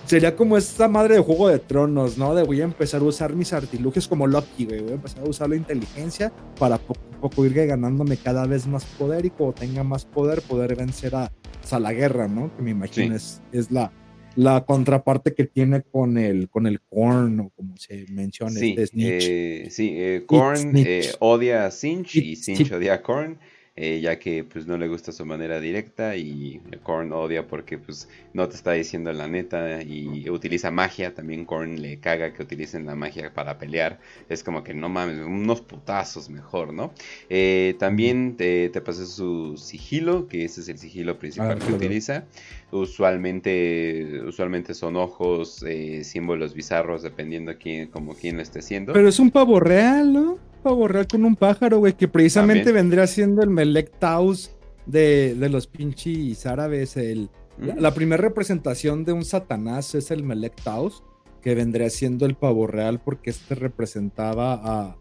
Sería 0.06 0.36
como 0.36 0.58
esta 0.58 0.86
madre 0.86 1.14
de 1.14 1.20
Juego 1.22 1.48
de 1.48 1.58
Tronos, 1.58 2.18
¿no? 2.18 2.34
De 2.34 2.42
voy 2.42 2.60
a 2.60 2.64
empezar 2.64 3.00
a 3.00 3.04
usar 3.04 3.34
mis 3.34 3.52
artilugios 3.54 4.06
como 4.06 4.26
Loki, 4.26 4.66
güey. 4.66 4.80
Voy 4.80 4.92
a 4.92 4.94
empezar 4.96 5.24
a 5.24 5.28
usar 5.28 5.48
la 5.48 5.56
inteligencia 5.56 6.30
para 6.58 6.76
poco 6.76 7.00
a 7.14 7.20
poco 7.20 7.46
ir 7.46 7.54
ganándome 7.54 8.18
cada 8.18 8.46
vez 8.46 8.66
más 8.66 8.84
poder 8.84 9.24
y 9.24 9.30
cuando 9.30 9.54
tenga 9.54 9.82
más 9.82 10.04
poder, 10.04 10.42
poder 10.42 10.76
vencer 10.76 11.14
a, 11.16 11.32
a 11.70 11.80
la 11.80 11.92
guerra, 11.94 12.28
¿no? 12.28 12.54
Que 12.54 12.62
me 12.62 12.72
imagino 12.72 13.16
es, 13.16 13.40
la, 13.70 13.92
la 14.36 14.66
contraparte 14.66 15.32
que 15.32 15.44
tiene 15.44 15.82
con 15.82 16.18
el, 16.18 16.50
con 16.50 16.66
el 16.66 16.82
Korn, 16.82 17.40
o 17.40 17.50
como 17.56 17.74
se 17.78 18.04
menciona. 18.10 18.52
Sí, 18.52 18.74
este 18.76 18.86
Snitch. 18.88 19.24
Eh, 19.26 19.66
sí 19.70 19.94
eh, 19.96 20.24
Korn 20.26 20.72
eh, 20.76 21.12
odia 21.20 21.64
a 21.64 21.70
Sinch 21.70 22.16
y 22.16 22.36
Sinch 22.36 22.72
odia 22.72 22.94
a 22.94 23.02
Korn. 23.02 23.38
Eh, 23.76 23.98
ya 24.00 24.20
que 24.20 24.44
pues 24.44 24.68
no 24.68 24.78
le 24.78 24.86
gusta 24.86 25.10
su 25.10 25.26
manera 25.26 25.58
directa 25.58 26.14
y 26.14 26.60
Korn 26.84 27.12
odia 27.12 27.48
porque 27.48 27.76
pues 27.76 28.08
no 28.32 28.48
te 28.48 28.54
está 28.54 28.70
diciendo 28.70 29.12
la 29.12 29.26
neta 29.26 29.82
y 29.82 30.30
utiliza 30.30 30.70
magia, 30.70 31.12
también 31.12 31.44
Korn 31.44 31.82
le 31.82 31.98
caga 31.98 32.32
que 32.32 32.44
utilicen 32.44 32.86
la 32.86 32.94
magia 32.94 33.34
para 33.34 33.58
pelear, 33.58 33.98
es 34.28 34.44
como 34.44 34.62
que 34.62 34.74
no 34.74 34.88
mames, 34.88 35.18
unos 35.18 35.60
putazos 35.60 36.30
mejor, 36.30 36.72
¿no? 36.72 36.92
Eh, 37.28 37.74
también 37.80 38.36
te, 38.36 38.68
te 38.68 38.80
pasé 38.80 39.06
su 39.06 39.56
sigilo, 39.56 40.28
que 40.28 40.44
ese 40.44 40.60
es 40.60 40.68
el 40.68 40.78
sigilo 40.78 41.18
principal 41.18 41.58
ah, 41.60 41.66
que 41.66 41.72
utiliza, 41.72 42.26
usualmente, 42.70 44.20
usualmente 44.24 44.74
son 44.74 44.94
ojos, 44.94 45.64
eh, 45.66 46.04
símbolos 46.04 46.54
bizarros, 46.54 47.02
dependiendo 47.02 47.58
quién, 47.58 47.88
como 47.88 48.14
quién 48.14 48.36
lo 48.36 48.42
esté 48.42 48.60
haciendo. 48.60 48.92
Pero 48.92 49.08
es 49.08 49.18
un 49.18 49.32
pavo 49.32 49.58
real, 49.58 50.12
¿no? 50.12 50.53
Pavo 50.64 50.88
con 51.08 51.24
un 51.24 51.36
pájaro, 51.36 51.78
güey, 51.78 51.92
que 51.92 52.08
precisamente 52.08 52.72
vendría 52.72 53.06
siendo 53.06 53.42
el 53.42 53.50
Melek 53.50 53.98
Taus 53.98 54.50
de, 54.86 55.36
los 55.50 55.66
pinches 55.66 56.46
árabes. 56.46 56.96
El, 56.96 57.28
La, 57.58 57.90
mm. 57.90 57.94
primera 57.94 58.22
representación 58.22 59.04
de 59.04 59.12
un 59.12 59.24
Satanás 59.24 59.94
es 59.94 60.10
el 60.10 60.24
Melek 60.24 60.60
Taus, 60.62 61.04
que 61.42 61.54
vendría 61.54 61.90
siendo 61.90 62.26
el 62.26 62.34
pavo 62.34 62.66
real 62.66 63.00
porque 63.04 63.30
este 63.30 63.54
representaba 63.54 64.96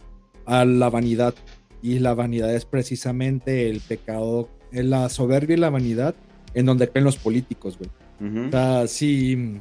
a, 0.46 0.66
la 0.66 0.90
vanidad. 0.90 1.34
Y 1.82 2.00
la 2.00 2.14
vanidad 2.14 2.54
es 2.54 2.66
precisamente 2.66 3.70
el 3.70 3.80
pecado, 3.82 4.50
la 4.72 5.10
soberbia 5.10 5.56
y 5.56 5.60
la 5.60 5.70
vanidad 5.70 6.16
en 6.54 6.66
donde 6.66 6.90
creen 6.90 7.06
los 7.06 7.18
políticos, 7.18 7.78
güey. 7.78 7.90
O 8.48 8.52
sea, 8.52 8.88
sí, 8.88 9.60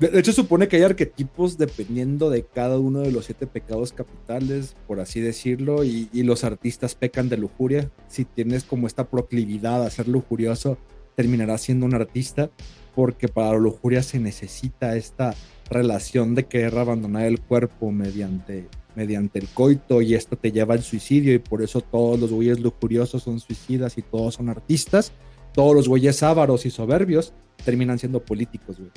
de, 0.00 0.18
hecho, 0.18 0.32
supone 0.32 0.66
que 0.66 0.76
hay 0.76 0.82
arquetipos 0.82 1.58
dependiendo 1.58 2.30
de 2.30 2.42
cada 2.42 2.78
uno 2.78 3.00
de 3.00 3.12
los 3.12 3.26
siete 3.26 3.46
pecados 3.46 3.92
capitales, 3.92 4.74
por 4.86 4.98
así 4.98 5.20
decirlo, 5.20 5.84
y, 5.84 6.08
los 6.22 6.42
artistas 6.42 6.94
pecan 6.94 7.28
de 7.28 7.36
lujuria. 7.36 7.90
Si 8.08 8.24
tienes 8.24 8.64
como 8.64 8.86
esta 8.86 9.10
proclividad 9.10 9.84
a 9.84 9.90
ser 9.90 10.08
lujurioso, 10.08 10.78
terminarás 11.16 11.60
siendo 11.60 11.84
un 11.84 11.94
artista, 11.94 12.50
porque 12.94 13.28
para 13.28 13.52
la 13.52 13.58
lujuria 13.58 14.02
se 14.02 14.18
necesita 14.18 14.96
esta 14.96 15.34
relación 15.68 16.34
de 16.34 16.46
querer 16.46 16.78
abandonar 16.78 17.26
el 17.26 17.38
cuerpo 17.38 17.92
mediante, 17.92 18.68
mediante 18.94 19.38
el 19.38 19.48
coito, 19.48 20.00
y 20.00 20.14
esto 20.14 20.34
te 20.34 20.50
lleva 20.50 20.72
al 20.72 20.82
suicidio, 20.82 21.34
y 21.34 21.38
por 21.40 21.60
eso 21.60 21.82
todos 21.82 22.18
los 22.18 22.32
güeyes 22.32 22.58
lujuriosos 22.60 23.22
son 23.22 23.38
suicidas 23.38 23.98
y 23.98 24.02
todos 24.02 24.36
son 24.36 24.48
artistas 24.48 25.12
todos 25.52 25.74
los 25.74 25.88
güeyes 25.88 26.22
ávaros 26.22 26.66
y 26.66 26.70
soberbios 26.70 27.32
terminan 27.64 27.98
siendo 27.98 28.20
políticos, 28.20 28.76
güey. 28.78 28.90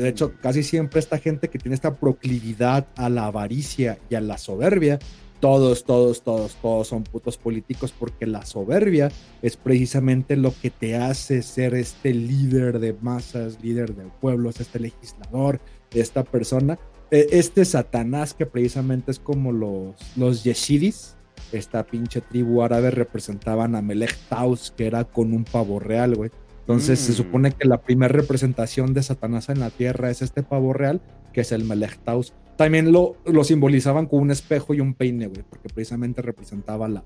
De, 0.00 0.08
hecho, 0.08 0.28
mm. 0.28 0.40
casi 0.42 0.62
siempre 0.62 1.00
esta 1.00 1.18
gente 1.18 1.48
que 1.48 1.58
tiene 1.58 1.74
esta 1.74 1.94
proclividad 1.94 2.86
a 2.96 3.08
la 3.08 3.26
avaricia 3.26 3.98
y 4.08 4.14
a 4.14 4.20
la 4.20 4.38
soberbia, 4.38 4.98
todos, 5.40 5.84
todos, 5.84 6.22
todos, 6.22 6.56
todos 6.56 6.88
son 6.88 7.02
putos 7.04 7.38
políticos 7.38 7.94
porque 7.98 8.26
la 8.26 8.44
soberbia 8.44 9.10
es 9.40 9.56
precisamente 9.56 10.36
lo 10.36 10.52
que 10.60 10.68
te 10.68 10.96
hace 10.96 11.42
ser 11.42 11.74
este 11.74 12.12
líder 12.12 12.78
de 12.78 12.92
masas, 12.92 13.62
líder 13.62 13.94
del 13.94 14.08
pueblo, 14.20 14.50
este 14.50 14.78
legislador, 14.78 15.60
esta 15.92 16.24
persona. 16.24 16.78
E, 17.10 17.26
este 17.32 17.64
Satanás 17.64 18.34
que 18.34 18.44
precisamente 18.44 19.10
es 19.10 19.18
como 19.18 19.50
los, 19.50 19.94
los 20.16 20.44
yeshidis, 20.44 21.16
esta 21.52 21.84
pinche 21.84 22.20
tribu 22.20 22.62
árabe 22.62 22.90
representaban 22.90 23.74
a 23.74 23.82
Melech 23.82 24.16
Taus, 24.28 24.72
que 24.76 24.86
era 24.86 25.04
con 25.04 25.32
un 25.32 25.44
pavo 25.44 25.78
real, 25.80 26.14
güey. 26.14 26.30
Entonces 26.60 27.00
se 27.00 27.12
mm. 27.12 27.14
supone 27.14 27.52
que 27.52 27.66
la 27.66 27.80
primera 27.82 28.12
representación 28.12 28.94
de 28.94 29.02
Satanás 29.02 29.48
en 29.48 29.60
la 29.60 29.70
tierra 29.70 30.10
es 30.10 30.22
este 30.22 30.42
pavo 30.42 30.72
real, 30.72 31.00
que 31.32 31.40
es 31.40 31.52
el 31.52 31.64
Melech 31.64 31.98
Taus. 31.98 32.32
También 32.56 32.92
lo, 32.92 33.16
lo 33.24 33.42
simbolizaban 33.42 34.06
con 34.06 34.20
un 34.20 34.30
espejo 34.30 34.74
y 34.74 34.80
un 34.80 34.94
peine, 34.94 35.26
güey, 35.26 35.42
porque 35.48 35.68
precisamente 35.68 36.22
representaba 36.22 36.88
la, 36.88 37.02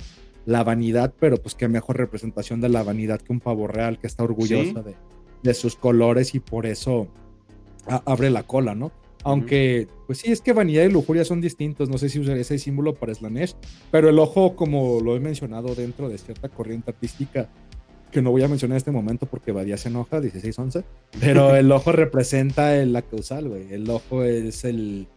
la 0.46 0.64
vanidad, 0.64 1.14
pero 1.18 1.36
pues 1.38 1.54
qué 1.54 1.68
mejor 1.68 1.96
representación 1.96 2.60
de 2.60 2.68
la 2.68 2.82
vanidad 2.82 3.20
que 3.20 3.32
un 3.32 3.40
pavo 3.40 3.66
real 3.66 3.98
que 3.98 4.06
está 4.06 4.24
orgulloso 4.24 4.82
de, 4.82 4.96
de, 5.42 5.54
sus 5.54 5.76
colores 5.76 6.34
y 6.34 6.40
por 6.40 6.66
eso 6.66 7.08
abre 7.86 8.30
la 8.30 8.42
cola, 8.42 8.74
¿no? 8.74 8.92
Aunque, 9.24 9.88
pues 10.06 10.18
sí, 10.18 10.30
es 10.30 10.42
que 10.42 10.52
vanidad 10.52 10.84
y 10.84 10.90
lujuria 10.90 11.24
son 11.24 11.40
distintos. 11.40 11.88
No 11.88 11.96
sé 11.96 12.10
si 12.10 12.20
usaré 12.20 12.42
ese 12.42 12.58
símbolo 12.58 12.94
para 12.94 13.14
Slanesh, 13.14 13.56
pero 13.90 14.10
el 14.10 14.18
ojo, 14.18 14.54
como 14.54 15.00
lo 15.00 15.16
he 15.16 15.20
mencionado 15.20 15.74
dentro 15.74 16.10
de 16.10 16.18
cierta 16.18 16.50
corriente 16.50 16.90
artística, 16.90 17.48
que 18.12 18.20
no 18.20 18.30
voy 18.30 18.42
a 18.42 18.48
mencionar 18.48 18.74
en 18.74 18.78
este 18.78 18.90
momento 18.92 19.26
porque 19.26 19.50
Badía 19.50 19.78
se 19.78 19.88
enoja, 19.88 20.20
16-11, 20.20 20.84
pero 21.20 21.56
el 21.56 21.72
ojo 21.72 21.90
representa 21.90 22.72
la 22.84 23.02
causal, 23.02 23.48
güey. 23.48 23.72
El 23.72 23.88
ojo 23.88 24.22
es 24.22 24.64
el, 24.64 25.08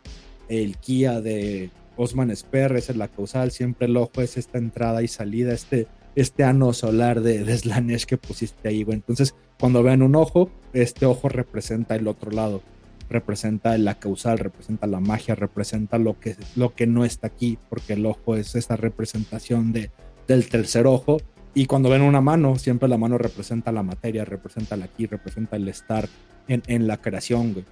el 0.48 0.78
Kia 0.78 1.20
de 1.20 1.70
Osman 1.98 2.36
Sper, 2.36 2.78
es 2.78 2.96
la 2.96 3.10
causal. 3.10 3.52
Siempre 3.52 3.88
el 3.88 3.98
ojo 3.98 4.22
es 4.22 4.38
esta 4.38 4.58
entrada 4.58 5.04
y 5.04 5.10
salida, 5.10 5.54
este, 5.54 5.88
este 6.16 6.46
ano 6.46 6.72
solar 6.72 7.20
de, 7.20 7.44
de 7.44 7.58
Slanesh 7.58 8.06
que 8.06 8.18
pusiste 8.18 8.70
ahí, 8.70 8.84
güey. 8.84 8.96
Entonces, 8.96 9.36
cuando 9.60 9.84
vean 9.84 10.02
un 10.02 10.16
ojo, 10.16 10.50
este 10.72 11.06
ojo 11.06 11.28
representa 11.28 11.98
el 11.98 12.08
otro 12.08 12.32
lado 12.32 12.62
representa 13.10 13.78
la 13.78 14.00
causal, 14.00 14.40
representa 14.40 14.88
la 14.88 15.00
magia, 15.00 15.36
representa 15.36 15.98
lo 15.98 16.20
que, 16.20 16.36
lo 16.56 16.76
que 16.76 16.88
no 16.88 17.06
está 17.06 17.28
aquí, 17.28 17.58
porque 17.70 17.94
el 17.94 18.06
ojo 18.06 18.36
es 18.36 18.56
esta 18.56 18.76
representación 18.76 19.72
de, 19.72 19.92
del 20.28 20.50
tercer 20.50 20.88
ojo. 20.88 21.18
Y 21.54 21.66
cuando 21.66 21.90
ven 21.90 22.02
una 22.02 22.22
mano, 22.22 22.58
siempre 22.58 22.88
la 22.88 22.98
mano 22.98 23.18
representa 23.18 23.72
la 23.72 23.84
materia, 23.84 24.26
representa 24.26 24.76
el 24.76 24.84
aquí, 24.84 25.06
representa 25.08 25.56
el 25.56 25.68
estar 25.68 26.08
en, 26.48 26.62
en 26.68 26.88
la 26.88 26.98
creación, 26.98 27.54
güey. 27.54 27.66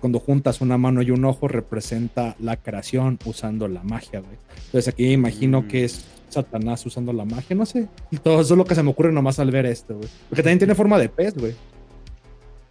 Cuando 0.00 0.20
juntas 0.20 0.60
una 0.60 0.76
mano 0.76 1.00
y 1.00 1.10
un 1.10 1.24
ojo, 1.24 1.48
representa 1.48 2.36
la 2.38 2.56
creación 2.56 3.18
usando 3.24 3.66
la 3.66 3.82
magia, 3.82 4.20
güey. 4.20 4.36
Entonces 4.66 4.88
aquí 4.88 5.10
imagino 5.12 5.66
que 5.68 5.84
es 5.84 6.04
Satanás 6.28 6.84
usando 6.84 7.12
la 7.12 7.24
magia, 7.24 7.56
no 7.56 7.64
sé. 7.64 7.88
Todo 8.22 8.40
eso 8.40 8.54
es 8.54 8.58
lo 8.58 8.64
que 8.64 8.74
se 8.74 8.82
me 8.82 8.90
ocurre 8.90 9.12
nomás 9.12 9.38
al 9.38 9.50
ver 9.50 9.64
esto, 9.66 9.96
güey. 9.96 10.08
Porque 10.28 10.42
también 10.42 10.58
tiene 10.58 10.74
forma 10.74 10.98
de 10.98 11.08
pez, 11.08 11.34
güey. 11.34 11.54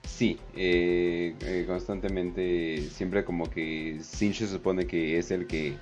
Sí, 0.06 0.38
eh, 0.56 1.36
eh, 1.42 1.66
constantemente, 1.68 2.90
siempre 2.90 3.26
como 3.26 3.50
que 3.50 3.98
Sinch 4.02 4.38
se 4.38 4.48
supone 4.48 4.86
que 4.86 5.18
es 5.18 5.32
el 5.32 5.48
que 5.48 5.74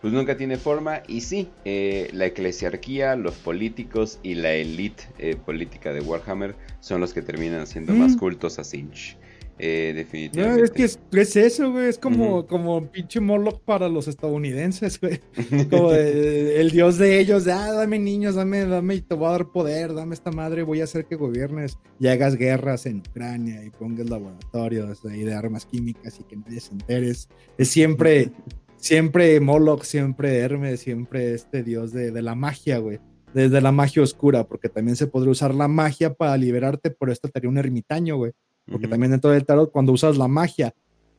pues 0.00 0.12
nunca 0.12 0.36
tiene 0.36 0.58
forma 0.58 1.02
y 1.08 1.22
sí, 1.22 1.48
eh, 1.64 2.08
la 2.12 2.26
eclesiarquía, 2.26 3.16
los 3.16 3.34
políticos 3.34 4.18
y 4.22 4.34
la 4.34 4.52
élite 4.52 5.36
política 5.46 5.92
de 5.92 6.00
Warhammer 6.00 6.54
son 6.80 7.00
los 7.00 7.14
que 7.14 7.22
terminan 7.22 7.66
siendo 7.66 7.94
más 7.94 8.16
mm. 8.16 8.18
cultos 8.18 8.58
a 8.58 8.64
Sinch. 8.64 9.16
Eh, 9.58 9.92
definitivamente. 9.94 10.58
No, 10.58 10.64
es 10.64 10.70
que 10.70 10.84
es, 11.20 11.36
eso, 11.36 11.70
güey. 11.70 11.88
Es 11.88 11.98
como, 11.98 12.46
como 12.46 12.90
pinche 12.90 13.20
Moloch 13.20 13.60
para 13.60 13.88
los 13.88 14.08
estadounidenses, 14.08 15.00
güey. 15.00 15.20
Como 15.70 15.92
el 15.92 16.70
dios 16.70 16.98
de 16.98 17.20
ellos, 17.20 17.46
ah, 17.46 17.72
dame 17.72 17.98
niños, 17.98 18.34
dame, 18.34 18.66
dame, 18.66 18.96
y 18.96 19.00
te 19.00 19.14
voy 19.14 19.28
a 19.28 19.32
dar 19.32 19.52
poder, 19.52 19.94
dame 19.94 20.14
esta 20.14 20.32
madre, 20.32 20.62
voy 20.62 20.80
a 20.80 20.84
hacer 20.84 21.06
que 21.06 21.14
gobiernes 21.14 21.78
y 22.00 22.08
hagas 22.08 22.36
guerras 22.36 22.86
en 22.86 22.98
Ucrania 22.98 23.64
y 23.64 23.70
pongas 23.70 24.10
laboratorios 24.10 25.04
ahí 25.04 25.22
de 25.22 25.34
armas 25.34 25.66
químicas 25.66 26.18
y 26.18 26.24
que 26.24 26.36
nadie 26.36 26.60
se 26.60 26.72
entere. 26.72 27.10
Es 27.10 27.28
siempre, 27.58 28.32
siempre 28.76 29.38
Moloch, 29.40 29.84
siempre 29.84 30.38
Hermes, 30.38 30.80
siempre 30.80 31.34
este 31.34 31.62
dios 31.62 31.92
de, 31.92 32.10
de 32.10 32.22
la 32.22 32.34
magia, 32.34 32.78
güey 32.78 32.98
desde 33.34 33.60
la 33.60 33.72
magia 33.72 34.00
oscura, 34.00 34.46
porque 34.46 34.68
también 34.68 34.94
se 34.94 35.08
podría 35.08 35.32
usar 35.32 35.52
la 35.56 35.66
magia 35.66 36.14
para 36.14 36.36
liberarte, 36.36 36.92
por 36.92 37.10
esto 37.10 37.26
estaría 37.26 37.50
un 37.50 37.58
ermitaño, 37.58 38.16
güey. 38.16 38.32
Porque 38.70 38.88
también 38.88 39.10
dentro 39.12 39.30
del 39.30 39.44
tarot, 39.44 39.70
cuando 39.70 39.92
usas 39.92 40.16
la 40.16 40.28
magia, 40.28 40.74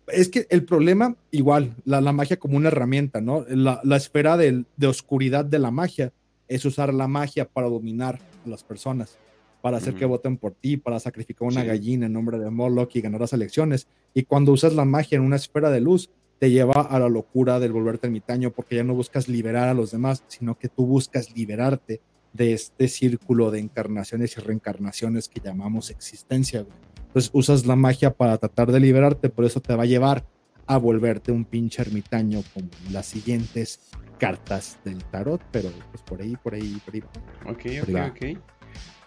es 0.07 0.29
que 0.29 0.47
el 0.49 0.65
problema, 0.65 1.15
igual, 1.31 1.75
la, 1.83 1.99
magia 2.11 2.37
como 2.37 2.57
una 2.57 2.67
herramienta, 2.67 3.21
¿no? 3.21 3.45
La, 3.49 3.95
esfera 3.95 4.37
de, 4.37 4.65
oscuridad 4.87 5.45
de 5.45 5.59
la 5.59 5.71
magia 5.71 6.11
es 6.47 6.65
usar 6.65 6.93
la 6.93 7.07
magia 7.07 7.45
para 7.45 7.67
dominar 7.67 8.19
a 8.45 8.49
las 8.49 8.63
personas, 8.63 9.17
para 9.61 9.77
hacer 9.77 9.95
que 9.95 10.05
voten 10.05 10.37
por 10.37 10.53
ti, 10.53 10.77
para 10.77 10.99
sacrificar 10.99 11.47
una 11.47 11.63
gallina 11.63 12.05
en 12.05 12.13
nombre 12.13 12.37
de 12.37 12.49
Moloch 12.49 12.95
y 12.95 13.01
ganar 13.01 13.21
las 13.21 13.33
elecciones. 13.33 13.87
Y 14.13 14.23
cuando 14.23 14.51
usas 14.51 14.73
la 14.73 14.85
magia 14.85 15.17
en 15.17 15.23
una 15.23 15.37
esfera 15.37 15.71
de 15.71 15.81
luz, 15.81 16.09
te 16.39 16.51
lleva 16.51 16.81
a 16.81 16.99
la 16.99 17.09
locura 17.09 17.59
del 17.59 17.71
volverte 17.71 18.07
ermitaño, 18.07 18.51
porque 18.51 18.75
ya 18.75 18.83
no 18.83 18.93
buscas 18.93 19.27
liberar 19.27 19.69
a 19.69 19.73
los 19.73 19.91
demás, 19.91 20.23
sino 20.27 20.57
que 20.57 20.67
tú 20.67 20.85
buscas 20.85 21.35
liberarte 21.35 22.01
de 22.33 22.53
este 22.53 22.89
círculo 22.89 23.49
de 23.49 23.59
encarnaciones 23.59 24.35
y 24.37 24.41
reencarnaciones 24.41 25.29
que 25.29 25.39
llamamos 25.39 25.89
existencia, 25.89 26.61
güey. 26.61 26.94
Entonces 27.15 27.31
usas 27.33 27.65
la 27.65 27.77
magia 27.77 28.11
para 28.13 28.37
tratar 28.37 28.73
de 28.73 28.81
liberarte, 28.81 29.29
por 29.29 29.45
eso 29.45 29.61
te 29.61 29.73
va 29.73 29.83
a 29.83 29.85
llevar 29.85 30.25
a 30.67 30.75
volverte 30.75 31.31
un 31.31 31.45
pinche 31.45 31.81
ermitaño 31.81 32.43
como 32.53 32.67
las 32.91 33.05
siguientes 33.05 33.79
cartas 34.17 34.77
del 34.83 35.01
tarot, 35.05 35.41
pero 35.49 35.69
pues 35.91 36.03
por 36.03 36.21
ahí, 36.21 36.35
por 36.35 36.55
ahí, 36.55 36.77
por 36.83 36.93
ahí. 36.93 37.03
Ok, 37.45 37.83
ok, 37.83 38.11
ok. 38.11 38.37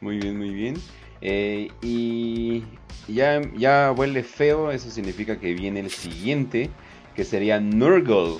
Muy 0.00 0.16
bien, 0.20 0.38
muy 0.38 0.54
bien. 0.54 0.76
Eh, 1.20 1.68
y 1.82 2.64
ya, 3.08 3.42
ya 3.58 3.92
huele 3.94 4.22
feo, 4.22 4.70
eso 4.70 4.88
significa 4.88 5.38
que 5.38 5.52
viene 5.52 5.80
el 5.80 5.90
siguiente, 5.90 6.70
que 7.14 7.24
sería 7.24 7.60
Nurgle. 7.60 8.38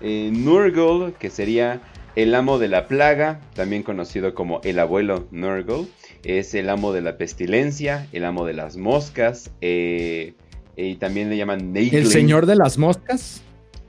Eh, 0.00 0.30
Nurgle, 0.32 1.14
que 1.14 1.30
sería 1.30 1.80
el 2.14 2.32
amo 2.32 2.60
de 2.60 2.68
la 2.68 2.86
plaga, 2.86 3.40
también 3.54 3.82
conocido 3.82 4.34
como 4.34 4.60
el 4.62 4.78
abuelo 4.78 5.26
Nurgle 5.32 5.88
es 6.24 6.54
el 6.54 6.68
amo 6.68 6.92
de 6.92 7.00
la 7.00 7.16
pestilencia, 7.16 8.08
el 8.12 8.24
amo 8.24 8.44
de 8.44 8.54
las 8.54 8.76
moscas, 8.76 9.50
eh, 9.60 10.34
y 10.76 10.96
también 10.96 11.30
le 11.30 11.36
llaman 11.36 11.76
¿El 11.76 12.06
señor 12.06 12.46
de 12.46 12.56
las 12.56 12.78
moscas? 12.78 13.42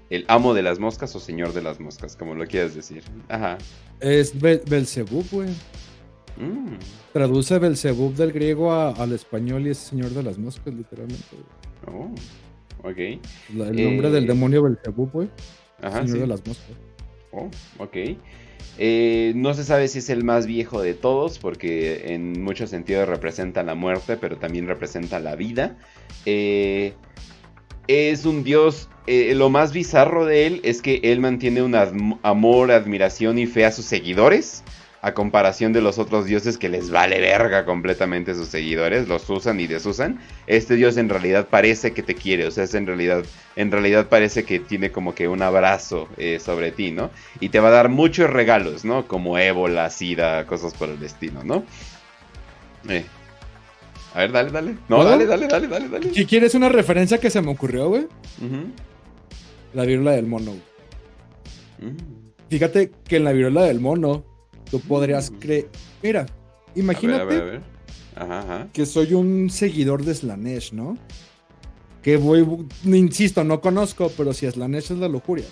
El 0.09 0.25
amo 0.27 0.53
de 0.53 0.61
las 0.61 0.79
moscas 0.79 1.15
o 1.15 1.19
señor 1.19 1.53
de 1.53 1.61
las 1.61 1.79
moscas, 1.79 2.15
como 2.17 2.35
lo 2.35 2.45
quieras 2.45 2.75
decir. 2.75 3.03
Ajá. 3.29 3.57
Es 4.01 4.33
Belzebub, 4.39 5.25
güey. 5.31 5.49
Mm. 6.37 6.77
Traduce 7.13 7.59
Belzebub 7.59 8.13
del 8.15 8.31
griego 8.31 8.73
al 8.73 9.13
español 9.13 9.67
y 9.67 9.69
es 9.69 9.77
señor 9.77 10.09
de 10.09 10.23
las 10.23 10.37
moscas, 10.37 10.73
literalmente. 10.73 11.23
Oh, 11.87 12.13
ok. 12.83 12.97
el 12.97 13.83
nombre 13.83 14.09
del 14.09 14.25
eh, 14.25 14.27
demonio 14.27 14.63
Belzebub, 14.63 15.11
güey. 15.11 15.29
Ajá, 15.81 16.01
señor 16.01 16.19
de 16.19 16.27
las 16.27 16.45
moscas. 16.45 16.75
Oh, 17.31 17.49
ok. 17.77 17.95
Eh, 18.77 19.33
no 19.35 19.53
se 19.53 19.63
sabe 19.63 19.87
si 19.87 19.99
es 19.99 20.09
el 20.09 20.23
más 20.23 20.45
viejo 20.47 20.81
de 20.81 20.93
todos, 20.93 21.39
porque 21.39 22.13
en 22.13 22.41
muchos 22.43 22.69
sentidos 22.69 23.07
representa 23.07 23.63
la 23.63 23.75
muerte, 23.75 24.17
pero 24.17 24.37
también 24.37 24.67
representa 24.67 25.19
la 25.19 25.35
vida. 25.35 25.77
Eh, 26.25 26.93
es 27.87 28.25
un 28.25 28.43
dios. 28.43 28.89
Eh, 29.07 29.33
lo 29.35 29.49
más 29.49 29.73
bizarro 29.73 30.25
de 30.25 30.47
él 30.47 30.61
es 30.63 30.81
que 30.81 30.99
él 31.03 31.19
mantiene 31.19 31.61
un 31.61 31.75
amor, 32.21 32.71
admiración 32.71 33.39
y 33.39 33.47
fe 33.47 33.65
a 33.65 33.71
sus 33.71 33.85
seguidores 33.85 34.63
a 35.01 35.13
comparación 35.13 35.73
de 35.73 35.81
los 35.81 35.97
otros 35.97 36.25
dioses 36.25 36.57
que 36.57 36.69
les 36.69 36.91
vale 36.91 37.19
verga 37.19 37.65
completamente 37.65 38.35
sus 38.35 38.47
seguidores, 38.47 39.07
los 39.07 39.27
usan 39.29 39.59
y 39.59 39.65
desusan, 39.65 40.19
este 40.45 40.75
dios 40.75 40.97
en 40.97 41.09
realidad 41.09 41.47
parece 41.49 41.91
que 41.91 42.03
te 42.03 42.13
quiere, 42.13 42.45
o 42.45 42.51
sea, 42.51 42.65
es 42.65 42.75
en 42.75 42.85
realidad, 42.85 43.23
en 43.55 43.71
realidad 43.71 44.07
parece 44.09 44.43
que 44.43 44.59
tiene 44.59 44.91
como 44.91 45.15
que 45.15 45.27
un 45.27 45.41
abrazo 45.41 46.07
eh, 46.17 46.39
sobre 46.39 46.71
ti, 46.71 46.91
¿no? 46.91 47.09
Y 47.39 47.49
te 47.49 47.59
va 47.59 47.69
a 47.69 47.71
dar 47.71 47.89
muchos 47.89 48.29
regalos, 48.29 48.85
¿no? 48.85 49.07
Como 49.07 49.39
ébola, 49.39 49.89
sida, 49.89 50.45
cosas 50.45 50.75
por 50.75 50.89
el 50.89 50.99
destino, 50.99 51.43
¿no? 51.43 51.63
Eh. 52.87 53.03
A 54.13 54.19
ver, 54.19 54.31
dale, 54.31 54.51
dale. 54.51 54.75
No, 54.87 55.03
dale, 55.03 55.25
dale, 55.25 55.47
dale, 55.47 55.67
dale, 55.67 55.89
dale. 55.89 56.13
Si 56.13 56.25
quieres 56.25 56.53
una 56.53 56.69
referencia 56.69 57.17
que 57.17 57.29
se 57.29 57.41
me 57.41 57.49
ocurrió, 57.51 57.87
güey. 57.87 58.07
La 59.73 59.85
viruela 59.85 60.11
del 60.11 60.27
mono. 60.27 60.51
Mm. 61.79 61.95
Fíjate 62.49 62.91
que 63.07 63.15
en 63.15 63.23
la 63.23 63.31
viruela 63.31 63.63
del 63.63 63.79
mono 63.79 64.30
Tú 64.71 64.79
podrías 64.79 65.31
creer. 65.39 65.69
Mira, 66.01 66.25
imagínate 66.75 67.61
que 68.73 68.85
soy 68.85 69.13
un 69.13 69.49
seguidor 69.49 70.03
de 70.03 70.15
Slanesh, 70.15 70.73
¿no? 70.73 70.97
Que 72.01 72.17
voy, 72.17 72.47
insisto, 72.85 73.43
no 73.43 73.61
conozco, 73.61 74.11
pero 74.17 74.33
si 74.33 74.49
Slanesh 74.49 74.93
es 74.93 74.97
la 74.97 75.07
lujuria, 75.07 75.45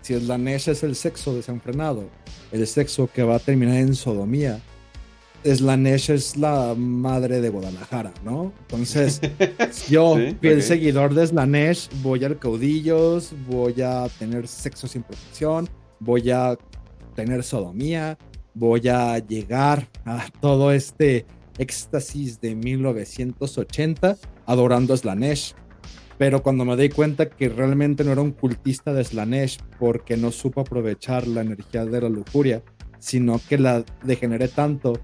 si 0.00 0.18
Slanesh 0.18 0.68
es 0.70 0.82
el 0.82 0.94
sexo 0.96 1.34
desenfrenado, 1.34 2.08
el 2.52 2.66
sexo 2.66 3.10
que 3.12 3.22
va 3.22 3.36
a 3.36 3.38
terminar 3.38 3.76
en 3.76 3.94
sodomía, 3.94 4.60
Slanesh 5.44 6.10
es 6.10 6.36
la 6.36 6.74
madre 6.76 7.40
de 7.40 7.48
Guadalajara, 7.48 8.12
¿no? 8.24 8.52
Entonces, 8.62 9.20
yo, 9.88 10.16
el 10.16 10.62
seguidor 10.62 11.14
de 11.14 11.26
Slanesh, 11.26 11.90
voy 12.02 12.24
a 12.24 12.34
caudillos, 12.38 13.34
voy 13.48 13.80
a 13.82 14.08
tener 14.18 14.48
sexo 14.48 14.88
sin 14.88 15.02
protección, 15.02 15.68
voy 16.00 16.30
a 16.30 16.56
tener 17.14 17.42
sodomía, 17.42 18.18
voy 18.58 18.88
a 18.88 19.18
llegar 19.18 19.88
a 20.04 20.26
todo 20.40 20.72
este 20.72 21.26
éxtasis 21.58 22.40
de 22.40 22.54
1980 22.54 24.16
adorando 24.46 24.94
a 24.94 24.96
Slanesh. 24.96 25.54
Pero 26.18 26.42
cuando 26.42 26.64
me 26.64 26.76
di 26.76 26.88
cuenta 26.88 27.28
que 27.28 27.48
realmente 27.48 28.02
no 28.02 28.10
era 28.10 28.22
un 28.22 28.32
cultista 28.32 28.92
de 28.92 29.04
Slanesh 29.04 29.58
porque 29.78 30.16
no 30.16 30.32
supo 30.32 30.62
aprovechar 30.62 31.28
la 31.28 31.42
energía 31.42 31.84
de 31.84 32.00
la 32.00 32.08
lujuria, 32.08 32.62
sino 32.98 33.40
que 33.48 33.56
la 33.56 33.84
degeneré 34.02 34.48
tanto 34.48 34.94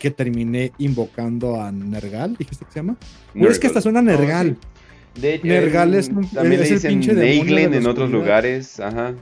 que 0.00 0.10
terminé 0.10 0.72
invocando 0.78 1.60
a 1.60 1.70
Nergal, 1.70 2.36
dijiste 2.36 2.64
que 2.64 2.72
se 2.72 2.78
llama. 2.80 2.96
No 3.34 3.48
es 3.48 3.60
que 3.60 3.68
esta 3.68 3.80
suena 3.80 4.02
Nergal. 4.02 4.58
Nergal 5.42 5.94
es, 5.94 6.10
también 6.32 6.62
es 6.62 6.70
el 6.70 6.80
pinche 6.80 7.14
demonio 7.14 7.58
en 7.58 7.86
otros 7.86 8.10
lugares. 8.10 8.80
Ajá. 8.80 9.14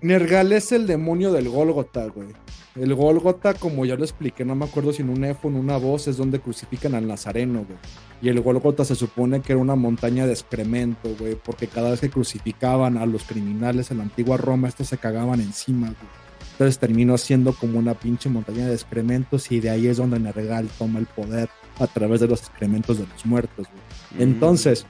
Nergal 0.00 0.52
es 0.52 0.72
el 0.72 0.86
demonio 0.86 1.32
del 1.32 1.48
Golgota, 1.48 2.06
güey. 2.06 2.28
El 2.74 2.94
Golgota, 2.94 3.52
como 3.52 3.84
ya 3.84 3.96
lo 3.96 4.04
expliqué, 4.04 4.46
no 4.46 4.54
me 4.54 4.64
acuerdo 4.64 4.92
si 4.92 5.02
en 5.02 5.10
un 5.10 5.24
en 5.24 5.36
una 5.44 5.76
voz, 5.76 6.08
es 6.08 6.16
donde 6.16 6.40
crucifican 6.40 6.94
al 6.94 7.06
Nazareno, 7.06 7.66
güey. 7.66 7.78
Y 8.22 8.28
el 8.30 8.40
Golgota 8.40 8.84
se 8.84 8.94
supone 8.94 9.42
que 9.42 9.52
era 9.52 9.60
una 9.60 9.76
montaña 9.76 10.26
de 10.26 10.32
excremento, 10.32 11.14
güey, 11.18 11.34
porque 11.34 11.66
cada 11.66 11.90
vez 11.90 12.00
que 12.00 12.08
crucificaban 12.08 12.96
a 12.96 13.04
los 13.04 13.24
criminales 13.24 13.90
en 13.90 13.98
la 13.98 14.04
antigua 14.04 14.38
Roma, 14.38 14.68
estos 14.68 14.88
se 14.88 14.96
cagaban 14.96 15.40
encima, 15.40 15.88
güey. 15.88 16.22
Entonces 16.52 16.78
terminó 16.78 17.18
siendo 17.18 17.52
como 17.52 17.78
una 17.78 17.94
pinche 17.94 18.28
montaña 18.28 18.66
de 18.66 18.74
excrementos 18.74 19.50
y 19.50 19.60
de 19.60 19.70
ahí 19.70 19.86
es 19.86 19.96
donde 19.96 20.18
Nergal 20.18 20.68
toma 20.78 20.98
el 20.98 21.06
poder 21.06 21.48
a 21.78 21.86
través 21.86 22.20
de 22.20 22.28
los 22.28 22.40
excrementos 22.40 22.98
de 22.98 23.06
los 23.06 23.26
muertos, 23.26 23.66
güey. 23.68 24.18
Mm. 24.18 24.22
Entonces, 24.22 24.86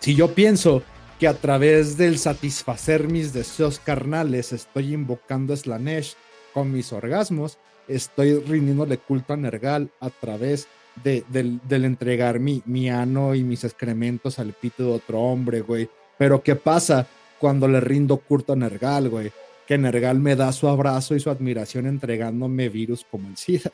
si 0.00 0.14
yo 0.14 0.34
pienso 0.34 0.82
que 1.20 1.28
a 1.28 1.34
través 1.34 1.96
del 1.96 2.18
satisfacer 2.18 3.06
mis 3.06 3.32
deseos 3.32 3.78
carnales 3.78 4.52
estoy 4.52 4.94
invocando 4.94 5.52
a 5.52 5.56
Slanesh 5.56 6.16
con 6.52 6.72
mis 6.72 6.92
orgasmos, 6.92 7.58
estoy 7.88 8.38
rindiéndole 8.38 8.98
culto 8.98 9.32
a 9.32 9.36
Nergal 9.36 9.90
a 10.00 10.10
través 10.10 10.68
de, 11.02 11.24
del, 11.28 11.84
entregar 11.84 12.38
mi, 12.38 12.62
mi 12.66 12.90
ano 12.90 13.34
y 13.34 13.42
mis 13.42 13.64
excrementos 13.64 14.38
al 14.38 14.52
pito 14.52 14.84
de 14.84 14.92
otro 14.92 15.20
hombre, 15.20 15.60
güey. 15.60 15.88
Pero 16.18 16.42
¿qué 16.42 16.54
pasa 16.54 17.06
cuando 17.38 17.66
le 17.66 17.80
rindo 17.80 18.18
culto 18.18 18.52
a 18.52 18.56
Nergal, 18.56 19.08
güey? 19.08 19.32
que 19.66 19.78
Nergal 19.78 20.18
me 20.18 20.36
da 20.36 20.52
su 20.52 20.68
abrazo 20.68 21.14
y 21.14 21.20
su 21.20 21.30
admiración 21.30 21.86
entregándome 21.86 22.68
virus 22.68 23.06
como 23.08 23.28
el 23.28 23.36
SIDA. 23.36 23.70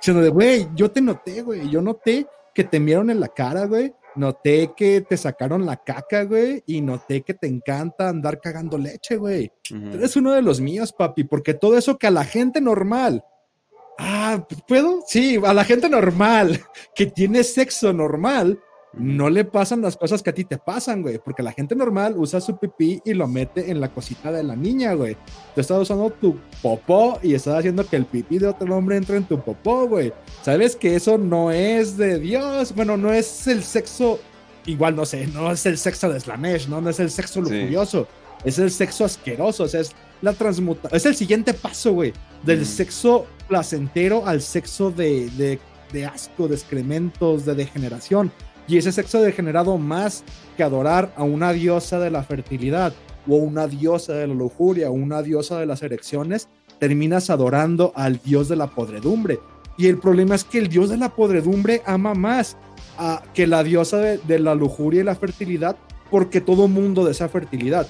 Sino 0.00 0.20
de, 0.22 0.28
güey, 0.28 0.68
yo 0.74 0.90
te 0.90 1.00
noté, 1.00 1.42
güey, 1.42 1.68
yo 1.68 1.82
noté 1.82 2.26
que 2.54 2.64
te 2.64 2.80
miraron 2.80 3.10
en 3.10 3.20
la 3.20 3.28
cara, 3.28 3.66
güey. 3.66 3.92
Noté 4.18 4.72
que 4.76 5.00
te 5.02 5.16
sacaron 5.16 5.64
la 5.64 5.76
caca, 5.76 6.24
güey, 6.24 6.64
y 6.66 6.80
noté 6.80 7.22
que 7.22 7.34
te 7.34 7.46
encanta 7.46 8.08
andar 8.08 8.40
cagando 8.40 8.76
leche, 8.76 9.16
güey. 9.16 9.52
Eres 9.70 10.16
uno 10.16 10.32
de 10.32 10.42
los 10.42 10.60
míos, 10.60 10.92
papi, 10.92 11.22
porque 11.22 11.54
todo 11.54 11.78
eso 11.78 11.98
que 11.98 12.08
a 12.08 12.10
la 12.10 12.24
gente 12.24 12.60
normal, 12.60 13.24
ah, 13.96 14.44
¿puedo? 14.66 15.04
Sí, 15.06 15.38
a 15.44 15.54
la 15.54 15.62
gente 15.62 15.88
normal 15.88 16.60
que 16.96 17.06
tiene 17.06 17.44
sexo 17.44 17.92
normal, 17.92 18.58
no 18.94 19.28
le 19.28 19.44
pasan 19.44 19.82
las 19.82 19.96
cosas 19.96 20.22
que 20.22 20.30
a 20.30 20.34
ti 20.34 20.44
te 20.44 20.58
pasan, 20.58 21.02
güey, 21.02 21.18
porque 21.18 21.42
la 21.42 21.52
gente 21.52 21.76
normal 21.76 22.14
usa 22.16 22.40
su 22.40 22.56
pipí 22.56 23.00
y 23.04 23.14
lo 23.14 23.28
mete 23.28 23.70
en 23.70 23.80
la 23.80 23.92
cosita 23.92 24.32
de 24.32 24.42
la 24.42 24.56
niña, 24.56 24.94
güey. 24.94 25.16
Tú 25.54 25.60
estás 25.60 25.78
usando 25.82 26.10
tu 26.10 26.38
popó 26.62 27.18
y 27.22 27.34
estás 27.34 27.58
haciendo 27.58 27.86
que 27.86 27.96
el 27.96 28.06
pipí 28.06 28.38
de 28.38 28.48
otro 28.48 28.74
hombre 28.76 28.96
entre 28.96 29.16
en 29.18 29.24
tu 29.24 29.40
popó, 29.40 29.86
güey. 29.86 30.12
Sabes 30.42 30.74
que 30.74 30.96
eso 30.96 31.18
no 31.18 31.50
es 31.50 31.96
de 31.96 32.18
Dios, 32.18 32.74
bueno, 32.74 32.96
no 32.96 33.12
es 33.12 33.46
el 33.46 33.62
sexo, 33.62 34.18
igual 34.66 34.96
no 34.96 35.04
sé, 35.04 35.26
no 35.26 35.52
es 35.52 35.66
el 35.66 35.76
sexo 35.76 36.08
de 36.08 36.18
Slanesh, 36.18 36.68
¿no? 36.68 36.80
No 36.80 36.90
es 36.90 36.98
el 36.98 37.10
sexo 37.10 37.40
lujurioso, 37.40 38.08
es 38.44 38.58
el 38.58 38.70
sexo 38.70 39.04
asqueroso, 39.04 39.64
o 39.64 39.68
sea, 39.68 39.80
es 39.80 39.92
la 40.22 40.32
transmutación, 40.32 40.96
es 40.96 41.06
el 41.06 41.14
siguiente 41.14 41.52
paso, 41.54 41.92
güey, 41.92 42.12
del 42.42 42.64
sexo 42.64 43.26
placentero 43.48 44.26
al 44.26 44.40
sexo 44.40 44.90
de, 44.90 45.28
de, 45.30 45.58
de 45.92 46.06
asco, 46.06 46.48
de 46.48 46.54
excrementos, 46.54 47.44
de 47.44 47.54
degeneración. 47.54 48.32
Y 48.68 48.76
ese 48.76 48.92
sexo 48.92 49.22
degenerado 49.22 49.78
más 49.78 50.22
que 50.56 50.62
adorar 50.62 51.12
a 51.16 51.24
una 51.24 51.52
diosa 51.52 51.98
de 51.98 52.10
la 52.10 52.22
fertilidad 52.22 52.92
o 53.26 53.36
una 53.36 53.66
diosa 53.66 54.12
de 54.12 54.26
la 54.26 54.34
lujuria 54.34 54.90
o 54.90 54.92
una 54.92 55.22
diosa 55.22 55.58
de 55.58 55.66
las 55.66 55.82
erecciones, 55.82 56.48
terminas 56.78 57.30
adorando 57.30 57.92
al 57.96 58.20
dios 58.22 58.48
de 58.48 58.56
la 58.56 58.68
podredumbre. 58.68 59.40
Y 59.78 59.86
el 59.86 59.98
problema 59.98 60.34
es 60.34 60.44
que 60.44 60.58
el 60.58 60.68
dios 60.68 60.90
de 60.90 60.96
la 60.96 61.14
podredumbre 61.14 61.82
ama 61.86 62.14
más 62.14 62.56
a, 62.98 63.22
que 63.32 63.46
la 63.46 63.62
diosa 63.62 63.98
de, 63.98 64.38
la 64.38 64.54
lujuria 64.54 65.00
y 65.00 65.04
la 65.04 65.14
fertilidad 65.14 65.76
porque 66.10 66.40
todo 66.40 66.68
mundo 66.68 67.04
desea 67.04 67.28
fertilidad. 67.28 67.86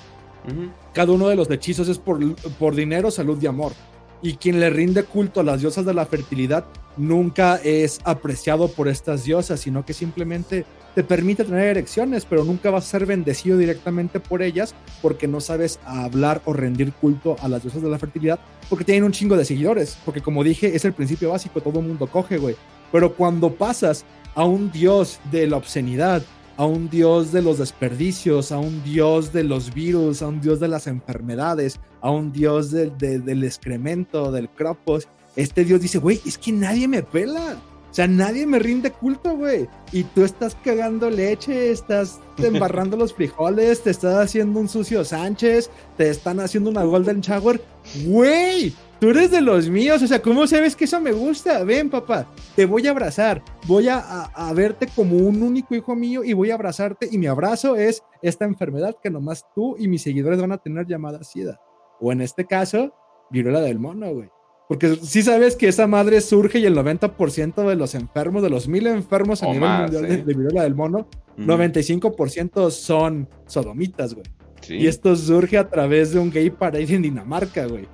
Cada 0.94 1.12
uno 1.12 1.28
de 1.28 1.36
los 1.36 1.50
hechizos 1.50 1.88
es 1.88 1.98
por, 1.98 2.20
por 2.58 2.74
dinero, 2.74 3.10
salud 3.10 3.40
y 3.42 3.46
amor. 3.46 3.72
Y 4.20 4.34
quien 4.34 4.58
le 4.60 4.70
rinde 4.70 5.04
culto 5.04 5.40
a 5.40 5.44
las 5.44 5.60
diosas 5.60 5.84
de 5.84 5.94
la 5.94 6.06
fertilidad 6.06 6.64
nunca 6.96 7.56
es 7.56 8.00
apreciado 8.04 8.68
por 8.68 8.88
estas 8.88 9.24
diosas, 9.24 9.60
sino 9.60 9.84
que 9.84 9.94
simplemente 9.94 10.64
te 10.94 11.04
permite 11.04 11.44
tener 11.44 11.68
erecciones, 11.68 12.24
pero 12.24 12.42
nunca 12.42 12.70
vas 12.70 12.84
a 12.84 12.90
ser 12.90 13.06
bendecido 13.06 13.56
directamente 13.56 14.18
por 14.18 14.42
ellas 14.42 14.74
porque 15.00 15.28
no 15.28 15.40
sabes 15.40 15.78
hablar 15.84 16.42
o 16.44 16.52
rendir 16.52 16.92
culto 16.92 17.36
a 17.40 17.48
las 17.48 17.62
diosas 17.62 17.82
de 17.82 17.88
la 17.88 17.98
fertilidad 17.98 18.40
porque 18.68 18.84
tienen 18.84 19.04
un 19.04 19.12
chingo 19.12 19.36
de 19.36 19.44
seguidores, 19.44 19.96
porque 20.04 20.20
como 20.20 20.42
dije, 20.42 20.74
es 20.74 20.84
el 20.84 20.92
principio 20.92 21.30
básico, 21.30 21.60
todo 21.60 21.80
mundo 21.80 22.06
coge, 22.08 22.38
güey. 22.38 22.56
Pero 22.90 23.14
cuando 23.14 23.54
pasas 23.54 24.04
a 24.34 24.44
un 24.44 24.70
dios 24.72 25.20
de 25.30 25.46
la 25.46 25.56
obscenidad, 25.56 26.22
a 26.58 26.66
un 26.66 26.90
dios 26.90 27.32
de 27.32 27.40
los 27.40 27.58
desperdicios, 27.58 28.52
a 28.52 28.58
un 28.58 28.82
dios 28.82 29.32
de 29.32 29.44
los 29.44 29.72
virus, 29.72 30.20
a 30.20 30.26
un 30.26 30.40
dios 30.40 30.60
de 30.60 30.68
las 30.68 30.88
enfermedades, 30.88 31.80
a 32.00 32.10
un 32.10 32.32
dios 32.32 32.72
del 32.72 33.44
excremento, 33.44 34.30
del 34.32 34.50
cropos, 34.50 35.08
este 35.36 35.64
Dios 35.64 35.80
dice, 35.80 35.98
güey, 35.98 36.20
es 36.26 36.36
que 36.36 36.50
nadie 36.50 36.88
me 36.88 37.04
pela. 37.04 37.56
O 37.90 37.94
sea, 37.94 38.08
nadie 38.08 38.44
me 38.44 38.58
rinde 38.58 38.90
culto, 38.90 39.36
güey. 39.36 39.68
Y 39.92 40.02
tú 40.02 40.24
estás 40.24 40.56
cagando 40.64 41.08
leche, 41.08 41.70
estás 41.70 42.18
embarrando 42.38 42.96
los 42.96 43.14
frijoles, 43.14 43.82
te 43.84 43.90
estás 43.90 44.16
haciendo 44.16 44.58
un 44.58 44.68
sucio 44.68 45.04
Sánchez, 45.04 45.70
te 45.96 46.10
están 46.10 46.40
haciendo 46.40 46.70
una 46.70 46.82
Golden 46.82 47.20
Shower. 47.20 47.62
Güey, 48.04 48.74
tú 49.00 49.10
eres 49.10 49.30
de 49.30 49.40
los 49.40 49.68
míos. 49.68 50.02
O 50.02 50.06
sea, 50.06 50.20
¿cómo 50.20 50.46
sabes 50.46 50.76
que 50.76 50.84
eso 50.84 51.00
me 51.00 51.12
gusta? 51.12 51.62
Ven, 51.64 51.90
papá, 51.90 52.26
te 52.56 52.66
voy 52.66 52.86
a 52.86 52.90
abrazar. 52.90 53.42
Voy 53.66 53.88
a, 53.88 53.98
a 53.98 54.52
verte 54.52 54.88
como 54.94 55.16
un 55.16 55.42
único 55.42 55.74
hijo 55.74 55.94
mío 55.94 56.24
y 56.24 56.32
voy 56.32 56.50
a 56.50 56.54
abrazarte. 56.54 57.08
Y 57.10 57.18
mi 57.18 57.26
abrazo 57.26 57.76
es 57.76 58.02
esta 58.22 58.44
enfermedad 58.44 58.96
que 59.02 59.10
nomás 59.10 59.44
tú 59.54 59.76
y 59.78 59.88
mis 59.88 60.02
seguidores 60.02 60.40
van 60.40 60.52
a 60.52 60.58
tener 60.58 60.86
llamada 60.86 61.22
SIDA. 61.22 61.60
O 62.00 62.12
en 62.12 62.20
este 62.20 62.46
caso, 62.46 62.92
viruela 63.30 63.60
del 63.60 63.78
mono, 63.78 64.12
güey. 64.12 64.30
Porque 64.68 64.96
si 64.96 65.22
sabes 65.22 65.56
que 65.56 65.68
esa 65.68 65.86
madre 65.86 66.20
surge 66.20 66.58
y 66.58 66.66
el 66.66 66.76
90% 66.76 67.66
de 67.66 67.74
los 67.74 67.94
enfermos, 67.94 68.42
de 68.42 68.50
los 68.50 68.68
mil 68.68 68.86
enfermos 68.86 69.42
a 69.42 69.46
nivel 69.46 69.68
mundial 69.68 70.26
de, 70.26 70.34
viruela 70.34 70.62
del 70.62 70.74
mono, 70.74 71.08
95% 71.38 72.70
son 72.70 73.28
sodomitas, 73.46 74.14
güey. 74.14 74.26
Y 74.68 74.86
esto 74.86 75.16
surge 75.16 75.56
a 75.56 75.70
través 75.70 76.12
de 76.12 76.18
un 76.18 76.30
gay 76.30 76.50
parade 76.50 76.94
en 76.94 77.00
Dinamarca, 77.02 77.64
güey. 77.66 77.88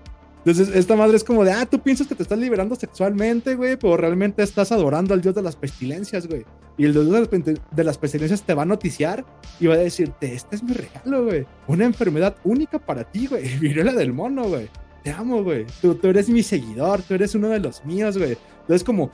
Entonces, 0.45 0.77
esta 0.77 0.95
madre 0.95 1.17
es 1.17 1.25
como 1.25 1.43
de, 1.45 1.53
ah, 1.53 1.65
tú 1.65 1.81
piensas 1.81 2.07
que 2.07 2.15
te 2.15 2.23
estás 2.23 2.39
liberando 2.39 2.75
sexualmente, 2.75 3.55
güey, 3.55 3.77
pero 3.77 3.97
realmente 3.97 4.43
estás 4.43 4.73
adorando 4.73 5.15
al 5.15 5.23
dios 5.23 5.35
de 5.35 5.41
las 5.41 5.57
pestilencias, 5.57 6.27
güey. 6.27 6.45
Y 6.77 6.85
el 6.85 6.93
dios 6.93 7.07
de 7.71 7.85
las 7.85 7.97
pestilencias 7.99 8.43
te 8.43 8.53
va 8.53 8.63
a 8.63 8.67
noticiar 8.67 9.25
y 9.59 9.67
va 9.67 9.75
a 9.75 9.79
decirte, 9.79 10.35
este 10.35 10.57
es 10.57 10.63
mi 10.63 10.73
regalo, 10.73 11.25
güey. 11.25 11.47
Una 11.67 11.87
enfermedad 11.87 12.37
única 12.45 12.79
para 12.79 13.05
ti, 13.05 13.27
güey. 13.27 13.59
Viruela 13.59 13.93
del 13.93 14.13
mono, 14.13 14.45
güey 14.45 14.69
te 15.05 15.11
amo, 15.11 15.45
güey. 15.45 15.67
Tú, 15.83 15.95
tú, 15.95 16.09
eres 16.09 16.31
mi 16.31 16.43
seguidor, 16.43 17.03
tú 17.03 17.15
eres 17.15 17.35
uno 17.35 17.51
de 17.51 17.61
los 17.61 17.85
míos, 17.85 18.17
güey. 18.17 18.39
Entonces, 18.63 18.83
como 18.83 19.11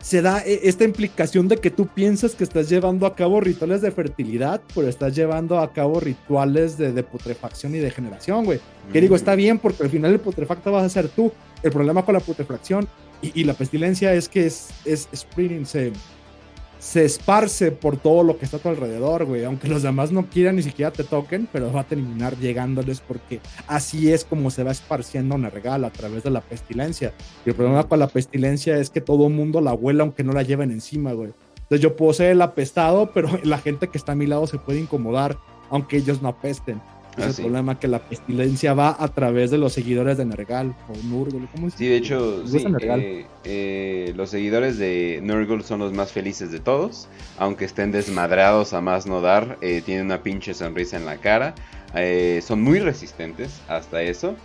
se 0.00 0.22
da 0.22 0.42
e, 0.44 0.60
esta 0.64 0.84
implicación 0.84 1.48
de 1.48 1.58
que 1.58 1.70
tú 1.70 1.86
piensas 1.86 2.34
que 2.34 2.44
estás 2.44 2.68
llevando 2.68 3.06
a 3.06 3.14
cabo 3.14 3.40
rituales 3.40 3.82
de 3.82 3.90
fertilidad, 3.90 4.60
pero 4.74 4.88
estás 4.88 5.14
llevando 5.14 5.58
a 5.58 5.72
cabo 5.72 6.00
rituales 6.00 6.78
de, 6.78 7.02
putrefacción 7.02 7.74
y 7.74 7.78
de 7.78 7.90
generación, 7.90 8.44
güey. 8.44 8.60
Que 8.92 9.00
digo, 9.00 9.16
está 9.16 9.34
bien, 9.34 9.58
porque 9.58 9.82
al 9.84 9.90
final 9.90 10.12
el 10.12 10.20
putrefacto 10.20 10.72
vas 10.72 10.84
a 10.84 10.88
ser 10.88 11.08
tú. 11.08 11.32
El 11.62 11.70
problema 11.70 12.04
con 12.04 12.14
la 12.14 12.20
putrefacción 12.20 12.88
y, 13.22 13.44
la 13.44 13.54
pestilencia 13.54 14.14
es 14.14 14.28
que 14.28 14.46
es, 14.46 14.70
es 14.84 15.08
spreading, 15.14 15.66
se, 15.66 15.92
se 16.80 17.04
esparce 17.04 17.72
por 17.72 17.98
todo 17.98 18.22
lo 18.22 18.38
que 18.38 18.46
está 18.46 18.56
a 18.56 18.60
tu 18.60 18.70
alrededor, 18.70 19.26
güey. 19.26 19.44
Aunque 19.44 19.68
los 19.68 19.82
demás 19.82 20.10
no 20.12 20.26
quieran 20.26 20.56
ni 20.56 20.62
siquiera 20.62 20.90
te 20.90 21.04
toquen, 21.04 21.46
pero 21.52 21.70
va 21.70 21.82
a 21.82 21.86
terminar 21.86 22.36
llegándoles 22.38 23.00
porque 23.00 23.40
así 23.66 24.10
es 24.10 24.24
como 24.24 24.50
se 24.50 24.64
va 24.64 24.72
esparciendo 24.72 25.34
una 25.34 25.50
regala 25.50 25.88
a 25.88 25.92
través 25.92 26.24
de 26.24 26.30
la 26.30 26.40
pestilencia. 26.40 27.12
Y 27.44 27.50
el 27.50 27.54
problema 27.54 27.86
con 27.86 27.98
la 27.98 28.08
pestilencia 28.08 28.78
es 28.78 28.88
que 28.88 29.02
todo 29.02 29.28
mundo 29.28 29.60
la 29.60 29.74
huela 29.74 30.04
aunque 30.04 30.24
no 30.24 30.32
la 30.32 30.42
lleven 30.42 30.70
encima, 30.70 31.12
güey. 31.12 31.32
Entonces 31.54 31.80
yo 31.82 31.96
puedo 31.96 32.14
ser 32.14 32.30
el 32.30 32.42
apestado, 32.42 33.12
pero 33.12 33.28
la 33.44 33.58
gente 33.58 33.88
que 33.88 33.98
está 33.98 34.12
a 34.12 34.16
mi 34.16 34.26
lado 34.26 34.46
se 34.46 34.58
puede 34.58 34.80
incomodar 34.80 35.38
aunque 35.68 35.98
ellos 35.98 36.22
no 36.22 36.28
apesten. 36.28 36.80
Ah, 37.16 37.26
es 37.26 37.38
el 37.38 37.44
problema 37.44 37.78
que 37.78 37.88
la 37.88 37.98
pestilencia 37.98 38.72
va 38.72 38.96
a 38.98 39.08
través 39.08 39.50
de 39.50 39.58
los 39.58 39.72
seguidores 39.72 40.16
de 40.16 40.24
Nergal 40.24 40.74
o 40.88 40.96
Nurgle. 41.08 41.48
¿cómo 41.52 41.68
Sí, 41.70 41.88
de 41.88 41.96
hecho, 41.96 42.46
sí, 42.46 42.64
eh, 42.80 43.26
eh, 43.44 44.12
los 44.16 44.30
seguidores 44.30 44.78
de 44.78 45.20
Nurgle 45.22 45.62
son 45.62 45.80
los 45.80 45.92
más 45.92 46.12
felices 46.12 46.52
de 46.52 46.60
todos. 46.60 47.08
Aunque 47.38 47.64
estén 47.64 47.90
desmadrados 47.90 48.72
a 48.72 48.80
más 48.80 49.06
no 49.06 49.20
dar, 49.20 49.58
eh, 49.60 49.82
tienen 49.84 50.06
una 50.06 50.22
pinche 50.22 50.54
sonrisa 50.54 50.96
en 50.96 51.06
la 51.06 51.16
cara. 51.16 51.54
son 52.42 52.62
muy 52.62 52.78
resistentes 52.78 53.60
hasta 53.68 54.02
eso. 54.02 54.36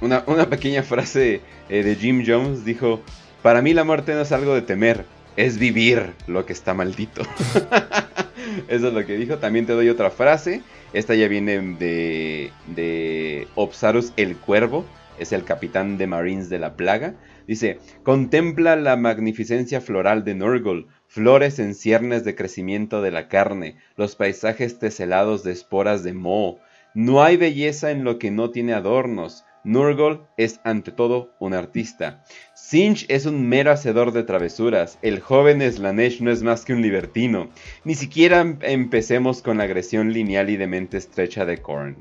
Una, 0.00 0.22
una, 0.26 0.48
pequeña 0.48 0.82
frase 0.82 1.40
de 1.68 1.96
Jim 1.96 2.24
Jones 2.26 2.64
dijo: 2.64 3.00
Para 3.42 3.60
mí 3.60 3.74
la 3.74 3.84
muerte 3.84 4.14
no 4.14 4.22
es 4.22 4.32
algo 4.32 4.54
de 4.54 4.62
temer, 4.62 5.04
es 5.36 5.58
vivir 5.58 6.14
lo 6.26 6.46
que 6.46 6.52
está 6.52 6.72
maldito. 6.72 7.22
Eso 8.68 8.88
es 8.88 8.94
lo 8.94 9.06
que 9.06 9.16
dijo. 9.16 9.38
También 9.38 9.66
te 9.66 9.72
doy 9.72 9.88
otra 9.88 10.10
frase. 10.10 10.62
Esta 10.92 11.14
ya 11.14 11.28
viene 11.28 11.60
de, 11.78 12.50
de 12.74 13.46
Opsarus 13.54 14.12
el 14.16 14.36
Cuervo. 14.36 14.84
Es 15.18 15.32
el 15.32 15.44
capitán 15.44 15.98
de 15.98 16.06
Marines 16.06 16.48
de 16.48 16.58
la 16.58 16.76
Plaga. 16.76 17.14
Dice, 17.48 17.78
contempla 18.02 18.76
la 18.76 18.96
magnificencia 18.96 19.80
floral 19.80 20.22
de 20.22 20.34
Nurgle, 20.34 20.86
flores 21.06 21.58
en 21.58 21.74
ciernes 21.74 22.22
de 22.24 22.34
crecimiento 22.34 23.00
de 23.00 23.10
la 23.10 23.26
carne, 23.26 23.76
los 23.96 24.16
paisajes 24.16 24.78
teselados 24.78 25.44
de 25.44 25.52
esporas 25.52 26.04
de 26.04 26.12
moho. 26.12 26.58
No 26.94 27.22
hay 27.22 27.38
belleza 27.38 27.90
en 27.90 28.04
lo 28.04 28.18
que 28.18 28.30
no 28.30 28.50
tiene 28.50 28.74
adornos. 28.74 29.44
Nurgle 29.68 30.20
es 30.38 30.60
ante 30.64 30.92
todo 30.92 31.34
un 31.38 31.52
artista. 31.52 32.24
Sinch 32.54 33.04
es 33.10 33.26
un 33.26 33.46
mero 33.50 33.70
hacedor 33.70 34.12
de 34.12 34.22
travesuras. 34.22 34.98
El 35.02 35.20
joven 35.20 35.60
Slanesh 35.60 36.22
no 36.22 36.30
es 36.30 36.42
más 36.42 36.64
que 36.64 36.72
un 36.72 36.80
libertino. 36.80 37.50
Ni 37.84 37.94
siquiera 37.94 38.40
em-, 38.40 38.58
empecemos 38.62 39.42
con 39.42 39.58
la 39.58 39.64
agresión 39.64 40.14
lineal 40.14 40.48
y 40.48 40.56
de 40.56 40.66
mente 40.66 40.96
estrecha 40.96 41.44
de 41.44 41.58
Korn. 41.58 41.96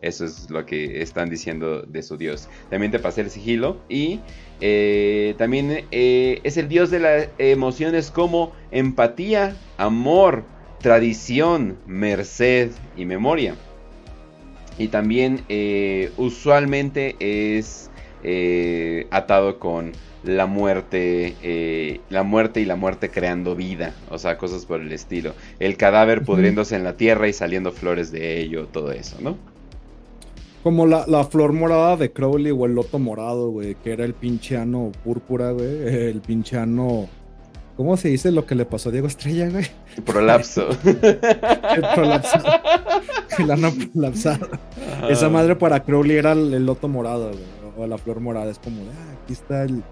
Eso 0.00 0.24
es 0.26 0.48
lo 0.48 0.64
que 0.64 1.02
están 1.02 1.28
diciendo 1.28 1.82
de 1.82 2.04
su 2.04 2.16
dios. 2.16 2.48
También 2.70 2.92
te 2.92 3.00
pasé 3.00 3.22
el 3.22 3.30
sigilo. 3.30 3.78
Y 3.88 4.20
eh, 4.60 5.34
también 5.38 5.86
eh, 5.90 6.38
es 6.44 6.56
el 6.56 6.68
dios 6.68 6.88
de 6.92 7.00
las 7.00 7.28
emociones 7.38 8.12
como 8.12 8.52
empatía, 8.70 9.56
amor, 9.76 10.44
tradición, 10.80 11.78
merced 11.84 12.70
y 12.96 13.06
memoria. 13.06 13.56
Y 14.78 14.88
también 14.88 15.42
eh, 15.48 16.10
usualmente 16.16 17.16
es 17.20 17.90
atado 19.10 19.58
con 19.58 19.92
la 20.24 20.46
muerte, 20.46 21.34
eh, 21.42 22.00
la 22.10 22.22
muerte 22.22 22.60
y 22.60 22.64
la 22.64 22.76
muerte 22.76 23.10
creando 23.10 23.54
vida, 23.54 23.94
o 24.10 24.18
sea, 24.18 24.36
cosas 24.36 24.66
por 24.66 24.80
el 24.80 24.92
estilo. 24.92 25.34
El 25.58 25.76
cadáver 25.76 26.22
pudriéndose 26.24 26.76
en 26.76 26.84
la 26.84 26.96
tierra 26.96 27.28
y 27.28 27.32
saliendo 27.32 27.72
flores 27.72 28.10
de 28.10 28.40
ello, 28.40 28.66
todo 28.66 28.92
eso, 28.92 29.16
¿no? 29.20 29.36
Como 30.62 30.86
la, 30.86 31.06
la, 31.06 31.24
flor 31.24 31.52
morada 31.52 31.96
de 31.96 32.10
Crowley 32.10 32.50
o 32.50 32.66
el 32.66 32.74
loto 32.74 32.98
morado, 32.98 33.50
güey, 33.50 33.76
que 33.76 33.92
era 33.92 34.04
el 34.04 34.12
pinche 34.12 34.56
ano 34.56 34.90
púrpura, 35.04 35.52
güey. 35.52 35.86
El 35.86 36.20
pinche 36.20 36.58
ano. 36.58 37.08
¿Cómo 37.78 37.96
se 37.96 38.08
dice 38.08 38.32
lo 38.32 38.44
que 38.44 38.56
le 38.56 38.64
pasó 38.64 38.88
a 38.88 38.92
Diego 38.92 39.06
Estrella, 39.06 39.48
güey? 39.50 39.64
Prolapso. 40.04 40.68
el 40.84 41.84
prolapso. 41.94 42.38
El 43.38 43.50
ano 43.52 43.72
prolapsado. 43.92 44.48
Esa 45.08 45.28
madre 45.28 45.54
para 45.54 45.84
Crowley 45.84 46.16
era 46.16 46.32
el, 46.32 46.66
loto 46.66 46.88
morado, 46.88 47.28
güey. 47.28 47.44
O 47.76 47.86
la 47.86 47.96
flor 47.96 48.18
morada. 48.18 48.50
Es 48.50 48.58
como, 48.58 48.82
ah, 48.82 49.14
aquí 49.22 49.32
está 49.32 49.62
el, 49.62 49.84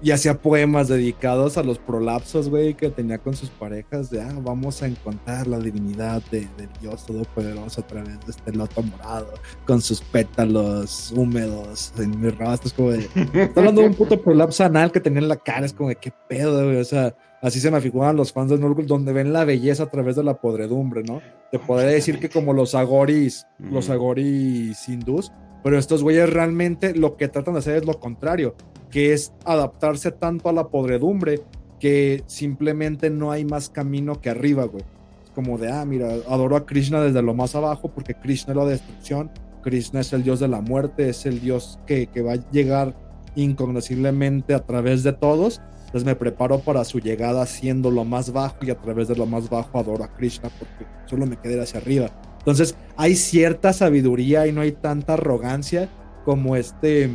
y 0.00 0.12
hacía 0.12 0.38
poemas 0.38 0.86
dedicados 0.86 1.56
a 1.58 1.64
los 1.64 1.80
prolapsos, 1.80 2.48
güey, 2.48 2.74
que 2.74 2.90
tenía 2.90 3.18
con 3.18 3.34
sus 3.34 3.50
parejas, 3.50 4.10
de, 4.10 4.20
ah, 4.20 4.34
vamos 4.40 4.80
a 4.82 4.86
encontrar 4.86 5.46
la 5.46 5.58
divinidad 5.58 6.22
del 6.30 6.48
Dios 6.80 7.06
Todopoderoso 7.06 7.80
a 7.80 7.86
través 7.86 8.20
de 8.20 8.30
este 8.30 8.52
loto 8.52 8.82
morado, 8.82 9.34
con 9.64 9.80
sus 9.80 10.00
pétalos 10.00 11.12
húmedos 11.16 11.92
en 11.98 12.20
mi 12.20 12.30
rostro, 12.30 12.68
es 12.68 12.72
como 12.72 12.90
de, 12.90 13.08
está 13.34 13.60
hablando 13.60 13.80
de 13.80 13.88
un 13.88 13.94
puto 13.94 14.20
prolapso 14.20 14.64
anal 14.64 14.90
que 14.90 15.00
tenía 15.00 15.20
en 15.20 15.28
la 15.28 15.36
cara, 15.36 15.66
es 15.66 15.72
como 15.72 15.88
de, 15.88 15.96
qué 15.96 16.12
pedo, 16.28 16.64
güey, 16.64 16.78
o 16.78 16.84
sea, 16.84 17.14
así 17.42 17.60
se 17.60 17.70
me 17.70 17.80
figuran 17.80 18.16
los 18.16 18.32
fans 18.32 18.50
de 18.50 18.58
Nurgle, 18.58 18.86
donde 18.86 19.12
ven 19.12 19.32
la 19.32 19.44
belleza 19.44 19.82
a 19.82 19.90
través 19.90 20.16
de 20.16 20.24
la 20.24 20.40
podredumbre, 20.40 21.02
¿no? 21.02 21.20
Te 21.50 21.58
podría 21.58 21.90
decir 21.90 22.18
que 22.18 22.30
como 22.30 22.54
los 22.54 22.74
agoris, 22.74 23.46
los 23.58 23.90
agoris 23.90 24.88
hindús, 24.88 25.32
pero 25.62 25.78
estos 25.78 26.02
güeyes 26.02 26.32
realmente 26.32 26.94
lo 26.94 27.16
que 27.16 27.28
tratan 27.28 27.54
de 27.54 27.60
hacer 27.60 27.76
es 27.76 27.84
lo 27.84 27.98
contrario, 28.00 28.54
que 28.90 29.12
es 29.12 29.32
adaptarse 29.44 30.12
tanto 30.12 30.48
a 30.48 30.52
la 30.52 30.68
podredumbre 30.68 31.40
que 31.78 32.22
simplemente 32.26 33.10
no 33.10 33.32
hay 33.32 33.44
más 33.44 33.68
camino 33.68 34.20
que 34.20 34.30
arriba, 34.30 34.64
güey. 34.64 34.84
Es 35.24 35.30
como 35.30 35.58
de, 35.58 35.70
ah, 35.70 35.84
mira, 35.84 36.12
adoro 36.28 36.56
a 36.56 36.64
Krishna 36.64 37.00
desde 37.00 37.22
lo 37.22 37.34
más 37.34 37.56
abajo 37.56 37.90
porque 37.92 38.14
Krishna 38.14 38.52
es 38.52 38.56
la 38.56 38.64
destrucción, 38.66 39.30
Krishna 39.62 40.00
es 40.00 40.12
el 40.12 40.22
dios 40.22 40.38
de 40.38 40.48
la 40.48 40.60
muerte, 40.60 41.08
es 41.08 41.26
el 41.26 41.40
dios 41.40 41.80
que, 41.86 42.06
que 42.06 42.22
va 42.22 42.34
a 42.34 42.50
llegar 42.50 42.94
incognosciblemente 43.34 44.54
a 44.54 44.64
través 44.64 45.02
de 45.02 45.12
todos. 45.12 45.60
Entonces 45.92 46.06
me 46.06 46.16
preparo 46.16 46.60
para 46.60 46.84
su 46.84 47.00
llegada 47.00 47.44
siendo 47.44 47.90
lo 47.90 48.04
más 48.04 48.32
bajo 48.32 48.56
y 48.62 48.70
a 48.70 48.78
través 48.78 49.08
de 49.08 49.14
lo 49.14 49.26
más 49.26 49.50
bajo 49.50 49.78
adoro 49.78 50.02
a 50.02 50.08
Krishna 50.08 50.48
porque 50.58 50.86
solo 51.04 51.26
me 51.26 51.36
quedé 51.36 51.60
hacia 51.60 51.80
arriba. 51.80 52.10
Entonces 52.38 52.74
hay 52.96 53.14
cierta 53.14 53.74
sabiduría 53.74 54.46
y 54.46 54.52
no 54.52 54.62
hay 54.62 54.72
tanta 54.72 55.14
arrogancia 55.14 55.90
como 56.24 56.56
este 56.56 57.10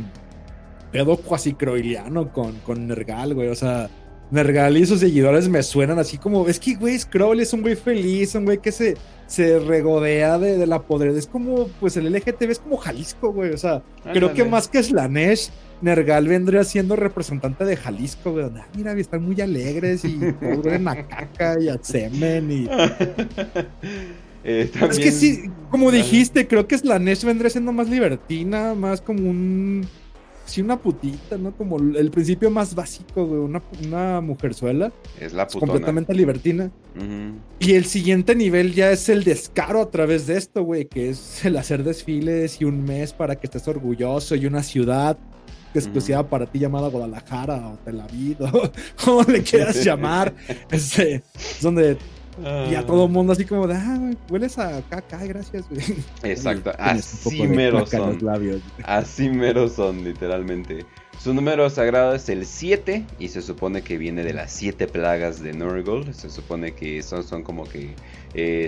pedo 0.92 1.16
cuasi 1.16 1.54
croiliano 1.54 2.32
con, 2.32 2.52
con 2.60 2.86
Nergal, 2.86 3.34
güey. 3.34 3.48
O 3.48 3.56
sea, 3.56 3.90
Nergal 4.30 4.76
y 4.76 4.86
sus 4.86 5.00
seguidores 5.00 5.48
me 5.48 5.62
suenan 5.62 5.98
así 5.98 6.18
como, 6.18 6.48
es 6.48 6.60
que, 6.60 6.74
güey, 6.74 6.98
Scroll 6.98 7.40
es 7.40 7.52
un 7.52 7.62
güey 7.62 7.76
feliz, 7.76 8.34
un 8.34 8.44
güey 8.44 8.58
que 8.58 8.72
se, 8.72 8.96
se 9.26 9.58
regodea 9.58 10.38
de, 10.38 10.66
la 10.66 10.82
poder. 10.82 11.10
Es 11.16 11.26
como, 11.26 11.68
pues 11.80 11.96
el 11.96 12.12
LGTB 12.12 12.50
es 12.50 12.58
como 12.58 12.76
Jalisco, 12.76 13.32
güey. 13.32 13.52
O 13.52 13.58
sea, 13.58 13.82
creo 14.12 14.32
que 14.34 14.44
más 14.44 14.68
que 14.68 14.82
Slanesh, 14.82 15.50
Nergal 15.80 16.28
vendría 16.28 16.64
siendo 16.64 16.96
representante 16.96 17.64
de 17.64 17.76
Jalisco, 17.76 18.32
güey. 18.32 18.46
Ah, 18.46 18.66
mira, 18.74 18.92
están 18.92 19.22
muy 19.22 19.40
alegres 19.40 20.04
y 20.04 20.18
en 20.40 20.88
a 20.88 21.06
caca 21.06 21.56
y 21.60 21.68
a 21.68 21.78
semen 21.82 22.50
y... 22.50 22.68
Eh, 24.44 24.70
es 24.90 24.98
que 24.98 25.10
sí, 25.10 25.50
como 25.70 25.90
dijiste, 25.90 26.46
creo 26.46 26.66
que 26.66 26.78
Slanesh 26.78 27.24
vendría 27.24 27.50
siendo 27.50 27.72
más 27.72 27.88
libertina, 27.90 28.74
más 28.74 29.00
como 29.00 29.28
un. 29.28 29.86
Sí, 30.46 30.62
una 30.62 30.78
putita, 30.78 31.36
¿no? 31.36 31.54
Como 31.54 31.76
el 31.76 32.10
principio 32.10 32.48
más 32.48 32.74
básico, 32.74 33.26
güey. 33.26 33.40
Una, 33.40 33.62
una 33.84 34.22
mujerzuela. 34.22 34.90
Es 35.20 35.34
la 35.34 35.46
putona. 35.46 35.72
completamente 35.72 36.14
libertina. 36.14 36.70
Y 37.58 37.74
el 37.74 37.84
siguiente 37.84 38.34
nivel 38.34 38.72
ya 38.72 38.90
es 38.90 39.10
el 39.10 39.24
descaro 39.24 39.82
a 39.82 39.90
través 39.90 40.26
de 40.26 40.38
esto, 40.38 40.62
güey. 40.62 40.86
Que 40.86 41.10
es 41.10 41.44
el 41.44 41.58
hacer 41.58 41.84
desfiles 41.84 42.62
y 42.62 42.64
un 42.64 42.84
mes 42.84 43.12
para 43.12 43.36
que 43.36 43.48
estés 43.48 43.68
orgulloso 43.68 44.34
y 44.36 44.46
una 44.46 44.62
ciudad 44.62 45.18
exclusiva 45.74 46.22
para 46.22 46.46
ti 46.46 46.58
llamada 46.58 46.88
Guadalajara 46.88 47.68
o 47.68 47.78
Tel 47.84 48.00
Aviv 48.00 48.36
o 48.52 48.70
como 49.04 49.22
le 49.22 49.42
quieras 49.42 49.84
llamar. 49.84 50.34
Este, 50.70 51.22
es 51.34 51.62
donde 51.62 51.98
y 52.70 52.74
a 52.74 52.86
todo 52.86 53.06
el 53.06 53.10
mundo 53.10 53.32
así 53.32 53.44
como 53.44 53.66
de, 53.66 53.74
ah, 53.74 54.10
hueles 54.30 54.58
a 54.58 54.80
caca, 54.82 55.24
gracias, 55.24 55.64
Exacto, 56.22 56.72
así 56.78 57.42
mero 57.48 57.84
son. 57.86 58.18
Así 58.84 59.28
mero 59.28 59.68
son, 59.68 60.04
literalmente. 60.04 60.86
Su 61.18 61.34
número 61.34 61.68
sagrado 61.68 62.14
es 62.14 62.28
el 62.28 62.46
7 62.46 63.04
y 63.18 63.28
se 63.28 63.42
supone 63.42 63.82
que 63.82 63.98
viene 63.98 64.22
de 64.22 64.32
las 64.32 64.52
7 64.52 64.86
plagas 64.86 65.42
de 65.42 65.52
Nurgle. 65.52 66.12
Se 66.12 66.30
supone 66.30 66.74
que 66.74 67.02
son, 67.02 67.24
son 67.24 67.42
como 67.42 67.64
que 67.64 67.90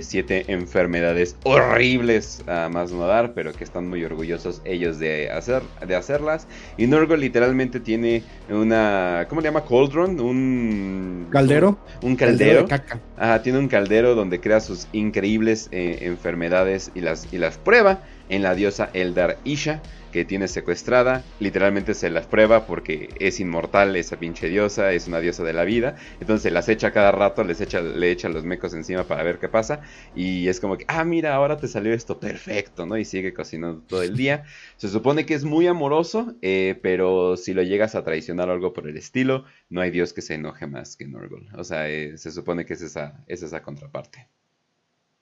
7 0.02 0.36
eh, 0.36 0.44
enfermedades 0.48 1.36
horribles 1.44 2.42
a 2.48 2.68
más 2.68 2.90
no 2.90 3.06
dar, 3.06 3.34
pero 3.34 3.52
que 3.52 3.62
están 3.62 3.88
muy 3.88 4.02
orgullosos 4.02 4.62
ellos 4.64 4.98
de, 4.98 5.30
hacer, 5.30 5.62
de 5.86 5.94
hacerlas. 5.94 6.48
Y 6.76 6.88
Nurgle 6.88 7.18
literalmente 7.18 7.78
tiene 7.78 8.24
una, 8.48 9.26
¿cómo 9.28 9.40
le 9.42 9.46
llama? 9.46 9.64
Cauldron, 9.64 10.18
un... 10.18 11.28
Caldero. 11.30 11.78
Un 12.02 12.16
caldero. 12.16 12.66
caca. 12.66 12.98
tiene 13.44 13.60
un 13.60 13.68
caldero 13.68 14.16
donde 14.16 14.40
crea 14.40 14.58
sus 14.58 14.88
increíbles 14.92 15.68
eh, 15.70 15.98
enfermedades 16.02 16.90
y 16.96 17.00
las, 17.00 17.32
y 17.32 17.38
las 17.38 17.58
prueba 17.58 18.02
en 18.28 18.42
la 18.42 18.56
diosa 18.56 18.90
Eldar 18.92 19.38
Isha 19.44 19.80
que 20.10 20.24
tiene 20.24 20.48
secuestrada. 20.48 21.24
Literalmente 21.38 21.94
se 21.94 22.10
las 22.10 22.26
prueba 22.26 22.66
porque 22.66 23.10
es 23.18 23.40
inmortal 23.40 23.96
esa 23.96 24.18
pinche 24.18 24.48
diosa, 24.48 24.92
es 24.92 25.08
una 25.08 25.20
diosa 25.20 25.44
de 25.44 25.52
la 25.52 25.64
vida. 25.64 25.96
Entonces 26.20 26.52
las 26.52 26.68
echa 26.68 26.92
cada 26.92 27.12
rato, 27.12 27.44
les 27.44 27.60
echa, 27.60 27.80
le 27.80 28.10
echa 28.10 28.28
los 28.28 28.44
mecos 28.44 28.74
encima 28.74 29.04
para 29.04 29.22
ver 29.22 29.38
qué 29.38 29.48
pasa. 29.48 29.80
Y 30.14 30.48
es 30.48 30.60
como 30.60 30.76
que, 30.76 30.84
ah, 30.88 31.04
mira, 31.04 31.34
ahora 31.34 31.56
te 31.56 31.68
salió 31.68 31.94
esto 31.94 32.18
perfecto, 32.20 32.86
¿no? 32.86 32.96
Y 32.96 33.04
sigue 33.04 33.32
cocinando 33.34 33.82
todo 33.82 34.02
el 34.02 34.16
día. 34.16 34.44
Se 34.76 34.88
supone 34.88 35.26
que 35.26 35.34
es 35.34 35.44
muy 35.44 35.66
amoroso, 35.66 36.34
eh, 36.42 36.78
pero 36.82 37.36
si 37.36 37.54
lo 37.54 37.62
llegas 37.62 37.94
a 37.94 38.04
traicionar 38.04 38.48
o 38.48 38.52
algo 38.52 38.72
por 38.72 38.88
el 38.88 38.96
estilo, 38.96 39.44
no 39.68 39.80
hay 39.80 39.90
dios 39.90 40.12
que 40.12 40.22
se 40.22 40.34
enoje 40.34 40.66
más 40.66 40.96
que 40.96 41.06
Norgol. 41.06 41.48
O 41.56 41.64
sea, 41.64 41.88
eh, 41.88 42.18
se 42.18 42.30
supone 42.32 42.66
que 42.66 42.74
es 42.74 42.82
esa, 42.82 43.24
es 43.26 43.42
esa 43.42 43.62
contraparte. 43.62 44.28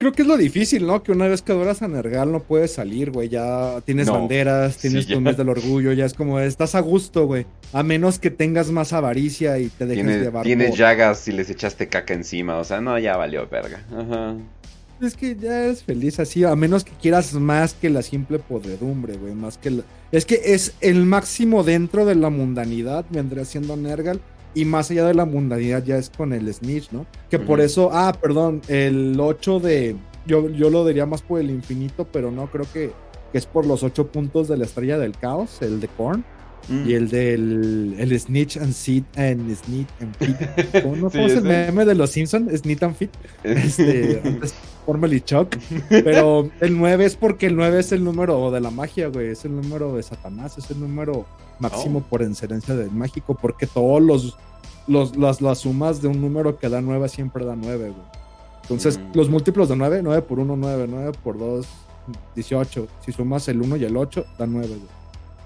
Creo 0.00 0.12
que 0.12 0.22
es 0.22 0.28
lo 0.28 0.36
difícil, 0.36 0.86
¿no? 0.86 1.02
Que 1.02 1.10
una 1.10 1.26
vez 1.26 1.42
que 1.42 1.50
adoras 1.50 1.82
a 1.82 1.88
Nergal 1.88 2.30
no 2.30 2.40
puedes 2.40 2.72
salir, 2.72 3.10
güey. 3.10 3.28
Ya 3.28 3.80
tienes 3.80 4.08
banderas, 4.08 4.76
tienes 4.76 5.08
tu 5.08 5.20
mes 5.20 5.36
del 5.36 5.48
orgullo, 5.48 5.92
ya 5.92 6.04
es 6.04 6.14
como, 6.14 6.38
estás 6.38 6.76
a 6.76 6.80
gusto, 6.80 7.26
güey. 7.26 7.46
A 7.72 7.82
menos 7.82 8.20
que 8.20 8.30
tengas 8.30 8.70
más 8.70 8.92
avaricia 8.92 9.58
y 9.58 9.66
te 9.66 9.86
dejes 9.86 10.04
tienes, 10.04 10.22
llevar. 10.22 10.44
Tienes 10.44 10.76
llagas 10.76 11.26
y 11.26 11.32
les 11.32 11.50
echaste 11.50 11.88
caca 11.88 12.14
encima, 12.14 12.58
o 12.58 12.64
sea, 12.64 12.80
no, 12.80 12.96
ya 13.00 13.16
valió 13.16 13.48
verga. 13.48 13.84
Ajá. 13.92 14.36
Es 15.00 15.16
que 15.16 15.34
ya 15.34 15.64
eres 15.64 15.82
feliz 15.82 16.20
así, 16.20 16.44
a 16.44 16.54
menos 16.54 16.84
que 16.84 16.92
quieras 16.92 17.34
más 17.34 17.74
que 17.74 17.90
la 17.90 18.02
simple 18.02 18.38
podredumbre, 18.38 19.16
güey. 19.16 19.34
Más 19.34 19.58
que 19.58 19.82
Es 20.12 20.24
que 20.24 20.40
es 20.44 20.74
el 20.80 21.06
máximo 21.06 21.64
dentro 21.64 22.06
de 22.06 22.14
la 22.14 22.30
mundanidad, 22.30 23.04
vendría 23.10 23.44
siendo 23.44 23.76
Nergal 23.76 24.20
y 24.54 24.64
más 24.64 24.90
allá 24.90 25.06
de 25.06 25.14
la 25.14 25.24
mundanidad 25.24 25.84
ya 25.84 25.96
es 25.96 26.10
con 26.10 26.32
el 26.32 26.52
Snitch, 26.52 26.90
¿no? 26.90 27.06
Que 27.30 27.38
por 27.38 27.60
eso, 27.60 27.90
ah, 27.92 28.16
perdón, 28.20 28.62
el 28.68 29.18
8 29.18 29.60
de, 29.60 29.96
yo, 30.26 30.48
yo 30.48 30.70
lo 30.70 30.86
diría 30.86 31.06
más 31.06 31.22
por 31.22 31.40
el 31.40 31.50
infinito, 31.50 32.06
pero 32.10 32.30
no, 32.30 32.50
creo 32.50 32.66
que, 32.72 32.92
es 33.32 33.44
por 33.44 33.66
los 33.66 33.82
8 33.82 34.08
puntos 34.08 34.48
de 34.48 34.56
la 34.56 34.64
estrella 34.64 34.98
del 34.98 35.12
caos, 35.12 35.60
el 35.60 35.80
de 35.80 35.88
Korn. 35.88 36.24
Mm. 36.68 36.88
Y 36.88 36.92
el 36.94 37.08
del 37.08 37.94
el 37.98 38.20
Snitch 38.20 38.58
and 38.58 38.72
Seed 38.72 39.04
and 39.16 39.54
Snitch 39.54 39.88
and 40.00 40.16
Fit. 40.16 40.82
¿Cómo 40.82 40.96
no 40.96 41.10
el 41.12 41.42
meme 41.42 41.84
de 41.84 41.94
los 41.94 42.10
Simpsons? 42.10 42.52
Snitch 42.60 42.82
and 42.82 42.94
Fit. 42.94 43.10
Este, 43.42 44.20
antes 44.24 44.54
Formally 44.88 45.20
Chuck. 45.20 45.54
Pero 45.88 46.50
el 46.60 46.78
9 46.78 47.04
es 47.04 47.16
porque 47.16 47.46
el 47.46 47.56
9 47.56 47.80
es 47.80 47.92
el 47.92 48.02
número 48.02 48.50
de 48.50 48.60
la 48.60 48.70
magia, 48.70 49.08
güey. 49.08 49.28
Es 49.28 49.44
el 49.44 49.54
número 49.54 49.94
de 49.94 50.02
Satanás, 50.02 50.56
es 50.56 50.70
el 50.70 50.80
número 50.80 51.26
máximo 51.58 51.98
oh. 51.98 52.08
por 52.08 52.22
excelencia 52.22 52.74
del 52.74 52.90
mágico, 52.90 53.36
porque 53.40 53.66
todos 53.66 54.00
los, 54.00 54.36
los 54.86 55.16
las, 55.16 55.42
las, 55.42 55.58
sumas 55.58 56.00
de 56.00 56.08
un 56.08 56.20
número 56.20 56.58
que 56.58 56.70
da 56.70 56.80
9 56.80 57.08
siempre 57.10 57.44
da 57.44 57.54
9, 57.54 57.90
güey. 57.90 58.02
Entonces, 58.62 58.98
mm. 58.98 59.10
los 59.14 59.28
múltiplos 59.28 59.68
de 59.68 59.76
9, 59.76 60.00
9 60.02 60.22
por 60.22 60.38
1, 60.38 60.56
9, 60.56 60.86
9 60.88 61.12
por 61.22 61.38
2, 61.38 61.66
18. 62.34 62.88
Si 63.04 63.12
sumas 63.12 63.46
el 63.48 63.60
1 63.60 63.76
y 63.76 63.84
el 63.84 63.96
8, 63.96 64.24
da 64.38 64.46
9, 64.46 64.68
güey. 64.68 64.97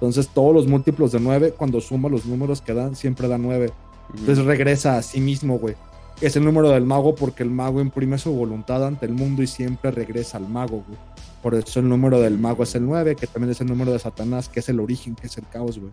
Entonces, 0.02 0.30
todos 0.34 0.52
los 0.52 0.66
múltiplos 0.66 1.12
de 1.12 1.20
9, 1.20 1.54
cuando 1.56 1.80
suma 1.80 2.08
los 2.08 2.26
números 2.26 2.60
que 2.60 2.74
dan, 2.74 2.96
siempre 2.96 3.28
da 3.28 3.38
9. 3.38 3.70
Entonces, 4.18 4.44
regresa 4.44 4.96
a 4.96 5.02
sí 5.02 5.20
mismo, 5.20 5.60
güey. 5.60 5.76
Es 6.20 6.34
el 6.34 6.44
número 6.44 6.70
del 6.70 6.84
mago 6.84 7.14
porque 7.14 7.44
el 7.44 7.50
mago 7.50 7.80
imprime 7.80 8.18
su 8.18 8.32
voluntad 8.32 8.84
ante 8.84 9.06
el 9.06 9.12
mundo 9.12 9.44
y 9.44 9.46
siempre 9.46 9.92
regresa 9.92 10.38
al 10.38 10.48
mago, 10.48 10.82
güey. 10.88 10.98
Por 11.40 11.54
eso 11.54 11.78
el 11.78 11.88
número 11.88 12.20
del 12.20 12.36
mago 12.36 12.64
es 12.64 12.74
el 12.74 12.84
9, 12.84 13.14
que 13.14 13.28
también 13.28 13.52
es 13.52 13.60
el 13.60 13.68
número 13.68 13.92
de 13.92 14.00
Satanás, 14.00 14.48
que 14.48 14.58
es 14.58 14.68
el 14.68 14.80
origen, 14.80 15.14
que 15.14 15.28
es 15.28 15.38
el 15.38 15.46
caos, 15.46 15.78
güey. 15.78 15.92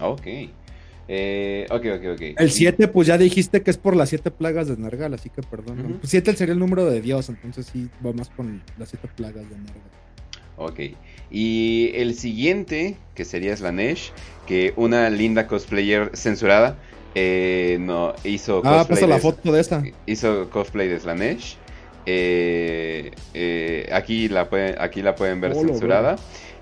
Ok. 0.00 0.52
Eh, 1.08 1.66
ok, 1.70 1.84
ok, 1.96 2.04
ok. 2.14 2.22
El 2.38 2.52
7, 2.52 2.86
pues 2.86 3.08
ya 3.08 3.18
dijiste 3.18 3.62
que 3.62 3.72
es 3.72 3.78
por 3.78 3.96
las 3.96 4.10
7 4.10 4.30
plagas 4.30 4.68
de 4.68 4.76
Nergal, 4.76 5.12
así 5.12 5.28
que 5.28 5.42
perdón. 5.42 5.98
7 6.04 6.36
sería 6.36 6.52
el 6.52 6.60
número 6.60 6.86
de 6.86 7.00
Dios, 7.00 7.28
entonces 7.30 7.66
sí 7.66 7.90
va 8.06 8.12
más 8.12 8.28
con 8.28 8.62
las 8.78 8.90
7 8.90 9.08
plagas 9.16 9.50
de 9.50 9.56
Nergal. 9.56 9.90
Ok. 10.56 10.80
Y 11.34 11.92
el 11.94 12.14
siguiente, 12.14 12.96
que 13.14 13.24
sería 13.24 13.56
Slanesh, 13.56 14.12
que 14.46 14.74
una 14.76 15.08
linda 15.08 15.46
cosplayer 15.46 16.10
censurada, 16.14 16.76
eh, 17.14 17.78
no, 17.80 18.12
hizo 18.22 18.60
ah, 18.64 18.84
cosplay. 18.86 19.04
Ah, 19.04 19.06
la 19.06 19.18
foto 19.18 19.50
de 19.50 19.60
esta. 19.60 19.82
Hizo 20.04 20.50
cosplay 20.50 20.88
de 20.88 21.00
Slanesh. 21.00 21.56
Eh, 22.04 23.12
eh, 23.32 23.88
aquí, 23.92 24.28
la 24.28 24.50
pueden, 24.50 24.74
aquí 24.78 25.00
la 25.00 25.14
pueden 25.14 25.40
ver 25.40 25.54
censurada. 25.54 26.16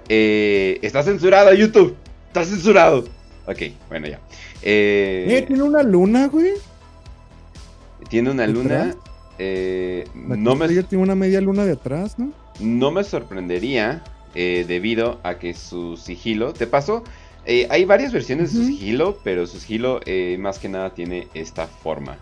eh, 0.09 0.79
está 0.83 1.03
censurado 1.03 1.53
YouTube. 1.53 1.97
Está 2.29 2.45
censurado. 2.45 3.09
Ok, 3.47 3.63
bueno, 3.89 4.07
ya. 4.07 4.21
Eh, 4.63 5.45
¿Tiene 5.49 5.65
una 5.65 5.83
luna, 5.83 6.29
güey? 6.29 6.53
Tiene 8.09 8.31
una 8.31 8.47
luna. 8.47 8.95
Eh, 9.39 10.05
no 10.15 10.55
me... 10.55 10.69
tiene 10.69 11.03
una 11.03 11.17
media 11.17 11.41
luna 11.41 11.65
de 11.65 11.73
atrás, 11.73 12.19
¿no? 12.19 12.33
No 12.61 12.93
me 12.93 13.03
sorprendería 13.03 14.05
eh, 14.35 14.65
debido 14.67 15.21
a 15.23 15.39
que 15.39 15.55
su 15.55 15.97
sigilo. 15.97 16.53
¿Te 16.53 16.67
pasó? 16.67 17.05
Eh, 17.47 17.67
hay 17.71 17.85
varias 17.85 18.13
versiones 18.13 18.53
de 18.53 18.61
su 18.61 18.67
sigilo, 18.67 19.19
pero 19.25 19.47
su 19.47 19.59
sigilo 19.59 20.01
eh, 20.07 20.37
más 20.39 20.59
que 20.59 20.69
nada 20.69 20.91
tiene 20.91 21.29
esta 21.35 21.67
forma. 21.67 22.19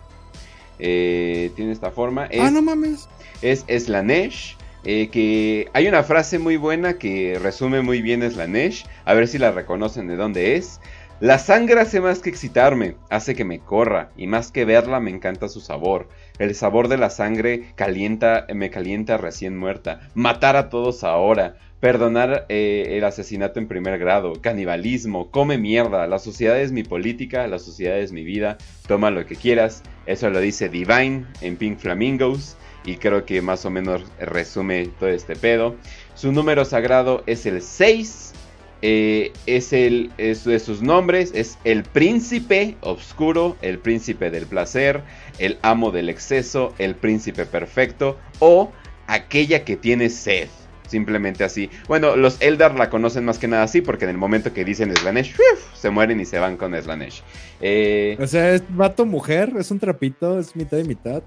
tiene 0.77 1.71
esta 1.71 1.91
forma. 1.91 2.29
ah, 2.39 2.51
no 2.51 2.61
mames. 2.61 3.07
Es 3.41 3.65
Slanesh. 3.67 4.55
que 4.83 5.69
hay 5.73 5.87
una 5.87 6.03
frase 6.03 6.39
muy 6.39 6.57
buena 6.57 6.93
que 6.93 7.37
resume 7.41 7.81
muy 7.81 8.01
bien 8.01 8.29
Slanesh. 8.29 8.85
A 9.05 9.13
ver 9.13 9.27
si 9.27 9.37
la 9.37 9.51
reconocen 9.51 10.07
de 10.07 10.15
dónde 10.15 10.55
es. 10.55 10.79
La 11.19 11.37
sangre 11.37 11.81
hace 11.81 11.99
más 11.99 12.19
que 12.19 12.29
excitarme, 12.29 12.95
hace 13.09 13.35
que 13.35 13.43
me 13.43 13.59
corra, 13.59 14.09
y 14.15 14.25
más 14.25 14.53
que 14.53 14.63
verla 14.63 15.01
me 15.01 15.11
encanta 15.11 15.49
su 15.49 15.59
sabor. 15.59 16.07
El 16.37 16.55
sabor 16.55 16.87
de 16.87 16.97
la 16.97 17.09
sangre 17.09 17.73
calienta, 17.75 18.47
me 18.55 18.69
calienta 18.69 19.17
recién 19.17 19.57
muerta. 19.57 19.99
Matar 20.13 20.55
a 20.55 20.69
todos 20.69 21.03
ahora. 21.03 21.57
Perdonar 21.79 22.45
eh, 22.49 22.97
el 22.97 23.05
asesinato 23.05 23.59
en 23.59 23.67
primer 23.67 23.99
grado. 23.99 24.33
Canibalismo. 24.41 25.31
Come 25.31 25.57
mierda. 25.57 26.07
La 26.07 26.19
sociedad 26.19 26.59
es 26.59 26.73
mi 26.73 26.83
política. 26.83 27.47
La 27.47 27.57
sociedad 27.57 27.97
es 27.99 28.11
mi 28.11 28.23
vida. 28.25 28.57
Toma 28.87 29.11
lo 29.11 29.25
que 29.25 29.37
quieras. 29.37 29.81
Eso 30.05 30.29
lo 30.29 30.41
dice 30.41 30.67
Divine 30.67 31.25
en 31.39 31.55
Pink 31.55 31.79
Flamingos. 31.79 32.57
Y 32.83 32.95
creo 32.97 33.25
que 33.25 33.41
más 33.41 33.65
o 33.65 33.69
menos 33.69 34.03
resume 34.19 34.89
todo 34.99 35.09
este 35.09 35.37
pedo. 35.37 35.77
Su 36.15 36.33
número 36.33 36.65
sagrado 36.65 37.23
es 37.27 37.45
el 37.45 37.61
6. 37.61 38.33
Eh, 38.81 39.31
es 39.45 39.73
el 39.73 40.09
es 40.17 40.45
de 40.45 40.57
sus 40.57 40.81
nombres 40.81 41.33
es 41.35 41.57
el 41.65 41.83
príncipe 41.83 42.77
oscuro, 42.79 43.57
el 43.61 43.77
príncipe 43.77 44.31
del 44.31 44.45
placer, 44.45 45.01
el 45.37 45.57
amo 45.63 45.91
del 45.91 46.07
exceso, 46.07 46.73
el 46.77 46.95
príncipe 46.95 47.45
perfecto 47.45 48.17
o 48.39 48.71
aquella 49.05 49.65
que 49.65 49.75
tiene 49.75 50.09
sed. 50.09 50.47
Simplemente 50.89 51.43
así. 51.43 51.69
Bueno, 51.87 52.15
los 52.15 52.41
Eldar 52.41 52.73
la 52.73 52.89
conocen 52.89 53.23
más 53.23 53.37
que 53.37 53.47
nada 53.47 53.63
así 53.63 53.81
porque 53.81 54.05
en 54.05 54.11
el 54.11 54.17
momento 54.17 54.53
que 54.53 54.65
dicen 54.65 54.95
Slanesh, 54.95 55.35
se 55.75 55.89
mueren 55.91 56.19
y 56.19 56.25
se 56.25 56.39
van 56.39 56.57
con 56.57 56.73
Slanesh. 56.73 57.21
Eh, 57.61 58.17
o 58.19 58.25
sea, 58.25 58.55
es 58.55 58.63
vato 58.69 59.05
mujer, 59.05 59.53
es 59.59 59.69
un 59.69 59.79
trapito, 59.79 60.39
es 60.39 60.55
mitad 60.55 60.79
y 60.79 60.83
mitad. 60.83 61.21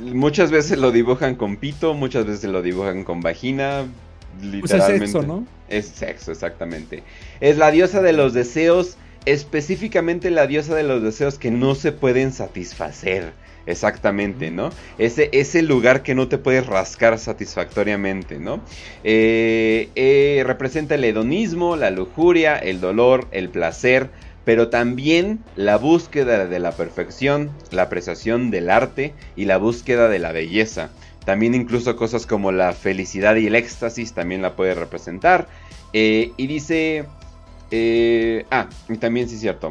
Muchas 0.00 0.50
veces 0.50 0.78
lo 0.78 0.90
dibujan 0.90 1.36
con 1.36 1.56
pito, 1.56 1.94
muchas 1.94 2.26
veces 2.26 2.50
lo 2.50 2.62
dibujan 2.62 3.04
con 3.04 3.20
vagina, 3.20 3.86
literalmente. 4.42 5.04
es 5.04 5.12
sexo, 5.12 5.22
¿no? 5.22 5.46
Es 5.68 5.86
sexo, 5.86 6.32
exactamente. 6.32 7.04
Es 7.40 7.58
la 7.58 7.70
diosa 7.70 8.02
de 8.02 8.12
los 8.12 8.34
deseos, 8.34 8.96
específicamente 9.24 10.30
la 10.30 10.48
diosa 10.48 10.74
de 10.74 10.82
los 10.82 11.02
deseos 11.02 11.38
que 11.38 11.52
no 11.52 11.76
se 11.76 11.92
pueden 11.92 12.32
satisfacer. 12.32 13.32
Exactamente, 13.66 14.52
¿no? 14.52 14.70
Ese, 14.96 15.28
ese 15.32 15.62
lugar 15.62 16.02
que 16.02 16.14
no 16.14 16.28
te 16.28 16.38
puedes 16.38 16.66
rascar 16.66 17.18
satisfactoriamente, 17.18 18.38
¿no? 18.38 18.60
Eh, 19.02 19.90
eh, 19.96 20.44
representa 20.46 20.94
el 20.94 21.04
hedonismo, 21.04 21.76
la 21.76 21.90
lujuria, 21.90 22.56
el 22.56 22.80
dolor, 22.80 23.26
el 23.32 23.50
placer, 23.50 24.10
pero 24.44 24.68
también 24.68 25.40
la 25.56 25.76
búsqueda 25.76 26.46
de 26.46 26.58
la 26.60 26.70
perfección, 26.70 27.50
la 27.72 27.82
apreciación 27.82 28.52
del 28.52 28.70
arte 28.70 29.12
y 29.34 29.46
la 29.46 29.56
búsqueda 29.56 30.08
de 30.08 30.20
la 30.20 30.30
belleza. 30.30 30.90
También 31.24 31.56
incluso 31.56 31.96
cosas 31.96 32.24
como 32.24 32.52
la 32.52 32.72
felicidad 32.72 33.34
y 33.34 33.48
el 33.48 33.56
éxtasis 33.56 34.12
también 34.12 34.42
la 34.42 34.54
puede 34.54 34.74
representar. 34.74 35.48
Eh, 35.92 36.30
y 36.36 36.46
dice... 36.46 37.06
Eh, 37.72 38.46
ah, 38.52 38.68
y 38.88 38.96
también 38.98 39.28
sí 39.28 39.34
es 39.34 39.40
cierto. 39.40 39.70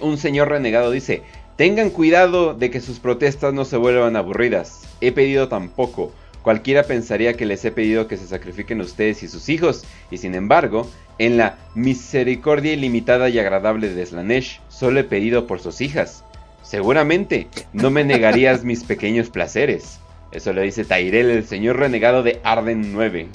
Un 0.00 0.18
señor 0.18 0.48
renegado 0.48 0.92
dice, 0.92 1.22
tengan 1.58 1.90
cuidado 1.90 2.54
de 2.54 2.70
que 2.70 2.80
sus 2.80 3.00
protestas 3.00 3.52
no 3.52 3.64
se 3.64 3.76
vuelvan 3.76 4.14
aburridas. 4.14 4.84
He 5.00 5.10
pedido 5.10 5.48
tan 5.48 5.68
poco. 5.68 6.12
Cualquiera 6.42 6.84
pensaría 6.84 7.34
que 7.34 7.46
les 7.46 7.64
he 7.64 7.72
pedido 7.72 8.06
que 8.06 8.16
se 8.16 8.28
sacrifiquen 8.28 8.80
ustedes 8.80 9.24
y 9.24 9.28
sus 9.28 9.48
hijos, 9.48 9.84
y 10.08 10.18
sin 10.18 10.36
embargo, 10.36 10.88
en 11.18 11.36
la 11.36 11.58
misericordia 11.74 12.72
ilimitada 12.72 13.28
y 13.28 13.40
agradable 13.40 13.88
de 13.88 14.06
Slanesh, 14.06 14.60
solo 14.68 15.00
he 15.00 15.04
pedido 15.04 15.48
por 15.48 15.58
sus 15.58 15.80
hijas. 15.80 16.24
Seguramente 16.62 17.48
no 17.72 17.90
me 17.90 18.04
negarías 18.04 18.62
mis 18.62 18.84
pequeños 18.84 19.28
placeres. 19.28 19.98
Eso 20.30 20.52
lo 20.52 20.60
dice 20.60 20.84
Tyrell, 20.84 21.30
el 21.30 21.44
señor 21.44 21.78
renegado 21.78 22.22
de 22.22 22.38
Arden 22.44 22.92
9. 22.92 23.26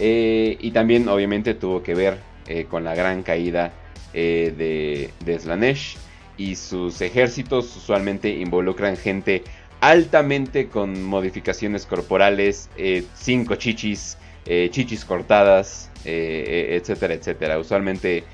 Eh, 0.00 0.56
y 0.58 0.72
también 0.72 1.08
obviamente 1.08 1.54
tuvo 1.54 1.84
que 1.84 1.94
ver 1.94 2.18
eh, 2.48 2.66
con 2.68 2.82
la 2.82 2.96
gran 2.96 3.22
caída 3.22 3.72
eh, 4.12 4.52
de, 4.58 5.10
de, 5.24 5.38
Slanesh. 5.38 6.09
Y 6.40 6.56
sus 6.56 7.02
ejércitos 7.02 7.76
usualmente 7.76 8.30
involucran 8.30 8.96
gente 8.96 9.44
altamente 9.80 10.68
con 10.68 11.02
modificaciones 11.02 11.84
corporales, 11.84 12.70
cinco 13.14 13.56
chichis, 13.56 14.16
chichis 14.46 15.04
cortadas, 15.04 15.90
etcétera, 16.02 17.12
etcétera. 17.12 17.58
Usualmente 17.58 18.24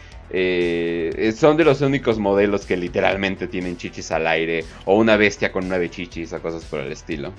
son 1.35 1.57
de 1.57 1.65
los 1.65 1.81
únicos 1.81 2.21
modelos 2.21 2.65
que 2.65 2.77
literalmente 2.77 3.49
tienen 3.49 3.77
chichis 3.77 4.13
al 4.13 4.29
aire 4.29 4.65
o 4.85 4.97
una 4.97 5.17
bestia 5.17 5.51
con 5.51 5.69
nueve 5.69 5.91
chichis 5.91 6.33
o 6.33 6.41
cosas 6.41 6.65
por 6.65 6.79
el 6.79 6.93
estilo. 6.93 7.33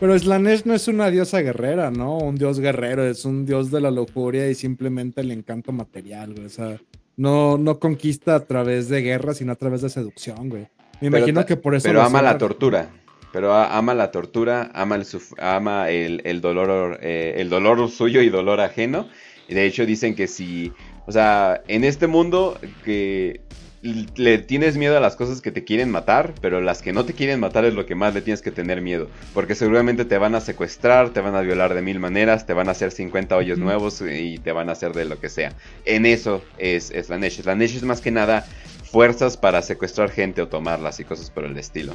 Pero 0.00 0.18
Slanesh 0.18 0.64
no 0.64 0.74
es 0.74 0.88
una 0.88 1.08
diosa 1.08 1.40
guerrera, 1.40 1.92
¿no? 1.92 2.18
Un 2.18 2.34
dios 2.34 2.58
guerrero, 2.58 3.06
es 3.06 3.24
un 3.24 3.46
dios 3.46 3.70
de 3.70 3.80
la 3.80 3.92
lujuria 3.92 4.50
y 4.50 4.56
simplemente 4.56 5.20
el 5.20 5.30
encanto 5.30 5.70
material. 5.70 6.34
O 6.44 6.48
sea, 6.48 6.80
no, 7.16 7.58
no 7.58 7.78
conquista 7.78 8.34
a 8.36 8.40
través 8.46 8.88
de 8.88 9.02
guerra, 9.02 9.34
sino 9.34 9.52
a 9.52 9.56
través 9.56 9.82
de 9.82 9.90
seducción, 9.90 10.48
güey. 10.48 10.68
Me 11.00 11.08
imagino 11.08 11.44
que 11.44 11.56
por 11.56 11.74
eso. 11.74 11.88
Pero 11.88 12.02
ama 12.02 12.22
la 12.22 12.38
tortura. 12.38 12.90
Pero 13.32 13.52
ama 13.52 13.94
la 13.94 14.12
tortura, 14.12 14.70
ama 14.74 14.94
el, 14.94 15.04
ama 15.38 15.90
el, 15.90 16.40
dolor, 16.40 17.00
eh, 17.02 17.34
el 17.38 17.50
dolor 17.50 17.90
suyo 17.90 18.22
y 18.22 18.28
dolor 18.28 18.60
ajeno. 18.60 19.08
Y 19.48 19.54
de 19.54 19.66
hecho 19.66 19.84
dicen 19.84 20.14
que 20.14 20.28
si, 20.28 20.72
o 21.06 21.12
sea, 21.12 21.60
en 21.66 21.82
este 21.82 22.06
mundo 22.06 22.58
que 22.84 23.40
le 23.84 24.38
tienes 24.38 24.76
miedo 24.78 24.96
a 24.96 25.00
las 25.00 25.14
cosas 25.14 25.42
que 25.42 25.52
te 25.52 25.64
quieren 25.64 25.90
matar, 25.90 26.32
pero 26.40 26.60
las 26.62 26.80
que 26.80 26.92
no 26.92 27.04
te 27.04 27.12
quieren 27.12 27.38
matar 27.38 27.66
es 27.66 27.74
lo 27.74 27.84
que 27.84 27.94
más 27.94 28.14
le 28.14 28.22
tienes 28.22 28.40
que 28.40 28.50
tener 28.50 28.80
miedo. 28.80 29.08
Porque 29.34 29.54
seguramente 29.54 30.06
te 30.06 30.16
van 30.16 30.34
a 30.34 30.40
secuestrar, 30.40 31.10
te 31.10 31.20
van 31.20 31.34
a 31.34 31.42
violar 31.42 31.74
de 31.74 31.82
mil 31.82 32.00
maneras, 32.00 32.46
te 32.46 32.54
van 32.54 32.68
a 32.68 32.72
hacer 32.72 32.90
50 32.90 33.36
hoyos 33.36 33.58
nuevos 33.58 34.00
y 34.00 34.38
te 34.38 34.52
van 34.52 34.70
a 34.70 34.72
hacer 34.72 34.92
de 34.94 35.04
lo 35.04 35.20
que 35.20 35.28
sea. 35.28 35.52
En 35.84 36.06
eso 36.06 36.42
es, 36.56 36.90
es 36.90 37.10
la 37.10 37.18
Nesh. 37.18 37.44
La 37.44 37.54
Nesh 37.54 37.76
es 37.76 37.82
más 37.82 38.00
que 38.00 38.10
nada 38.10 38.46
fuerzas 38.90 39.36
para 39.36 39.60
secuestrar 39.60 40.10
gente 40.10 40.40
o 40.40 40.48
tomarlas 40.48 41.00
y 41.00 41.04
cosas 41.04 41.30
por 41.30 41.44
el 41.44 41.56
estilo. 41.58 41.92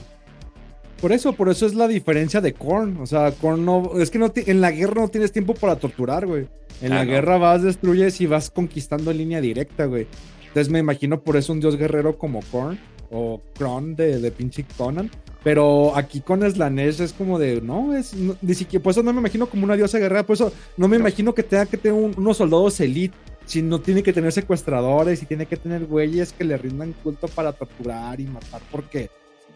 Por 1.01 1.11
eso, 1.11 1.33
por 1.33 1.49
eso 1.49 1.65
es 1.65 1.73
la 1.73 1.87
diferencia 1.87 2.41
de 2.41 2.53
Korn. 2.53 2.97
O 2.97 3.05
sea, 3.05 3.31
Korn 3.31 3.65
no. 3.65 3.99
Es 3.99 4.11
que 4.11 4.19
no 4.19 4.31
en 4.35 4.61
la 4.61 4.71
guerra 4.71 5.01
no 5.01 5.07
tienes 5.07 5.31
tiempo 5.31 5.53
para 5.53 5.77
torturar, 5.77 6.27
güey. 6.27 6.47
En 6.81 6.91
la 6.91 7.03
guerra 7.03 7.37
vas, 7.37 7.63
destruyes 7.63 8.21
y 8.21 8.25
vas 8.25 8.49
conquistando 8.49 9.11
en 9.11 9.17
línea 9.17 9.41
directa, 9.41 9.85
güey. 9.85 10.07
Entonces 10.49 10.69
me 10.69 10.79
imagino 10.79 11.21
por 11.21 11.37
eso 11.37 11.53
un 11.53 11.59
dios 11.59 11.77
guerrero 11.77 12.17
como 12.17 12.41
Korn 12.51 12.77
o 13.11 13.41
Kron 13.57 13.95
de, 13.95 14.19
de 14.19 14.31
pinche 14.31 14.65
Conan. 14.77 15.09
Pero 15.43 15.95
aquí 15.95 16.19
con 16.19 16.41
Slanesh 16.41 17.01
es 17.01 17.13
como 17.13 17.39
de, 17.39 17.61
no, 17.61 17.95
es, 17.95 18.13
ni 18.13 18.53
siquiera, 18.53 18.83
por 18.83 18.91
eso 18.91 19.03
no 19.03 19.13
me 19.13 19.19
imagino 19.19 19.47
como 19.47 19.63
una 19.63 19.77
diosa 19.77 19.97
guerrera, 19.97 20.25
por 20.25 20.33
eso 20.33 20.51
no 20.75 20.89
me 20.89 20.97
imagino 20.97 21.33
que 21.33 21.43
tenga 21.43 21.65
que 21.65 21.77
tener 21.77 21.97
unos 22.17 22.37
soldados 22.37 22.79
elite, 22.81 23.15
si 23.45 23.61
no 23.61 23.79
tiene 23.79 24.03
que 24.03 24.11
tener 24.11 24.33
secuestradores 24.33 25.23
y 25.23 25.25
tiene 25.25 25.45
que 25.45 25.55
tener 25.55 25.85
güeyes 25.85 26.33
que 26.33 26.43
le 26.43 26.57
rindan 26.57 26.93
culto 27.03 27.29
para 27.29 27.53
torturar 27.53 28.19
y 28.19 28.25
matar, 28.25 28.61
porque, 28.69 29.09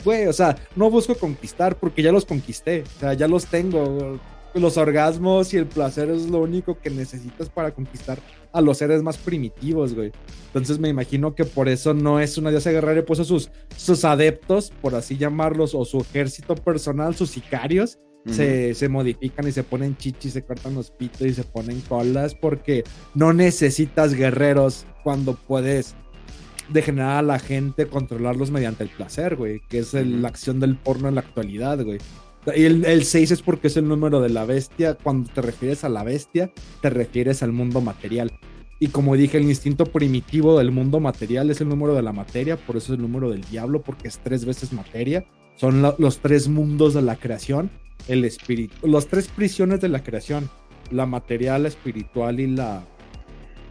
güey, 0.06 0.26
o 0.28 0.34
sea, 0.34 0.56
no 0.78 0.90
busco 0.90 1.16
conquistar 1.16 1.76
porque 1.76 2.02
ya 2.02 2.14
los 2.14 2.24
conquisté, 2.24 2.84
o 2.84 3.00
sea, 3.02 3.14
ya 3.14 3.28
los 3.28 3.46
tengo, 3.48 4.20
los 4.60 4.78
orgasmos 4.78 5.54
y 5.54 5.58
el 5.58 5.66
placer 5.66 6.10
es 6.10 6.30
lo 6.30 6.40
único 6.40 6.78
que 6.80 6.90
necesitas 6.90 7.50
para 7.50 7.72
conquistar 7.72 8.20
a 8.52 8.62
los 8.62 8.78
seres 8.78 9.02
más 9.02 9.18
primitivos, 9.18 9.94
güey. 9.94 10.12
Entonces 10.48 10.80
me 10.80 10.90
imagino 10.90 11.34
que 11.34 11.46
por 11.46 11.68
eso 11.68 11.94
no 11.94 12.20
es 12.20 12.38
una 12.38 12.52
diosa 12.52 12.72
guerrera 12.72 13.00
y 13.00 13.04
puso 13.04 13.24
sus, 13.24 13.50
sus 13.76 14.06
adeptos, 14.06 14.72
por 14.82 14.96
así 14.96 15.18
llamarlos, 15.18 15.74
o 15.74 15.84
su 15.86 16.00
ejército 16.02 16.56
personal, 16.56 17.16
sus 17.16 17.32
sicarios, 17.32 18.00
se, 18.26 18.74
se, 18.74 18.88
modifican 18.88 19.46
y 19.50 19.52
se 19.52 19.64
ponen 19.64 19.98
chichis, 19.98 20.32
se 20.32 20.44
cortan 20.44 20.76
los 20.76 20.92
pitos 20.92 21.28
y 21.28 21.34
se 21.34 21.44
ponen 21.44 21.82
colas 21.82 22.34
porque 22.34 22.86
no 23.14 23.34
necesitas 23.34 24.14
guerreros 24.14 24.86
cuando 25.04 25.36
puedes 25.36 25.94
degenerar 26.70 27.18
a 27.18 27.22
la 27.22 27.40
gente, 27.40 27.88
controlarlos 27.88 28.52
mediante 28.52 28.84
el 28.84 28.90
placer, 28.90 29.36
güey, 29.36 29.62
que 29.70 29.80
es 29.80 29.94
la 29.94 30.28
acción 30.28 30.60
del 30.60 30.78
porno 30.78 31.10
en 31.10 31.16
la 31.16 31.22
actualidad, 31.22 31.84
güey. 31.84 32.00
Y 32.56 32.66
el, 32.66 33.04
6 33.06 33.32
es 33.32 33.42
porque 33.42 33.68
es 33.68 33.78
el 33.78 33.88
número 33.88 34.22
de 34.22 34.30
la 34.30 34.46
bestia. 34.46 34.96
Cuando 34.96 35.32
te 35.32 35.42
refieres 35.42 35.84
a 35.84 35.90
la 35.90 36.04
bestia, 36.04 36.52
te 36.82 36.90
refieres 36.90 37.42
al 37.42 37.54
mundo 37.54 37.80
material. 37.80 38.32
Y 38.80 38.90
como 38.90 39.16
dije, 39.16 39.38
el 39.38 39.44
instinto 39.44 39.86
primitivo 39.86 40.58
del 40.58 40.72
mundo 40.72 41.00
material 41.00 41.50
es 41.50 41.62
el 41.62 41.70
número 41.70 41.96
de 41.96 42.02
la 42.02 42.12
materia, 42.12 42.58
por 42.58 42.76
eso 42.76 42.92
es 42.92 42.98
el 42.98 43.02
número 43.02 43.30
del 43.30 43.42
diablo, 43.42 43.82
porque 43.82 44.10
es 44.10 44.20
tres 44.20 44.44
veces 44.44 44.74
materia. 44.74 45.26
Son 45.56 45.82
los 45.98 46.20
tres 46.20 46.50
mundos 46.50 46.94
de 46.94 47.02
la 47.02 47.16
creación, 47.16 47.70
el 48.08 48.26
espíritu, 48.26 48.88
los 48.88 49.08
tres 49.08 49.28
prisiones 49.28 49.80
de 49.80 49.90
la 49.90 50.04
creación. 50.04 50.50
la 50.92 51.06
material, 51.06 51.64
la 51.64 51.70
espiritual 51.70 52.40
y 52.42 52.48
la, 52.48 52.84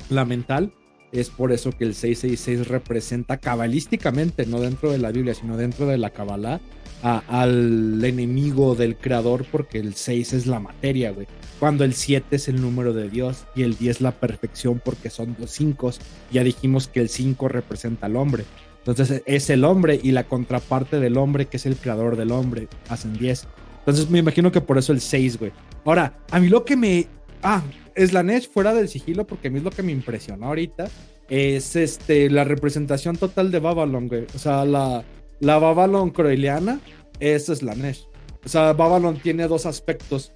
la 0.08 0.24
mental. 0.24 0.72
Es 1.12 1.28
por 1.28 1.52
eso 1.52 1.72
que 1.72 1.84
el 1.84 1.94
666 1.94 2.68
representa 2.68 3.36
cabalísticamente, 3.36 4.46
no 4.46 4.60
dentro 4.60 4.90
de 4.90 4.96
la 4.96 5.12
Biblia, 5.12 5.34
sino 5.34 5.58
dentro 5.58 5.84
de 5.84 5.98
la 5.98 6.08
Kabbalah, 6.08 6.62
al 7.02 8.02
enemigo 8.04 8.74
del 8.74 8.96
creador, 8.96 9.44
porque 9.50 9.78
el 9.78 9.94
6 9.94 10.32
es 10.32 10.46
la 10.46 10.60
materia, 10.60 11.10
güey. 11.10 11.26
Cuando 11.58 11.84
el 11.84 11.94
7 11.94 12.36
es 12.36 12.48
el 12.48 12.60
número 12.60 12.92
de 12.92 13.08
Dios 13.08 13.44
y 13.54 13.62
el 13.62 13.76
10 13.76 14.00
la 14.00 14.12
perfección, 14.12 14.80
porque 14.84 15.10
son 15.10 15.36
dos 15.38 15.50
5. 15.52 15.92
Ya 16.32 16.44
dijimos 16.44 16.88
que 16.88 17.00
el 17.00 17.08
5 17.08 17.48
representa 17.48 18.06
al 18.06 18.16
hombre. 18.16 18.44
Entonces 18.78 19.22
es 19.26 19.48
el 19.50 19.64
hombre 19.64 20.00
y 20.02 20.10
la 20.10 20.24
contraparte 20.24 20.98
del 20.98 21.16
hombre, 21.16 21.46
que 21.46 21.56
es 21.56 21.66
el 21.66 21.76
creador 21.76 22.16
del 22.16 22.32
hombre, 22.32 22.68
hacen 22.88 23.12
10. 23.16 23.46
Entonces 23.78 24.10
me 24.10 24.18
imagino 24.18 24.50
que 24.50 24.60
por 24.60 24.78
eso 24.78 24.92
el 24.92 25.00
6, 25.00 25.38
güey. 25.38 25.52
Ahora, 25.84 26.18
a 26.30 26.40
mí 26.40 26.48
lo 26.48 26.64
que 26.64 26.76
me. 26.76 27.06
Ah, 27.42 27.62
es 27.94 28.12
la 28.12 28.22
Nesh 28.22 28.48
fuera 28.50 28.74
del 28.74 28.88
sigilo, 28.88 29.26
porque 29.26 29.48
a 29.48 29.50
mí 29.50 29.58
es 29.58 29.64
lo 29.64 29.70
que 29.70 29.82
me 29.82 29.92
impresionó 29.92 30.46
ahorita. 30.46 30.88
Es 31.28 31.76
este, 31.76 32.28
la 32.30 32.44
representación 32.44 33.16
total 33.16 33.50
de 33.50 33.60
Babylon, 33.60 34.08
güey. 34.08 34.26
O 34.34 34.38
sea, 34.38 34.64
la, 34.64 35.04
la 35.42 35.58
Babylon 35.58 36.10
croeliana, 36.10 36.80
esa 37.18 37.52
es 37.52 37.62
la 37.62 37.74
Nesh. 37.74 38.06
O 38.44 38.48
sea, 38.48 38.72
Babylon 38.74 39.16
tiene 39.16 39.48
dos 39.48 39.66
aspectos, 39.66 40.32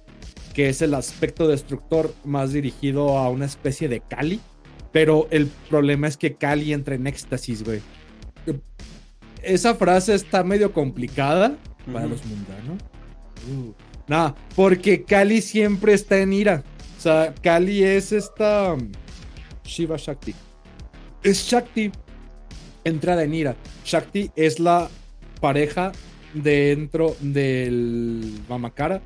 que 0.53 0.67
es 0.67 0.81
el 0.81 0.93
aspecto 0.93 1.47
destructor 1.47 2.13
más 2.25 2.51
dirigido 2.51 3.17
a 3.17 3.29
una 3.29 3.45
especie 3.45 3.87
de 3.87 4.01
Kali, 4.01 4.41
pero 4.91 5.29
el 5.31 5.47
problema 5.69 6.09
es 6.09 6.17
que 6.17 6.35
Kali 6.35 6.73
entra 6.73 6.95
en 6.95 7.07
éxtasis, 7.07 7.63
güey. 7.63 7.79
Esa 9.41 9.75
frase 9.75 10.13
está 10.13 10.43
medio 10.43 10.73
complicada 10.73 11.55
para 11.91 12.05
los 12.05 12.25
mundanos. 12.25 12.83
Uh, 13.49 13.71
nada, 14.09 14.35
porque 14.57 15.05
Kali 15.05 15.41
siempre 15.41 15.93
está 15.93 16.17
en 16.17 16.33
ira. 16.33 16.63
O 16.97 17.01
sea, 17.01 17.33
Kali 17.41 17.81
es 17.81 18.11
esta 18.11 18.73
um, 18.73 18.91
Shiva 19.63 19.95
Shakti. 19.95 20.35
Es 21.23 21.43
Shakti 21.43 21.91
entrada 22.87 23.23
en 23.23 23.33
ira. 23.33 23.55
Shakti 23.85 24.31
es 24.35 24.59
la 24.59 24.89
pareja 25.39 25.91
dentro 26.33 27.15
del 27.19 28.39
Mamakara 28.49 29.01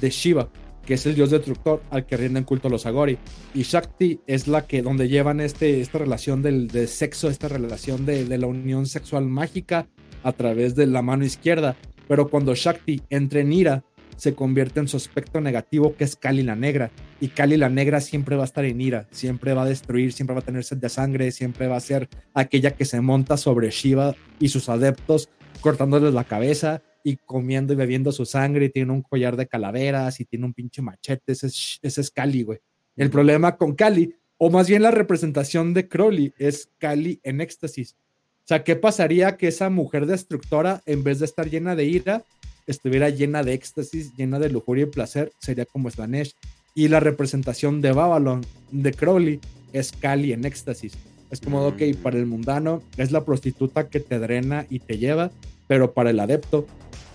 de 0.00 0.10
Shiva, 0.10 0.48
que 0.84 0.94
es 0.94 1.06
el 1.06 1.14
dios 1.14 1.30
destructor 1.30 1.82
al 1.90 2.06
que 2.06 2.16
rinden 2.16 2.44
culto 2.44 2.68
los 2.68 2.86
Agori. 2.86 3.18
Y 3.54 3.62
Shakti 3.62 4.20
es 4.26 4.48
la 4.48 4.66
que, 4.66 4.82
donde 4.82 5.08
llevan 5.08 5.40
este, 5.40 5.80
esta 5.80 5.98
relación 5.98 6.42
del, 6.42 6.68
de 6.68 6.86
sexo, 6.86 7.28
esta 7.28 7.48
relación 7.48 8.06
de, 8.06 8.24
de 8.24 8.38
la 8.38 8.46
unión 8.46 8.86
sexual 8.86 9.26
mágica 9.26 9.86
a 10.22 10.32
través 10.32 10.74
de 10.74 10.86
la 10.86 11.02
mano 11.02 11.24
izquierda. 11.24 11.76
Pero 12.08 12.28
cuando 12.28 12.54
Shakti 12.54 13.02
entra 13.10 13.40
en 13.40 13.52
ira, 13.52 13.84
se 14.16 14.34
convierte 14.34 14.80
en 14.80 14.88
su 14.88 14.96
aspecto 14.96 15.40
negativo, 15.40 15.94
que 15.96 16.04
es 16.04 16.16
Kali 16.16 16.42
la 16.42 16.56
Negra. 16.56 16.90
Y 17.20 17.28
Kali 17.28 17.56
la 17.56 17.68
Negra 17.68 18.00
siempre 18.00 18.36
va 18.36 18.42
a 18.42 18.46
estar 18.46 18.64
en 18.64 18.80
ira, 18.80 19.06
siempre 19.10 19.54
va 19.54 19.62
a 19.62 19.66
destruir, 19.66 20.12
siempre 20.12 20.34
va 20.34 20.40
a 20.40 20.44
tener 20.44 20.64
sed 20.64 20.78
de 20.78 20.88
sangre, 20.88 21.30
siempre 21.32 21.66
va 21.66 21.76
a 21.76 21.80
ser 21.80 22.08
aquella 22.34 22.72
que 22.72 22.84
se 22.84 23.00
monta 23.00 23.36
sobre 23.36 23.70
Shiva 23.70 24.14
y 24.38 24.48
sus 24.48 24.68
adeptos, 24.68 25.28
cortándoles 25.60 26.14
la 26.14 26.24
cabeza 26.24 26.82
y 27.02 27.16
comiendo 27.16 27.72
y 27.72 27.76
bebiendo 27.76 28.12
su 28.12 28.24
sangre, 28.24 28.66
y 28.66 28.70
tiene 28.70 28.92
un 28.92 29.02
collar 29.02 29.36
de 29.36 29.46
calaveras 29.46 30.20
y 30.20 30.24
tiene 30.24 30.46
un 30.46 30.54
pinche 30.54 30.80
machete. 30.82 31.32
Ese 31.32 31.48
es, 31.48 31.78
ese 31.82 32.00
es 32.00 32.10
Kali, 32.10 32.42
güey. 32.42 32.58
El 32.96 33.10
problema 33.10 33.56
con 33.56 33.74
Kali, 33.74 34.14
o 34.38 34.50
más 34.50 34.68
bien 34.68 34.82
la 34.82 34.90
representación 34.90 35.74
de 35.74 35.88
Crowley, 35.88 36.32
es 36.38 36.70
Kali 36.78 37.20
en 37.22 37.40
éxtasis. 37.40 37.96
O 38.44 38.46
sea, 38.46 38.62
¿qué 38.62 38.76
pasaría 38.76 39.36
que 39.36 39.48
esa 39.48 39.70
mujer 39.70 40.06
destructora, 40.06 40.82
en 40.84 41.02
vez 41.02 41.18
de 41.18 41.24
estar 41.24 41.48
llena 41.48 41.74
de 41.74 41.84
ira, 41.84 42.24
estuviera 42.66 43.10
llena 43.10 43.42
de 43.42 43.54
éxtasis, 43.54 44.14
llena 44.16 44.38
de 44.38 44.50
lujuria 44.50 44.84
y 44.84 44.86
placer, 44.86 45.32
sería 45.38 45.64
como 45.66 45.90
Slanesh. 45.90 46.34
Y 46.74 46.88
la 46.88 47.00
representación 47.00 47.80
de 47.80 47.92
Babylon, 47.92 48.44
de 48.70 48.92
Crowley, 48.92 49.40
es 49.72 49.92
Kali 49.92 50.32
en 50.32 50.44
éxtasis. 50.44 50.92
Es 51.30 51.40
como, 51.40 51.64
ok, 51.66 51.80
Mm. 51.80 51.94
para 52.02 52.18
el 52.18 52.26
mundano 52.26 52.82
es 52.96 53.10
la 53.12 53.24
prostituta 53.24 53.88
que 53.88 54.00
te 54.00 54.18
drena 54.18 54.66
y 54.70 54.78
te 54.80 54.98
lleva, 54.98 55.30
pero 55.66 55.92
para 55.92 56.10
el 56.10 56.20
adepto, 56.20 56.66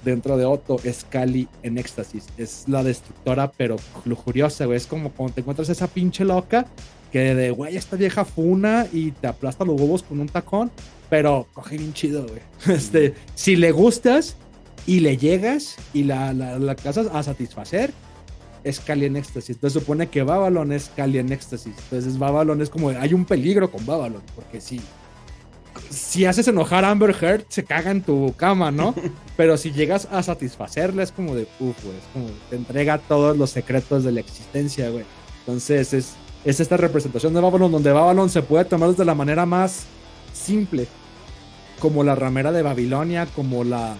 dentro 0.03 0.37
de 0.37 0.45
Otto, 0.45 0.77
es 0.83 1.05
Kali 1.09 1.47
en 1.63 1.77
éxtasis. 1.77 2.25
Es 2.37 2.65
la 2.67 2.83
destructora, 2.83 3.51
pero 3.51 3.75
lujuriosa, 4.05 4.65
güey. 4.65 4.77
Es 4.77 4.87
como 4.87 5.11
cuando 5.11 5.35
te 5.35 5.41
encuentras 5.41 5.69
esa 5.69 5.87
pinche 5.87 6.23
loca 6.25 6.65
que 7.11 7.35
de, 7.35 7.51
güey, 7.51 7.75
esta 7.75 7.95
vieja 7.97 8.23
funa 8.23 8.87
y 8.93 9.11
te 9.11 9.27
aplasta 9.27 9.65
los 9.65 9.79
huevos 9.79 10.03
con 10.03 10.19
un 10.19 10.27
tacón, 10.29 10.71
pero 11.09 11.47
coge 11.53 11.77
bien 11.77 11.93
chido, 11.93 12.25
güey. 12.27 12.41
Este, 12.77 13.13
si 13.35 13.55
le 13.55 13.71
gustas, 13.71 14.35
y 14.89 15.01
le 15.01 15.17
llegas 15.17 15.75
y 15.93 16.03
la, 16.03 16.33
la, 16.33 16.57
la 16.57 16.73
casas 16.73 17.05
a 17.13 17.21
satisfacer, 17.21 17.93
es 18.63 18.79
Cali 18.79 19.05
en 19.05 19.17
éxtasis. 19.17 19.57
Entonces 19.57 19.79
supone 19.79 20.09
que 20.09 20.23
Babylon 20.23 20.71
es 20.71 20.89
Cali 20.95 21.19
en 21.19 21.31
éxtasis. 21.31 21.75
Entonces 21.83 22.17
Babylon 22.17 22.59
es 22.63 22.71
como, 22.71 22.89
hay 22.89 23.13
un 23.13 23.23
peligro 23.23 23.69
con 23.69 23.85
Babylon, 23.85 24.23
porque 24.33 24.59
si, 24.59 24.81
si 25.91 26.25
haces 26.25 26.47
enojar 26.47 26.85
a 26.85 26.89
Amber 26.89 27.15
Heard, 27.21 27.45
se 27.49 27.63
caga 27.63 27.91
en 27.91 28.01
tu 28.01 28.33
cama, 28.35 28.71
¿no? 28.71 28.95
Pero 29.37 29.57
si 29.57 29.71
llegas 29.71 30.07
a 30.11 30.23
satisfacerla, 30.23 31.03
es 31.03 31.11
como 31.11 31.35
de, 31.35 31.43
uff, 31.59 31.83
güey, 31.83 31.95
es 31.95 32.05
como, 32.11 32.25
te 32.49 32.55
entrega 32.55 32.97
todos 32.97 33.37
los 33.37 33.51
secretos 33.51 34.03
de 34.03 34.11
la 34.11 34.21
existencia, 34.21 34.89
güey. 34.89 35.05
Entonces 35.41 35.93
es, 35.93 36.13
es 36.45 36.59
esta 36.59 36.77
representación 36.77 37.35
de 37.35 37.41
Babylon, 37.41 37.71
donde 37.71 37.91
Babylon 37.91 38.31
se 38.31 38.41
puede 38.41 38.65
tomar 38.65 38.95
de 38.95 39.05
la 39.05 39.13
manera 39.13 39.45
más 39.45 39.83
simple, 40.33 40.87
como 41.79 42.03
la 42.03 42.15
ramera 42.15 42.51
de 42.51 42.63
Babilonia, 42.63 43.27
como 43.27 43.63
la 43.63 43.95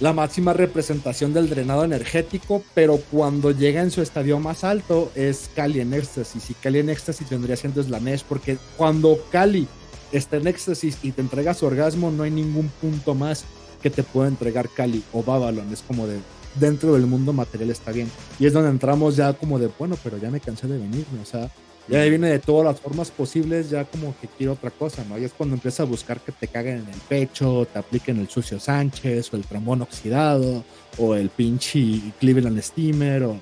la 0.00 0.12
máxima 0.12 0.52
representación 0.52 1.32
del 1.32 1.48
drenado 1.48 1.84
energético, 1.84 2.62
pero 2.74 2.98
cuando 3.10 3.50
llega 3.50 3.80
en 3.80 3.90
su 3.90 4.02
estadio 4.02 4.38
más 4.40 4.64
alto 4.64 5.10
es 5.14 5.50
Kali 5.54 5.80
en 5.80 5.94
éxtasis. 5.94 6.50
Y 6.50 6.54
Kali 6.54 6.80
en 6.80 6.90
éxtasis 6.90 7.28
vendría 7.30 7.56
siendo 7.56 7.82
Slanesh, 7.82 8.24
porque 8.24 8.58
cuando 8.76 9.18
Kali 9.30 9.68
está 10.12 10.36
en 10.36 10.46
éxtasis 10.46 10.98
y 11.02 11.12
te 11.12 11.20
entrega 11.20 11.54
su 11.54 11.66
orgasmo, 11.66 12.10
no 12.10 12.24
hay 12.24 12.30
ningún 12.30 12.68
punto 12.80 13.14
más 13.14 13.44
que 13.82 13.90
te 13.90 14.02
pueda 14.02 14.28
entregar 14.28 14.68
Kali 14.68 15.02
o 15.12 15.22
Babylon. 15.22 15.72
Es 15.72 15.82
como 15.82 16.06
de 16.06 16.18
dentro 16.58 16.94
del 16.94 17.06
mundo 17.06 17.32
material 17.32 17.70
está 17.70 17.92
bien. 17.92 18.10
Y 18.38 18.46
es 18.46 18.52
donde 18.52 18.70
entramos 18.70 19.16
ya 19.16 19.32
como 19.32 19.58
de, 19.58 19.70
bueno, 19.78 19.96
pero 20.02 20.18
ya 20.18 20.30
me 20.30 20.40
cansé 20.40 20.66
de 20.66 20.78
venirme, 20.78 21.20
o 21.22 21.26
sea, 21.26 21.50
ya 21.88 22.02
viene 22.04 22.28
de 22.28 22.38
todas 22.38 22.64
las 22.64 22.80
formas 22.80 23.10
posibles, 23.10 23.70
ya 23.70 23.84
como 23.84 24.14
que 24.20 24.28
quiero 24.28 24.54
otra 24.54 24.70
cosa, 24.70 25.04
¿no? 25.08 25.18
Y 25.18 25.24
es 25.24 25.32
cuando 25.32 25.54
empieza 25.54 25.82
a 25.82 25.86
buscar 25.86 26.20
que 26.20 26.32
te 26.32 26.48
caguen 26.48 26.78
en 26.78 26.88
el 26.88 27.00
pecho, 27.08 27.66
te 27.70 27.78
apliquen 27.78 28.18
el 28.18 28.28
sucio 28.28 28.58
Sánchez, 28.58 29.32
o 29.32 29.36
el 29.36 29.44
trombón 29.44 29.82
oxidado, 29.82 30.64
o 30.98 31.14
el 31.14 31.28
pinche 31.28 32.00
Cleveland 32.20 32.60
Steamer, 32.62 33.24
o 33.24 33.38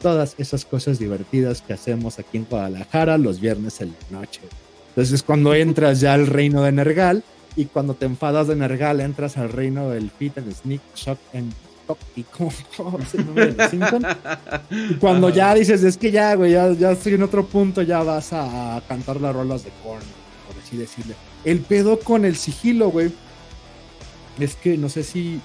todas 0.00 0.34
esas 0.38 0.64
cosas 0.64 0.98
divertidas 0.98 1.60
que 1.62 1.74
hacemos 1.74 2.18
aquí 2.18 2.38
en 2.38 2.46
Guadalajara 2.48 3.18
los 3.18 3.40
viernes 3.40 3.80
en 3.80 3.94
la 4.10 4.20
noche. 4.20 4.40
Entonces 4.88 5.14
es 5.14 5.22
cuando 5.22 5.54
entras 5.54 6.00
ya 6.00 6.14
al 6.14 6.26
reino 6.26 6.62
de 6.62 6.72
Nergal, 6.72 7.22
y 7.56 7.66
cuando 7.66 7.94
te 7.94 8.06
enfadas 8.06 8.48
de 8.48 8.56
Nergal 8.56 9.00
entras 9.00 9.36
al 9.36 9.50
reino 9.50 9.90
del 9.90 10.10
Fit 10.10 10.38
and 10.38 10.54
Sneak 10.54 10.80
Shock 10.94 11.18
and 11.34 11.52
y 12.16 12.22
como 12.24 12.50
y 14.70 14.94
cuando 14.94 15.28
ya 15.30 15.54
dices, 15.54 15.82
es 15.82 15.96
que 15.96 16.10
ya, 16.10 16.34
güey, 16.34 16.52
ya, 16.52 16.72
ya 16.72 16.92
estoy 16.92 17.14
en 17.14 17.22
otro 17.22 17.44
punto, 17.46 17.82
ya 17.82 18.02
vas 18.02 18.32
a, 18.32 18.76
a 18.76 18.80
cantar 18.82 19.20
las 19.20 19.34
rolas 19.34 19.64
de 19.64 19.70
Korn, 19.82 20.02
por 20.46 20.62
así 20.62 20.76
decirle. 20.76 21.14
El 21.44 21.60
pedo 21.60 21.98
con 22.00 22.24
el 22.24 22.36
sigilo, 22.36 22.90
güey, 22.90 23.12
es 24.38 24.54
que 24.56 24.76
no 24.78 24.88
sé 24.88 25.02
si 25.02 25.40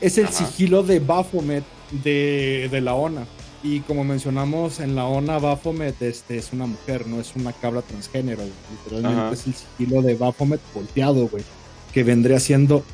es 0.00 0.18
el 0.18 0.26
Ajá. 0.26 0.32
sigilo 0.34 0.82
de 0.82 1.00
Baphomet 1.00 1.64
de, 2.04 2.68
de 2.70 2.80
la 2.80 2.94
ONA. 2.94 3.26
Y 3.62 3.80
como 3.80 4.04
mencionamos 4.04 4.80
en 4.80 4.94
la 4.96 5.04
ONA, 5.04 5.38
Baphomet 5.38 6.00
este, 6.00 6.38
es 6.38 6.52
una 6.54 6.64
mujer, 6.66 7.06
no 7.06 7.20
es 7.20 7.36
una 7.36 7.52
cabra 7.52 7.82
transgénero. 7.82 8.38
güey. 8.38 8.52
Literalmente 8.70 9.20
Ajá. 9.20 9.32
es 9.34 9.46
el 9.46 9.54
sigilo 9.54 10.00
de 10.02 10.14
Baphomet 10.14 10.60
volteado, 10.74 11.28
güey. 11.28 11.44
Que 11.92 12.02
vendría 12.02 12.40
siendo. 12.40 12.84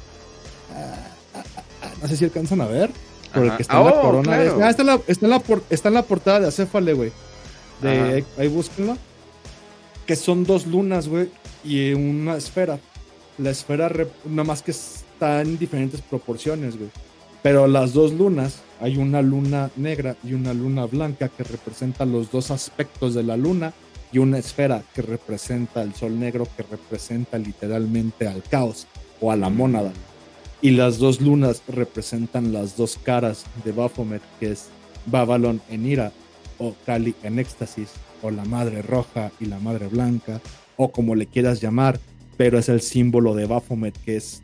ah, 0.75 1.06
no 2.03 2.09
sé 2.09 2.17
si 2.17 2.25
alcanzan 2.25 2.61
a 2.61 2.67
ver. 2.67 2.91
Por 3.33 3.43
el 3.43 3.49
Ajá. 3.51 3.57
que 3.57 3.63
está 3.63 3.79
en 3.79 3.85
la 3.85 3.91
Oh, 3.93 4.01
corona. 4.03 4.23
claro. 4.23 4.59
Ah, 4.63 4.71
está, 4.71 4.83
en 4.83 4.87
la, 4.87 5.01
está, 5.07 5.27
en 5.27 5.31
la 5.31 5.39
por- 5.41 5.63
está 5.71 5.89
en 5.89 5.95
la 5.95 6.03
portada 6.03 6.41
de 6.41 6.49
Acéfale, 6.49 6.93
güey. 6.95 7.13
De, 7.83 8.25
ahí 8.39 8.49
búsquenlo. 8.49 8.97
Que 10.07 10.17
son 10.17 10.45
dos 10.45 10.67
lunas, 10.67 11.09
güey. 11.09 11.29
Y 11.65 11.93
una 11.93 12.37
esfera. 12.37 12.79
La 13.39 13.51
esfera, 13.51 13.89
rep- 13.89 14.09
nada 14.25 14.45
más 14.45 14.63
que 14.63 14.71
está 14.71 15.43
en 15.43 15.59
diferentes 15.59 16.01
proporciones, 16.01 16.77
güey. 16.79 16.91
Pero 17.43 17.67
las 17.67 17.93
dos 17.93 18.13
lunas, 18.13 18.61
hay 18.81 18.97
una 18.97 19.21
luna 19.23 19.71
negra 19.77 20.17
y 20.25 20.33
una 20.33 20.55
luna 20.55 20.87
blanca 20.87 21.29
que 21.29 21.45
representan 21.45 22.13
los 22.13 22.31
dos 22.31 22.51
aspectos 22.51 23.15
de 23.15 23.23
la 23.23 23.37
luna 23.37 23.73
y 24.13 24.19
una 24.19 24.39
esfera 24.39 24.83
que 24.95 25.03
representa 25.03 25.83
el 25.83 25.95
sol 25.95 26.19
negro 26.19 26.47
que 26.57 26.63
representa 26.63 27.39
literalmente 27.39 28.27
al 28.27 28.43
caos 28.43 28.87
o 29.21 29.31
a 29.31 29.37
la 29.37 29.49
mónada. 29.51 29.93
Y 30.63 30.71
las 30.71 30.99
dos 30.99 31.21
lunas 31.21 31.63
representan 31.69 32.53
las 32.53 32.77
dos 32.77 32.99
caras 33.03 33.45
de 33.65 33.73
Baphomet, 33.73 34.23
que 34.41 34.53
es 34.53 34.69
Babylon 35.07 35.61
en 35.71 35.87
ira 35.87 36.13
o 36.59 36.75
Kali 36.87 37.15
en 37.23 37.39
éxtasis 37.39 37.91
o 38.23 38.31
la 38.31 38.45
madre 38.45 38.83
roja 38.83 39.31
y 39.39 39.45
la 39.47 39.59
madre 39.59 39.89
blanca 39.89 40.41
o 40.77 40.91
como 40.91 41.15
le 41.15 41.27
quieras 41.27 41.61
llamar, 41.61 42.01
pero 42.37 42.59
es 42.59 42.69
el 42.69 42.81
símbolo 42.81 43.35
de 43.35 43.47
Baphomet 43.47 43.97
que 44.05 44.17
es 44.17 44.43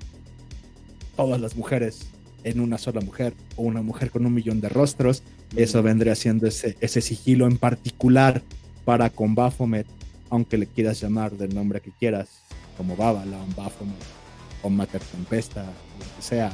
todas 1.17 1.41
las 1.41 1.57
mujeres 1.57 2.07
en 2.45 2.61
una 2.61 2.77
sola 2.77 3.01
mujer 3.01 3.35
o 3.57 3.63
una 3.63 3.83
mujer 3.83 4.11
con 4.11 4.27
un 4.27 4.35
millón 4.35 4.61
de 4.61 4.69
rostros. 4.69 5.23
Eso 5.57 5.83
vendría 5.83 6.15
siendo 6.15 6.47
ese, 6.47 6.77
ese 6.81 7.01
sigilo 7.01 7.47
en 7.47 7.57
particular 7.57 8.43
para 8.85 9.11
con 9.11 9.35
Baphomet, 9.35 9.87
aunque 10.29 10.59
le 10.59 10.67
quieras 10.67 11.01
llamar 11.01 11.33
del 11.33 11.55
nombre 11.55 11.81
que 11.81 11.93
quieras, 11.93 12.43
como 12.77 12.97
Babylon, 12.97 13.47
Baphomet 13.57 14.22
o 14.63 14.71
Mater 14.71 15.01
Tempesta, 15.01 15.63
lo 15.63 16.17
que 16.17 16.23
sea. 16.23 16.53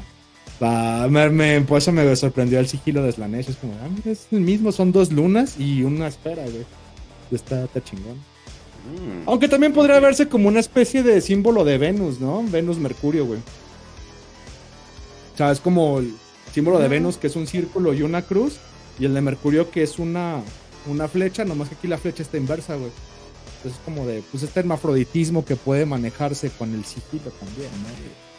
me, 1.31 1.61
por 1.63 1.79
eso 1.79 1.93
me 1.93 2.17
sorprendió 2.17 2.59
el 2.59 2.69
sigilo 2.69 3.03
de 3.03 3.13
Slanesh. 3.13 3.51
Es 3.51 3.57
como, 3.57 3.75
ah, 3.83 3.89
mira, 3.89 4.11
es 4.11 4.27
el 4.31 4.41
mismo, 4.41 4.73
son 4.73 4.93
dos 4.93 5.13
lunas 5.13 5.59
y 5.59 5.83
una 5.83 6.09
esfera, 6.09 6.43
güey. 6.43 6.67
Está, 7.31 7.65
está 7.65 7.83
chingón. 7.83 8.17
Mm. 8.17 9.27
Aunque 9.29 9.49
también 9.49 9.73
podría 9.73 10.01
verse 10.01 10.29
como 10.29 10.49
una 10.49 10.61
especie 10.61 11.03
de 11.03 11.21
símbolo 11.21 11.65
de 11.65 11.79
Venus, 11.79 12.21
¿no? 12.21 12.43
Venus-Mercurio, 12.43 13.27
güey. 13.27 13.41
O 15.35 15.37
sea, 15.37 15.53
es 15.53 15.61
como 15.61 15.99
el 15.99 16.15
símbolo 16.53 16.79
de 16.79 16.87
ah. 16.87 16.89
Venus, 16.89 17.19
que 17.19 17.27
es 17.27 17.37
un 17.37 17.47
círculo 17.47 17.93
y 17.93 18.03
una 18.03 18.23
cruz, 18.23 18.57
y 18.99 19.05
el 19.05 19.15
de 19.15 19.21
Mercurio, 19.21 19.71
que 19.71 19.83
es 19.83 19.99
una, 19.99 20.41
una 20.87 21.07
flecha, 21.07 21.45
nomás 21.45 21.69
que 21.69 21.75
aquí 21.75 21.87
la 21.87 21.99
flecha 21.99 22.23
está 22.23 22.39
inversa, 22.39 22.77
güey. 22.77 22.91
Entonces 23.59 23.81
es 23.81 23.85
como 23.85 24.07
de, 24.07 24.23
pues 24.31 24.45
este 24.45 24.61
hermafroditismo 24.61 25.45
que 25.45 25.57
puede 25.57 25.85
manejarse 25.85 26.51
con 26.51 26.73
el 26.75 26.85
sigilo 26.85 27.31
también, 27.31 27.71
¿no? 27.83 27.89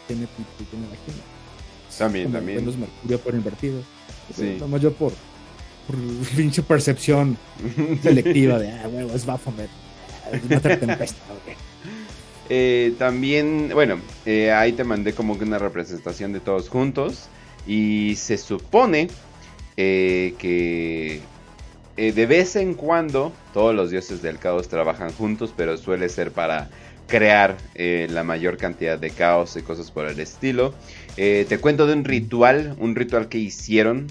Tiene 0.06 0.24
y 0.24 0.64
tiene 0.64 0.86
vagina. 0.86 1.22
También, 1.98 2.32
también. 2.32 2.58
Venus 2.58 2.76
Mercurio 2.76 3.20
por 3.20 3.34
invertido. 3.34 3.82
Sí. 4.34 4.56
Nomás 4.58 4.80
yo 4.80 4.92
por, 4.94 5.12
por 5.86 5.96
pinche 6.36 6.62
percepción 6.62 7.36
selectiva 8.02 8.58
de, 8.58 8.70
ah, 8.70 8.88
huevo, 8.88 9.14
es 9.14 9.26
Baphomet. 9.26 9.70
Eh, 12.52 12.94
también, 12.98 13.70
bueno, 13.72 14.00
eh, 14.26 14.50
ahí 14.50 14.72
te 14.72 14.82
mandé 14.82 15.12
como 15.12 15.38
que 15.38 15.44
una 15.44 15.60
representación 15.60 16.32
de 16.32 16.40
todos 16.40 16.68
juntos. 16.68 17.28
Y 17.64 18.16
se 18.16 18.36
supone 18.38 19.06
eh, 19.76 20.34
que 20.36 21.20
de 21.96 22.26
vez 22.26 22.56
en 22.56 22.74
cuando 22.74 23.32
todos 23.52 23.74
los 23.74 23.90
dioses 23.90 24.22
del 24.22 24.38
caos 24.38 24.68
trabajan 24.68 25.12
juntos, 25.12 25.52
pero 25.56 25.76
suele 25.76 26.08
ser 26.08 26.30
para 26.32 26.70
crear 27.06 27.56
la 27.74 28.24
mayor 28.24 28.56
cantidad 28.56 28.98
de 28.98 29.10
caos 29.10 29.56
y 29.56 29.62
cosas 29.62 29.90
por 29.90 30.06
el 30.06 30.18
estilo. 30.20 30.72
te 31.16 31.58
cuento 31.60 31.86
de 31.86 31.92
un 31.92 32.04
ritual, 32.04 32.74
un 32.78 32.94
ritual 32.94 33.28
que 33.28 33.38
hicieron 33.38 34.06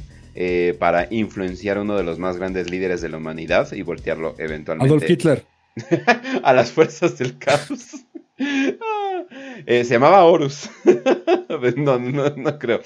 para 0.77 1.07
influenciar 1.10 1.77
a 1.77 1.81
uno 1.81 1.97
de 1.97 2.03
los 2.03 2.19
más 2.19 2.38
grandes 2.38 2.69
líderes 2.69 3.01
de 3.01 3.10
la 3.10 3.18
humanidad 3.18 3.72
y 3.72 3.81
voltearlo 3.81 4.35
eventualmente. 4.38 4.93
Adolf 4.93 5.10
Hitler. 5.10 5.45
a 6.43 6.53
las 6.53 6.72
fuerzas 6.72 7.18
del 7.18 7.38
caos. 7.38 8.06
Eh, 9.65 9.84
se 9.84 9.95
llamaba 9.95 10.23
Horus. 10.23 10.69
no, 11.76 11.99
no, 11.99 12.30
no, 12.30 12.57
creo. 12.57 12.80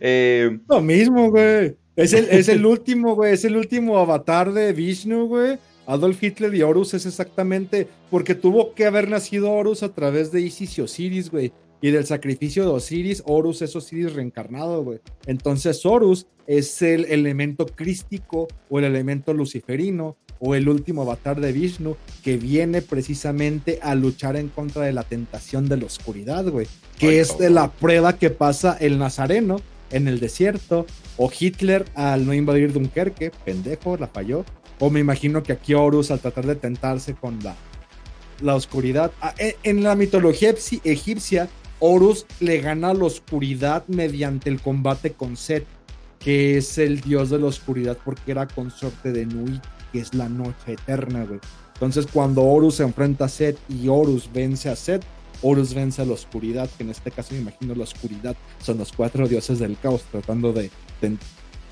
Eh, 0.00 0.60
Lo 0.68 0.80
mismo, 0.80 1.30
güey. 1.30 1.76
Es 2.00 2.12
el, 2.12 2.26
es 2.30 2.48
el 2.48 2.64
último, 2.74 3.14
güey. 3.14 3.34
Es 3.34 3.44
el 3.44 3.56
último 3.56 3.98
avatar 3.98 4.52
de 4.52 4.72
Vishnu, 4.72 5.26
güey. 5.26 5.58
Adolf 5.86 6.22
Hitler 6.22 6.54
y 6.54 6.62
Horus 6.62 6.94
es 6.94 7.04
exactamente 7.04 7.88
porque 8.10 8.34
tuvo 8.34 8.74
que 8.74 8.86
haber 8.86 9.08
nacido 9.08 9.50
Horus 9.50 9.82
a 9.82 9.92
través 9.92 10.30
de 10.30 10.40
Isis 10.40 10.78
y 10.78 10.82
Osiris, 10.82 11.30
güey. 11.30 11.52
Y 11.82 11.90
del 11.90 12.06
sacrificio 12.06 12.64
de 12.64 12.70
Osiris, 12.70 13.22
Horus 13.26 13.62
es 13.62 13.74
Osiris 13.74 14.12
reencarnado, 14.12 14.84
güey. 14.84 15.00
Entonces 15.26 15.84
Horus 15.84 16.26
es 16.46 16.80
el 16.82 17.06
elemento 17.06 17.66
crístico 17.66 18.48
o 18.68 18.78
el 18.78 18.84
elemento 18.84 19.32
luciferino 19.34 20.16
o 20.38 20.54
el 20.54 20.68
último 20.68 21.02
avatar 21.02 21.40
de 21.40 21.52
Vishnu 21.52 21.96
que 22.22 22.36
viene 22.36 22.82
precisamente 22.82 23.78
a 23.82 23.94
luchar 23.94 24.36
en 24.36 24.48
contra 24.48 24.82
de 24.82 24.92
la 24.92 25.04
tentación 25.04 25.68
de 25.68 25.76
la 25.76 25.86
oscuridad, 25.86 26.46
güey. 26.48 26.66
Que 26.98 27.20
es 27.20 27.36
de 27.38 27.50
la 27.50 27.70
prueba 27.70 28.16
que 28.16 28.30
pasa 28.30 28.76
el 28.78 28.98
nazareno 28.98 29.60
en 29.90 30.06
el 30.06 30.20
desierto 30.20 30.86
o 31.16 31.30
Hitler 31.38 31.84
al 31.94 32.26
no 32.26 32.34
invadir 32.34 32.72
Dunkerque, 32.72 33.30
pendejo, 33.44 33.96
la 33.96 34.06
falló. 34.06 34.44
O 34.78 34.90
me 34.90 35.00
imagino 35.00 35.42
que 35.42 35.52
aquí 35.52 35.74
Horus 35.74 36.10
al 36.10 36.20
tratar 36.20 36.46
de 36.46 36.56
tentarse 36.56 37.14
con 37.14 37.38
la, 37.42 37.54
la 38.40 38.54
oscuridad. 38.54 39.12
Ah, 39.20 39.34
e, 39.38 39.56
en 39.62 39.82
la 39.82 39.94
mitología 39.94 40.54
egipcia, 40.84 41.48
Horus 41.78 42.26
le 42.40 42.60
gana 42.60 42.94
la 42.94 43.04
oscuridad 43.04 43.84
mediante 43.88 44.48
el 44.48 44.60
combate 44.60 45.12
con 45.12 45.36
Set, 45.36 45.66
que 46.18 46.56
es 46.56 46.78
el 46.78 47.00
dios 47.00 47.30
de 47.30 47.38
la 47.38 47.46
oscuridad 47.46 47.98
porque 48.04 48.32
era 48.32 48.46
consorte 48.46 49.12
de 49.12 49.26
Nui 49.26 49.60
que 49.92 50.00
es 50.00 50.14
la 50.14 50.28
noche 50.28 50.72
eterna, 50.72 51.24
güey. 51.24 51.40
Entonces, 51.74 52.06
cuando 52.06 52.42
Horus 52.42 52.76
se 52.76 52.82
enfrenta 52.82 53.24
a 53.24 53.28
Set 53.28 53.58
y 53.68 53.88
Horus 53.88 54.30
vence 54.32 54.68
a 54.68 54.76
Set, 54.76 55.02
Horus 55.42 55.72
vence 55.72 56.02
a 56.02 56.04
la 56.04 56.12
oscuridad, 56.12 56.68
que 56.76 56.82
en 56.82 56.90
este 56.90 57.10
caso 57.10 57.34
me 57.34 57.40
imagino 57.40 57.74
la 57.74 57.84
oscuridad 57.84 58.36
son 58.62 58.78
los 58.78 58.92
cuatro 58.92 59.26
dioses 59.26 59.58
del 59.58 59.78
caos 59.78 60.02
tratando 60.10 60.52
de. 60.52 60.70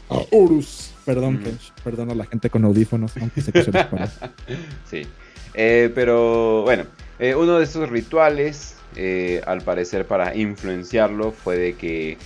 Horus, 0.09 0.93
perdón, 1.05 1.43
perdón 1.85 2.11
a 2.11 2.15
la 2.15 2.25
gente 2.25 2.49
con 2.49 2.65
audífonos, 2.65 3.13
aunque 3.19 3.43
sé 3.43 3.53
que 3.53 3.63
se 3.63 3.71
Sí, 4.91 5.07
eh, 5.55 5.91
pero 5.95 6.63
bueno, 6.63 6.85
eh, 7.19 7.35
uno 7.35 7.59
de 7.59 7.65
estos 7.65 7.89
rituales, 7.91 8.77
eh, 8.97 9.43
al 9.47 9.61
parecer 9.63 10.07
para 10.07 10.35
influenciarlo, 10.37 11.33
fue 11.33 11.59
de 11.59 11.75
que 11.75 12.17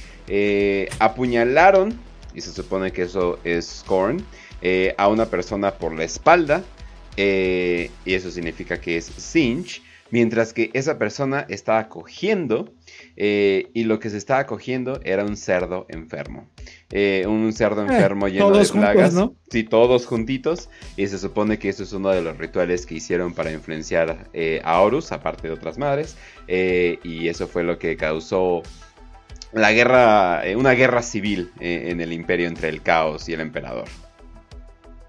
apuñalaron, 0.99 1.99
y 2.35 2.41
se 2.41 2.53
supone 2.53 2.93
que 2.93 3.03
eso 3.03 3.39
es 3.43 3.83
Korn, 3.87 4.25
a 4.97 5.09
una 5.09 5.27
persona 5.27 5.73
por 5.73 5.93
la 5.95 6.05
espalda. 6.05 6.63
Y 7.17 7.91
eso 8.07 8.31
significa 8.31 8.81
que 8.81 8.97
es 8.97 9.07
cinch. 9.17 9.83
Mientras 10.11 10.53
que 10.53 10.71
esa 10.73 10.99
persona 10.99 11.47
estaba 11.49 11.89
cogiendo. 11.89 12.71
Eh, 13.17 13.71
y 13.75 13.85
lo 13.85 13.99
que 13.99 14.11
se 14.11 14.17
estaba 14.17 14.47
cogiendo 14.47 15.01
era 15.05 15.25
un 15.25 15.37
cerdo 15.37 15.87
enfermo. 15.89 16.49
un 17.27 17.53
cerdo 17.53 17.83
enfermo 17.83 18.29
lleno 18.29 18.51
de 18.51 18.67
plagas. 18.67 19.15
¿no? 19.15 19.35
Sí, 19.51 19.65
todos 19.65 20.07
juntitos. 20.07 20.69
Y 20.97 21.07
se 21.07 21.19
supone 21.19 21.59
que 21.59 21.69
eso 21.69 21.83
es 21.83 21.93
uno 21.93 22.11
de 22.11 22.23
los 22.23 22.39
rituales 22.39 22.87
que 22.87 22.95
hicieron 22.95 23.35
para 23.35 23.53
influenciar 23.53 24.31
a 24.65 24.81
Horus, 24.81 25.13
aparte 25.13 25.49
de 25.49 25.55
otras 25.55 25.79
madres. 25.79 26.17
y 26.49 27.29
eso 27.29 27.49
fue 27.49 27.65
lo 27.65 27.79
que 27.79 27.97
causó 27.97 28.63
la 29.53 29.73
guerra, 29.73 30.43
una 30.57 30.73
guerra 30.73 31.03
civil 31.03 31.53
en 31.61 32.01
el 32.01 32.13
imperio 32.13 32.49
entre 32.49 32.69
el 32.69 32.83
caos 32.83 33.29
y 33.29 33.35
el 33.35 33.41
emperador 33.41 33.85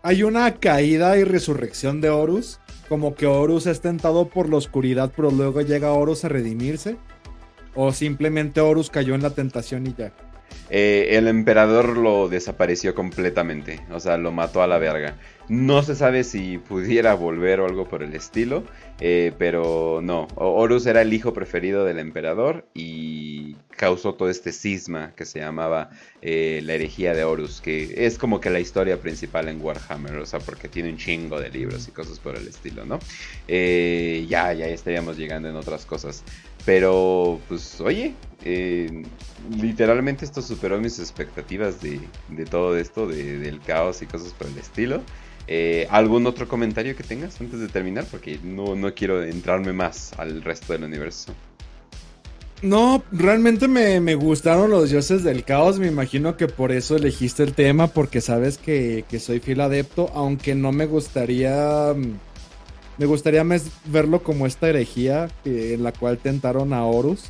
hay 0.05 0.23
una 0.23 0.53
caída 0.55 1.17
y 1.17 1.23
resurrección 1.23 2.01
de 2.01 2.09
Horus. 2.09 2.59
Como 2.89 3.15
que 3.15 3.25
Horus 3.25 3.65
es 3.65 3.79
tentado 3.79 4.27
por 4.27 4.49
la 4.49 4.57
oscuridad, 4.57 5.11
pero 5.15 5.31
luego 5.31 5.61
llega 5.61 5.93
Horus 5.93 6.25
a 6.25 6.29
redimirse. 6.29 6.97
O 7.75 7.91
simplemente 7.91 8.61
Horus 8.61 8.89
cayó 8.89 9.15
en 9.15 9.21
la 9.23 9.31
tentación 9.31 9.87
y 9.87 9.93
ya. 9.97 10.13
Eh, 10.69 11.17
el 11.17 11.27
emperador 11.27 11.97
lo 11.97 12.29
desapareció 12.29 12.95
completamente, 12.95 13.81
o 13.91 13.99
sea, 13.99 14.17
lo 14.17 14.31
mató 14.31 14.63
a 14.63 14.67
la 14.67 14.77
verga. 14.77 15.17
No 15.49 15.83
se 15.83 15.93
sabe 15.93 16.23
si 16.23 16.57
pudiera 16.57 17.13
volver 17.15 17.59
o 17.59 17.65
algo 17.65 17.87
por 17.87 18.01
el 18.01 18.13
estilo, 18.15 18.63
eh, 19.01 19.33
pero 19.37 19.99
no, 20.01 20.27
Horus 20.35 20.85
era 20.85 21.01
el 21.01 21.13
hijo 21.13 21.33
preferido 21.33 21.83
del 21.83 21.99
emperador 21.99 22.65
y 22.73 23.55
causó 23.69 24.13
todo 24.13 24.29
este 24.29 24.53
cisma 24.53 25.13
que 25.15 25.25
se 25.25 25.39
llamaba 25.39 25.89
eh, 26.21 26.61
la 26.63 26.73
herejía 26.75 27.13
de 27.13 27.25
Horus, 27.25 27.59
que 27.59 28.05
es 28.05 28.17
como 28.17 28.39
que 28.39 28.49
la 28.49 28.61
historia 28.61 28.97
principal 29.01 29.49
en 29.49 29.61
Warhammer, 29.61 30.15
o 30.15 30.25
sea, 30.25 30.39
porque 30.39 30.69
tiene 30.69 30.89
un 30.89 30.97
chingo 30.97 31.41
de 31.41 31.49
libros 31.49 31.89
y 31.89 31.91
cosas 31.91 32.19
por 32.19 32.37
el 32.37 32.47
estilo, 32.47 32.85
¿no? 32.85 32.99
ya, 33.47 34.53
ya 34.53 34.67
estaríamos 34.67 35.17
llegando 35.17 35.49
en 35.49 35.57
otras 35.57 35.85
cosas. 35.85 36.23
Pero, 36.65 37.39
pues, 37.49 37.81
oye, 37.81 38.13
eh, 38.45 39.03
literalmente 39.61 40.25
esto 40.25 40.41
superó 40.41 40.79
mis 40.79 40.99
expectativas 40.99 41.81
de, 41.81 41.99
todo 42.49 42.77
esto, 42.77 43.07
del 43.07 43.59
caos 43.61 44.01
y 44.01 44.05
cosas 44.05 44.33
por 44.33 44.47
el 44.47 44.57
estilo. 44.57 45.01
Eh, 45.47 45.87
¿Algún 45.89 46.25
otro 46.25 46.47
comentario 46.47 46.95
que 46.95 47.03
tengas 47.03 47.39
antes 47.41 47.59
de 47.59 47.67
terminar? 47.67 48.05
Porque 48.09 48.39
no, 48.43 48.75
no 48.75 48.93
quiero 48.93 49.23
entrarme 49.23 49.73
más 49.73 50.13
al 50.17 50.41
resto 50.41 50.71
del 50.73 50.85
universo. 50.85 51.33
No, 52.61 53.03
realmente 53.11 53.67
me, 53.67 53.99
me, 53.99 54.15
gustaron 54.15 54.71
los 54.71 54.89
dioses 54.89 55.21
del 55.25 55.43
caos. 55.43 55.79
Me 55.79 55.87
imagino 55.87 56.37
que 56.37 56.47
por 56.47 56.71
eso 56.71 56.95
elegiste 56.95 57.43
el 57.43 57.53
tema, 57.53 57.87
porque 57.87 58.21
sabes 58.21 58.57
que, 58.57 59.03
que 59.09 59.19
soy 59.19 59.41
fiel 59.41 59.59
adepto, 59.59 60.09
aunque 60.13 60.55
no 60.55 60.71
me 60.71 60.85
gustaría 60.85 61.93
mm, 61.93 62.13
me 62.97 63.05
gustaría 63.05 63.43
verlo 63.85 64.23
como 64.23 64.45
esta 64.45 64.69
herejía 64.69 65.29
en 65.45 65.83
la 65.83 65.91
cual 65.91 66.17
tentaron 66.17 66.73
a 66.73 66.85
Horus. 66.85 67.25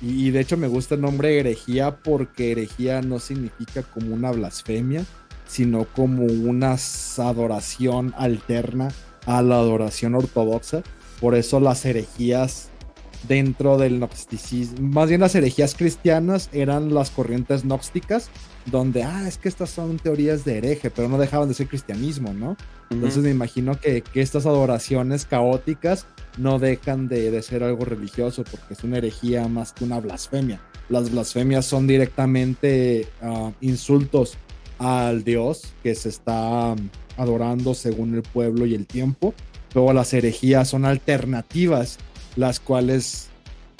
Y, 0.00 0.30
de 0.30 0.40
hecho 0.40 0.56
me 0.56 0.66
gusta 0.66 0.96
el 0.96 1.00
nombre 1.00 1.38
herejía 1.38 1.98
porque 1.98 2.50
herejía 2.50 3.02
no 3.02 3.20
significa 3.20 3.82
como 3.82 4.12
una 4.12 4.32
blasfemia, 4.32 5.04
sino 5.46 5.84
como 5.84 6.24
una 6.24 6.76
adoración 7.18 8.12
alterna 8.16 8.88
a 9.26 9.42
la 9.42 9.56
adoración 9.56 10.16
ortodoxa. 10.16 10.82
Por 11.20 11.36
eso 11.36 11.60
las 11.60 11.84
herejías 11.84 12.71
dentro 13.28 13.78
del 13.78 13.98
gnosticismo. 13.98 14.88
Más 14.88 15.08
bien 15.08 15.20
las 15.20 15.34
herejías 15.34 15.74
cristianas 15.74 16.48
eran 16.52 16.92
las 16.94 17.10
corrientes 17.10 17.64
gnósticas, 17.64 18.30
donde, 18.66 19.02
ah, 19.02 19.26
es 19.26 19.38
que 19.38 19.48
estas 19.48 19.70
son 19.70 19.98
teorías 19.98 20.44
de 20.44 20.58
hereje, 20.58 20.90
pero 20.90 21.08
no 21.08 21.18
dejaban 21.18 21.48
de 21.48 21.54
ser 21.54 21.68
cristianismo, 21.68 22.32
¿no? 22.32 22.56
Entonces 22.90 23.22
me 23.22 23.30
imagino 23.30 23.78
que, 23.80 24.04
estas 24.14 24.46
adoraciones 24.46 25.24
caóticas 25.24 26.06
no 26.38 26.58
dejan 26.58 27.08
de, 27.08 27.40
ser 27.42 27.62
algo 27.64 27.84
religioso, 27.84 28.44
porque 28.44 28.74
es 28.74 28.84
una 28.84 28.98
herejía 28.98 29.48
más 29.48 29.72
que 29.72 29.84
una 29.84 29.98
blasfemia. 30.00 30.60
Las 30.88 31.10
blasfemias 31.10 31.64
son 31.64 31.86
directamente 31.86 33.06
ah, 33.22 33.50
insultos 33.60 34.36
al 34.82 35.22
Dios 35.24 35.72
que 35.82 35.94
se 35.94 36.08
está 36.08 36.72
um, 36.72 36.88
adorando 37.16 37.74
según 37.74 38.14
el 38.14 38.22
pueblo 38.22 38.66
y 38.66 38.74
el 38.74 38.86
tiempo. 38.86 39.34
Luego 39.74 39.92
las 39.92 40.12
herejías 40.12 40.68
son 40.68 40.84
alternativas, 40.84 41.98
las 42.36 42.60
cuales 42.60 43.28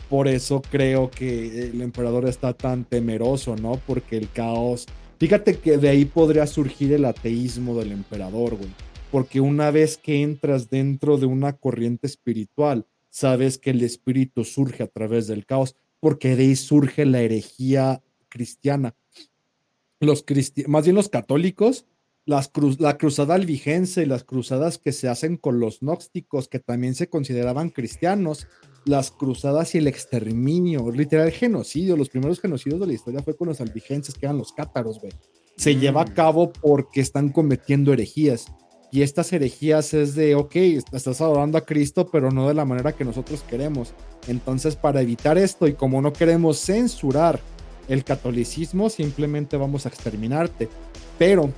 por 0.09 0.29
eso 0.29 0.63
creo 0.63 1.11
que 1.11 1.71
el 1.71 1.81
emperador 1.81 2.29
está 2.29 2.53
tan 2.53 2.85
temeroso, 2.85 3.57
¿no? 3.57 3.81
Porque 3.87 4.17
el 4.17 4.31
caos... 4.31 4.87
Fíjate 5.19 5.59
que 5.59 5.79
de 5.79 5.89
ahí 5.89 6.05
podría 6.05 6.47
surgir 6.47 6.93
el 6.93 7.05
ateísmo 7.05 7.79
del 7.79 7.93
emperador, 7.93 8.57
güey. 8.57 8.71
Porque 9.11 9.41
una 9.41 9.71
vez 9.71 9.97
que 9.97 10.23
entras 10.23 10.69
dentro 10.69 11.17
de 11.17 11.27
una 11.27 11.53
corriente 11.53 12.07
espiritual, 12.07 12.87
sabes 13.09 13.59
que 13.59 13.71
el 13.71 13.83
espíritu 13.83 14.45
surge 14.45 14.83
a 14.83 14.89
través 14.89 15.29
del 15.29 15.47
caos, 15.47 15.77
porque 16.01 16.35
de 16.35 16.45
ahí 16.45 16.57
surge 16.57 17.07
la 17.07 17.21
herejía 17.21 18.03
cristiana 18.29 18.95
los 20.03 20.25
más 20.67 20.85
bien 20.85 20.97
los 20.97 21.09
católicos, 21.09 21.87
las 22.25 22.51
la 22.79 22.99
cruzada 22.99 23.35
albigense 23.35 24.03
y 24.03 24.07
las 24.07 24.25
cruzadas 24.25 24.79
que 24.79 24.93
se 24.93 25.09
hacen 25.09 25.37
con 25.37 25.59
los 25.59 25.81
gnósticos, 25.81 26.49
que 26.49 26.61
también 26.61 26.95
se 26.95 27.09
consideraban 27.09 27.71
cristianos, 27.71 28.47
las 28.85 29.11
cruzadas 29.11 29.75
y 29.75 29.79
el 29.79 29.87
exterminio, 29.87 30.91
literal 30.91 31.31
genocidio, 31.31 31.97
los 31.97 32.09
primeros 32.09 32.41
genocidios 32.41 32.81
de 32.81 32.87
la 32.87 32.93
historia 32.93 33.23
fue 33.23 33.37
con 33.37 33.49
los 33.49 33.61
albigenses, 33.61 34.15
que 34.15 34.27
eran 34.27 34.39
los 34.39 34.53
cátaros, 34.53 35.01
güey. 35.01 35.13
Se 35.57 35.77
lleva 35.77 36.03
a 36.03 36.07
mm. 36.07 36.15
cabo 36.15 36.53
porque 36.53 37.01
están 37.01 37.29
cometiendo 37.29 37.93
herejías. 37.93 38.47
Y 38.91 39.03
estas 39.03 39.33
herejías 39.33 39.95
es 39.95 40.15
de, 40.15 40.35
ok, 40.35 40.55
estás 40.93 41.21
adorando 41.21 41.57
a 41.57 41.65
Cristo, 41.65 42.09
pero 42.11 42.31
no 42.31 42.49
de 42.49 42.55
la 42.55 42.67
manera 42.67 42.93
que 42.93 43.05
nosotros 43.05 43.43
queremos. 43.49 43.95
Entonces, 44.29 44.77
para 44.77 45.01
evitar 45.01 45.39
esto 45.39 45.67
y 45.67 45.73
como 45.73 46.03
no 46.03 46.13
queremos 46.13 46.59
censurar 46.59 47.41
el 47.89 48.05
catolicismo, 48.05 48.91
simplemente 48.91 49.57
vamos 49.57 49.87
a 49.87 49.89
exterminarte. 49.89 50.69
Pero 51.19 51.51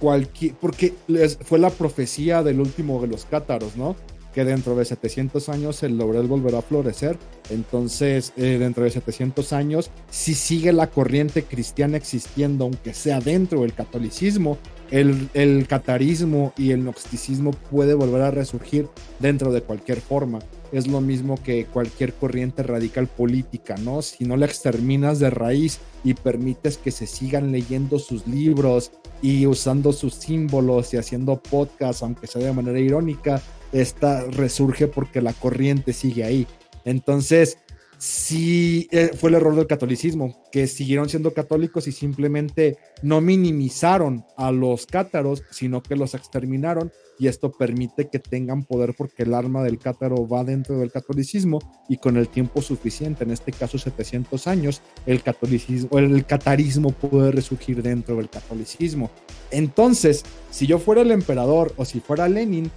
porque 0.00 0.94
fue 1.42 1.58
la 1.58 1.70
profecía 1.70 2.42
del 2.42 2.60
último 2.60 3.00
de 3.00 3.08
los 3.08 3.24
cátaros, 3.24 3.76
¿no? 3.76 3.96
Que 4.34 4.44
dentro 4.44 4.76
de 4.76 4.84
700 4.84 5.48
años 5.48 5.82
el 5.82 5.98
laurel 5.98 6.26
volverá 6.26 6.58
a 6.58 6.62
florecer. 6.62 7.18
Entonces, 7.50 8.32
eh, 8.36 8.58
dentro 8.58 8.84
de 8.84 8.90
700 8.90 9.52
años, 9.52 9.90
si 10.10 10.34
sigue 10.34 10.72
la 10.72 10.88
corriente 10.88 11.42
cristiana 11.42 11.96
existiendo, 11.96 12.64
aunque 12.64 12.94
sea 12.94 13.20
dentro 13.20 13.62
del 13.62 13.74
catolicismo, 13.74 14.58
el, 14.90 15.28
el 15.34 15.66
catarismo 15.66 16.52
y 16.56 16.70
el 16.70 16.82
gnosticismo 16.82 17.50
puede 17.50 17.94
volver 17.94 18.22
a 18.22 18.30
resurgir 18.30 18.88
dentro 19.18 19.52
de 19.52 19.62
cualquier 19.62 20.00
forma 20.00 20.38
es 20.72 20.86
lo 20.86 21.00
mismo 21.00 21.36
que 21.42 21.66
cualquier 21.66 22.14
corriente 22.14 22.62
radical 22.62 23.06
política, 23.06 23.76
¿no? 23.76 24.02
Si 24.02 24.24
no 24.24 24.36
la 24.36 24.46
exterminas 24.46 25.18
de 25.18 25.30
raíz 25.30 25.80
y 26.04 26.14
permites 26.14 26.78
que 26.78 26.90
se 26.90 27.06
sigan 27.06 27.52
leyendo 27.52 27.98
sus 27.98 28.26
libros 28.26 28.92
y 29.22 29.46
usando 29.46 29.92
sus 29.92 30.14
símbolos 30.14 30.92
y 30.94 30.96
haciendo 30.96 31.40
podcasts, 31.42 32.02
aunque 32.02 32.26
sea 32.26 32.44
de 32.44 32.52
manera 32.52 32.78
irónica, 32.78 33.42
esta 33.72 34.24
resurge 34.24 34.86
porque 34.86 35.20
la 35.20 35.32
corriente 35.32 35.92
sigue 35.92 36.24
ahí. 36.24 36.46
Entonces, 36.84 37.58
sí 37.98 38.88
eh, 38.92 39.10
fue 39.14 39.30
el 39.30 39.36
error 39.36 39.56
del 39.56 39.66
catolicismo, 39.66 40.42
que 40.52 40.66
siguieron 40.66 41.08
siendo 41.08 41.34
católicos 41.34 41.86
y 41.88 41.92
simplemente 41.92 42.78
no 43.02 43.20
minimizaron 43.20 44.24
a 44.36 44.52
los 44.52 44.86
cátaros, 44.86 45.42
sino 45.50 45.82
que 45.82 45.96
los 45.96 46.14
exterminaron 46.14 46.92
y 47.18 47.26
esto 47.26 47.50
permite 47.50 48.08
que 48.08 48.20
tengan 48.20 48.62
poder 48.62 48.94
porque 48.96 49.24
el 49.24 49.34
arma 49.34 49.64
del 49.64 49.78
cátaro 49.78 50.28
va 50.28 50.44
dentro 50.44 50.78
del 50.78 50.92
catolicismo 50.92 51.58
y 51.88 51.96
con 51.96 52.16
el 52.16 52.28
tiempo 52.28 52.62
suficiente, 52.62 53.24
en 53.24 53.32
este 53.32 53.52
caso 53.52 53.76
700 53.76 54.46
años, 54.46 54.80
el 55.04 55.22
catolicismo, 55.22 55.98
el 55.98 56.24
catarismo 56.24 56.92
puede 56.92 57.32
resurgir 57.32 57.82
dentro 57.82 58.16
del 58.16 58.30
catolicismo. 58.30 59.10
Entonces, 59.50 60.24
si 60.50 60.66
yo 60.66 60.78
fuera 60.78 61.02
el 61.02 61.10
emperador 61.10 61.74
o 61.76 61.84
si 61.84 61.98
fuera 61.98 62.28
Lenin, 62.28 62.70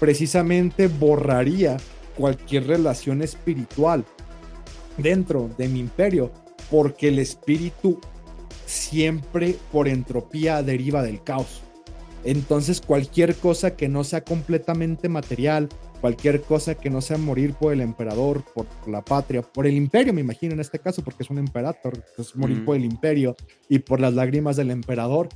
precisamente 0.00 0.88
borraría 0.88 1.76
cualquier 2.16 2.66
relación 2.66 3.22
espiritual 3.22 4.04
dentro 4.96 5.50
de 5.58 5.68
mi 5.68 5.80
imperio, 5.80 6.30
porque 6.70 7.08
el 7.08 7.18
espíritu 7.18 8.00
siempre 8.66 9.56
por 9.70 9.88
entropía 9.88 10.62
deriva 10.62 11.02
del 11.02 11.22
caos. 11.22 11.62
Entonces 12.24 12.80
cualquier 12.80 13.34
cosa 13.34 13.76
que 13.76 13.88
no 13.88 14.04
sea 14.04 14.22
completamente 14.22 15.08
material, 15.08 15.68
cualquier 16.00 16.42
cosa 16.42 16.74
que 16.74 16.90
no 16.90 17.00
sea 17.00 17.18
morir 17.18 17.54
por 17.54 17.72
el 17.72 17.80
emperador, 17.80 18.44
por 18.54 18.66
la 18.86 19.04
patria, 19.04 19.42
por 19.42 19.66
el 19.66 19.74
imperio, 19.74 20.12
me 20.12 20.20
imagino 20.20 20.52
en 20.52 20.60
este 20.60 20.78
caso, 20.78 21.02
porque 21.02 21.22
es 21.24 21.30
un 21.30 21.38
emperador, 21.38 22.04
es 22.16 22.36
morir 22.36 22.64
por 22.64 22.76
el 22.76 22.84
imperio 22.84 23.36
y 23.68 23.80
por 23.80 24.00
las 24.00 24.14
lágrimas 24.14 24.56
del 24.56 24.70
emperador. 24.70 25.28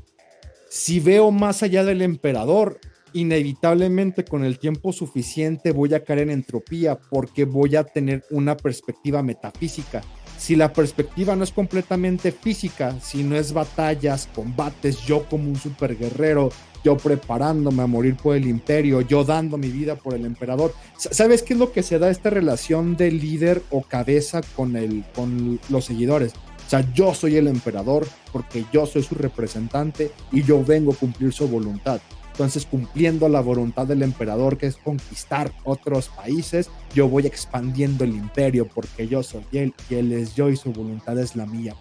Si 0.69 1.01
veo 1.01 1.31
más 1.31 1.63
allá 1.63 1.85
del 1.85 2.03
emperador, 2.03 2.81
inevitablemente 3.17 4.25
con 4.25 4.45
el 4.45 4.59
tiempo 4.59 4.93
suficiente 4.93 5.73
voy 5.73 5.95
a 5.95 6.05
caer 6.05 6.21
en 6.21 6.31
entropía 6.31 6.99
porque 6.99 7.47
voy 7.47 7.75
a 7.77 7.85
tener 7.85 8.25
una 8.31 8.57
perspectiva 8.57 9.23
metafísica. 9.23 10.03
Si 10.37 10.55
la 10.55 10.71
perspectiva 10.73 11.35
no 11.35 11.45
es 11.45 11.51
completamente 11.51 12.31
física, 12.31 13.01
si 13.01 13.25
no 13.25 13.37
es 13.37 13.55
batallas, 13.55 14.29
combates, 14.35 15.01
yo 15.07 15.25
como 15.31 15.49
un 15.49 15.57
super 15.57 15.97
guerrero, 15.97 16.51
yo 16.85 16.99
preparándome 16.99 17.83
a 17.83 17.87
morir 17.87 18.17
por 18.17 18.37
el 18.37 18.47
imperio, 18.47 19.01
yo 19.01 19.25
dando 19.25 19.57
mi 19.57 19.69
vida 19.69 19.97
por 19.97 20.13
el 20.13 20.27
emperador. 20.27 20.75
¿Sabes 20.99 21.43
qué 21.43 21.55
es 21.55 21.59
lo 21.59 21.73
que 21.73 21.83
se 21.83 21.99
da 21.99 22.11
esta 22.11 22.29
relación 22.29 22.99
de 22.99 23.11
líder 23.11 23.63
o 23.71 23.81
cabeza 23.81 24.43
con, 24.55 24.77
el, 24.77 25.05
con 25.15 25.59
los 25.71 25.87
seguidores? 25.87 26.35
O 26.67 26.69
sea, 26.69 26.85
yo 26.93 27.15
soy 27.15 27.37
el 27.37 27.49
emperador 27.49 28.07
porque 28.31 28.67
yo 28.73 28.85
soy 28.85 29.03
su 29.03 29.15
representante 29.15 30.11
y 30.33 30.43
yo 30.43 30.63
vengo 30.63 30.93
a 30.93 30.97
cumplir 30.97 31.33
su 31.33 31.49
voluntad. 31.49 32.01
Entonces, 32.37 32.67
cumpliendo 32.67 33.31
la 33.31 33.41
voluntad 33.41 33.87
del 33.87 34.03
emperador, 34.03 34.59
que 34.59 34.67
es 34.67 34.77
conquistar 34.77 35.51
otros 35.65 36.11
países, 36.11 36.69
yo 36.95 37.09
voy 37.09 37.27
expandiendo 37.27 38.05
el 38.05 38.11
imperio 38.11 38.69
porque 38.69 39.09
yo 39.09 39.23
soy 39.23 39.43
él 39.53 39.73
y 39.89 39.95
él 39.95 40.13
es 40.13 40.35
yo 40.35 40.51
y 40.51 40.57
su 40.57 40.71
voluntad 40.71 41.19
es 41.19 41.35
la 41.35 41.47
mía. 41.47 41.75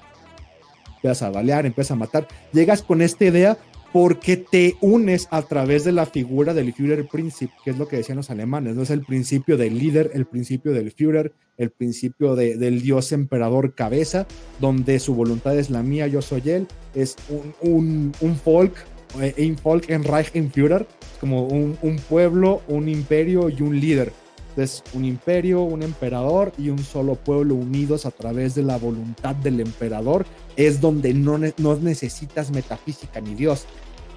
Empiezas 0.95 1.23
a 1.23 1.29
balear, 1.29 1.65
empiezas 1.65 1.91
a 1.91 1.95
matar. 1.95 2.29
Llegas 2.53 2.81
con 2.83 3.01
esta 3.01 3.25
idea 3.25 3.57
porque 3.91 4.37
te 4.37 4.77
unes 4.79 5.27
a 5.29 5.41
través 5.41 5.83
de 5.83 5.91
la 5.91 6.05
figura 6.05 6.53
del 6.53 6.71
Führerprinzip, 6.71 7.49
que 7.65 7.71
es 7.71 7.77
lo 7.77 7.89
que 7.89 7.97
decían 7.97 8.15
los 8.15 8.29
alemanes, 8.29 8.75
no 8.75 8.83
es 8.83 8.91
el 8.91 9.03
principio 9.03 9.57
del 9.57 9.77
líder, 9.77 10.11
el 10.13 10.25
principio 10.25 10.71
del 10.71 10.91
Führer, 10.91 11.33
el 11.57 11.69
principio 11.69 12.35
del 12.35 12.81
dios 12.81 13.11
emperador 13.11 13.75
cabeza, 13.75 14.25
donde 14.61 14.99
su 14.99 15.15
voluntad 15.15 15.57
es 15.57 15.69
la 15.69 15.83
mía, 15.83 16.07
yo 16.07 16.21
soy 16.21 16.43
él, 16.45 16.67
es 16.93 17.17
un, 17.29 17.53
un, 17.61 18.11
un 18.21 18.35
folk 18.37 18.73
ein 19.19 19.57
Volk, 19.63 19.89
ein 19.89 20.03
Reich, 20.03 20.31
ein 20.35 20.51
Führer, 20.51 20.85
como 21.19 21.47
un, 21.47 21.99
pueblo, 22.09 22.61
un 22.67 22.87
imperio 22.87 23.49
y 23.49 23.61
un 23.61 23.79
líder. 23.79 24.11
Entonces, 24.49 24.83
un 24.93 25.03
imperio, 25.03 25.63
un 25.63 25.83
emperador 25.83 26.53
y 26.57 26.69
un 26.69 26.79
solo 26.79 27.15
pueblo 27.15 27.55
unidos 27.55 28.05
a 28.05 28.11
través 28.11 28.55
de 28.55 28.63
la 28.63 28.77
voluntad 28.77 29.35
del 29.35 29.59
emperador 29.59 30.25
es 30.55 30.79
donde 30.79 31.13
no, 31.13 31.37
no 31.57 31.75
necesitas 31.75 32.51
metafísica 32.51 33.19
ni 33.19 33.35
Dios. 33.35 33.65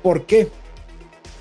¿Por 0.03 0.27
qué? 0.27 0.49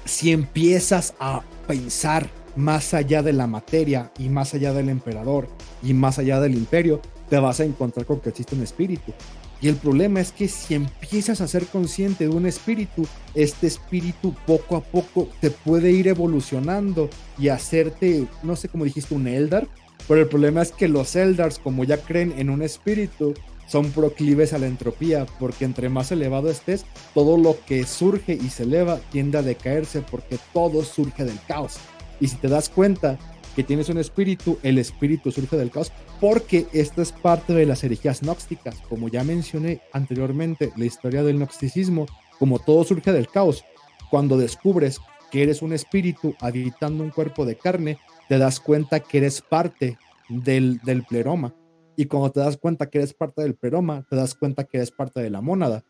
Si 0.05 0.31
empiezas 0.31 1.13
a 1.19 1.43
pensar 1.67 2.27
más 2.55 2.95
allá 2.95 3.21
de 3.21 3.33
la 3.33 3.45
materia 3.45 4.11
y 4.17 4.29
más 4.29 4.55
allá 4.55 4.73
del 4.73 4.89
emperador 4.89 5.47
y 5.83 5.93
más 5.93 6.17
allá 6.17 6.39
del 6.39 6.55
imperio, 6.55 6.99
te 7.29 7.37
vas 7.37 7.59
a 7.59 7.65
encontrar 7.65 8.05
con 8.05 8.19
que 8.19 8.29
existe 8.29 8.55
un 8.55 8.63
espíritu. 8.63 9.13
Y 9.59 9.69
el 9.69 9.75
problema 9.75 10.21
es 10.21 10.31
que 10.31 10.47
si 10.47 10.75
empiezas 10.75 11.41
a 11.41 11.47
ser 11.47 11.65
consciente 11.65 12.27
de 12.27 12.35
un 12.35 12.45
espíritu, 12.45 13.07
este 13.33 13.67
espíritu 13.67 14.35
poco 14.45 14.75
a 14.75 14.81
poco 14.81 15.29
te 15.41 15.49
puede 15.49 15.91
ir 15.91 16.07
evolucionando 16.07 17.09
y 17.39 17.49
hacerte, 17.49 18.27
no 18.43 18.55
sé 18.55 18.69
cómo 18.69 18.85
dijiste, 18.85 19.15
un 19.15 19.27
Eldar. 19.27 19.67
Pero 20.07 20.21
el 20.21 20.27
problema 20.27 20.61
es 20.61 20.71
que 20.71 20.87
los 20.87 21.15
Eldars, 21.15 21.59
como 21.59 21.83
ya 21.83 21.97
creen 21.97 22.35
en 22.37 22.49
un 22.49 22.61
espíritu, 22.61 23.33
son 23.67 23.91
proclives 23.91 24.53
a 24.53 24.59
la 24.59 24.67
entropía, 24.67 25.25
porque 25.39 25.65
entre 25.65 25.89
más 25.89 26.11
elevado 26.11 26.49
estés, 26.49 26.85
todo 27.13 27.37
lo 27.37 27.57
que 27.65 27.83
surge 27.85 28.33
y 28.33 28.49
se 28.49 28.63
eleva 28.63 28.99
tiende 29.11 29.39
a 29.39 29.41
decaerse 29.41 30.01
porque 30.01 30.37
todo 30.53 30.83
surge 30.83 31.25
del 31.25 31.39
caos. 31.47 31.77
Y 32.19 32.27
si 32.27 32.37
te 32.37 32.47
das 32.47 32.69
cuenta, 32.69 33.19
que 33.57 33.63
tienes 33.63 33.89
un 33.89 33.97
espíritu, 33.97 34.59
el 34.61 34.77
espíritu 34.77 35.31
surge 35.31 35.57
del 35.57 35.71
caos, 35.71 35.91
porque 36.21 36.67
esta 36.73 37.01
es 37.01 37.11
parte 37.11 37.53
de 37.53 37.65
las 37.65 37.83
herejías 37.83 38.21
gnósticas. 38.21 38.79
Como 38.87 39.07
ya 39.07 39.23
mencioné 39.23 39.81
anteriormente, 39.93 40.71
la 40.77 40.85
historia 40.85 41.23
del 41.23 41.39
gnosticismo, 41.39 42.05
como 42.37 42.59
todo 42.59 42.83
surge 42.83 43.11
del 43.11 43.27
caos, 43.27 43.65
cuando 44.11 44.37
descubres 44.37 44.99
que 45.31 45.41
eres 45.41 45.63
un 45.63 45.73
espíritu 45.73 46.35
habitando 46.39 47.03
un 47.03 47.09
cuerpo 47.09 47.47
de 47.47 47.57
carne, 47.57 47.97
te 48.29 48.37
das 48.37 48.59
cuenta 48.59 48.99
que 48.99 49.17
eres 49.17 49.41
parte 49.41 49.97
del, 50.29 50.79
del 50.83 51.03
pleroma. 51.03 51.55
Y 51.95 52.05
cuando 52.05 52.31
te 52.31 52.41
das 52.41 52.57
cuenta 52.57 52.91
que 52.91 52.99
eres 52.99 53.15
parte 53.15 53.41
del 53.41 53.55
pleroma, 53.55 54.05
te 54.07 54.17
das 54.17 54.35
cuenta 54.35 54.65
que 54.65 54.77
eres 54.77 54.91
parte 54.91 55.19
de 55.19 55.31
la 55.31 55.41
mónada. 55.41 55.83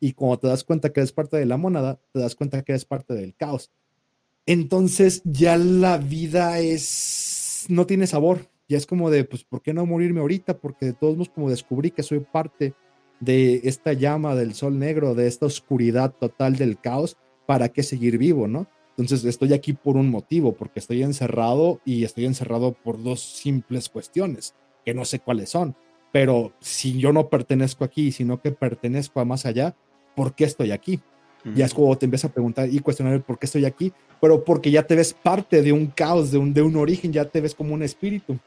Y 0.00 0.14
cuando 0.14 0.40
te 0.40 0.48
das 0.48 0.64
cuenta 0.64 0.92
que 0.92 0.98
eres 0.98 1.12
parte 1.12 1.36
de 1.36 1.46
la 1.46 1.58
mónada, 1.58 2.00
te 2.12 2.18
das 2.18 2.34
cuenta 2.34 2.60
que 2.62 2.72
eres 2.72 2.84
parte 2.84 3.14
del 3.14 3.36
caos. 3.36 3.70
Entonces 4.46 5.22
ya 5.24 5.56
la 5.56 5.98
vida 5.98 6.58
es, 6.60 7.66
no 7.68 7.86
tiene 7.86 8.06
sabor. 8.06 8.48
Ya 8.68 8.78
es 8.78 8.86
como 8.86 9.10
de, 9.10 9.24
pues, 9.24 9.44
¿por 9.44 9.62
qué 9.62 9.74
no 9.74 9.86
morirme 9.86 10.20
ahorita? 10.20 10.58
Porque 10.58 10.86
de 10.86 10.92
todos 10.94 11.16
modos, 11.16 11.30
como 11.30 11.50
descubrí 11.50 11.90
que 11.90 12.02
soy 12.02 12.20
parte 12.20 12.74
de 13.20 13.60
esta 13.64 13.92
llama 13.92 14.34
del 14.34 14.54
sol 14.54 14.78
negro, 14.78 15.14
de 15.14 15.26
esta 15.26 15.46
oscuridad 15.46 16.14
total 16.18 16.56
del 16.56 16.78
caos, 16.78 17.16
¿para 17.46 17.68
qué 17.70 17.82
seguir 17.82 18.18
vivo, 18.18 18.48
no? 18.48 18.66
Entonces 18.96 19.24
estoy 19.24 19.52
aquí 19.52 19.72
por 19.72 19.96
un 19.96 20.10
motivo, 20.10 20.54
porque 20.54 20.78
estoy 20.78 21.02
encerrado 21.02 21.80
y 21.84 22.04
estoy 22.04 22.26
encerrado 22.26 22.72
por 22.72 23.02
dos 23.02 23.20
simples 23.20 23.88
cuestiones, 23.88 24.54
que 24.84 24.94
no 24.94 25.04
sé 25.04 25.20
cuáles 25.20 25.50
son. 25.50 25.76
Pero 26.12 26.52
si 26.60 26.98
yo 26.98 27.12
no 27.12 27.28
pertenezco 27.28 27.84
aquí, 27.84 28.12
sino 28.12 28.40
que 28.40 28.52
pertenezco 28.52 29.20
a 29.20 29.24
más 29.24 29.46
allá, 29.46 29.76
¿por 30.14 30.34
qué 30.34 30.44
estoy 30.44 30.70
aquí? 30.70 31.00
Ya 31.54 31.66
es 31.66 31.74
como 31.74 31.96
te 31.98 32.06
empiezas 32.06 32.30
a 32.30 32.34
preguntar 32.34 32.68
y 32.72 32.78
cuestionar 32.78 33.22
por 33.22 33.38
qué 33.38 33.46
estoy 33.46 33.66
aquí, 33.66 33.92
pero 34.20 34.44
porque 34.44 34.70
ya 34.70 34.86
te 34.86 34.96
ves 34.96 35.12
parte 35.12 35.60
de 35.60 35.72
un 35.72 35.88
caos, 35.88 36.30
de 36.30 36.38
un, 36.38 36.54
de 36.54 36.62
un 36.62 36.76
origen, 36.76 37.12
ya 37.12 37.26
te 37.26 37.40
ves 37.40 37.54
como 37.54 37.74
un 37.74 37.82
espíritu. 37.82 38.38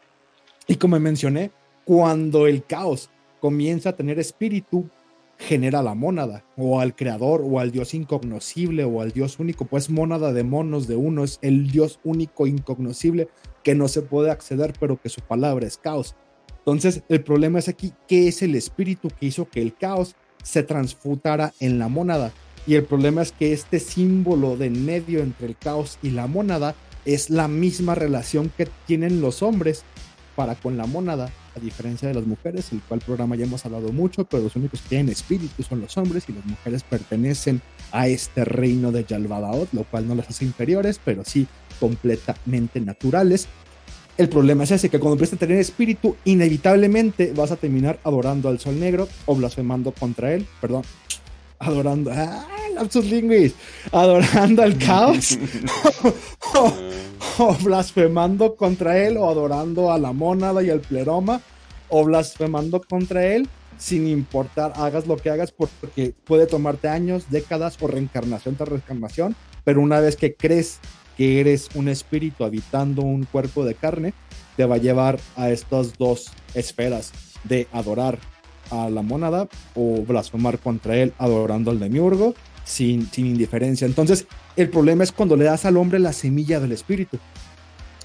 Y 0.67 0.75
como 0.75 0.99
mencioné, 0.99 1.51
cuando 1.85 2.47
el 2.47 2.65
caos 2.65 3.09
comienza 3.39 3.89
a 3.89 3.95
tener 3.95 4.19
espíritu, 4.19 4.89
genera 5.37 5.83
la 5.83 5.93
mónada, 5.93 6.43
o 6.57 6.79
al 6.79 6.95
creador, 6.95 7.41
o 7.43 7.59
al 7.59 7.71
Dios 7.71 7.93
incognoscible, 7.93 8.83
o 8.83 9.01
al 9.01 9.11
Dios 9.11 9.39
único, 9.39 9.65
pues 9.65 9.89
mónada 9.89 10.33
de 10.33 10.43
monos 10.43 10.87
de 10.87 10.95
uno, 10.95 11.23
es 11.23 11.37
el 11.41 11.69
Dios 11.69 11.99
único 12.03 12.47
incognoscible 12.47 13.29
que 13.63 13.75
no 13.75 13.87
se 13.87 14.01
puede 14.01 14.31
acceder, 14.31 14.73
pero 14.79 14.99
que 14.99 15.09
su 15.09 15.21
palabra 15.21 15.67
es 15.67 15.77
caos. 15.77 16.15
Entonces, 16.59 17.03
el 17.07 17.23
problema 17.23 17.59
es 17.59 17.69
aquí, 17.69 17.93
¿qué 18.07 18.27
es 18.27 18.41
el 18.41 18.55
espíritu 18.55 19.09
que 19.09 19.27
hizo 19.27 19.47
que 19.47 19.61
el 19.61 19.75
caos 19.75 20.15
se 20.43 20.63
transfutara 20.63 21.53
en 21.59 21.79
la 21.79 21.87
mónada? 21.87 22.33
Y 22.67 22.75
el 22.75 22.83
problema 22.83 23.21
es 23.21 23.31
que 23.31 23.53
este 23.53 23.79
símbolo 23.79 24.57
de 24.57 24.69
medio 24.69 25.21
entre 25.21 25.47
el 25.47 25.55
caos 25.55 25.97
y 26.03 26.11
la 26.11 26.27
mónada 26.27 26.75
es 27.05 27.29
la 27.29 27.47
misma 27.47 27.95
relación 27.95 28.51
que 28.55 28.67
tienen 28.85 29.21
los 29.21 29.41
hombres 29.41 29.85
para 30.35 30.53
con 30.53 30.77
la 30.77 30.85
mónada, 30.85 31.31
a 31.55 31.59
diferencia 31.59 32.07
de 32.07 32.13
las 32.13 32.27
mujeres, 32.27 32.71
el 32.71 32.81
cual 32.81 32.99
programa 32.99 33.35
ya 33.35 33.45
hemos 33.45 33.65
hablado 33.65 33.91
mucho, 33.91 34.25
pero 34.25 34.43
los 34.43 34.55
únicos 34.55 34.81
que 34.81 34.89
tienen 34.89 35.09
espíritu 35.09 35.63
son 35.63 35.79
los 35.79 35.97
hombres 35.97 36.25
y 36.27 36.33
las 36.33 36.45
mujeres 36.45 36.83
pertenecen 36.83 37.61
a 37.91 38.07
este 38.07 38.45
reino 38.45 38.91
de 38.91 39.05
Yalvadaot, 39.05 39.69
lo 39.73 39.83
cual 39.85 40.07
no 40.07 40.13
las 40.13 40.29
hace 40.29 40.45
inferiores, 40.45 40.99
pero 41.03 41.23
sí 41.25 41.47
completamente 41.79 42.81
naturales. 42.81 43.47
El 44.17 44.29
problema 44.29 44.65
es 44.65 44.71
ese, 44.71 44.89
que 44.89 44.99
cuando 44.99 45.13
empiezas 45.13 45.37
a 45.37 45.39
tener 45.39 45.57
espíritu, 45.57 46.15
inevitablemente 46.25 47.33
vas 47.35 47.51
a 47.51 47.55
terminar 47.55 47.99
adorando 48.03 48.49
al 48.49 48.59
sol 48.59 48.79
negro 48.79 49.07
o 49.25 49.35
blasfemando 49.35 49.91
contra 49.91 50.33
él, 50.33 50.45
perdón, 50.59 50.83
adorando, 51.59 52.11
ah, 52.13 52.47
lapsus 52.73 53.05
linguis, 53.05 53.53
adorando 53.91 54.63
al 54.63 54.77
caos, 54.77 55.37
o, 57.39 57.53
blasfemando 57.63 58.55
contra 58.55 58.97
él, 58.97 59.17
o 59.17 59.29
adorando 59.29 59.91
a 59.91 59.97
la 59.97 60.11
mónada 60.11 60.63
y 60.63 60.69
al 60.69 60.81
pleroma, 60.81 61.41
o 61.89 62.03
blasfemando 62.05 62.81
contra 62.81 63.25
él, 63.25 63.47
sin 63.77 64.07
importar, 64.07 64.73
hagas 64.75 65.07
lo 65.07 65.17
que 65.17 65.29
hagas, 65.29 65.51
porque 65.51 66.13
puede 66.23 66.47
tomarte 66.47 66.87
años, 66.87 67.25
décadas 67.29 67.77
o 67.81 67.87
reencarnación 67.87 68.55
tras 68.55 68.69
reencarnación, 68.69 69.35
pero 69.63 69.81
una 69.81 69.99
vez 69.99 70.15
que 70.15 70.35
crees 70.35 70.79
que 71.15 71.39
eres 71.39 71.69
un 71.73 71.87
espíritu 71.87 72.43
habitando 72.43 73.01
un 73.01 73.23
cuerpo 73.25 73.65
de 73.65 73.75
carne, 73.75 74.13
te 74.55 74.65
va 74.65 74.75
a 74.75 74.79
llevar 74.79 75.19
a 75.35 75.49
estas 75.49 75.97
dos 75.97 76.31
esferas 76.53 77.11
de 77.43 77.67
adorar 77.71 78.19
a 78.71 78.89
la 78.89 79.01
monada 79.01 79.47
o 79.75 80.03
blasfemar 80.03 80.59
contra 80.59 80.97
él 80.97 81.13
adorando 81.17 81.71
al 81.71 81.79
demiurgo 81.79 82.33
sin, 82.63 83.09
sin 83.11 83.25
indiferencia. 83.25 83.87
Entonces, 83.87 84.27
el 84.55 84.69
problema 84.69 85.03
es 85.03 85.11
cuando 85.11 85.35
le 85.35 85.45
das 85.45 85.65
al 85.65 85.77
hombre 85.77 85.99
la 85.99 86.13
semilla 86.13 86.59
del 86.59 86.71
espíritu, 86.73 87.17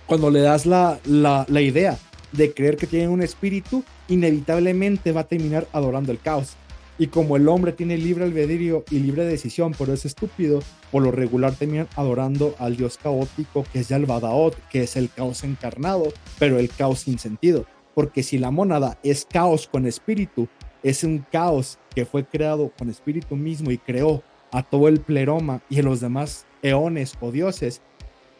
cuando 0.07 0.31
le 0.31 0.41
das 0.41 0.67
la, 0.67 1.01
la, 1.05 1.45
la 1.49 1.61
idea 1.61 1.99
de 2.33 2.53
creer 2.53 2.77
que 2.77 2.87
tiene 2.87 3.09
un 3.09 3.23
espíritu, 3.23 3.85
inevitablemente 4.09 5.13
va 5.13 5.23
a 5.23 5.29
terminar 5.29 5.67
adorando 5.73 6.13
el 6.13 6.21
caos. 6.21 6.55
Y 6.99 7.09
como 7.09 7.37
el 7.37 7.49
hombre 7.49 7.73
tiene 7.73 7.97
libre 7.97 8.25
albedrío 8.25 8.85
y 8.91 8.99
libre 9.01 9.25
decisión, 9.25 9.75
pero 9.77 9.93
es 9.93 10.05
estúpido, 10.05 10.63
por 10.91 11.03
lo 11.03 11.11
regular 11.11 11.55
terminan 11.55 11.89
adorando 11.97 12.55
al 12.59 12.77
dios 12.77 12.99
caótico 13.03 13.65
que 13.73 13.81
es 13.81 13.89
Yalvadaot, 13.89 14.57
que 14.69 14.83
es 14.83 14.97
el 14.97 15.11
caos 15.11 15.43
encarnado, 15.43 16.13
pero 16.39 16.59
el 16.59 16.69
caos 16.69 17.01
sin 17.01 17.19
sentido 17.19 17.67
porque 17.95 18.23
si 18.23 18.39
la 18.39 18.51
mónada 18.51 18.99
es 19.03 19.27
caos 19.31 19.69
con 19.69 19.87
espíritu, 19.87 20.49
es 20.83 21.05
un 21.05 21.25
caos 21.31 21.79
que 21.95 22.05
fue 22.05 22.25
creado 22.25 22.73
con 22.77 22.91
espíritu 22.91 23.37
mismo 23.37 23.71
y 23.71 23.79
creó 23.79 24.23
a 24.51 24.63
todo 24.63 24.89
el 24.89 25.01
pleroma 25.01 25.63
y 25.71 25.81
a 25.81 25.83
los 25.83 26.01
demás 26.01 26.47
eones 26.63 27.15
o 27.21 27.31
dioses, 27.33 27.81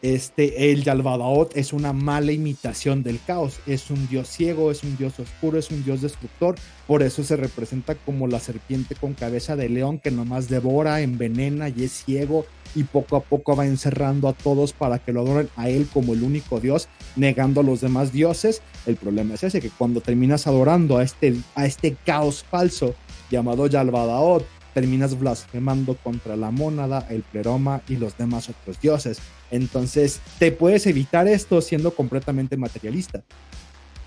este, 0.03 0.73
el 0.73 0.83
Yalvadaot 0.83 1.55
es 1.55 1.71
una 1.71 1.93
mala 1.93 2.33
imitación 2.33 3.03
del 3.03 3.21
caos. 3.25 3.61
Es 3.65 3.89
un 3.89 4.05
dios 4.09 4.27
ciego, 4.27 4.69
es 4.69 4.83
un 4.83 4.97
dios 4.97 5.17
oscuro, 5.17 5.57
es 5.57 5.71
un 5.71 5.81
dios 5.85 6.01
destructor. 6.01 6.55
Por 6.87 7.03
eso 7.03 7.23
se 7.23 7.37
representa 7.37 7.95
como 7.95 8.27
la 8.27 8.41
serpiente 8.41 8.95
con 8.95 9.13
cabeza 9.13 9.55
de 9.55 9.69
león 9.69 9.99
que 9.99 10.11
nomás 10.11 10.49
devora, 10.49 10.99
envenena 10.99 11.69
y 11.69 11.85
es 11.85 12.03
ciego 12.03 12.45
y 12.75 12.83
poco 12.83 13.15
a 13.15 13.21
poco 13.21 13.55
va 13.55 13.65
encerrando 13.65 14.27
a 14.27 14.33
todos 14.33 14.73
para 14.73 14.99
que 14.99 15.13
lo 15.13 15.21
adoren 15.21 15.49
a 15.55 15.69
él 15.69 15.87
como 15.93 16.13
el 16.13 16.23
único 16.23 16.59
dios, 16.59 16.89
negando 17.15 17.61
a 17.61 17.63
los 17.63 17.81
demás 17.81 18.11
dioses. 18.11 18.61
El 18.85 18.95
problema 18.95 19.35
es 19.35 19.43
ese, 19.43 19.61
que 19.61 19.69
cuando 19.69 20.01
terminas 20.01 20.47
adorando 20.47 20.97
a 20.97 21.03
este, 21.03 21.35
a 21.55 21.65
este 21.65 21.95
caos 22.05 22.43
falso 22.43 22.95
llamado 23.29 23.67
Yalvadaot, 23.67 24.45
terminas 24.73 25.19
blasfemando 25.19 25.95
contra 25.95 26.35
la 26.35 26.51
mónada, 26.51 27.05
el 27.09 27.21
pleroma 27.21 27.81
y 27.87 27.97
los 27.97 28.17
demás 28.17 28.49
otros 28.49 28.79
dioses. 28.81 29.19
Entonces, 29.51 30.19
te 30.39 30.51
puedes 30.51 30.87
evitar 30.87 31.27
esto 31.27 31.61
siendo 31.61 31.91
completamente 31.91 32.57
materialista. 32.57 33.23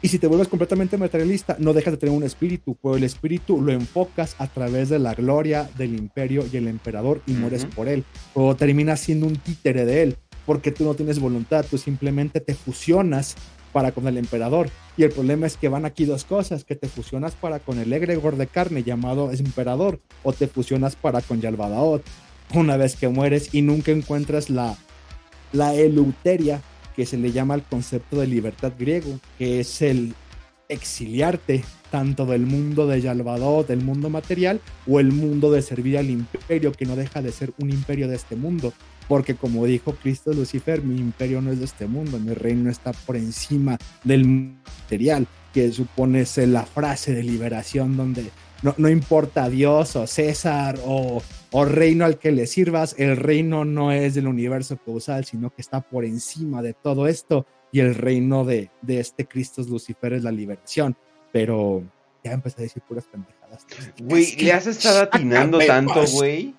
Y 0.03 0.09
si 0.09 0.19
te 0.19 0.27
vuelves 0.27 0.49
completamente 0.49 0.99
materialista, 0.99 1.57
no 1.59 1.73
dejas 1.73 1.95
de 1.95 1.99
tener 1.99 2.15
un 2.15 2.23
espíritu, 2.23 2.77
pero 2.83 2.97
el 2.97 3.05
espíritu 3.05 3.63
lo 3.63 3.73
enfocas 3.73 4.37
a 4.39 4.47
través 4.47 4.89
de 4.89 4.99
la 4.99 5.15
gloria 5.15 5.69
del 5.79 5.95
imperio 5.97 6.45
y 6.53 6.57
el 6.59 6.69
emperador 6.69 7.23
y 7.27 7.33
mueres 7.33 7.65
por 7.65 7.89
él. 7.89 8.05
O 8.35 8.55
terminas 8.55 9.01
siendo 9.01 9.27
un 9.27 9.37
títere 9.37 9.85
de 9.87 10.03
él, 10.03 10.17
porque 10.47 10.73
tú 10.73 10.85
no 10.85 10.95
tienes 10.95 11.19
voluntad, 11.19 11.67
tú 11.69 11.77
simplemente 11.77 12.41
te 12.41 12.55
fusionas 12.55 13.35
para 13.73 13.93
con 13.93 14.09
el 14.09 14.17
emperador. 14.17 14.71
Y 14.97 15.03
el 15.03 15.11
problema 15.11 15.47
es 15.47 15.59
que 15.59 15.69
van 15.69 15.85
aquí 15.85 16.07
dos 16.07 16.25
cosas, 16.25 16.65
que 16.65 16.77
te 16.77 16.89
fusionas 16.89 17.35
para 17.35 17.59
con 17.59 17.79
el 17.79 17.93
egregor 17.93 18.37
de 18.37 18.47
carne 18.47 18.83
llamado 18.83 19.31
emperador 19.33 20.01
o 20.23 20.33
te 20.33 20.47
fusionas 20.47 20.97
para 20.97 21.21
con 21.21 21.41
Yalvadaot 21.43 22.03
una 22.55 22.77
vez 22.77 22.97
que 22.97 23.09
mueres 23.09 23.53
y 23.53 23.63
nunca 23.63 23.91
encuentras 23.91 24.51
la, 24.51 24.77
la 25.53 25.75
que 25.75 27.05
se 27.05 27.19
le 27.19 27.33
llama 27.33 27.55
el 27.55 27.63
concepto 27.63 28.19
de 28.19 28.27
libertad 28.27 28.73
griego, 28.79 29.21
que 29.37 29.61
es 29.61 29.83
el 29.83 30.15
exiliarte 30.69 31.63
tanto 31.91 32.25
del 32.25 32.47
mundo 32.47 32.87
de 32.87 33.01
Yalvadaot, 33.01 33.67
del 33.67 33.83
mundo 33.83 34.09
material, 34.09 34.61
o 34.87 34.99
el 35.01 35.13
mundo 35.13 35.51
de 35.51 35.63
servir 35.63 35.99
al 35.99 36.09
imperio, 36.09 36.73
que 36.73 36.87
no 36.87 36.97
deja 36.97 37.21
de 37.21 37.33
ser 37.33 37.53
un 37.59 37.71
imperio 37.71 38.09
de 38.09 38.17
este 38.17 38.37
mundo 38.37 38.73
porque 39.09 39.35
como 39.35 39.65
dijo 39.67 39.95
Cristo 39.95 40.33
Lucifer, 40.33 40.83
mi 40.83 40.99
imperio 40.99 41.41
no 41.41 41.53
es 41.53 41.59
de 41.59 41.65
este 41.65 41.87
mundo, 41.87 42.19
mi 42.19 42.35
reino 42.35 42.71
está 42.71 42.93
por 42.93 43.17
encima 43.17 43.79
del 44.05 44.27
material, 44.27 45.27
que 45.53 45.71
supone 45.73 46.27
ser 46.27 46.49
la 46.49 46.65
frase 46.65 47.15
de 47.15 47.23
liberación 47.23 47.97
donde 47.97 48.31
no, 48.63 48.75
no 48.79 48.89
importa 48.89 49.49
Dios 49.49 49.97
o 49.97 50.07
César 50.07 50.79
o, 50.85 51.23
o, 51.51 51.65
reino 51.65 52.05
al 52.05 52.19
que 52.19 52.33
le 52.33 52.47
sirvas, 52.47 52.95
el 52.99 53.17
reino 53.17 53.65
no 53.65 53.93
es 53.93 54.15
del 54.15 54.27
universo 54.27 54.79
causal, 54.85 55.25
sino 55.25 55.51
que 55.51 55.63
está 55.63 55.81
por 55.81 56.05
encima 56.05 56.63
de 56.63 56.73
todo 56.73 57.07
esto 57.07 57.47
y 57.71 57.81
el 57.81 57.95
reino 57.95 58.45
de, 58.45 58.71
de 58.83 59.01
este 59.01 59.27
Cristo 59.27 59.63
Lucifer 59.63 60.15
es 60.15 60.25
la 60.25 60.33
liberación. 60.33 60.97
Pero 61.33 61.83
ya 62.25 62.33
empecé 62.33 62.61
a 62.61 62.63
decir 62.63 62.83
puras 62.89 63.05
pendejadas. 63.05 63.67
Güey, 64.01 64.37
le 64.37 64.53
has 64.53 64.67
estado 64.67 65.01
atinando 65.01 65.59
tanto, 65.59 66.03
güey 66.13 66.55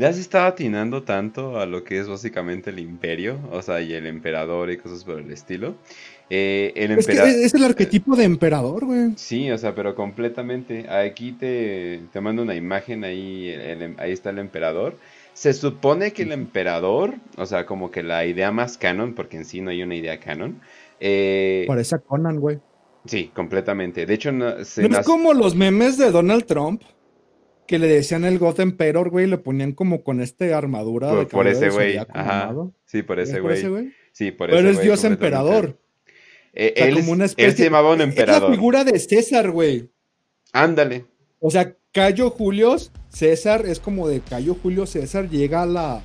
¿Le 0.00 0.06
has 0.06 0.16
estado 0.16 0.46
atinando 0.46 1.02
tanto 1.02 1.60
a 1.60 1.66
lo 1.66 1.84
que 1.84 1.98
es 1.98 2.08
básicamente 2.08 2.70
el 2.70 2.78
imperio? 2.78 3.38
O 3.52 3.60
sea, 3.60 3.82
y 3.82 3.92
el 3.92 4.06
emperador 4.06 4.70
y 4.70 4.78
cosas 4.78 5.04
por 5.04 5.18
el 5.18 5.30
estilo. 5.30 5.74
Eh, 6.30 6.72
el 6.74 6.92
es, 6.92 7.06
es 7.06 7.52
el 7.52 7.64
arquetipo 7.64 8.16
de 8.16 8.24
emperador, 8.24 8.86
güey. 8.86 9.10
Sí, 9.16 9.50
o 9.50 9.58
sea, 9.58 9.74
pero 9.74 9.94
completamente. 9.94 10.88
Aquí 10.88 11.32
te, 11.32 12.00
te 12.14 12.20
mando 12.22 12.40
una 12.40 12.54
imagen, 12.54 13.04
ahí, 13.04 13.54
ahí 13.98 14.10
está 14.10 14.30
el 14.30 14.38
emperador. 14.38 14.96
Se 15.34 15.52
supone 15.52 16.14
que 16.14 16.22
el 16.22 16.32
emperador, 16.32 17.16
o 17.36 17.44
sea, 17.44 17.66
como 17.66 17.90
que 17.90 18.02
la 18.02 18.24
idea 18.24 18.50
más 18.52 18.78
canon, 18.78 19.12
porque 19.12 19.36
en 19.36 19.44
sí 19.44 19.60
no 19.60 19.68
hay 19.68 19.82
una 19.82 19.96
idea 19.96 20.18
canon. 20.18 20.62
Eh, 20.98 21.66
Parece 21.68 21.96
a 21.96 21.98
Conan, 21.98 22.40
güey. 22.40 22.58
Sí, 23.04 23.30
completamente. 23.34 24.06
De 24.06 24.14
hecho, 24.14 24.32
no, 24.32 24.64
se 24.64 24.88
¿No 24.88 24.98
es 24.98 25.06
como 25.06 25.34
los 25.34 25.54
memes 25.54 25.98
de 25.98 26.10
Donald 26.10 26.46
Trump 26.46 26.80
que 27.70 27.78
le 27.78 27.86
decían 27.86 28.24
el 28.24 28.40
God 28.40 28.58
Emperor, 28.58 29.10
güey, 29.10 29.28
le 29.28 29.38
ponían 29.38 29.70
como 29.70 30.02
con 30.02 30.20
este 30.20 30.52
armadura. 30.52 31.08
Por, 31.08 31.18
de 31.20 31.26
por 31.26 31.46
ese 31.46 31.70
güey. 31.70 32.00
Sí, 32.84 33.04
por 33.04 33.20
ese 33.20 33.38
güey. 33.38 33.92
Sí, 34.10 34.32
por 34.32 34.50
Pero 34.50 34.68
es 34.68 34.82
Dios 34.82 35.04
Emperador. 35.04 35.78
Eh, 36.52 36.74
él, 36.74 36.98
él, 37.36 37.56
se 37.56 37.62
llamaba 37.62 37.92
un 37.92 38.00
emperador. 38.00 38.42
Es 38.42 38.48
la 38.48 38.54
figura 38.56 38.82
de 38.82 38.98
César, 38.98 39.52
güey. 39.52 39.88
Ándale. 40.52 41.04
O 41.38 41.48
sea, 41.52 41.76
Cayo 41.92 42.30
Julio 42.30 42.74
César 43.08 43.64
es 43.64 43.78
como 43.78 44.08
de 44.08 44.18
Cayo 44.18 44.56
Julio 44.60 44.84
César 44.84 45.30
llega 45.30 45.62
a 45.62 45.66
la, 45.66 46.02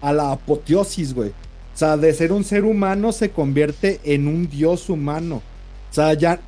a 0.00 0.12
la 0.14 0.32
apoteosis, 0.32 1.12
güey. 1.12 1.28
O 1.28 1.76
sea, 1.76 1.98
de 1.98 2.14
ser 2.14 2.32
un 2.32 2.42
ser 2.42 2.64
humano 2.64 3.12
se 3.12 3.32
convierte 3.32 4.00
en 4.04 4.28
un 4.28 4.48
dios 4.48 4.88
humano. 4.88 5.42
O 5.90 5.94
sea, 5.94 6.14
ya. 6.14 6.40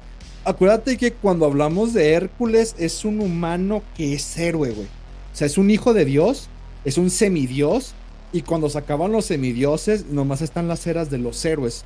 Acuérdate 0.47 0.99
que 0.99 1.13
cuando 1.13 1.47
hablamos 1.47 1.95
de 1.95 2.13
Hércules 2.13 2.75
es 2.79 3.07
un 3.07 3.21
humano 3.21 3.83
que 3.97 4.13
es 4.13 4.37
héroe, 4.37 4.71
güey. 4.73 4.87
O 4.87 5.37
sea, 5.37 5.47
es 5.47 5.57
un 5.57 5.71
hijo 5.71 5.95
de 5.95 6.05
Dios, 6.05 6.49
es 6.85 6.99
un 6.99 7.09
semidios. 7.11 7.95
Y 8.33 8.43
cuando 8.43 8.69
se 8.69 8.79
acaban 8.79 9.13
los 9.13 9.27
semidioses, 9.27 10.07
nomás 10.07 10.43
están 10.43 10.69
las 10.69 10.87
eras 10.87 11.09
de 11.09 11.19
los 11.19 11.43
héroes, 11.45 11.85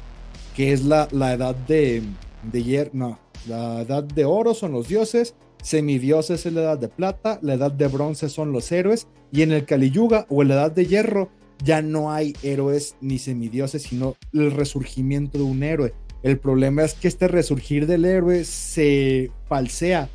que 0.57 0.73
es 0.73 0.83
la, 0.83 1.07
la 1.13 1.35
edad 1.35 1.55
de, 1.55 2.03
de 2.51 2.91
no, 2.95 3.19
la 3.47 3.83
edad 3.83 4.03
de 4.03 4.25
oro 4.25 4.55
son 4.55 4.73
los 4.73 4.89
dioses, 4.89 5.35
semidioses 5.63 6.47
es 6.47 6.53
la 6.53 6.63
edad 6.63 6.79
de 6.79 6.89
plata, 6.89 7.39
la 7.43 7.55
edad 7.55 7.71
de 7.71 7.87
bronce 7.87 8.31
son 8.31 8.51
los 8.53 8.73
héroes, 8.73 9.07
y 9.31 9.43
en 9.43 9.53
el 9.53 9.67
Kali 9.67 9.91
Yuga 9.91 10.27
o 10.31 10.41
en 10.41 10.49
la 10.49 10.55
edad 10.55 10.73
de 10.73 10.87
hierro 10.87 11.29
ya 11.63 11.83
no 11.83 12.11
hay 12.13 12.35
héroes 12.43 12.97
ni 13.03 13.19
semidioses, 13.19 13.83
sino 13.83 14.17
el 14.33 14.51
resurgimiento 14.51 15.37
de 15.37 15.45
un 15.45 15.63
héroe. 15.63 15.93
El 16.23 16.39
problema 16.39 16.83
es 16.83 16.95
que 16.95 17.09
este 17.09 17.29
resurgir 17.29 17.87
del 17.87 18.05
héroe 18.05 18.45
se 18.45 19.31
falsea 19.49 20.09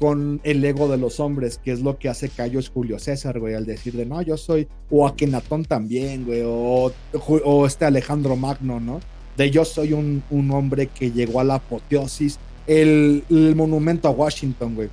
con 0.00 0.40
el 0.44 0.64
ego 0.64 0.88
de 0.88 0.96
los 0.96 1.20
hombres, 1.20 1.60
que 1.62 1.72
es 1.72 1.80
lo 1.80 1.98
que 1.98 2.08
hace 2.08 2.30
Cayo 2.30 2.58
Julio 2.72 2.98
César, 2.98 3.38
güey, 3.38 3.54
al 3.54 3.66
decir 3.66 3.92
de 3.92 4.06
no, 4.06 4.22
yo 4.22 4.38
soy, 4.38 4.66
o 4.90 5.06
Akenatón 5.06 5.66
también, 5.66 6.24
güey, 6.24 6.40
o, 6.42 6.90
o, 7.44 7.66
este 7.66 7.84
Alejandro 7.84 8.34
Magno, 8.34 8.80
¿no? 8.80 9.00
De 9.36 9.50
yo 9.50 9.66
soy 9.66 9.92
un, 9.92 10.22
un 10.30 10.50
hombre 10.52 10.86
que 10.86 11.10
llegó 11.10 11.40
a 11.40 11.44
la 11.44 11.56
apoteosis, 11.56 12.38
el, 12.66 13.24
el 13.28 13.54
monumento 13.54 14.08
a 14.08 14.12
Washington, 14.12 14.74
güey. 14.74 14.88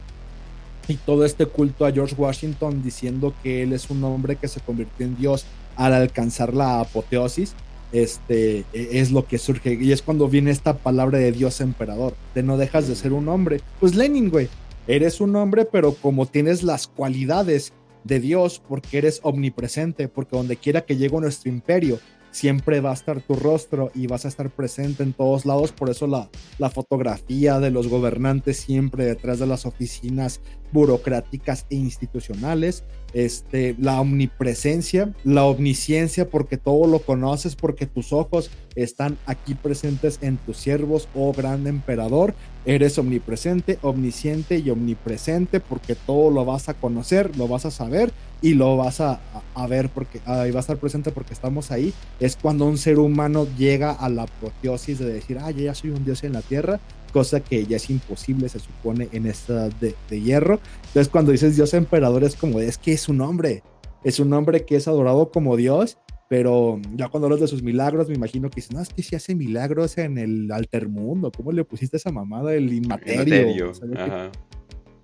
Y 0.90 0.96
todo 0.96 1.24
este 1.24 1.46
culto 1.46 1.86
a 1.86 1.92
George 1.94 2.16
Washington 2.18 2.84
diciendo 2.84 3.34
que 3.44 3.64
él 3.64 3.72
es 3.72 3.90
un 3.90 4.04
hombre 4.04 4.36
que 4.36 4.50
se 4.50 4.60
convirtió 4.60 5.06
en 5.06 5.16
Dios 5.16 5.46
al 5.78 5.94
alcanzar 5.94 6.54
la 6.54 6.82
apoteosis, 6.82 7.56
este, 7.92 8.60
e, 8.74 9.00
es 9.00 9.12
lo 9.12 9.26
que 9.26 9.38
surge. 9.38 9.78
Y 9.80 9.92
es 9.92 10.02
cuando 10.02 10.28
viene 10.28 10.52
esta 10.52 10.78
palabra 10.78 11.20
de 11.20 11.32
Dios 11.32 11.62
emperador, 11.62 12.16
de 12.36 12.44
no 12.44 12.58
dejas 12.58 12.88
de 12.88 12.96
ser 12.96 13.14
un 13.14 13.30
hombre. 13.30 13.62
Pues 13.80 13.96
Lenin, 13.96 14.30
güey, 14.30 14.50
eres 14.88 15.22
un 15.22 15.36
hombre, 15.36 15.66
pero 15.66 15.94
como 15.94 16.26
tienes 16.26 16.64
las 16.64 16.88
cualidades 16.88 17.74
de 18.04 18.20
Dios, 18.20 18.62
porque 18.68 19.00
eres 19.00 19.20
omnipresente, 19.24 20.08
porque 20.08 20.38
donde 20.38 20.56
quiera 20.56 20.82
que 20.82 20.96
llegue 20.96 21.20
nuestro 21.20 21.50
imperio, 21.50 22.00
siempre 22.32 22.82
va 22.82 22.92
a 22.92 22.94
estar 22.94 23.22
tu 23.22 23.36
rostro 23.36 23.92
y 23.96 24.08
vas 24.08 24.26
a 24.26 24.28
estar 24.28 24.50
presente 24.50 25.04
en 25.04 25.14
todos 25.14 25.46
lados. 25.46 25.72
Por 25.72 25.90
eso 25.90 26.08
la, 26.08 26.30
la 26.60 26.70
fotografía 26.70 27.60
de 27.60 27.72
los 27.72 27.88
gobernantes 27.88 28.58
siempre 28.58 29.06
detrás 29.06 29.40
de 29.40 29.48
las 29.48 29.66
oficinas 29.66 30.40
burocráticas 30.72 31.66
e 31.70 31.76
institucionales, 31.76 32.84
este, 33.14 33.76
la 33.80 34.00
omnipresencia, 34.02 35.14
la 35.24 35.46
omnisciencia, 35.46 36.30
porque 36.30 36.58
todo 36.58 36.88
lo 36.88 37.00
conoces, 37.00 37.56
porque 37.56 37.86
tus 37.86 38.14
ojos 38.14 38.52
están 38.76 39.18
aquí 39.26 39.56
presentes 39.56 40.20
en 40.22 40.38
tus 40.38 40.58
siervos, 40.58 41.08
oh 41.16 41.34
gran 41.34 41.66
emperador. 41.68 42.36
Eres 42.66 42.98
omnipresente, 42.98 43.80
omnisciente 43.82 44.60
y 44.60 44.70
omnipresente, 44.70 45.60
porque 45.60 45.96
todo 45.96 46.30
lo 46.32 46.44
vas 46.44 46.68
a 46.70 46.74
conocer, 46.74 47.36
lo 47.38 47.48
vas 47.48 47.66
a 47.66 47.72
saber 47.72 48.12
y 48.42 48.54
lo 48.54 48.76
vas 48.78 49.00
a, 49.02 49.22
a 49.56 49.68
ver 49.68 49.90
porque 49.90 50.20
ahí 50.26 50.52
va 50.52 50.60
a 50.60 50.62
estar 50.62 50.78
presente 50.78 51.12
porque 51.12 51.34
estamos 51.34 51.72
ahí. 51.72 51.94
Es 52.20 52.36
cuando 52.36 52.66
un 52.66 52.78
ser 52.78 53.00
humano 53.00 53.48
llega 53.58 53.92
a 53.92 54.10
la 54.10 54.24
apoteosis 54.24 55.00
de 55.00 55.14
decir, 55.14 55.40
ah, 55.40 55.50
ya 55.52 55.74
soy 55.74 55.92
un 55.92 56.04
dios 56.04 56.24
en 56.24 56.34
la 56.34 56.42
tierra 56.42 56.80
cosa 57.08 57.40
que 57.40 57.66
ya 57.66 57.78
es 57.78 57.90
imposible, 57.90 58.50
se 58.50 58.60
supone, 58.60 59.10
en 59.12 59.26
esta 59.26 59.70
de, 59.70 59.96
de 60.10 60.22
hierro. 60.22 60.60
Entonces, 60.88 61.10
cuando 61.10 61.32
dices 61.32 61.56
Dios 61.56 61.74
emperador, 61.74 62.24
es 62.24 62.36
como, 62.36 62.60
es 62.60 62.78
que 62.78 62.94
es 62.94 63.10
un 63.10 63.22
hombre, 63.22 63.64
es 64.04 64.20
un 64.20 64.32
hombre 64.34 64.66
que 64.66 64.76
es 64.76 64.88
adorado 64.88 65.32
como 65.32 65.56
Dios, 65.58 65.98
pero 66.30 66.80
ya 66.96 67.08
cuando 67.08 67.28
hablas 67.28 67.40
de 67.40 67.48
sus 67.48 67.64
milagros, 67.64 68.10
me 68.10 68.16
imagino 68.16 68.50
que 68.50 68.58
dicen, 68.58 68.78
no, 68.78 68.84
es 68.84 68.90
que 68.90 69.02
si 69.02 69.16
hace 69.16 69.34
milagros 69.34 69.98
en 69.98 70.18
el 70.18 70.52
altermundo, 70.52 71.32
¿cómo 71.32 71.52
le 71.52 71.64
pusiste 71.64 71.98
esa 71.98 72.12
mamada 72.12 72.52
del 72.52 72.74
inmaterio? 72.74 73.72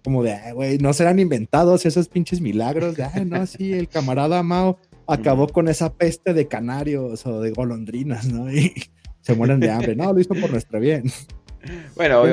como 0.04 0.22
de, 0.22 0.38
güey, 0.54 0.78
no 0.80 0.92
serán 0.92 1.18
inventados 1.20 1.86
esos 1.86 2.10
pinches 2.10 2.42
milagros, 2.42 2.98
de, 2.98 3.08
no, 3.26 3.48
sí, 3.48 3.72
el 3.72 3.88
camarada 3.88 4.44
Mao 4.44 4.78
acabó 5.08 5.48
con 5.48 5.68
esa 5.70 5.94
peste 5.94 6.34
de 6.34 6.48
canarios 6.48 7.26
o 7.26 7.40
de 7.40 7.52
golondrinas, 7.52 8.32
¿no? 8.32 8.52
Y 8.54 8.74
se 9.22 9.36
mueren 9.36 9.62
de 9.62 9.72
hambre. 9.72 9.96
No, 9.96 10.12
lo 10.12 10.20
hizo 10.20 10.34
por 10.34 10.52
nuestra 10.52 10.80
bien. 10.80 11.04
Bueno, 11.96 12.24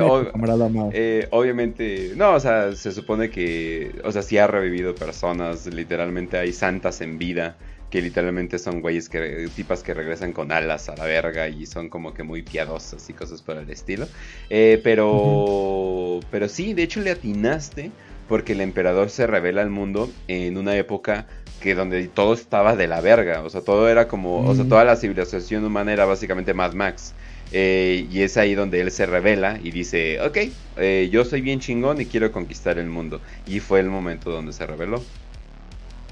eh, 0.92 1.28
obviamente, 1.30 2.12
no, 2.16 2.34
o 2.34 2.40
sea, 2.40 2.74
se 2.74 2.92
supone 2.92 3.30
que, 3.30 3.94
o 4.04 4.12
sea, 4.12 4.22
sí 4.22 4.38
ha 4.38 4.46
revivido 4.46 4.94
personas, 4.94 5.66
literalmente 5.66 6.38
hay 6.38 6.52
santas 6.52 7.00
en 7.00 7.18
vida, 7.18 7.56
que 7.90 8.00
literalmente 8.00 8.58
son 8.58 8.80
güeyes 8.80 9.08
que, 9.08 9.48
tipas 9.54 9.82
que 9.82 9.94
regresan 9.94 10.32
con 10.32 10.52
alas 10.52 10.88
a 10.88 10.96
la 10.96 11.04
verga 11.04 11.48
y 11.48 11.66
son 11.66 11.88
como 11.88 12.14
que 12.14 12.22
muy 12.22 12.42
piadosas 12.42 13.08
y 13.10 13.12
cosas 13.12 13.42
por 13.42 13.56
el 13.56 13.68
estilo. 13.70 14.06
Eh, 14.48 14.80
pero, 14.82 16.20
pero 16.30 16.48
sí, 16.48 16.72
de 16.72 16.84
hecho 16.84 17.00
le 17.00 17.10
atinaste 17.10 17.90
porque 18.28 18.52
el 18.52 18.60
emperador 18.60 19.10
se 19.10 19.26
revela 19.26 19.60
al 19.62 19.70
mundo 19.70 20.08
en 20.28 20.56
una 20.56 20.76
época 20.76 21.26
que 21.60 21.74
donde 21.74 22.06
todo 22.08 22.32
estaba 22.32 22.76
de 22.76 22.86
la 22.86 23.00
verga, 23.00 23.42
o 23.42 23.50
sea, 23.50 23.60
todo 23.60 23.88
era 23.88 24.08
como, 24.08 24.48
o 24.48 24.54
sea, 24.54 24.64
toda 24.64 24.84
la 24.84 24.96
civilización 24.96 25.64
humana 25.64 25.92
era 25.92 26.06
básicamente 26.06 26.54
Mad 26.54 26.72
Max. 26.72 27.12
Eh, 27.52 28.06
y 28.10 28.20
es 28.20 28.36
ahí 28.36 28.54
donde 28.54 28.80
él 28.80 28.90
se 28.90 29.06
revela 29.06 29.58
y 29.62 29.70
dice, 29.70 30.20
ok, 30.20 30.38
eh, 30.76 31.08
yo 31.10 31.24
soy 31.24 31.40
bien 31.40 31.60
chingón 31.60 32.00
y 32.00 32.06
quiero 32.06 32.30
conquistar 32.32 32.78
el 32.78 32.86
mundo. 32.86 33.20
Y 33.46 33.60
fue 33.60 33.80
el 33.80 33.88
momento 33.88 34.30
donde 34.30 34.52
se 34.52 34.66
reveló. 34.66 35.02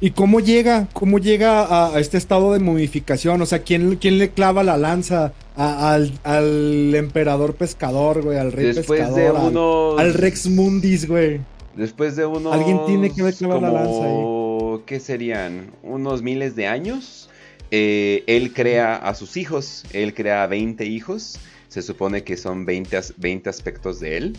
¿Y 0.01 0.13
cómo 0.13 0.39
llega? 0.39 0.89
¿Cómo 0.93 1.19
llega 1.19 1.93
a, 1.93 1.99
este 1.99 2.19
estado 2.19 2.53
de 2.53 2.61
momificación? 2.61 3.43
O 3.43 3.47
sea, 3.47 3.61
¿quién, 3.61 3.97
quién 3.97 4.19
le 4.19 4.31
clava 4.31 4.63
la 4.63 4.77
lanza 4.77 5.33
al, 5.57 6.95
emperador 6.95 7.55
pescador, 7.55 8.23
güey? 8.23 8.39
Al 8.39 8.53
rey 8.53 8.75
pescador. 8.75 9.99
al, 9.99 10.15
Rex 10.15 10.49
Mundis, 10.49 11.09
güey. 11.09 11.41
Después 11.75 12.15
de 12.17 12.27
unos... 12.27 12.53
Alguien 12.53 12.81
tiene 12.87 13.11
que 13.11 13.33
clavar 13.33 13.63
la 13.63 13.71
lanza 13.73 14.05
ahí. 14.05 14.83
¿Qué 14.87 15.01
serían? 15.01 15.73
¿Unos 15.83 16.23
miles 16.23 16.55
de 16.55 16.69
años? 16.69 17.28
Eh, 17.71 18.25
él 18.27 18.53
crea 18.53 18.97
a 18.97 19.15
sus 19.15 19.37
hijos, 19.37 19.85
él 19.93 20.15
crea 20.15 20.47
20 20.47 20.87
hijos, 20.87 21.39
se 21.69 21.83
supone 21.83 22.25
que 22.25 22.37
son 22.37 22.65
20, 22.65 22.99
20 23.17 23.51
aspectos 23.51 24.01
de 24.01 24.17
él. 24.17 24.37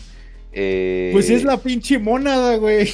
Eh, 0.52 1.10
pues 1.12 1.30
es 1.30 1.44
la 1.44 1.56
pinche 1.58 1.98
monada, 1.98 2.56
güey. 2.56 2.90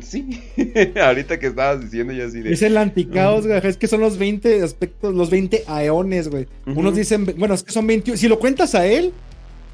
Sí, 0.00 0.40
ahorita 1.02 1.40
que 1.40 1.48
estabas 1.48 1.80
diciendo 1.80 2.12
ya 2.12 2.26
así 2.26 2.40
de... 2.40 2.52
Es 2.52 2.62
el 2.62 2.76
anticaos, 2.76 3.46
güey, 3.46 3.60
es 3.64 3.76
que 3.76 3.88
son 3.88 4.00
los 4.00 4.18
20 4.18 4.62
aspectos, 4.62 5.12
los 5.12 5.30
20 5.30 5.64
aeones, 5.66 6.28
güey. 6.28 6.46
Unos 6.66 6.94
dicen, 6.94 7.26
bueno, 7.36 7.54
es 7.54 7.64
que 7.64 7.72
son 7.72 7.88
21, 7.88 8.16
si 8.16 8.28
lo 8.28 8.38
cuentas 8.38 8.76
a 8.76 8.86
él, 8.86 9.12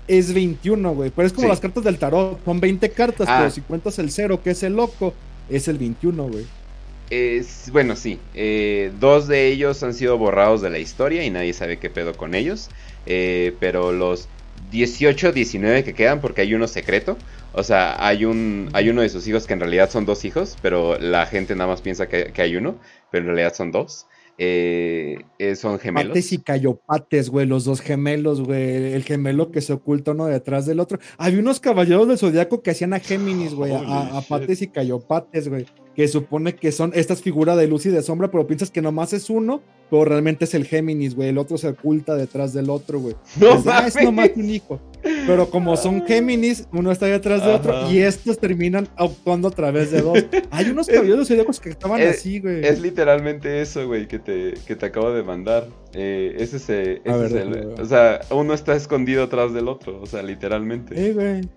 es 0.09 0.33
21, 0.33 0.95
güey, 0.95 1.11
pero 1.15 1.27
es 1.27 1.35
como 1.35 1.49
las 1.49 1.61
cartas 1.61 1.85
del 1.85 1.99
tarot, 1.99 2.43
son 2.43 2.61
20 2.61 2.89
cartas, 2.91 3.27
pero 3.27 3.47
ah. 3.47 3.51
si 3.51 3.61
cuentas 3.61 3.99
el 3.99 4.11
cero, 4.11 4.41
que 4.43 4.51
es 4.51 4.63
el 4.63 4.75
loco, 4.75 5.13
es 5.51 5.69
el 5.69 5.77
21, 5.77 6.29
güey. 6.29 6.47
Es, 7.11 7.71
bueno, 7.73 7.97
sí. 7.97 8.19
Eh, 8.35 8.93
dos 8.99 9.29
de 9.29 9.49
ellos 9.49 9.83
han 9.83 9.95
sido 9.95 10.19
borrados 10.19 10.63
de 10.63 10.71
la 10.71 10.79
historia 10.79 11.25
y 11.25 11.31
nadie 11.31 11.53
sabe 11.53 11.79
qué 11.79 11.91
pedo 11.91 12.17
con 12.17 12.35
ellos. 12.35 12.69
Eh, 13.07 13.55
pero 13.61 13.93
los 13.93 14.29
18, 14.71 15.33
19 15.33 15.85
que 15.85 15.95
quedan, 15.95 16.21
porque 16.21 16.43
hay 16.43 16.55
uno 16.55 16.67
secreto. 16.67 17.17
O 17.53 17.63
sea, 17.63 18.05
hay, 18.07 18.25
un, 18.25 18.69
hay 18.73 18.89
uno 18.91 19.03
de 19.03 19.09
sus 19.09 19.27
hijos 19.27 19.47
que 19.47 19.55
en 19.55 19.61
realidad 19.61 19.91
son 19.91 20.05
dos 20.05 20.25
hijos, 20.25 20.57
pero 20.61 20.99
la 20.99 21.27
gente 21.27 21.55
nada 21.55 21.71
más 21.71 21.81
piensa 21.81 22.09
que, 22.09 22.33
que 22.33 22.43
hay 22.43 22.57
uno, 22.57 22.77
pero 23.11 23.23
en 23.23 23.29
realidad 23.29 23.55
son 23.55 23.73
dos. 23.73 24.07
Eh, 24.39 25.19
eh, 25.39 25.57
son 25.57 25.79
gemelos. 25.79 26.11
Pates 26.11 26.33
y 26.33 26.39
Cayopates, 26.39 27.31
güey, 27.31 27.47
los 27.47 27.65
dos 27.65 27.81
gemelos, 27.81 28.43
güey. 28.43 28.93
El 28.93 29.03
gemelo 29.03 29.51
que 29.51 29.63
se 29.63 29.73
oculta 29.73 30.11
uno 30.11 30.27
detrás 30.27 30.67
del 30.67 30.81
otro. 30.81 30.99
Había 31.17 31.41
unos 31.41 31.59
caballeros 31.59 32.07
del 32.07 32.19
zodiaco 32.19 32.63
que 32.63 32.71
hacían 32.71 32.93
a 32.93 33.01
Géminis, 33.01 33.55
güey, 33.55 33.73
a, 33.75 34.21
Pates 34.29 34.61
y 34.63 34.69
Cayopates, 34.69 35.49
güey. 35.49 35.67
Que 35.97 36.09
supone 36.09 36.55
que 36.55 36.73
son 36.73 36.93
estas 36.95 37.23
figuras 37.23 37.57
de 37.57 37.67
luz 37.67 37.87
y 37.87 37.89
de 37.89 38.03
sombra, 38.03 38.31
pero 38.31 38.47
piensas 38.47 38.71
que 38.71 38.83
nomás 38.83 39.15
es 39.15 39.31
uno, 39.31 39.63
pero 39.91 40.05
realmente 40.05 40.45
es 40.45 40.53
el 40.53 40.67
Géminis, 40.67 41.15
güey. 41.15 41.31
El 41.31 41.39
otro 41.39 41.57
se 41.57 41.69
oculta 41.69 42.15
detrás 42.15 42.53
del 42.53 42.69
otro, 42.69 43.01
güey. 43.01 43.17
No, 43.41 43.63
ah, 43.67 43.87
es 43.87 43.97
nomás 43.97 44.31
un 44.37 44.51
hijo. 44.51 44.79
Pero 45.03 45.49
como 45.49 45.77
son 45.77 46.05
Géminis, 46.07 46.69
uno 46.73 46.93
está 46.93 47.07
detrás 47.07 47.45
de 47.45 47.53
otro 47.53 47.91
y 47.91 48.01
estos 48.01 48.39
terminan 48.39 48.89
actuando 48.97 49.49
a 49.49 49.51
través 49.51 49.91
de 49.91 50.03
dos. 50.03 50.19
Hay 50.51 50.69
unos 50.69 50.87
caballeros 50.87 51.29
zodiacos 51.29 51.61
que 51.61 51.71
estaban 51.71 52.03
así, 52.03 52.41
güey. 52.41 52.65
Es 52.67 52.81
literalmente 52.81 53.63
eso, 53.63 53.87
güey, 53.87 54.07
que 54.07 54.19
te, 54.19 54.55
que 54.67 54.77
te 54.77 54.87
acabo 54.87 55.13
de 55.13 55.23
mandar. 55.23 55.69
Eh, 55.95 56.37
ese 56.39 56.57
es, 56.57 56.69
el. 56.69 57.75
O 57.81 57.85
sea, 57.87 58.21
uno 58.31 58.53
está 58.53 58.75
escondido 58.77 59.25
atrás 59.25 59.55
del 59.55 59.69
otro, 59.69 60.01
o 60.01 60.07
sea, 60.07 60.23
literalmente. 60.23 60.95
Eh, 60.95 61.13
güey. 61.13 61.49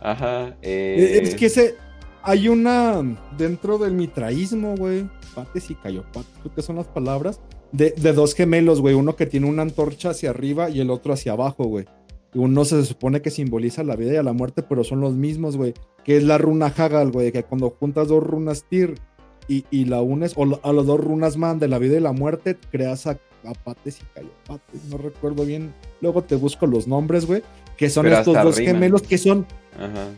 Ajá. 0.00 0.56
Eh... 0.62 1.20
Es 1.22 1.34
que 1.34 1.46
ese. 1.46 1.76
Hay 2.22 2.48
una. 2.48 3.02
Dentro 3.36 3.78
del 3.78 3.92
mitraísmo, 3.92 4.76
güey. 4.76 5.08
Pates 5.34 5.70
y 5.70 5.74
cayopates, 5.74 6.32
creo 6.42 6.54
que 6.54 6.62
son 6.62 6.76
las 6.76 6.86
palabras. 6.86 7.40
De, 7.72 7.92
de 7.92 8.12
dos 8.12 8.34
gemelos, 8.34 8.80
güey. 8.80 8.94
Uno 8.94 9.16
que 9.16 9.26
tiene 9.26 9.48
una 9.48 9.62
antorcha 9.62 10.10
hacia 10.10 10.30
arriba 10.30 10.70
y 10.70 10.80
el 10.80 10.90
otro 10.90 11.12
hacia 11.12 11.32
abajo, 11.32 11.64
güey. 11.64 11.86
Uno 12.34 12.64
se 12.64 12.84
supone 12.84 13.22
que 13.22 13.30
simboliza 13.30 13.82
la 13.82 13.96
vida 13.96 14.20
y 14.20 14.24
la 14.24 14.32
muerte, 14.32 14.62
pero 14.62 14.84
son 14.84 15.00
los 15.00 15.14
mismos, 15.14 15.56
güey. 15.56 15.74
Que 16.04 16.16
es 16.16 16.24
la 16.24 16.38
runa 16.38 16.72
Hagal, 16.76 17.10
güey, 17.10 17.32
que 17.32 17.42
cuando 17.42 17.70
juntas 17.70 18.08
dos 18.08 18.22
runas 18.22 18.64
Tyr 18.68 18.94
y, 19.48 19.84
la 19.86 20.00
unes, 20.00 20.34
o 20.36 20.60
a 20.62 20.72
los 20.72 20.86
dos 20.86 21.00
runas 21.00 21.36
man 21.36 21.58
de 21.58 21.66
la 21.66 21.78
vida 21.78 21.96
y 21.96 22.00
la 22.00 22.12
muerte, 22.12 22.56
creas 22.70 23.08
a, 23.08 23.18
Pates 23.64 24.00
y 24.00 24.04
Cayopates. 24.14 24.84
No 24.90 24.98
recuerdo 24.98 25.44
bien. 25.44 25.74
Luego 26.00 26.22
te 26.22 26.36
busco 26.36 26.66
los 26.66 26.86
nombres, 26.86 27.26
güey. 27.26 27.42
Que 27.80 27.88
son 27.88 28.06
estos 28.08 28.34
dos 28.34 28.58
gemelos 28.58 29.00
que 29.00 29.16
son. 29.16 29.46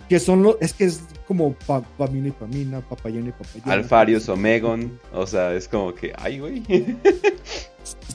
Que 0.08 0.18
son 0.18 0.42
los. 0.42 0.56
Es 0.60 0.72
que 0.72 0.82
es 0.82 1.04
como 1.28 1.54
Pamina 1.96 2.26
y 2.26 2.32
Pamina, 2.32 2.80
Papayón 2.80 3.28
y 3.28 3.30
Papayón. 3.30 3.70
Alfarius 3.70 4.28
Omegon. 4.28 4.98
O 5.14 5.28
sea, 5.28 5.54
es 5.54 5.68
como 5.68 5.94
que. 5.94 6.12
Ay, 6.18 6.40
güey. 6.40 6.64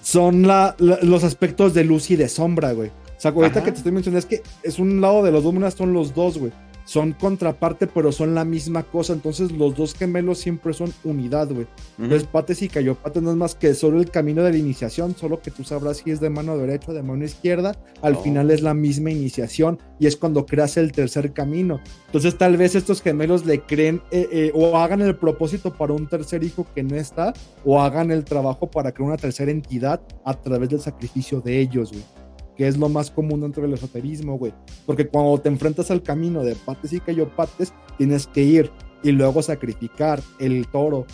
son 0.01 0.45
los 0.79 1.23
aspectos 1.23 1.73
de 1.73 1.85
luz 1.85 2.11
y 2.11 2.17
de 2.17 2.27
sombra, 2.27 2.73
güey. 2.73 2.89
O 2.89 3.19
sea, 3.21 3.31
ahorita 3.31 3.63
que 3.63 3.71
te 3.71 3.77
estoy 3.77 3.93
mencionando, 3.93 4.19
es 4.19 4.25
que 4.25 4.43
es 4.63 4.79
un 4.79 4.99
lado 4.99 5.23
de 5.23 5.31
los 5.31 5.45
dos, 5.45 5.73
son 5.73 5.93
los 5.93 6.13
dos, 6.13 6.37
güey 6.37 6.51
son 6.87 7.11
contraparte, 7.11 7.85
pero 7.85 8.13
son 8.13 8.33
la 8.33 8.45
misma 8.45 8.83
cosa. 8.83 9.11
Entonces, 9.11 9.51
los 9.51 9.75
dos 9.75 9.93
gemelos 9.93 10.39
siempre 10.39 10.73
son 10.73 10.93
unidad, 11.03 11.49
güey. 11.51 11.67
Entonces, 11.99 12.27
Pates 12.27 12.61
y 12.61 12.69
no 12.69 13.31
es 13.31 13.37
más 13.37 13.55
que 13.55 13.73
solo 13.73 13.99
el 13.99 14.09
camino 14.09 14.41
de 14.41 14.51
la 14.51 14.57
iniciación, 14.57 15.13
solo 15.15 15.41
que 15.41 15.51
tú 15.51 15.65
sabrás 15.65 15.97
si 15.97 16.11
es 16.11 16.21
de 16.21 16.29
mano 16.29 16.57
derecha 16.57 16.91
o 16.91 16.93
de 16.93 17.03
mano 17.03 17.25
izquierda. 17.25 17.75
Al 18.01 18.15
oh. 18.15 18.23
final 18.23 18.51
es 18.51 18.61
la 18.61 18.73
misma 18.73 19.11
iniciación 19.11 19.79
y 19.99 20.07
es 20.07 20.15
cuando 20.15 20.45
creas 20.45 20.77
el 20.77 20.93
tercer 20.93 21.33
camino. 21.33 21.81
Entonces, 22.05 22.37
tal 22.37 22.55
vez 22.55 22.73
estos 22.73 23.01
gemelos 23.01 23.45
le 23.45 23.59
creen 23.59 24.01
eh, 24.11 24.29
eh, 24.31 24.51
o 24.55 24.77
hagan 24.77 25.01
el 25.01 25.17
propósito 25.17 25.73
para 25.73 25.91
un 25.91 26.07
tercer 26.07 26.41
hijo 26.45 26.65
que 26.73 26.83
no 26.83 26.95
está, 26.95 27.33
o 27.65 27.81
hagan 27.81 28.11
el 28.11 28.23
trabajo 28.23 28.71
para 28.71 28.93
crear 28.93 29.09
una 29.09 29.17
tercera 29.17 29.51
entidad 29.51 30.01
a 30.23 30.33
través 30.35 30.69
del 30.69 30.79
sacrificio 30.79 31.41
de 31.41 31.59
ellos, 31.59 31.91
güey 31.91 32.26
que 32.57 32.67
es 32.67 32.77
lo 32.77 32.89
más 32.89 33.11
común 33.11 33.41
dentro 33.41 33.63
del 33.63 33.73
esoterismo, 33.73 34.37
güey. 34.37 34.53
Porque 34.85 35.07
cuando 35.07 35.39
te 35.39 35.49
enfrentas 35.49 35.91
al 35.91 36.01
camino 36.01 36.43
de 36.43 36.55
pates 36.55 36.91
y 36.91 36.99
cayopates, 36.99 37.73
tienes 37.97 38.27
que 38.27 38.43
ir 38.43 38.71
y 39.03 39.11
luego 39.11 39.41
sacrificar 39.43 40.21
el 40.39 40.67
toro 40.67 41.05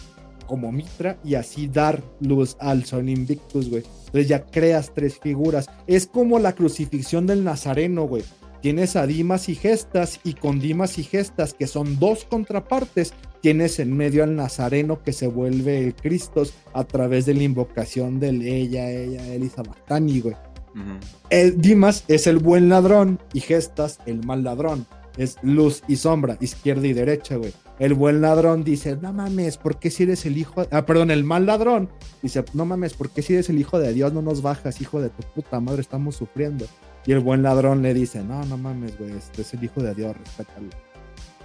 como 0.47 0.71
mitra 0.71 1.17
y 1.23 1.35
así 1.35 1.67
dar 1.67 2.01
luz 2.19 2.55
al 2.59 2.85
Son 2.85 3.09
Invictus, 3.09 3.69
güey. 3.69 3.83
Entonces 4.05 4.27
ya 4.27 4.45
creas 4.45 4.93
tres 4.93 5.19
figuras. 5.19 5.69
Es 5.87 6.07
como 6.07 6.39
la 6.39 6.53
crucifixión 6.53 7.27
del 7.27 7.43
Nazareno, 7.43 8.03
güey. 8.03 8.23
Tienes 8.61 8.95
a 8.95 9.05
Dimas 9.05 9.49
y 9.49 9.55
Gestas 9.55 10.21
y 10.23 10.35
con 10.35 10.59
Dimas 10.61 10.97
y 10.97 11.03
Gestas, 11.03 11.53
que 11.53 11.67
son 11.67 11.99
dos 11.99 12.23
contrapartes, 12.23 13.13
tienes 13.41 13.77
en 13.79 13.97
medio 13.97 14.23
al 14.23 14.37
Nazareno 14.37 15.03
que 15.03 15.11
se 15.11 15.27
vuelve 15.27 15.83
el 15.83 15.93
Cristo 15.95 16.43
a 16.71 16.85
través 16.85 17.25
de 17.25 17.33
la 17.33 17.43
invocación 17.43 18.21
del 18.21 18.41
ella, 18.41 18.89
ella, 18.89 19.27
Elisa 19.33 19.63
güey. 19.97 20.52
Dimas 21.55 22.03
es 22.07 22.27
el 22.27 22.39
buen 22.39 22.69
ladrón 22.69 23.19
y 23.33 23.39
Gestas 23.39 23.99
el 24.05 24.25
mal 24.25 24.43
ladrón. 24.43 24.85
Es 25.17 25.37
luz 25.43 25.83
y 25.87 25.97
sombra, 25.97 26.37
izquierda 26.41 26.87
y 26.87 26.93
derecha, 26.93 27.35
güey. 27.35 27.53
El 27.79 27.93
buen 27.93 28.21
ladrón 28.21 28.63
dice, 28.63 28.97
no 29.01 29.13
mames, 29.13 29.57
¿por 29.57 29.77
qué 29.77 29.91
si 29.91 30.03
eres 30.03 30.25
el 30.25 30.37
hijo? 30.37 30.65
Ah, 30.71 30.85
perdón, 30.85 31.11
el 31.11 31.23
mal 31.23 31.45
ladrón 31.45 31.89
dice, 32.21 32.43
no 32.53 32.65
mames, 32.65 32.93
¿por 32.93 33.09
qué 33.09 33.21
si 33.21 33.33
eres 33.33 33.49
el 33.49 33.59
hijo 33.59 33.79
de 33.79 33.93
Dios 33.93 34.13
no 34.13 34.21
nos 34.21 34.41
bajas, 34.41 34.81
hijo 34.81 35.01
de 35.01 35.09
tu 35.09 35.23
puta 35.35 35.59
madre, 35.59 35.81
estamos 35.81 36.15
sufriendo? 36.15 36.65
Y 37.05 37.11
el 37.11 37.19
buen 37.19 37.43
ladrón 37.43 37.81
le 37.81 37.93
dice, 37.93 38.23
no, 38.23 38.43
no 38.45 38.57
mames, 38.57 38.97
güey, 38.97 39.11
este 39.11 39.41
es 39.41 39.53
el 39.53 39.63
hijo 39.63 39.81
de 39.81 39.93
Dios, 39.93 40.15
respétalo. 40.17 40.69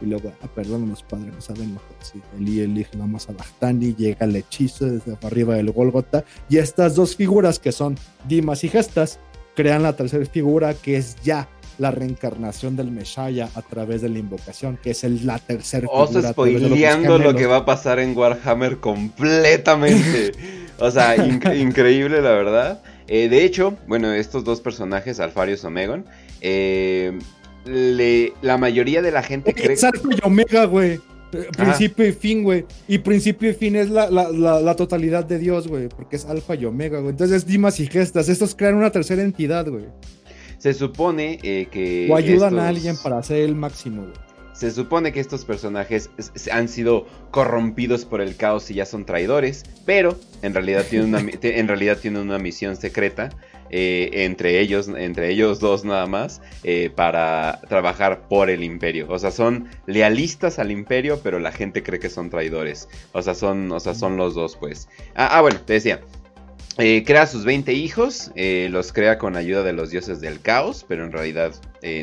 Y 0.00 0.06
luego, 0.06 0.32
ah, 0.42 0.48
perdón, 0.54 0.88
los 0.88 1.02
padres 1.02 1.32
no 1.48 1.54
que 1.54 2.04
sí. 2.04 2.20
Eli 2.38 2.60
elige 2.60 2.96
vamos 2.96 3.28
a 3.28 3.32
Bastani, 3.32 3.94
llega 3.94 4.26
el 4.26 4.36
hechizo 4.36 4.86
desde 4.86 5.16
arriba 5.22 5.54
del 5.54 5.70
Golgota. 5.72 6.24
Y 6.48 6.58
estas 6.58 6.94
dos 6.94 7.16
figuras 7.16 7.58
que 7.58 7.72
son 7.72 7.96
Dimas 8.28 8.64
y 8.64 8.68
Gestas 8.68 9.18
crean 9.54 9.82
la 9.82 9.96
tercera 9.96 10.24
figura 10.24 10.74
que 10.74 10.96
es 10.96 11.16
ya 11.22 11.48
la 11.78 11.90
reencarnación 11.90 12.76
del 12.76 12.90
Messiah 12.90 13.48
a 13.54 13.62
través 13.62 14.02
de 14.02 14.08
la 14.08 14.18
invocación, 14.18 14.78
que 14.82 14.90
es 14.90 15.04
el, 15.04 15.26
la 15.26 15.38
tercera 15.38 15.88
figura. 15.88 16.30
spoileando 16.32 17.18
lo 17.18 17.34
que 17.34 17.46
va 17.46 17.58
a 17.58 17.64
pasar 17.64 18.00
en 18.00 18.16
Warhammer 18.16 18.78
completamente. 18.78 20.32
o 20.78 20.90
sea, 20.90 21.16
increíble 21.16 22.20
la 22.20 22.30
verdad. 22.30 22.82
Eh, 23.06 23.28
de 23.28 23.44
hecho, 23.44 23.76
bueno, 23.86 24.12
estos 24.12 24.44
dos 24.44 24.60
personajes, 24.60 25.18
Alfarius 25.18 25.64
Omegon, 25.64 26.04
eh, 26.40 27.18
la 28.42 28.58
mayoría 28.58 29.02
de 29.02 29.10
la 29.10 29.22
gente 29.22 29.54
cree 29.54 29.76
que. 29.76 29.80
y 30.10 30.18
Omega, 30.22 30.64
güey. 30.64 31.00
Principio 31.30 32.06
y 32.06 32.12
fin, 32.12 32.42
güey. 32.42 32.64
Y 32.86 32.98
principio 32.98 33.50
y 33.50 33.54
fin 33.54 33.76
es 33.76 33.90
la, 33.90 34.74
totalidad 34.76 35.24
de 35.24 35.38
Dios, 35.38 35.68
güey. 35.68 35.88
Porque 35.88 36.16
es 36.16 36.24
alfa 36.24 36.54
y 36.54 36.64
omega, 36.64 37.00
güey. 37.00 37.10
Entonces, 37.10 37.46
dimas 37.46 37.80
y 37.80 37.86
gestas. 37.86 38.28
Estos 38.28 38.54
crean 38.54 38.74
una 38.74 38.90
tercera 38.90 39.22
entidad, 39.22 39.68
güey. 39.68 39.84
Se 40.58 40.72
supone 40.74 41.38
eh, 41.42 41.68
que. 41.70 42.08
O 42.10 42.16
ayudan 42.16 42.58
a 42.58 42.68
alguien 42.68 42.96
para 43.02 43.18
hacer 43.18 43.42
el 43.42 43.54
máximo, 43.54 44.02
güey. 44.02 44.27
Se 44.58 44.72
supone 44.72 45.12
que 45.12 45.20
estos 45.20 45.44
personajes 45.44 46.10
han 46.50 46.68
sido 46.68 47.06
corrompidos 47.30 48.04
por 48.04 48.20
el 48.20 48.34
caos 48.34 48.68
y 48.72 48.74
ya 48.74 48.86
son 48.86 49.04
traidores, 49.04 49.62
pero 49.86 50.18
en 50.42 50.52
realidad 50.52 50.84
tienen 50.90 51.10
una, 51.10 51.20
en 51.42 51.68
realidad 51.68 51.98
tienen 51.98 52.22
una 52.22 52.40
misión 52.40 52.74
secreta 52.74 53.30
eh, 53.70 54.24
entre 54.24 54.58
ellos, 54.58 54.88
entre 54.88 55.30
ellos 55.30 55.60
dos 55.60 55.84
nada 55.84 56.06
más, 56.06 56.40
eh, 56.64 56.90
para 56.92 57.60
trabajar 57.68 58.26
por 58.26 58.50
el 58.50 58.64
imperio. 58.64 59.06
O 59.08 59.18
sea, 59.20 59.30
son 59.30 59.68
lealistas 59.86 60.58
al 60.58 60.72
imperio, 60.72 61.20
pero 61.22 61.38
la 61.38 61.52
gente 61.52 61.84
cree 61.84 62.00
que 62.00 62.10
son 62.10 62.28
traidores. 62.28 62.88
O 63.12 63.22
sea, 63.22 63.36
son, 63.36 63.70
o 63.70 63.78
sea, 63.78 63.94
son 63.94 64.16
los 64.16 64.34
dos, 64.34 64.56
pues. 64.56 64.88
Ah, 65.14 65.38
ah 65.38 65.40
bueno, 65.40 65.60
te 65.60 65.74
decía. 65.74 66.00
Eh, 66.80 67.02
crea 67.04 67.26
sus 67.26 67.44
20 67.44 67.72
hijos, 67.72 68.30
los 68.36 68.92
crea 68.92 69.18
con 69.18 69.36
ayuda 69.36 69.64
de 69.64 69.72
los 69.72 69.90
dioses 69.90 70.20
del 70.20 70.40
caos, 70.40 70.84
pero 70.86 71.04
en 71.04 71.10
realidad 71.10 71.52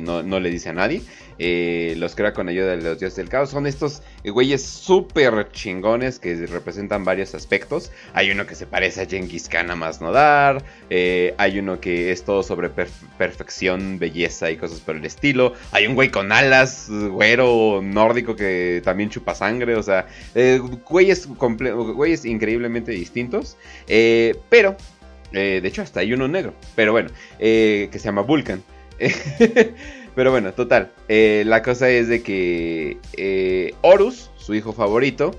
no, 0.01 0.21
no, 0.21 0.41
le 0.41 0.49
dice 0.49 0.67
a 0.67 0.73
nadie. 0.73 1.01
Eh, 1.37 1.95
los 1.97 2.15
crea 2.15 2.33
con 2.33 2.47
ayuda 2.47 2.75
de 2.75 2.81
los 2.81 2.99
dioses 2.99 3.17
del 3.17 3.29
caos. 3.29 3.49
Son 3.49 3.67
estos 3.67 4.01
güeyes 4.23 4.63
súper 4.63 5.49
chingones 5.51 6.19
que 6.19 6.45
representan 6.45 7.03
varios 7.03 7.35
aspectos. 7.35 7.91
Hay 8.13 8.31
uno 8.31 8.45
que 8.45 8.55
se 8.55 8.65
parece 8.65 9.01
a 9.01 9.05
Genghis 9.05 9.49
Khan 9.49 9.69
a 9.69 9.75
más 9.75 10.01
no 10.01 10.11
dar. 10.11 10.63
Eh, 10.89 11.33
hay 11.37 11.59
uno 11.59 11.79
que 11.79 12.11
es 12.11 12.23
todo 12.23 12.43
sobre 12.43 12.69
perfección, 12.69 13.99
belleza 13.99 14.49
y 14.51 14.57
cosas 14.57 14.79
por 14.79 14.95
el 14.95 15.05
estilo. 15.05 15.53
Hay 15.71 15.87
un 15.87 15.95
güey 15.95 16.09
con 16.09 16.31
alas, 16.31 16.87
güero, 16.89 17.81
nórdico 17.83 18.35
que 18.35 18.81
también 18.83 19.09
chupa 19.09 19.35
sangre. 19.35 19.75
O 19.75 19.83
sea, 19.83 20.07
eh, 20.35 20.61
güeyes, 20.87 21.27
güeyes 21.27 22.25
increíblemente 22.25 22.91
distintos. 22.91 23.57
pero, 24.49 24.77
de 25.31 25.67
hecho, 25.67 25.81
hasta 25.81 25.99
hay 25.99 26.13
uno 26.13 26.27
negro. 26.27 26.53
Pero 26.75 26.93
bueno, 26.93 27.09
que 27.39 27.89
se 27.91 27.99
llama 27.99 28.21
Vulcan. 28.21 28.63
Pero 30.15 30.31
bueno, 30.31 30.53
total. 30.53 30.91
Eh, 31.09 31.43
la 31.45 31.61
cosa 31.61 31.89
es 31.89 32.07
de 32.07 32.23
que 32.23 32.97
eh, 33.17 33.73
Horus, 33.81 34.31
su 34.37 34.55
hijo 34.55 34.71
favorito, 34.73 35.31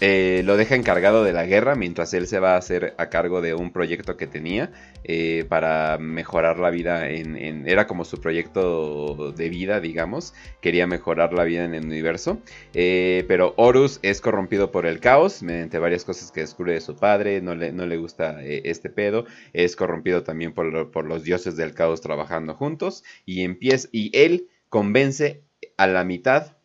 eh, 0.00 0.42
lo 0.44 0.56
deja 0.56 0.76
encargado 0.76 1.24
de 1.24 1.32
la 1.32 1.44
guerra 1.44 1.74
mientras 1.74 2.14
él 2.14 2.28
se 2.28 2.38
va 2.38 2.54
a 2.54 2.56
hacer 2.56 2.94
a 2.98 3.08
cargo 3.08 3.40
de 3.40 3.54
un 3.54 3.72
proyecto 3.72 4.16
que 4.16 4.28
tenía 4.28 4.70
eh, 5.02 5.44
para 5.48 5.98
mejorar 5.98 6.58
la 6.58 6.70
vida 6.70 7.10
en, 7.10 7.66
Era 7.66 7.86
como 7.86 8.04
su 8.04 8.20
proyecto 8.20 9.32
de 9.32 9.48
vida, 9.48 9.80
digamos. 9.80 10.34
Quería 10.60 10.86
mejorar 10.86 11.32
la 11.32 11.44
vida 11.44 11.64
en 11.64 11.74
el 11.74 11.84
universo. 11.84 12.40
Eh, 12.74 13.24
pero 13.26 13.54
Horus 13.56 13.98
es 14.02 14.20
corrompido 14.20 14.70
por 14.70 14.86
el 14.86 15.00
caos 15.00 15.42
mediante 15.42 15.78
varias 15.78 16.04
cosas 16.04 16.30
que 16.30 16.40
descubre 16.40 16.74
de 16.74 16.80
su 16.80 16.94
padre. 16.94 17.40
No 17.40 17.54
le, 17.54 17.72
no 17.72 17.86
le 17.86 17.96
gusta 17.96 18.42
este 18.44 18.90
pedo. 18.90 19.24
Es 19.52 19.74
corrompido 19.74 20.22
también 20.22 20.52
por, 20.52 20.92
por 20.92 21.06
los 21.06 21.24
dioses 21.24 21.56
del 21.56 21.74
caos 21.74 22.00
trabajando 22.00 22.54
juntos. 22.54 23.02
Y, 23.26 23.42
empieza, 23.42 23.88
y 23.90 24.16
él 24.16 24.48
convence 24.68 25.42
a 25.76 25.86
la 25.86 26.04
mitad 26.04 26.57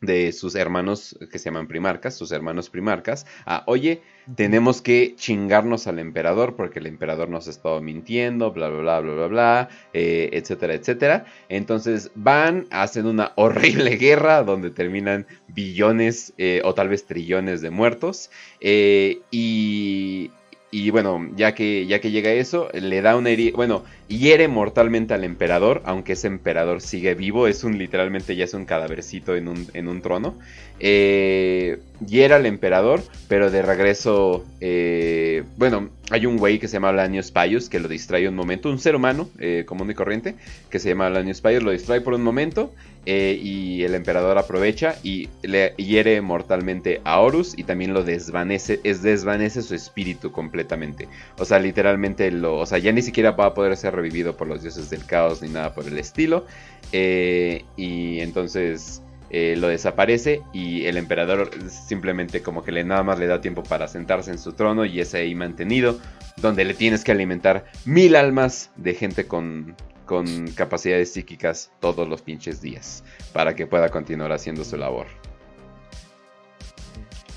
de 0.00 0.32
sus 0.32 0.54
hermanos 0.54 1.18
que 1.30 1.38
se 1.38 1.46
llaman 1.46 1.66
primarcas, 1.66 2.16
sus 2.16 2.30
hermanos 2.30 2.70
primarcas, 2.70 3.26
a, 3.46 3.64
oye, 3.66 4.02
tenemos 4.36 4.80
que 4.82 5.14
chingarnos 5.16 5.86
al 5.86 5.98
emperador 5.98 6.54
porque 6.54 6.78
el 6.78 6.86
emperador 6.86 7.28
nos 7.28 7.48
ha 7.48 7.50
estado 7.50 7.80
mintiendo, 7.80 8.52
bla, 8.52 8.68
bla, 8.68 8.80
bla, 8.80 9.00
bla, 9.00 9.14
bla, 9.14 9.26
bla, 9.26 9.68
eh, 9.92 10.30
etcétera, 10.32 10.74
etcétera. 10.74 11.24
Entonces 11.48 12.10
van, 12.14 12.66
hacen 12.70 13.06
una 13.06 13.32
horrible 13.36 13.96
guerra 13.96 14.42
donde 14.44 14.70
terminan 14.70 15.26
billones 15.48 16.32
eh, 16.38 16.60
o 16.64 16.74
tal 16.74 16.88
vez 16.88 17.06
trillones 17.06 17.60
de 17.60 17.70
muertos. 17.70 18.30
Eh, 18.60 19.20
y 19.30 20.30
y 20.70 20.90
bueno, 20.90 21.26
ya 21.34 21.54
que, 21.54 21.86
ya 21.86 22.00
que 22.00 22.10
llega 22.10 22.30
eso, 22.32 22.68
le 22.74 23.00
da 23.00 23.16
una 23.16 23.30
herida. 23.30 23.52
Bueno, 23.56 23.84
hiere 24.06 24.48
mortalmente 24.48 25.14
al 25.14 25.24
emperador, 25.24 25.82
aunque 25.86 26.12
ese 26.12 26.26
emperador 26.26 26.82
sigue 26.82 27.14
vivo. 27.14 27.46
Es 27.46 27.64
un 27.64 27.78
literalmente 27.78 28.36
ya 28.36 28.44
es 28.44 28.52
un 28.52 28.66
cadavercito 28.66 29.34
en 29.34 29.48
un, 29.48 29.66
en 29.72 29.88
un 29.88 30.02
trono. 30.02 30.38
Eh, 30.80 31.78
hiera 32.06 32.36
al 32.36 32.46
emperador, 32.46 33.02
pero 33.28 33.50
de 33.50 33.62
regreso. 33.62 34.44
Eh, 34.60 35.44
bueno, 35.56 35.90
hay 36.10 36.26
un 36.26 36.36
güey 36.36 36.58
que 36.58 36.68
se 36.68 36.74
llama 36.74 36.92
Lanius 36.92 37.30
Paius 37.30 37.68
que 37.68 37.80
lo 37.80 37.88
distrae 37.88 38.28
un 38.28 38.34
momento. 38.34 38.70
Un 38.70 38.78
ser 38.78 38.96
humano 38.96 39.28
eh, 39.38 39.64
común 39.66 39.90
y 39.90 39.94
corriente 39.94 40.34
que 40.70 40.78
se 40.78 40.90
llama 40.90 41.10
Lanius 41.10 41.40
Paius 41.40 41.62
lo 41.62 41.70
distrae 41.70 42.00
por 42.00 42.14
un 42.14 42.22
momento. 42.22 42.72
Eh, 43.10 43.40
y 43.42 43.84
el 43.84 43.94
emperador 43.94 44.36
aprovecha 44.36 44.96
y 45.02 45.30
le 45.40 45.72
hiere 45.78 46.20
mortalmente 46.20 47.00
a 47.04 47.20
Horus 47.20 47.54
y 47.56 47.64
también 47.64 47.94
lo 47.94 48.04
desvanece, 48.04 48.80
es 48.84 49.00
desvanece 49.00 49.62
su 49.62 49.74
espíritu 49.74 50.30
completamente. 50.30 51.08
O 51.38 51.46
sea, 51.46 51.58
literalmente 51.58 52.30
lo, 52.30 52.58
o 52.58 52.66
sea, 52.66 52.76
ya 52.76 52.92
ni 52.92 53.00
siquiera 53.00 53.30
va 53.30 53.46
a 53.46 53.54
poder 53.54 53.78
ser 53.78 53.94
revivido 53.94 54.36
por 54.36 54.46
los 54.46 54.60
dioses 54.60 54.90
del 54.90 55.06
caos 55.06 55.40
ni 55.40 55.48
nada 55.48 55.74
por 55.74 55.86
el 55.86 55.96
estilo. 55.96 56.44
Eh, 56.92 57.64
y 57.78 58.20
entonces 58.20 59.00
eh, 59.30 59.56
lo 59.58 59.68
desaparece 59.68 60.42
y 60.52 60.86
el 60.86 60.96
emperador 60.96 61.50
simplemente 61.68 62.42
como 62.42 62.64
que 62.64 62.72
le 62.72 62.84
nada 62.84 63.02
más 63.02 63.18
le 63.18 63.26
da 63.26 63.40
tiempo 63.40 63.62
para 63.62 63.88
sentarse 63.88 64.30
en 64.30 64.38
su 64.38 64.52
trono 64.52 64.84
y 64.84 65.00
es 65.00 65.14
ahí 65.14 65.34
mantenido, 65.34 65.98
donde 66.38 66.64
le 66.64 66.74
tienes 66.74 67.04
que 67.04 67.12
alimentar 67.12 67.66
mil 67.84 68.16
almas 68.16 68.70
de 68.76 68.94
gente 68.94 69.26
con, 69.26 69.76
con 70.06 70.48
capacidades 70.52 71.12
psíquicas 71.12 71.70
todos 71.80 72.08
los 72.08 72.22
pinches 72.22 72.62
días 72.62 73.04
para 73.32 73.54
que 73.54 73.66
pueda 73.66 73.90
continuar 73.90 74.32
haciendo 74.32 74.64
su 74.64 74.76
labor. 74.76 75.06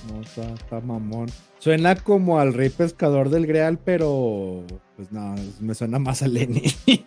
No, 0.09 0.22
está, 0.22 0.80
mamón. 0.80 1.30
Suena 1.59 1.95
como 1.95 2.39
al 2.39 2.53
rey 2.53 2.69
pescador 2.69 3.30
del 3.30 3.45
Greal, 3.45 3.77
pero 3.77 4.63
pues 5.02 5.11
no, 5.11 5.34
me 5.60 5.73
suena 5.73 5.98
más 5.98 6.22
a 6.22 6.28
Lenny. 6.28 6.61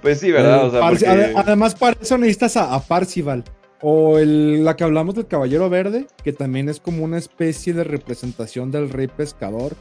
pues 0.00 0.18
sí, 0.18 0.30
¿verdad? 0.30 0.74
Además, 1.36 1.74
para 1.74 2.00
eso 2.00 2.16
necesitas 2.16 2.56
a, 2.56 2.74
a 2.74 2.80
Parcival. 2.80 3.44
O 3.82 4.18
el, 4.18 4.64
la 4.64 4.74
que 4.74 4.84
hablamos 4.84 5.16
del 5.16 5.26
Caballero 5.26 5.68
Verde, 5.68 6.06
que 6.24 6.32
también 6.32 6.70
es 6.70 6.80
como 6.80 7.04
una 7.04 7.18
especie 7.18 7.74
de 7.74 7.84
representación 7.84 8.70
del 8.70 8.88
rey 8.88 9.08
pescador 9.08 9.76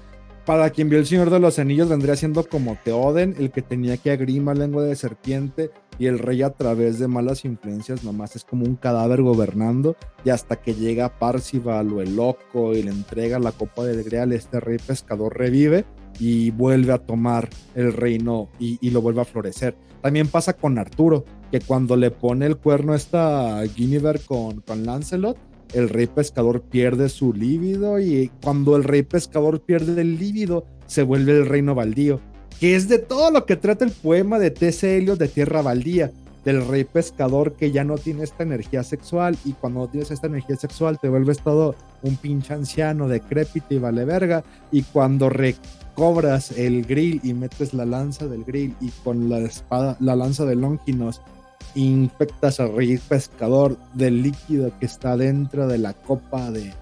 para 0.46 0.70
quien 0.70 0.90
vio 0.90 1.00
el 1.00 1.06
Señor 1.06 1.30
de 1.30 1.40
los 1.40 1.60
Anillos, 1.60 1.88
vendría 1.88 2.18
siendo 2.18 2.44
como 2.44 2.78
Teoden, 2.84 3.36
el 3.40 3.50
que 3.50 3.62
tenía 3.62 3.96
que 3.96 4.12
agrima 4.12 4.54
lengua 4.54 4.84
de 4.84 4.98
serpiente, 4.98 5.72
y 6.00 6.08
el 6.08 6.18
rey 6.18 6.42
a 6.42 6.52
través 6.52 6.98
de 6.98 7.08
malas 7.08 7.46
influencias 7.46 8.04
nomás 8.04 8.36
es 8.36 8.46
como 8.46 8.66
un 8.66 8.76
cadáver 8.76 9.22
gobernando, 9.22 9.98
y 10.24 10.30
hasta 10.30 10.56
que 10.56 10.74
llega 10.74 11.20
Parcival 11.20 11.92
o 11.92 12.02
el 12.02 12.16
loco 12.16 12.74
y 12.74 12.82
le 12.82 12.92
entrega 12.92 13.38
la 13.38 13.52
copa 13.52 13.84
del 13.84 14.04
Greal, 14.04 14.32
este 14.32 14.60
rey 14.60 14.78
pescador 14.78 15.38
revive 15.38 15.86
y 16.20 16.52
vuelve 16.52 16.94
a 16.94 16.98
tomar 16.98 17.50
el 17.76 17.94
reino 17.94 18.50
y, 18.60 18.90
lo 18.90 19.02
vuelve 19.02 19.22
a 19.22 19.26
florecer. 19.26 19.76
También 20.02 20.28
pasa 20.28 20.54
con 20.54 20.78
Arturo, 20.78 21.26
que 21.52 21.60
cuando 21.60 21.98
le 21.98 22.12
pone 22.12 22.46
el 22.46 22.58
cuerno 22.58 22.96
esta 22.96 23.62
Guinevere 23.64 24.20
con, 24.20 24.62
con 24.62 24.86
Lancelot, 24.86 25.38
el 25.74 25.90
rey 25.90 26.08
pescador 26.08 26.62
pierde 26.62 27.10
su 27.10 27.34
líbido 27.34 28.00
y 28.00 28.32
cuando 28.42 28.76
el 28.76 28.84
rey 28.84 29.04
pescador 29.04 29.62
pierde 29.62 30.02
el 30.02 30.18
líbido 30.18 30.66
se 30.88 31.04
vuelve 31.04 31.34
el 31.34 31.46
reino 31.46 31.76
baldío, 31.76 32.20
que 32.60 32.76
es 32.76 32.90
de 32.90 33.00
todo 33.00 33.32
lo 33.32 33.46
que 33.46 33.56
trata 33.56 33.86
el 33.86 33.92
poema 33.92 34.38
de 34.40 34.52
T.C. 34.52 34.98
Eliot 34.98 35.18
de 35.18 35.28
Tierra 35.28 35.62
Baldía, 35.62 36.12
del 36.44 36.66
rey 36.68 36.84
pescador 36.84 37.54
que 37.54 37.72
ya 37.72 37.84
no 37.84 37.98
tiene 37.98 38.24
esta 38.24 38.44
energía 38.44 38.84
sexual 38.84 39.38
y 39.46 39.54
cuando 39.54 39.82
no 39.82 39.88
tienes 39.88 40.12
esta 40.12 40.28
energía 40.28 40.56
sexual 40.56 41.00
te 41.00 41.10
vuelves 41.10 41.40
todo 41.40 41.76
un 42.02 42.16
pinche 42.16 42.54
anciano 42.54 43.08
decrépito 43.08 43.74
y 43.74 43.78
vale 43.78 44.06
verga 44.06 44.44
y 44.72 44.84
cuando 44.84 45.30
recobras 45.30 46.52
el 46.52 46.86
grill 46.86 47.20
y 47.24 47.34
metes 47.34 47.74
la 47.74 47.86
lanza 47.86 48.28
del 48.28 48.46
grill 48.46 48.74
y 48.80 48.90
con 49.04 49.30
la 49.30 49.40
espada, 49.40 49.98
la 50.00 50.16
lanza 50.16 50.46
de 50.46 50.56
Longinos 50.56 51.22
infectas 51.76 52.60
al 52.60 52.74
rey 52.74 52.98
pescador 52.98 53.78
del 53.94 54.24
líquido 54.24 54.72
que 54.80 54.86
está 54.86 55.18
dentro 55.18 55.68
de 55.68 55.78
la 55.78 55.94
copa 55.94 56.52
de, 56.52 56.74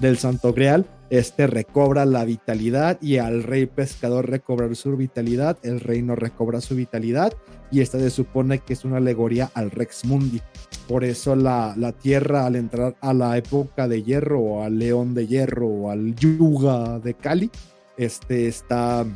del 0.00 0.18
Santo 0.18 0.52
Grial, 0.52 0.84
este 1.10 1.46
recobra 1.46 2.04
la 2.06 2.24
vitalidad 2.24 3.00
y 3.00 3.18
al 3.18 3.42
rey 3.42 3.66
pescador 3.66 4.28
recobrar 4.28 4.74
su 4.76 4.96
vitalidad, 4.96 5.58
el 5.62 5.80
reino 5.80 6.16
recobra 6.16 6.60
su 6.60 6.74
vitalidad 6.74 7.32
y 7.70 7.80
esta 7.80 7.98
se 7.98 8.10
supone 8.10 8.60
que 8.60 8.72
es 8.72 8.84
una 8.84 8.98
alegoría 8.98 9.50
al 9.54 9.70
Rex 9.70 10.04
Mundi. 10.04 10.40
Por 10.88 11.04
eso 11.04 11.34
la, 11.36 11.74
la 11.76 11.92
tierra 11.92 12.46
al 12.46 12.56
entrar 12.56 12.96
a 13.00 13.12
la 13.12 13.36
época 13.36 13.88
de 13.88 14.02
hierro 14.02 14.40
o 14.40 14.62
al 14.62 14.78
león 14.78 15.14
de 15.14 15.26
hierro 15.26 15.66
o 15.66 15.90
al 15.90 16.14
yuga 16.14 16.98
de 16.98 17.14
Cali, 17.14 17.50
este 17.96 18.48
está 18.48 19.06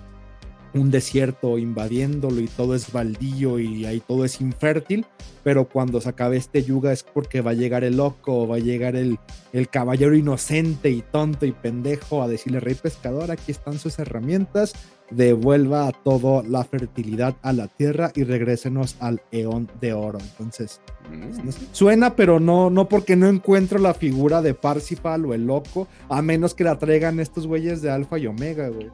un 0.78 0.90
desierto 0.90 1.58
invadiéndolo 1.58 2.40
y 2.40 2.46
todo 2.46 2.74
es 2.74 2.92
baldío 2.92 3.58
y 3.58 3.84
ahí 3.84 4.00
todo 4.00 4.24
es 4.24 4.40
infértil, 4.40 5.06
pero 5.42 5.68
cuando 5.68 6.00
se 6.00 6.08
acabe 6.08 6.36
este 6.36 6.62
yuga 6.62 6.92
es 6.92 7.02
porque 7.02 7.40
va 7.40 7.52
a 7.52 7.54
llegar 7.54 7.84
el 7.84 7.96
loco, 7.96 8.46
va 8.46 8.56
a 8.56 8.60
llegar 8.60 8.96
el, 8.96 9.18
el 9.52 9.68
caballero 9.68 10.14
inocente 10.14 10.90
y 10.90 11.02
tonto 11.02 11.46
y 11.46 11.52
pendejo 11.52 12.22
a 12.22 12.28
decirle, 12.28 12.60
rey 12.60 12.74
pescador, 12.74 13.30
aquí 13.30 13.52
están 13.52 13.78
sus 13.78 13.98
herramientas, 13.98 14.74
devuelva 15.10 15.90
toda 16.04 16.42
la 16.42 16.64
fertilidad 16.64 17.36
a 17.42 17.52
la 17.52 17.68
tierra 17.68 18.12
y 18.14 18.24
regrésenos 18.24 18.96
al 19.00 19.22
eón 19.32 19.70
de 19.80 19.94
oro. 19.94 20.18
Entonces, 20.18 20.80
mm. 21.10 21.48
suena, 21.72 22.14
pero 22.14 22.40
no, 22.40 22.70
no 22.70 22.88
porque 22.88 23.16
no 23.16 23.26
encuentro 23.26 23.78
la 23.78 23.94
figura 23.94 24.42
de 24.42 24.54
Parsifal 24.54 25.24
o 25.24 25.34
el 25.34 25.46
loco, 25.46 25.88
a 26.08 26.22
menos 26.22 26.54
que 26.54 26.64
la 26.64 26.78
traigan 26.78 27.20
estos 27.20 27.46
güeyes 27.46 27.82
de 27.82 27.90
Alfa 27.90 28.18
y 28.18 28.26
Omega, 28.26 28.68
güey 28.68 28.90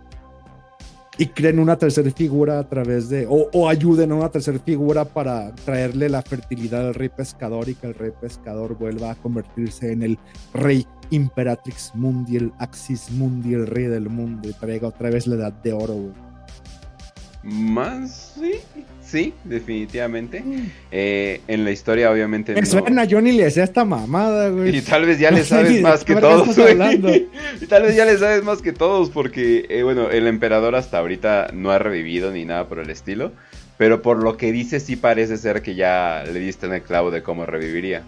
y 1.17 1.27
creen 1.27 1.59
una 1.59 1.77
tercera 1.77 2.11
figura 2.11 2.59
a 2.59 2.69
través 2.69 3.09
de, 3.09 3.27
o, 3.29 3.69
ayuden 3.69 4.13
a 4.13 4.15
una 4.17 4.29
tercera 4.31 4.59
figura 4.59 5.05
para 5.05 5.55
traerle 5.55 6.09
la 6.09 6.23
fertilidad 6.23 6.89
al 6.89 6.95
rey 6.95 7.09
pescador 7.09 7.69
y 7.69 7.75
que 7.75 7.87
el 7.87 7.95
rey 7.95 8.11
pescador 8.21 8.77
vuelva 8.77 9.13
a 9.13 9.15
convertirse 9.15 9.93
en 9.93 10.03
el 10.03 10.19
rey 10.53 10.87
imperatrix 11.11 11.93
mundi, 11.95 12.37
el 12.37 12.53
axis 12.59 13.11
mundi, 13.11 13.55
el 13.55 13.67
rey 13.67 13.85
del 13.85 14.09
mundo 14.09 14.49
y 14.49 14.53
traiga 14.55 14.89
otra 14.89 15.11
vez 15.11 15.27
la 15.27 15.37
edad 15.37 15.53
de 15.53 15.73
oro. 15.73 16.13
Más, 17.43 18.35
sí, 18.39 18.61
Sí, 19.05 19.35
definitivamente. 19.45 20.41
Mm. 20.41 20.71
Eh, 20.91 21.41
en 21.47 21.65
la 21.65 21.71
historia, 21.71 22.11
obviamente. 22.11 22.55
Me 22.55 22.65
suena, 22.65 23.05
yo 23.05 23.21
ni 23.21 23.33
le 23.33 23.47
hacía 23.47 23.65
esta 23.65 23.85
mamada, 23.85 24.49
güey. 24.49 24.77
Y 24.77 24.81
tal 24.81 25.05
vez 25.05 25.19
ya 25.19 25.31
le 25.31 25.45
sabes 25.45 25.81
más 25.83 26.05
que 26.05 26.17
todos, 26.17 26.57
güey. 26.57 26.75
y 27.61 27.67
tal 27.67 27.83
vez 27.83 27.97
ya 27.97 28.05
le 28.05 28.17
sabes 28.19 28.43
más 28.43 28.63
que 28.63 28.73
todos, 28.73 29.11
porque, 29.11 29.67
eh, 29.69 29.83
bueno, 29.83 30.11
el 30.11 30.27
emperador 30.27 30.75
hasta 30.75 30.99
ahorita 30.99 31.49
no 31.53 31.71
ha 31.71 31.79
revivido 31.79 32.33
ni 32.33 32.45
nada 32.45 32.67
por 32.67 32.79
el 32.79 32.91
estilo. 32.91 33.33
Pero 33.77 34.03
por 34.03 34.23
lo 34.23 34.37
que 34.37 34.53
dice, 34.53 34.81
sí 34.81 34.97
parece 34.97 35.37
ser 35.37 35.61
que 35.61 35.75
ya 35.75 36.25
le 36.25 36.39
diste 36.39 36.67
en 36.67 36.75
el 36.75 36.83
clavo 36.83 37.11
de 37.11 37.23
cómo 37.23 37.45
reviviría. 37.45 38.05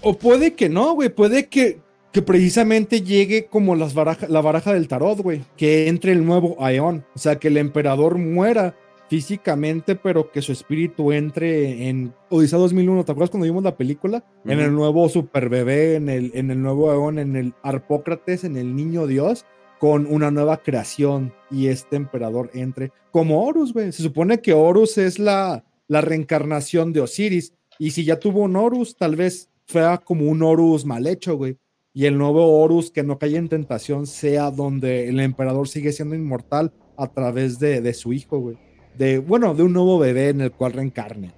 O 0.00 0.16
puede 0.16 0.54
que 0.54 0.68
no, 0.68 0.94
güey. 0.94 1.08
Puede 1.08 1.48
que, 1.48 1.80
que 2.12 2.22
precisamente 2.22 3.02
llegue 3.02 3.46
como 3.46 3.74
las 3.74 3.94
la 3.94 4.40
baraja 4.40 4.72
del 4.72 4.88
tarot, 4.88 5.18
güey. 5.18 5.42
Que 5.56 5.88
entre 5.88 6.12
el 6.12 6.24
nuevo 6.24 6.56
Aeon. 6.64 7.04
O 7.14 7.18
sea, 7.18 7.36
que 7.36 7.48
el 7.48 7.56
emperador 7.56 8.18
muera 8.18 8.74
físicamente, 9.12 9.94
pero 9.94 10.32
que 10.32 10.40
su 10.40 10.52
espíritu 10.52 11.12
entre 11.12 11.86
en 11.90 12.14
Odisea 12.30 12.58
2001. 12.58 13.04
¿Te 13.04 13.12
acuerdas 13.12 13.28
cuando 13.28 13.44
vimos 13.44 13.62
la 13.62 13.76
película? 13.76 14.24
En 14.46 14.58
el 14.58 14.72
nuevo 14.72 15.06
super 15.10 15.50
bebé, 15.50 15.96
en 15.96 16.08
el, 16.08 16.30
en 16.32 16.50
el 16.50 16.62
nuevo 16.62 16.90
Eón, 16.90 17.18
en 17.18 17.36
el 17.36 17.52
Arpócrates, 17.62 18.44
en 18.44 18.56
el 18.56 18.74
niño 18.74 19.06
Dios, 19.06 19.44
con 19.78 20.06
una 20.06 20.30
nueva 20.30 20.62
creación 20.62 21.34
y 21.50 21.66
este 21.66 21.96
emperador 21.96 22.48
entre 22.54 22.90
como 23.10 23.44
Horus, 23.44 23.74
güey. 23.74 23.92
Se 23.92 24.02
supone 24.02 24.40
que 24.40 24.54
Horus 24.54 24.96
es 24.96 25.18
la, 25.18 25.62
la 25.88 26.00
reencarnación 26.00 26.94
de 26.94 27.02
Osiris. 27.02 27.52
Y 27.78 27.90
si 27.90 28.04
ya 28.04 28.18
tuvo 28.18 28.40
un 28.40 28.56
Horus, 28.56 28.96
tal 28.96 29.16
vez 29.16 29.50
fuera 29.66 29.98
como 29.98 30.24
un 30.24 30.42
Horus 30.42 30.86
mal 30.86 31.06
hecho, 31.06 31.36
güey. 31.36 31.58
Y 31.92 32.06
el 32.06 32.16
nuevo 32.16 32.62
Horus 32.62 32.90
que 32.90 33.02
no 33.02 33.18
cae 33.18 33.36
en 33.36 33.50
tentación 33.50 34.06
sea 34.06 34.50
donde 34.50 35.10
el 35.10 35.20
emperador 35.20 35.68
sigue 35.68 35.92
siendo 35.92 36.14
inmortal 36.14 36.72
a 36.96 37.08
través 37.08 37.58
de, 37.58 37.82
de 37.82 37.92
su 37.92 38.14
hijo, 38.14 38.38
güey 38.38 38.71
de, 38.96 39.18
bueno, 39.18 39.54
de 39.54 39.62
un 39.62 39.72
nuevo 39.72 39.98
bebé 39.98 40.30
en 40.30 40.40
el 40.40 40.52
cual 40.52 40.72
reencarne. 40.72 41.32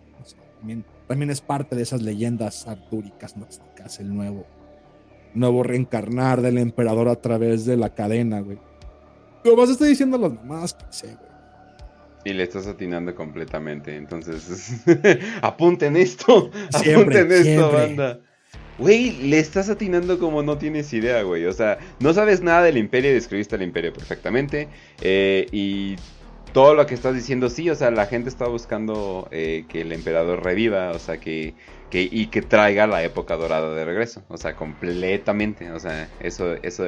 también, 1.06 1.31
es 1.31 1.40
parte 1.40 1.76
de 1.76 1.82
esas 1.82 2.02
leyendas 2.02 2.66
artúricas 2.66 3.35
gnósticas, 3.36 4.01
el 4.01 4.14
nuevo, 4.14 4.47
nuevo 5.35 5.62
reencarnar 5.62 6.43
del 6.43 6.59
emperador 6.59 7.09
a 7.09 7.16
través 7.16 7.64
de 7.66 7.76
la 7.76 7.94
cadena, 7.94 8.40
güey. 8.40 8.59
Lo 9.44 9.56
más 9.56 9.68
estoy 9.68 9.90
diciendo 9.90 10.16
a 10.16 10.20
las 10.20 10.32
mamás 10.32 10.74
que 10.74 10.85
sé, 10.90 11.06
güey. 11.06 11.35
Y 12.26 12.32
le 12.32 12.43
estás 12.43 12.66
atinando 12.66 13.14
completamente, 13.14 13.94
entonces 13.94 14.82
apunten 15.43 15.94
esto, 15.97 16.51
apunten 16.72 17.31
esto, 17.31 17.70
banda. 17.70 18.20
Güey, 18.78 19.28
le 19.28 19.39
estás 19.39 19.68
atinando 19.68 20.18
como 20.18 20.43
no 20.43 20.59
tienes 20.59 20.93
idea, 20.93 21.22
güey. 21.22 21.44
O 21.44 21.52
sea, 21.52 21.78
no 22.01 22.12
sabes 22.12 22.43
nada 22.43 22.62
del 22.62 22.76
imperio 22.76 23.10
y 23.10 23.14
describiste 23.14 23.55
el 23.55 23.62
imperio 23.62 23.93
perfectamente. 23.93 24.68
Eh, 25.01 25.47
y 25.52 25.97
todo 26.55 26.74
lo 26.74 26.86
que 26.86 26.94
estás 26.94 27.14
diciendo, 27.16 27.51
sí, 27.51 27.68
o 27.68 27.74
sea, 27.74 27.90
la 27.90 28.06
gente 28.06 28.28
está 28.28 28.47
buscando 28.47 29.26
eh, 29.32 29.66
que 29.68 29.81
el 29.81 29.90
emperador 29.93 30.44
reviva, 30.44 30.93
o 30.93 31.01
sea, 31.01 31.18
que, 31.18 31.56
que, 31.90 32.09
y 32.10 32.28
que 32.28 32.43
traiga 32.43 32.86
la 32.86 33.02
época 33.02 33.36
dorada 33.36 33.74
de 33.74 33.85
regreso, 33.85 34.24
o 34.28 34.39
sea, 34.39 34.55
completamente, 34.55 35.72
o 35.72 35.81
sea, 35.81 36.09
eso, 36.20 36.55
eso, 36.62 36.86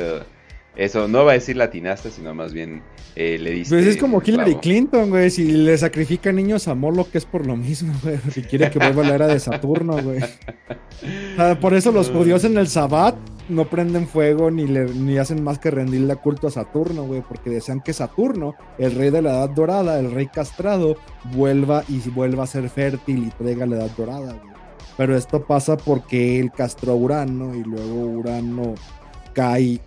eso, 0.77 1.09
no 1.09 1.25
va 1.25 1.33
a 1.33 1.35
decir 1.35 1.57
latinaste, 1.57 2.11
sino 2.11 2.35
más 2.35 2.53
bien 2.53 2.83
eh, 3.15 3.39
le 3.39 3.51
dice. 3.51 3.75
Pues 3.75 3.87
es 3.87 3.97
como 3.97 4.23
Hillary 4.25 4.57
Clinton, 4.57 5.09
güey, 5.09 5.31
si 5.31 5.45
le 5.45 5.77
sacrifica 5.79 6.31
niños 6.33 6.69
a 6.69 6.75
Moloch 6.75 7.09
es 7.15 7.25
por 7.25 7.47
lo 7.47 7.57
mismo, 7.57 7.95
güey, 8.03 8.19
porque 8.19 8.43
quiere 8.43 8.71
que 8.71 8.79
vuelva 8.79 9.03
a 9.03 9.09
la 9.09 9.15
era 9.15 9.27
de 9.27 9.41
Saturno, 9.41 9.97
güey. 10.03 10.21
por 11.61 11.75
eso 11.75 11.93
los 11.93 12.11
judíos 12.11 12.45
en 12.45 12.59
el 12.59 12.69
Sabbat 12.69 13.17
no 13.49 13.65
prenden 13.71 14.07
fuego 14.07 14.51
ni, 14.51 14.67
le, 14.67 14.85
ni 14.85 15.17
hacen 15.17 15.43
más 15.43 15.59
que 15.59 15.71
rendirle 15.71 16.15
culto 16.17 16.49
a 16.49 16.51
Saturno, 16.51 17.05
güey, 17.05 17.23
porque 17.27 17.49
desean 17.49 17.81
que 17.81 17.95
Saturno, 17.95 18.55
el 18.77 18.95
rey 18.95 19.11
de 19.11 19.23
la 19.23 19.31
edad 19.31 19.51
dorada, 19.51 19.99
el 19.99 20.11
rey 20.11 20.27
castrado, 20.27 20.97
vuelva 21.33 21.85
y 21.89 22.01
vuelva 22.11 22.45
a 22.45 22.47
ser 22.47 22.69
fértil 22.69 23.29
y 23.29 23.31
traiga 23.31 23.65
la 23.65 23.77
edad 23.77 23.91
dorada, 23.97 24.35
güey. 24.35 24.57
Pero 24.97 25.17
esto 25.17 25.45
pasa 25.45 25.77
porque 25.77 26.41
él 26.41 26.51
castró 26.53 26.93
a 26.93 26.97
Urano 26.97 27.55
y 27.55 27.63
luego 27.63 27.95
Urano 27.95 28.75
cae 29.35 29.81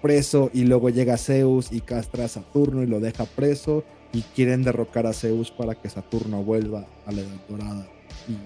preso 0.00 0.50
y 0.52 0.64
luego 0.64 0.90
llega 0.90 1.16
Zeus 1.16 1.72
y 1.72 1.80
castra 1.80 2.24
a 2.24 2.28
Saturno 2.28 2.82
y 2.82 2.86
lo 2.86 3.00
deja 3.00 3.24
preso 3.24 3.84
y 4.12 4.22
quieren 4.22 4.62
derrocar 4.62 5.06
a 5.06 5.12
Zeus 5.12 5.50
para 5.50 5.74
que 5.74 5.88
Saturno 5.88 6.42
vuelva 6.42 6.86
a 7.06 7.12
la 7.12 7.20
edad 7.20 7.40
dorada 7.48 7.86
y 8.28 8.36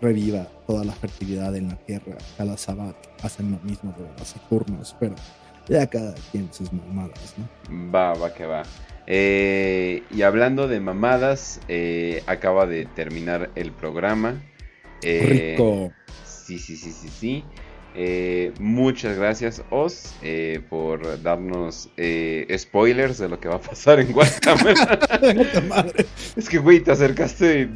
reviva 0.00 0.48
toda 0.66 0.84
la 0.84 0.92
fertilidad 0.92 1.54
en 1.56 1.68
la 1.68 1.76
tierra. 1.76 2.16
Cada 2.36 2.56
sabbat 2.56 2.96
hacen 3.22 3.50
lo 3.50 3.58
mismo 3.60 3.94
de 3.98 4.04
los 4.18 4.28
Saturnos, 4.28 4.96
pero 4.98 5.14
ya 5.68 5.86
cada 5.86 6.14
quien 6.32 6.52
sus 6.52 6.72
mamadas, 6.72 7.34
¿no? 7.36 7.92
Va, 7.92 8.14
va 8.14 8.32
que 8.32 8.46
va. 8.46 8.62
Eh, 9.06 10.02
y 10.10 10.22
hablando 10.22 10.68
de 10.68 10.80
mamadas, 10.80 11.60
eh, 11.68 12.22
acaba 12.26 12.66
de 12.66 12.86
terminar 12.86 13.50
el 13.54 13.72
programa. 13.72 14.42
Eh, 15.02 15.54
Rico. 15.56 15.92
Sí, 16.24 16.58
sí, 16.58 16.76
sí, 16.76 16.92
sí, 16.92 17.08
sí. 17.08 17.44
Eh, 17.94 18.52
muchas 18.60 19.16
gracias, 19.16 19.62
Oz, 19.70 20.14
eh, 20.22 20.60
por 20.68 21.22
darnos 21.22 21.88
eh, 21.96 22.46
spoilers 22.56 23.18
de 23.18 23.28
lo 23.28 23.40
que 23.40 23.48
va 23.48 23.56
a 23.56 23.60
pasar 23.60 24.00
en 24.00 24.14
Warhammer. 24.14 24.76
es 26.36 26.48
que, 26.48 26.58
güey, 26.58 26.80
te 26.80 26.92
acercaste 26.92 27.68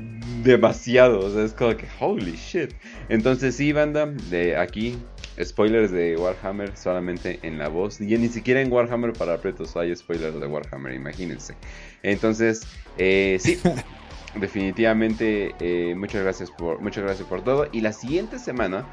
demasiado. 0.42 1.20
O 1.20 1.30
sea, 1.30 1.44
es 1.44 1.52
como 1.52 1.76
que, 1.76 1.86
holy 2.00 2.36
shit. 2.36 2.72
Entonces, 3.08 3.56
sí, 3.56 3.72
banda, 3.72 4.06
de 4.06 4.56
aquí, 4.56 4.96
spoilers 5.42 5.90
de 5.90 6.16
Warhammer 6.16 6.76
solamente 6.76 7.40
en 7.42 7.58
la 7.58 7.68
voz. 7.68 8.00
Y 8.00 8.16
ni 8.16 8.28
siquiera 8.28 8.60
en 8.60 8.72
Warhammer 8.72 9.12
para 9.12 9.38
pretos 9.38 9.76
hay 9.76 9.94
spoilers 9.96 10.38
de 10.38 10.46
Warhammer, 10.46 10.94
imagínense. 10.94 11.54
Entonces, 12.02 12.62
sí. 12.96 13.58
definitivamente 14.36 15.55
muchas 15.97 16.23
gracias 16.23 16.51
por 16.51 16.81
muchas 16.81 17.05
gracias 17.05 17.28
por 17.28 17.43
todo 17.43 17.69
y 17.73 17.81
la 17.81 17.93
siguiente 17.93 18.39
semana 18.39 18.85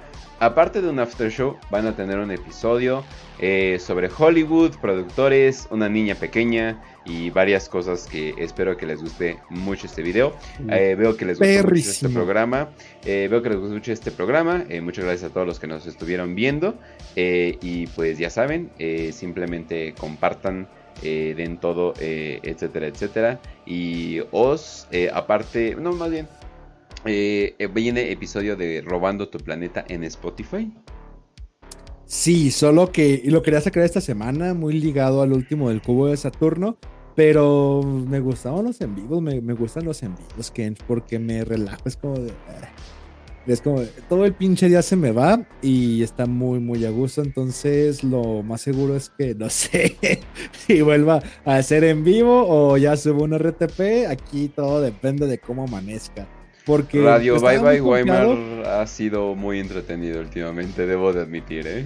aparte 0.41 0.81
de 0.81 0.89
un 0.89 0.99
after 0.99 1.31
show, 1.31 1.55
van 1.69 1.85
a 1.85 1.95
tener 1.95 2.17
un 2.17 2.31
episodio 2.31 3.03
eh, 3.39 3.77
sobre 3.79 4.09
Hollywood, 4.09 4.75
productores, 4.81 5.67
una 5.69 5.87
niña 5.87 6.15
pequeña 6.15 6.81
y 7.05 7.29
varias 7.29 7.69
cosas 7.69 8.07
que 8.07 8.33
espero 8.39 8.75
que 8.75 8.87
les 8.87 9.01
guste 9.01 9.37
mucho 9.49 9.85
este 9.85 10.01
video. 10.01 10.35
Eh, 10.67 10.95
veo 10.97 11.15
que 11.15 11.25
les 11.25 11.37
gusta 11.37 11.61
mucho 11.63 11.75
este 11.75 12.09
programa. 12.09 12.69
Eh, 13.05 13.27
veo 13.29 13.43
que 13.43 13.49
les 13.49 13.59
gusta 13.59 13.73
mucho 13.75 13.93
este 13.93 14.09
programa. 14.09 14.65
muchas 14.81 15.05
gracias 15.05 15.29
a 15.29 15.33
todos 15.33 15.45
los 15.45 15.59
que 15.59 15.67
nos 15.67 15.85
estuvieron 15.85 16.33
viendo. 16.33 16.75
y 17.15 17.85
pues 17.87 18.17
ya 18.17 18.31
saben, 18.31 18.71
simplemente 19.11 19.93
compartan. 19.97 20.67
Den 21.01 21.59
todo, 21.59 21.93
etcétera, 21.99 22.87
etcétera. 22.87 23.41
Y 23.65 24.19
os, 24.31 24.87
aparte, 25.13 25.75
no, 25.75 25.93
más 25.93 26.11
bien, 26.11 26.27
eh, 27.05 27.55
eh, 27.57 27.67
viene 27.67 28.11
episodio 28.11 28.55
de 28.55 28.81
Robando 28.85 29.27
tu 29.27 29.39
Planeta 29.39 29.83
en 29.87 30.03
Spotify. 30.03 30.71
Sí, 32.05 32.51
solo 32.51 32.91
que 32.91 33.21
lo 33.25 33.41
quería 33.41 33.61
sacar 33.61 33.83
esta 33.83 34.01
semana, 34.01 34.53
muy 34.53 34.73
ligado 34.73 35.21
al 35.21 35.33
último 35.33 35.69
del 35.69 35.81
cubo 35.81 36.07
de 36.07 36.17
Saturno. 36.17 36.77
Pero 37.15 37.81
me 37.83 38.19
gustaban 38.21 38.65
los 38.65 38.79
en 38.79 38.95
vivos, 38.95 39.21
me, 39.21 39.39
gustan 39.53 39.83
los 39.83 40.01
en 40.01 40.15
vivos, 40.15 40.49
Ken, 40.51 40.77
porque 40.87 41.19
me 41.19 41.43
relajo. 41.43 41.81
Es 41.85 41.97
como 41.97 42.17
de. 42.19 42.31
Es 43.47 43.61
como 43.61 43.81
todo 44.07 44.25
el 44.25 44.33
pinche 44.33 44.69
día 44.69 44.81
se 44.81 44.95
me 44.95 45.11
va 45.11 45.43
y 45.61 46.03
está 46.03 46.25
muy, 46.25 46.59
muy 46.59 46.85
a 46.85 46.91
gusto. 46.91 47.21
Entonces, 47.21 48.03
lo 48.03 48.43
más 48.43 48.61
seguro 48.61 48.95
es 48.95 49.09
que 49.09 49.33
no 49.35 49.49
sé 49.51 49.97
si 50.65 50.81
vuelva 50.81 51.21
a 51.45 51.55
hacer 51.55 51.83
en 51.83 52.03
vivo 52.03 52.45
o 52.47 52.77
ya 52.77 52.95
subo 52.97 53.23
un 53.23 53.37
RTP. 53.37 54.07
Aquí 54.09 54.49
todo 54.49 54.81
depende 54.81 55.27
de 55.27 55.39
cómo 55.39 55.63
amanezca. 55.63 56.27
Porque 56.65 57.01
Radio 57.01 57.39
Bye 57.39 57.57
Bye 57.57 57.81
Weimar 57.81 58.37
ha 58.67 58.85
sido 58.85 59.33
muy 59.33 59.59
entretenido 59.59 60.21
últimamente, 60.21 60.85
debo 60.85 61.11
de 61.11 61.21
admitir, 61.21 61.65
¿eh? 61.65 61.85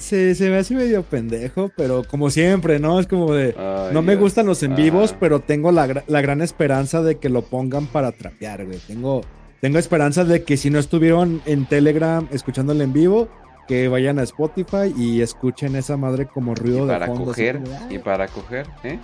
Sí, 0.00 0.34
se 0.34 0.48
me 0.48 0.56
hace 0.56 0.74
medio 0.74 1.02
pendejo, 1.02 1.70
pero 1.76 2.04
como 2.04 2.30
siempre, 2.30 2.78
¿no? 2.78 2.98
Es 2.98 3.06
como 3.06 3.34
de. 3.34 3.54
no 3.92 4.02
me 4.02 4.16
gustan 4.16 4.46
los 4.46 4.62
en 4.62 4.74
vivos, 4.74 5.14
pero 5.20 5.40
tengo 5.40 5.72
la, 5.72 5.86
gran 5.86 6.40
esperanza 6.40 7.02
de 7.02 7.18
que 7.18 7.28
lo 7.28 7.42
pongan 7.42 7.86
para 7.86 8.10
trapear, 8.12 8.64
güey. 8.64 8.78
Tengo, 8.78 9.20
tengo 9.60 9.78
esperanza 9.78 10.24
de 10.24 10.42
que 10.44 10.56
si 10.56 10.70
no 10.70 10.78
estuvieron 10.78 11.42
en 11.46 11.66
Telegram 11.66 12.26
escuchándolo 12.30 12.82
en 12.82 12.92
vivo, 12.92 13.28
que 13.68 13.88
vayan 13.88 14.18
a 14.18 14.22
Spotify 14.22 14.92
y 14.96 15.20
escuchen 15.20 15.76
esa 15.76 15.96
madre 15.96 16.26
como 16.26 16.54
ruido 16.54 16.86
de 16.86 16.98
fondo. 17.06 17.26
Coger, 17.26 17.60
y 17.88 17.98
para 17.98 18.26
coger, 18.28 18.66
¿eh? 18.82 18.98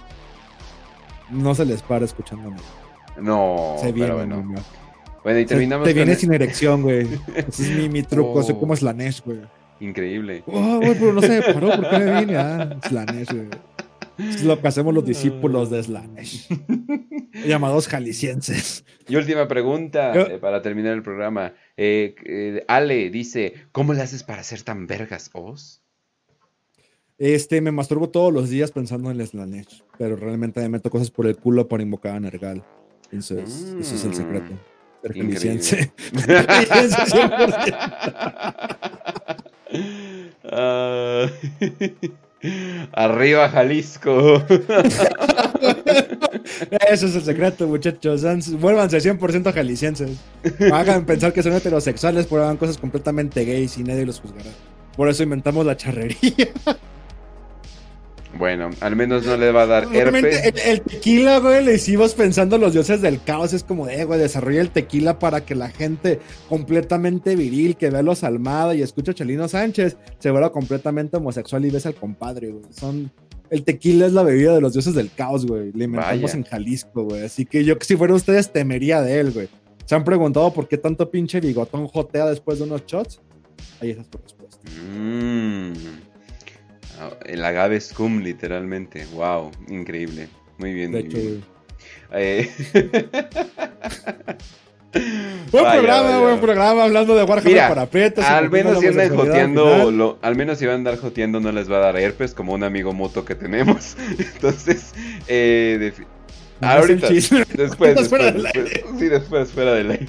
No 1.31 1.55
se 1.55 1.65
les 1.65 1.83
para 1.83 2.05
escuchándome. 2.05 2.57
No, 3.21 3.77
se 3.79 3.93
viene, 3.93 4.13
pero 4.13 4.27
bueno. 4.27 4.55
Bueno, 5.23 5.39
y 5.41 5.47
terminamos. 5.47 5.87
Te, 5.87 5.93
viene 5.93 6.15
sin 6.15 6.33
erección, 6.33 6.83
güey. 6.83 7.07
Ese 7.35 7.63
es 7.63 7.71
mi, 7.71 7.89
mi 7.89 8.03
truco. 8.03 8.43
Soy 8.43 8.55
como 8.61 8.77
Slanesh, 8.77 9.23
güey. 9.25 9.41
Increíble. 9.81 10.43
Oh, 10.47 10.79
güey, 10.79 10.95
pero 10.95 11.13
no 11.13 11.21
se 11.21 11.43
paró. 11.43 11.69
¿Por 11.69 11.91
qué 11.91 11.99
me 11.99 12.21
vine? 12.21 12.37
Ah, 12.37 12.77
Slanesh, 12.89 13.33
güey. 13.33 13.49
Es 14.19 14.45
lo 14.45 14.61
que 14.61 14.69
hacemos 14.69 14.95
los 14.95 15.05
discípulos 15.05 15.71
de 15.71 15.83
Slanesh. 15.83 16.49
llamados 17.47 17.89
jaliscienses. 17.89 18.85
Y 19.09 19.17
última 19.17 19.47
pregunta 19.49 20.15
eh, 20.15 20.39
para 20.39 20.63
terminar 20.63 20.95
el 20.95 21.03
programa. 21.03 21.55
Eh, 21.77 22.15
eh, 22.25 22.65
Ale 22.69 23.11
dice: 23.11 23.55
¿Cómo 23.73 23.93
le 23.93 24.03
haces 24.03 24.23
para 24.23 24.43
ser 24.43 24.63
tan 24.63 24.87
vergas, 24.87 25.31
Oz? 25.33 25.83
Este, 27.19 27.61
me 27.61 27.73
masturbo 27.73 28.11
todos 28.11 28.33
los 28.33 28.51
días 28.51 28.73
pensando 28.73 29.11
en 29.11 29.27
Slanesh, 29.27 29.83
pero 29.99 30.17
realmente 30.17 30.61
me 30.61 30.69
meto 30.69 30.91
cosas 30.91 31.11
por 31.11 31.27
el 31.27 31.37
culo 31.37 31.67
para 31.67 31.83
invocar 31.83 32.17
a 32.17 32.21
Nergal. 32.21 32.63
Eso 33.11 33.39
es, 33.39 33.75
ese 33.81 33.95
es 33.95 34.05
el 34.05 34.15
secreto. 34.15 34.53
Ser 35.61 35.93
uh, 40.45 42.07
arriba 42.93 43.49
Jalisco. 43.49 44.45
Eso 46.91 47.07
es 47.07 47.15
el 47.17 47.23
secreto, 47.23 47.67
muchachos. 47.67 48.23
Vuélvanse 48.61 48.99
100% 48.99 49.53
jaliscienses. 49.53 50.19
Hagan 50.73 51.05
pensar 51.05 51.33
que 51.33 51.43
son 51.43 51.53
heterosexuales, 51.53 52.27
pero 52.27 52.45
hagan 52.45 52.57
cosas 52.57 52.79
completamente 52.79 53.45
gays 53.45 53.77
y 53.79 53.85
nadie 53.85 54.07
los 54.07 54.21
juzgará. 54.21 54.51
Por 54.97 55.09
eso 55.09 55.23
inventamos 55.23 55.67
la 55.67 55.77
charrería. 55.77 56.49
Bueno, 58.39 58.71
al 58.81 58.97
menos 58.97 59.25
no 59.25 59.37
le 59.37 59.53
va 59.53 59.63
a 59.63 59.67
dar 59.67 59.95
herpes. 59.95 60.53
El, 60.65 60.81
tequila, 60.83 61.39
güey, 61.39 61.65
le 61.65 61.75
hicimos 61.75 62.15
pensando 62.15 62.59
los 62.59 62.73
dioses 62.73 63.01
del 63.01 63.23
caos. 63.23 63.53
Es 63.53 63.65
como 63.65 63.87
de, 63.87 64.05
güey, 64.05 64.19
desarrolla 64.19 64.61
el 64.61 64.71
tequila 64.71 65.19
para 65.19 65.45
que 65.45 65.55
la 65.55 65.71
gente 65.71 66.21
completamente 66.49 67.37
viril 67.37 67.77
que 67.77 67.91
ve 67.91 67.99
a 67.99 68.03
los 68.03 68.25
Almada 68.25 68.75
y 68.75 68.83
escucha 68.83 69.13
a 69.13 69.15
Chelino 69.15 69.49
Sánchez 69.49 69.97
se 70.19 70.31
vuelva 70.31 70.53
completamente 70.53 71.17
homosexual 71.17 71.65
y 71.65 71.71
ves 71.71 71.87
al 71.87 71.95
compadre, 71.95 72.51
güey. 72.51 72.65
Son. 72.71 73.11
El 73.49 73.63
tequila 73.63 74.07
es 74.07 74.13
la 74.13 74.25
bebida 74.25 74.55
de 74.55 74.61
los 74.61 74.73
dioses 74.73 74.95
del 74.95 75.13
caos, 75.13 75.47
güey. 75.47 75.71
Le 75.73 75.85
inventamos 75.85 76.35
en 76.35 76.43
Jalisco, 76.43 77.05
güey. 77.05 77.25
Así 77.25 77.47
que 77.47 77.65
yo, 77.65 77.77
si 77.81 77.97
fuera 77.97 78.15
ustedes, 78.15 78.53
temería 78.53 79.01
de 79.03 79.21
él, 79.21 79.31
güey. 79.31 79.49
¿Se 79.85 79.95
han 79.95 80.03
preguntado 80.03 80.53
por 80.53 80.67
qué 80.67 80.79
tanto 80.79 81.09
pinche 81.11 81.41
bigotón 81.41 81.87
jotea 81.87 82.27
después 82.27 82.59
de 82.59 82.65
unos 82.65 82.85
shots? 82.87 83.21
Ahí 83.81 83.91
está 83.91 84.03
tu 84.03 84.19
respuesta. 84.19 84.69
Mmm. 84.91 86.06
El 87.25 87.45
agave 87.45 87.81
scum, 87.81 88.21
literalmente. 88.23 89.07
Wow, 89.13 89.51
increíble. 89.69 90.29
Muy 90.59 90.73
bien. 90.73 90.93
De 90.93 91.01
hecho, 91.01 91.19
eh... 92.13 92.51
buen 95.53 95.65
programa, 95.65 96.19
buen 96.21 96.41
programa, 96.41 96.85
hablando 96.85 97.15
de 97.15 97.25
Warhammer 97.25 97.69
para 97.69 97.87
pretos. 97.87 98.25
Al 98.25 98.51
menos 98.51 98.81
si 98.81 98.87
andan 98.87 99.17
joteando, 99.17 100.19
al 100.23 100.37
menos 100.37 100.59
si 100.59 100.67
van 100.67 100.73
a 100.73 100.77
andar 100.77 100.99
joteando 100.99 101.41
no 101.41 101.53
les 101.53 101.71
va 101.71 101.77
a 101.77 101.81
dar 101.81 101.97
herpes 101.97 102.35
como 102.35 102.53
un 102.55 102.65
amigo 102.65 102.93
mutuo 102.93 103.25
que 103.25 103.35
tenemos. 103.35 103.97
Entonces, 104.19 104.95
eh, 105.29 105.93
ahorita, 106.61 107.09
después, 107.09 107.49
después, 107.57 107.97
después, 107.97 108.35
sí, 108.99 109.09
después, 109.09 109.51
fuera 109.51 109.75
del 109.75 109.91
aire. 109.91 110.09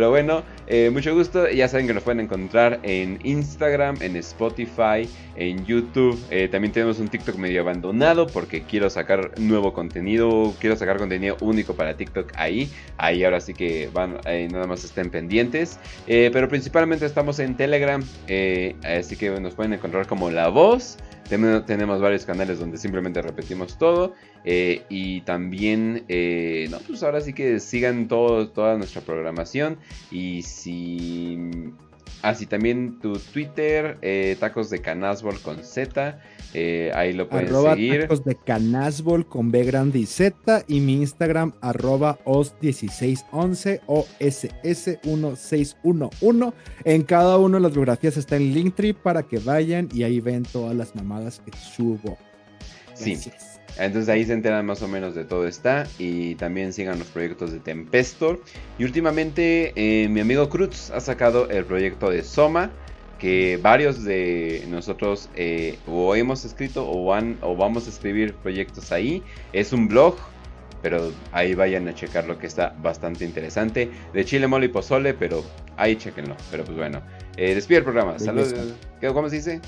Pero 0.00 0.08
bueno, 0.08 0.42
eh, 0.66 0.88
mucho 0.90 1.14
gusto. 1.14 1.46
Ya 1.50 1.68
saben 1.68 1.86
que 1.86 1.92
nos 1.92 2.02
pueden 2.02 2.20
encontrar 2.20 2.80
en 2.84 3.18
Instagram, 3.22 3.96
en 4.00 4.16
Spotify, 4.16 5.06
en 5.36 5.66
YouTube. 5.66 6.18
Eh, 6.30 6.48
también 6.48 6.72
tenemos 6.72 6.98
un 7.00 7.08
TikTok 7.08 7.36
medio 7.36 7.60
abandonado 7.60 8.26
porque 8.26 8.62
quiero 8.62 8.88
sacar 8.88 9.38
nuevo 9.38 9.74
contenido. 9.74 10.54
Quiero 10.58 10.76
sacar 10.76 10.96
contenido 10.96 11.36
único 11.42 11.74
para 11.74 11.98
TikTok 11.98 12.32
ahí. 12.36 12.70
Ahí 12.96 13.24
ahora 13.24 13.42
sí 13.42 13.52
que 13.52 13.90
van, 13.92 14.20
nada 14.50 14.66
más 14.66 14.84
estén 14.84 15.10
pendientes. 15.10 15.78
Eh, 16.06 16.30
pero 16.32 16.48
principalmente 16.48 17.04
estamos 17.04 17.38
en 17.38 17.58
Telegram. 17.58 18.02
así 18.82 19.16
que 19.16 19.38
nos 19.38 19.54
pueden 19.54 19.74
encontrar 19.74 20.06
como 20.06 20.30
La 20.30 20.48
Voz. 20.48 20.96
Tenemos 21.30 22.00
varios 22.00 22.26
canales 22.26 22.58
donde 22.58 22.76
simplemente 22.76 23.22
repetimos 23.22 23.78
todo. 23.78 24.14
Eh, 24.44 24.82
y 24.88 25.20
también, 25.20 26.04
eh, 26.08 26.66
no, 26.70 26.78
pues 26.80 27.04
ahora 27.04 27.20
sí 27.20 27.32
que 27.32 27.60
sigan 27.60 28.08
todo, 28.08 28.48
toda 28.48 28.76
nuestra 28.76 29.00
programación. 29.02 29.78
Y 30.10 30.42
si 30.42 31.38
Así 32.22 32.46
también 32.46 33.00
tu 33.00 33.18
Twitter, 33.18 33.98
eh, 34.02 34.36
tacos 34.38 34.70
de 34.70 34.80
canasbol 34.80 35.40
con 35.40 35.64
Z. 35.64 36.20
Eh, 36.52 36.90
ahí 36.94 37.12
lo 37.12 37.28
pueden 37.28 37.46
arroba 37.46 37.74
seguir. 37.74 38.02
tacos 38.02 38.24
de 38.24 38.34
canasbol 38.34 39.26
con 39.26 39.50
B 39.50 39.64
grande 39.64 40.00
y 40.00 40.06
Z. 40.06 40.64
Y 40.68 40.80
mi 40.80 40.96
Instagram, 40.96 41.54
arroba 41.60 42.18
os1611 42.24 43.80
o 43.86 44.06
SS1611. 44.18 46.52
En 46.84 47.02
cada 47.04 47.38
una 47.38 47.56
de 47.56 47.62
las 47.62 47.72
biografías 47.72 48.16
está 48.16 48.36
el 48.36 48.52
Linktree 48.52 48.94
para 48.94 49.22
que 49.22 49.38
vayan 49.38 49.88
y 49.92 50.02
ahí 50.02 50.20
ven 50.20 50.42
todas 50.42 50.76
las 50.76 50.94
mamadas 50.94 51.40
que 51.44 51.52
subo. 51.56 52.18
Sí. 52.94 53.16
Entonces 53.78 54.08
ahí 54.08 54.24
se 54.24 54.32
enteran 54.32 54.66
más 54.66 54.82
o 54.82 54.88
menos 54.88 55.14
de 55.14 55.24
todo 55.24 55.46
está. 55.46 55.86
Y 55.98 56.34
también 56.36 56.72
sigan 56.72 56.98
los 56.98 57.08
proyectos 57.08 57.52
de 57.52 57.60
Tempestor. 57.60 58.40
Y 58.78 58.84
últimamente 58.84 59.72
eh, 59.76 60.08
mi 60.08 60.20
amigo 60.20 60.48
Cruz 60.48 60.90
ha 60.90 61.00
sacado 61.00 61.48
el 61.50 61.64
proyecto 61.64 62.10
de 62.10 62.22
Soma. 62.22 62.70
Que 63.18 63.58
varios 63.60 64.02
de 64.02 64.64
nosotros 64.70 65.28
eh, 65.36 65.78
o 65.86 66.14
hemos 66.16 66.46
escrito 66.46 66.90
o, 66.90 67.04
van, 67.04 67.36
o 67.42 67.54
vamos 67.54 67.86
a 67.86 67.90
escribir 67.90 68.32
proyectos 68.34 68.92
ahí. 68.92 69.22
Es 69.52 69.72
un 69.72 69.88
blog. 69.88 70.16
Pero 70.82 71.12
ahí 71.32 71.54
vayan 71.54 71.86
a 71.88 71.94
checar 71.94 72.24
lo 72.26 72.38
que 72.38 72.46
está 72.46 72.74
bastante 72.82 73.26
interesante. 73.26 73.90
De 74.14 74.24
Chile, 74.24 74.46
Mole 74.46 74.64
y 74.64 74.68
Pozole, 74.70 75.12
pero 75.12 75.44
ahí 75.76 75.96
chequenlo. 75.96 76.34
Pero 76.50 76.64
pues 76.64 76.78
bueno. 76.78 77.02
Eh, 77.36 77.54
despide 77.54 77.78
el 77.78 77.84
programa. 77.84 78.18
Saludos. 78.18 78.54
¿Qué- 78.98 79.08
¿Cómo 79.08 79.28
se 79.28 79.36
dice? 79.36 79.60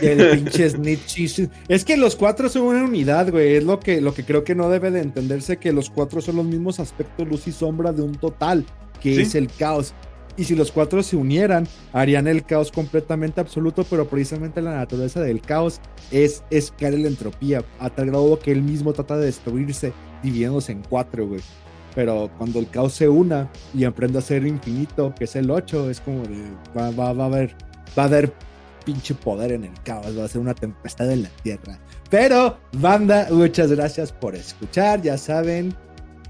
El 0.00 0.38
pinche 0.38 0.70
Snitch. 0.70 1.48
Es 1.68 1.84
que 1.84 1.96
los 1.96 2.16
cuatro 2.16 2.48
son 2.48 2.62
una 2.62 2.84
unidad, 2.84 3.30
güey. 3.30 3.56
Es 3.56 3.64
lo 3.64 3.80
que, 3.80 4.00
lo 4.00 4.14
que 4.14 4.24
creo 4.24 4.42
que 4.44 4.54
no 4.54 4.70
debe 4.70 4.90
de 4.90 5.00
entenderse, 5.00 5.58
que 5.58 5.72
los 5.72 5.90
cuatro 5.90 6.20
son 6.20 6.36
los 6.36 6.46
mismos 6.46 6.80
aspectos, 6.80 7.28
luz 7.28 7.46
y 7.46 7.52
sombra 7.52 7.92
de 7.92 8.02
un 8.02 8.14
total, 8.14 8.64
que 9.00 9.14
Sí. 9.16 9.22
es 9.22 9.34
el 9.34 9.48
caos. 9.48 9.92
Y 10.36 10.44
si 10.44 10.56
los 10.56 10.72
cuatro 10.72 11.02
se 11.02 11.16
unieran, 11.16 11.68
harían 11.92 12.26
el 12.26 12.44
caos 12.44 12.72
completamente 12.72 13.40
absoluto, 13.40 13.84
pero 13.88 14.08
precisamente 14.08 14.60
la 14.62 14.74
naturaleza 14.74 15.20
del 15.20 15.40
caos 15.40 15.80
es, 16.10 16.42
es 16.50 16.72
caer 16.72 16.94
en 16.94 17.02
la 17.02 17.08
entropía, 17.08 17.62
a 17.78 17.88
tal 17.90 18.06
grado 18.06 18.38
que 18.40 18.50
él 18.50 18.62
mismo 18.62 18.92
trata 18.92 19.16
de 19.16 19.26
destruirse, 19.26 19.92
dividiéndose 20.22 20.72
en 20.72 20.82
cuatro, 20.82 21.26
güey. 21.28 21.40
Pero 21.94 22.30
cuando 22.38 22.58
el 22.58 22.68
caos 22.68 22.94
se 22.94 23.08
una 23.08 23.50
y 23.72 23.84
aprende 23.84 24.18
a 24.18 24.22
ser 24.22 24.46
infinito, 24.46 25.14
que 25.14 25.24
es 25.24 25.36
el 25.36 25.50
8, 25.50 25.90
es 25.90 26.00
como 26.00 26.22
de. 26.22 26.42
Va, 26.76 26.90
va, 26.90 27.12
va 27.12 27.24
a 27.24 27.26
haber. 27.26 27.54
Va 27.96 28.04
a 28.04 28.06
haber 28.06 28.32
pinche 28.84 29.14
poder 29.14 29.52
en 29.52 29.64
el 29.64 29.82
caos. 29.84 30.18
Va 30.18 30.24
a 30.24 30.28
ser 30.28 30.40
una 30.40 30.54
tempestad 30.54 31.10
en 31.10 31.22
la 31.22 31.30
tierra. 31.42 31.78
Pero, 32.10 32.58
banda, 32.72 33.28
muchas 33.30 33.70
gracias 33.70 34.12
por 34.12 34.34
escuchar. 34.34 35.02
Ya 35.02 35.16
saben. 35.16 35.74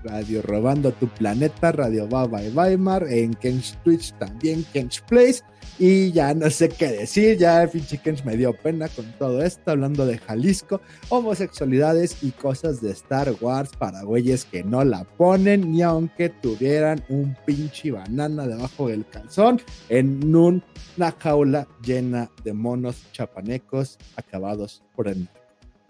Radio 0.04 0.42
Robando 0.42 0.92
tu 0.92 1.08
Planeta, 1.08 1.72
Radio 1.72 2.06
Baba 2.06 2.42
y 2.42 2.50
Weimar, 2.50 3.06
en 3.08 3.32
Kench 3.32 3.74
Twitch 3.82 4.12
también, 4.18 4.64
Kench 4.72 5.02
Place. 5.06 5.42
Y 5.76 6.12
ya 6.12 6.34
no 6.34 6.48
sé 6.50 6.68
qué 6.68 6.86
decir, 6.86 7.36
ya 7.36 7.66
pinche 7.66 7.98
Kench 7.98 8.24
me 8.24 8.36
dio 8.36 8.52
pena 8.52 8.88
con 8.88 9.06
todo 9.18 9.42
esto, 9.42 9.72
hablando 9.72 10.06
de 10.06 10.18
Jalisco, 10.18 10.80
homosexualidades 11.08 12.22
y 12.22 12.30
cosas 12.30 12.80
de 12.80 12.92
Star 12.92 13.34
Wars 13.40 13.70
para 13.76 14.02
güeyes 14.04 14.44
que 14.44 14.62
no 14.62 14.84
la 14.84 15.02
ponen, 15.02 15.72
ni 15.72 15.82
aunque 15.82 16.28
tuvieran 16.28 17.04
un 17.08 17.36
pinche 17.44 17.90
banana 17.90 18.46
debajo 18.46 18.88
del 18.88 19.04
calzón 19.04 19.60
en 19.88 20.34
un- 20.36 20.62
una 20.96 21.10
jaula 21.10 21.66
llena 21.84 22.30
de 22.44 22.52
monos 22.52 23.02
chapanecos 23.10 23.98
acabados 24.14 24.84
por 24.94 25.08
el. 25.08 25.28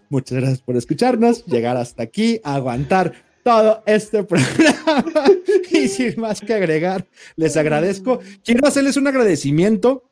Muchas 0.09 0.39
gracias 0.39 0.61
por 0.61 0.77
escucharnos, 0.77 1.45
llegar 1.45 1.77
hasta 1.77 2.01
aquí, 2.01 2.41
aguantar 2.43 3.13
todo 3.45 3.83
este 3.85 4.23
programa. 4.25 5.05
y 5.69 5.87
sin 5.87 6.19
más 6.19 6.41
que 6.41 6.55
agregar, 6.55 7.05
les 7.35 7.55
agradezco. 7.55 8.19
Quiero 8.43 8.67
hacerles 8.67 8.97
un 8.97 9.07
agradecimiento. 9.07 10.09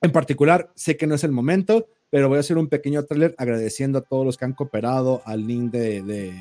En 0.00 0.10
particular, 0.10 0.72
sé 0.74 0.96
que 0.96 1.06
no 1.06 1.14
es 1.14 1.22
el 1.22 1.32
momento, 1.32 1.86
pero 2.08 2.30
voy 2.30 2.38
a 2.38 2.40
hacer 2.40 2.56
un 2.56 2.68
pequeño 2.68 3.04
trailer 3.04 3.34
agradeciendo 3.36 3.98
a 3.98 4.00
todos 4.00 4.24
los 4.24 4.38
que 4.38 4.46
han 4.46 4.54
cooperado 4.54 5.20
al 5.26 5.46
link 5.46 5.70
de, 5.70 6.34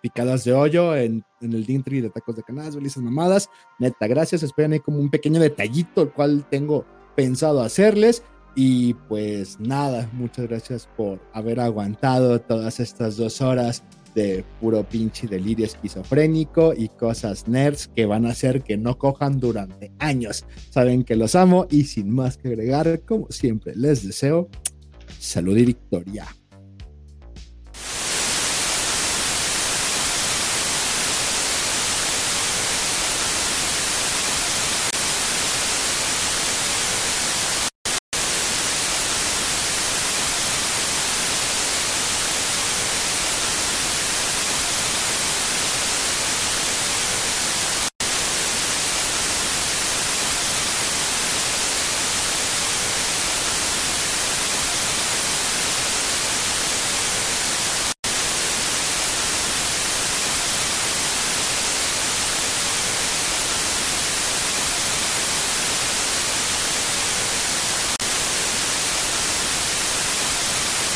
picadas 0.00 0.44
de 0.44 0.54
hoyo 0.54 0.96
en, 0.96 1.22
el 1.42 1.66
Dintry 1.66 2.00
de 2.00 2.08
tacos 2.08 2.34
de 2.34 2.42
canasbel 2.42 2.84
y 2.84 2.86
esas 2.86 3.02
mamadas. 3.02 3.50
Neta, 3.78 4.06
gracias. 4.06 4.42
Esperen 4.42 4.72
ahí 4.72 4.80
como 4.80 4.98
un 4.98 5.10
pequeño 5.10 5.38
detallito, 5.38 6.00
el 6.00 6.12
cual 6.12 6.46
tengo 6.50 6.86
pensado 7.14 7.60
hacerles. 7.60 8.22
Y 8.56 8.94
pues 8.94 9.60
nada, 9.60 10.08
muchas 10.14 10.46
gracias 10.48 10.88
por 10.96 11.20
haber 11.34 11.60
aguantado 11.60 12.40
todas 12.40 12.80
estas 12.80 13.18
dos 13.18 13.42
horas 13.42 13.84
de 14.14 14.44
puro 14.60 14.84
pinche 14.84 15.26
delirio 15.26 15.66
esquizofrénico 15.66 16.72
y 16.76 16.88
cosas 16.88 17.48
nerds 17.48 17.88
que 17.88 18.06
van 18.06 18.26
a 18.26 18.30
hacer 18.30 18.62
que 18.62 18.76
no 18.76 18.98
cojan 18.98 19.40
durante 19.40 19.92
años. 19.98 20.44
Saben 20.70 21.04
que 21.04 21.16
los 21.16 21.34
amo 21.34 21.66
y 21.70 21.84
sin 21.84 22.10
más 22.10 22.36
que 22.36 22.48
agregar, 22.48 23.02
como 23.04 23.30
siempre, 23.30 23.74
les 23.74 24.06
deseo 24.06 24.48
salud 25.18 25.56
y 25.56 25.64
victoria. 25.64 26.26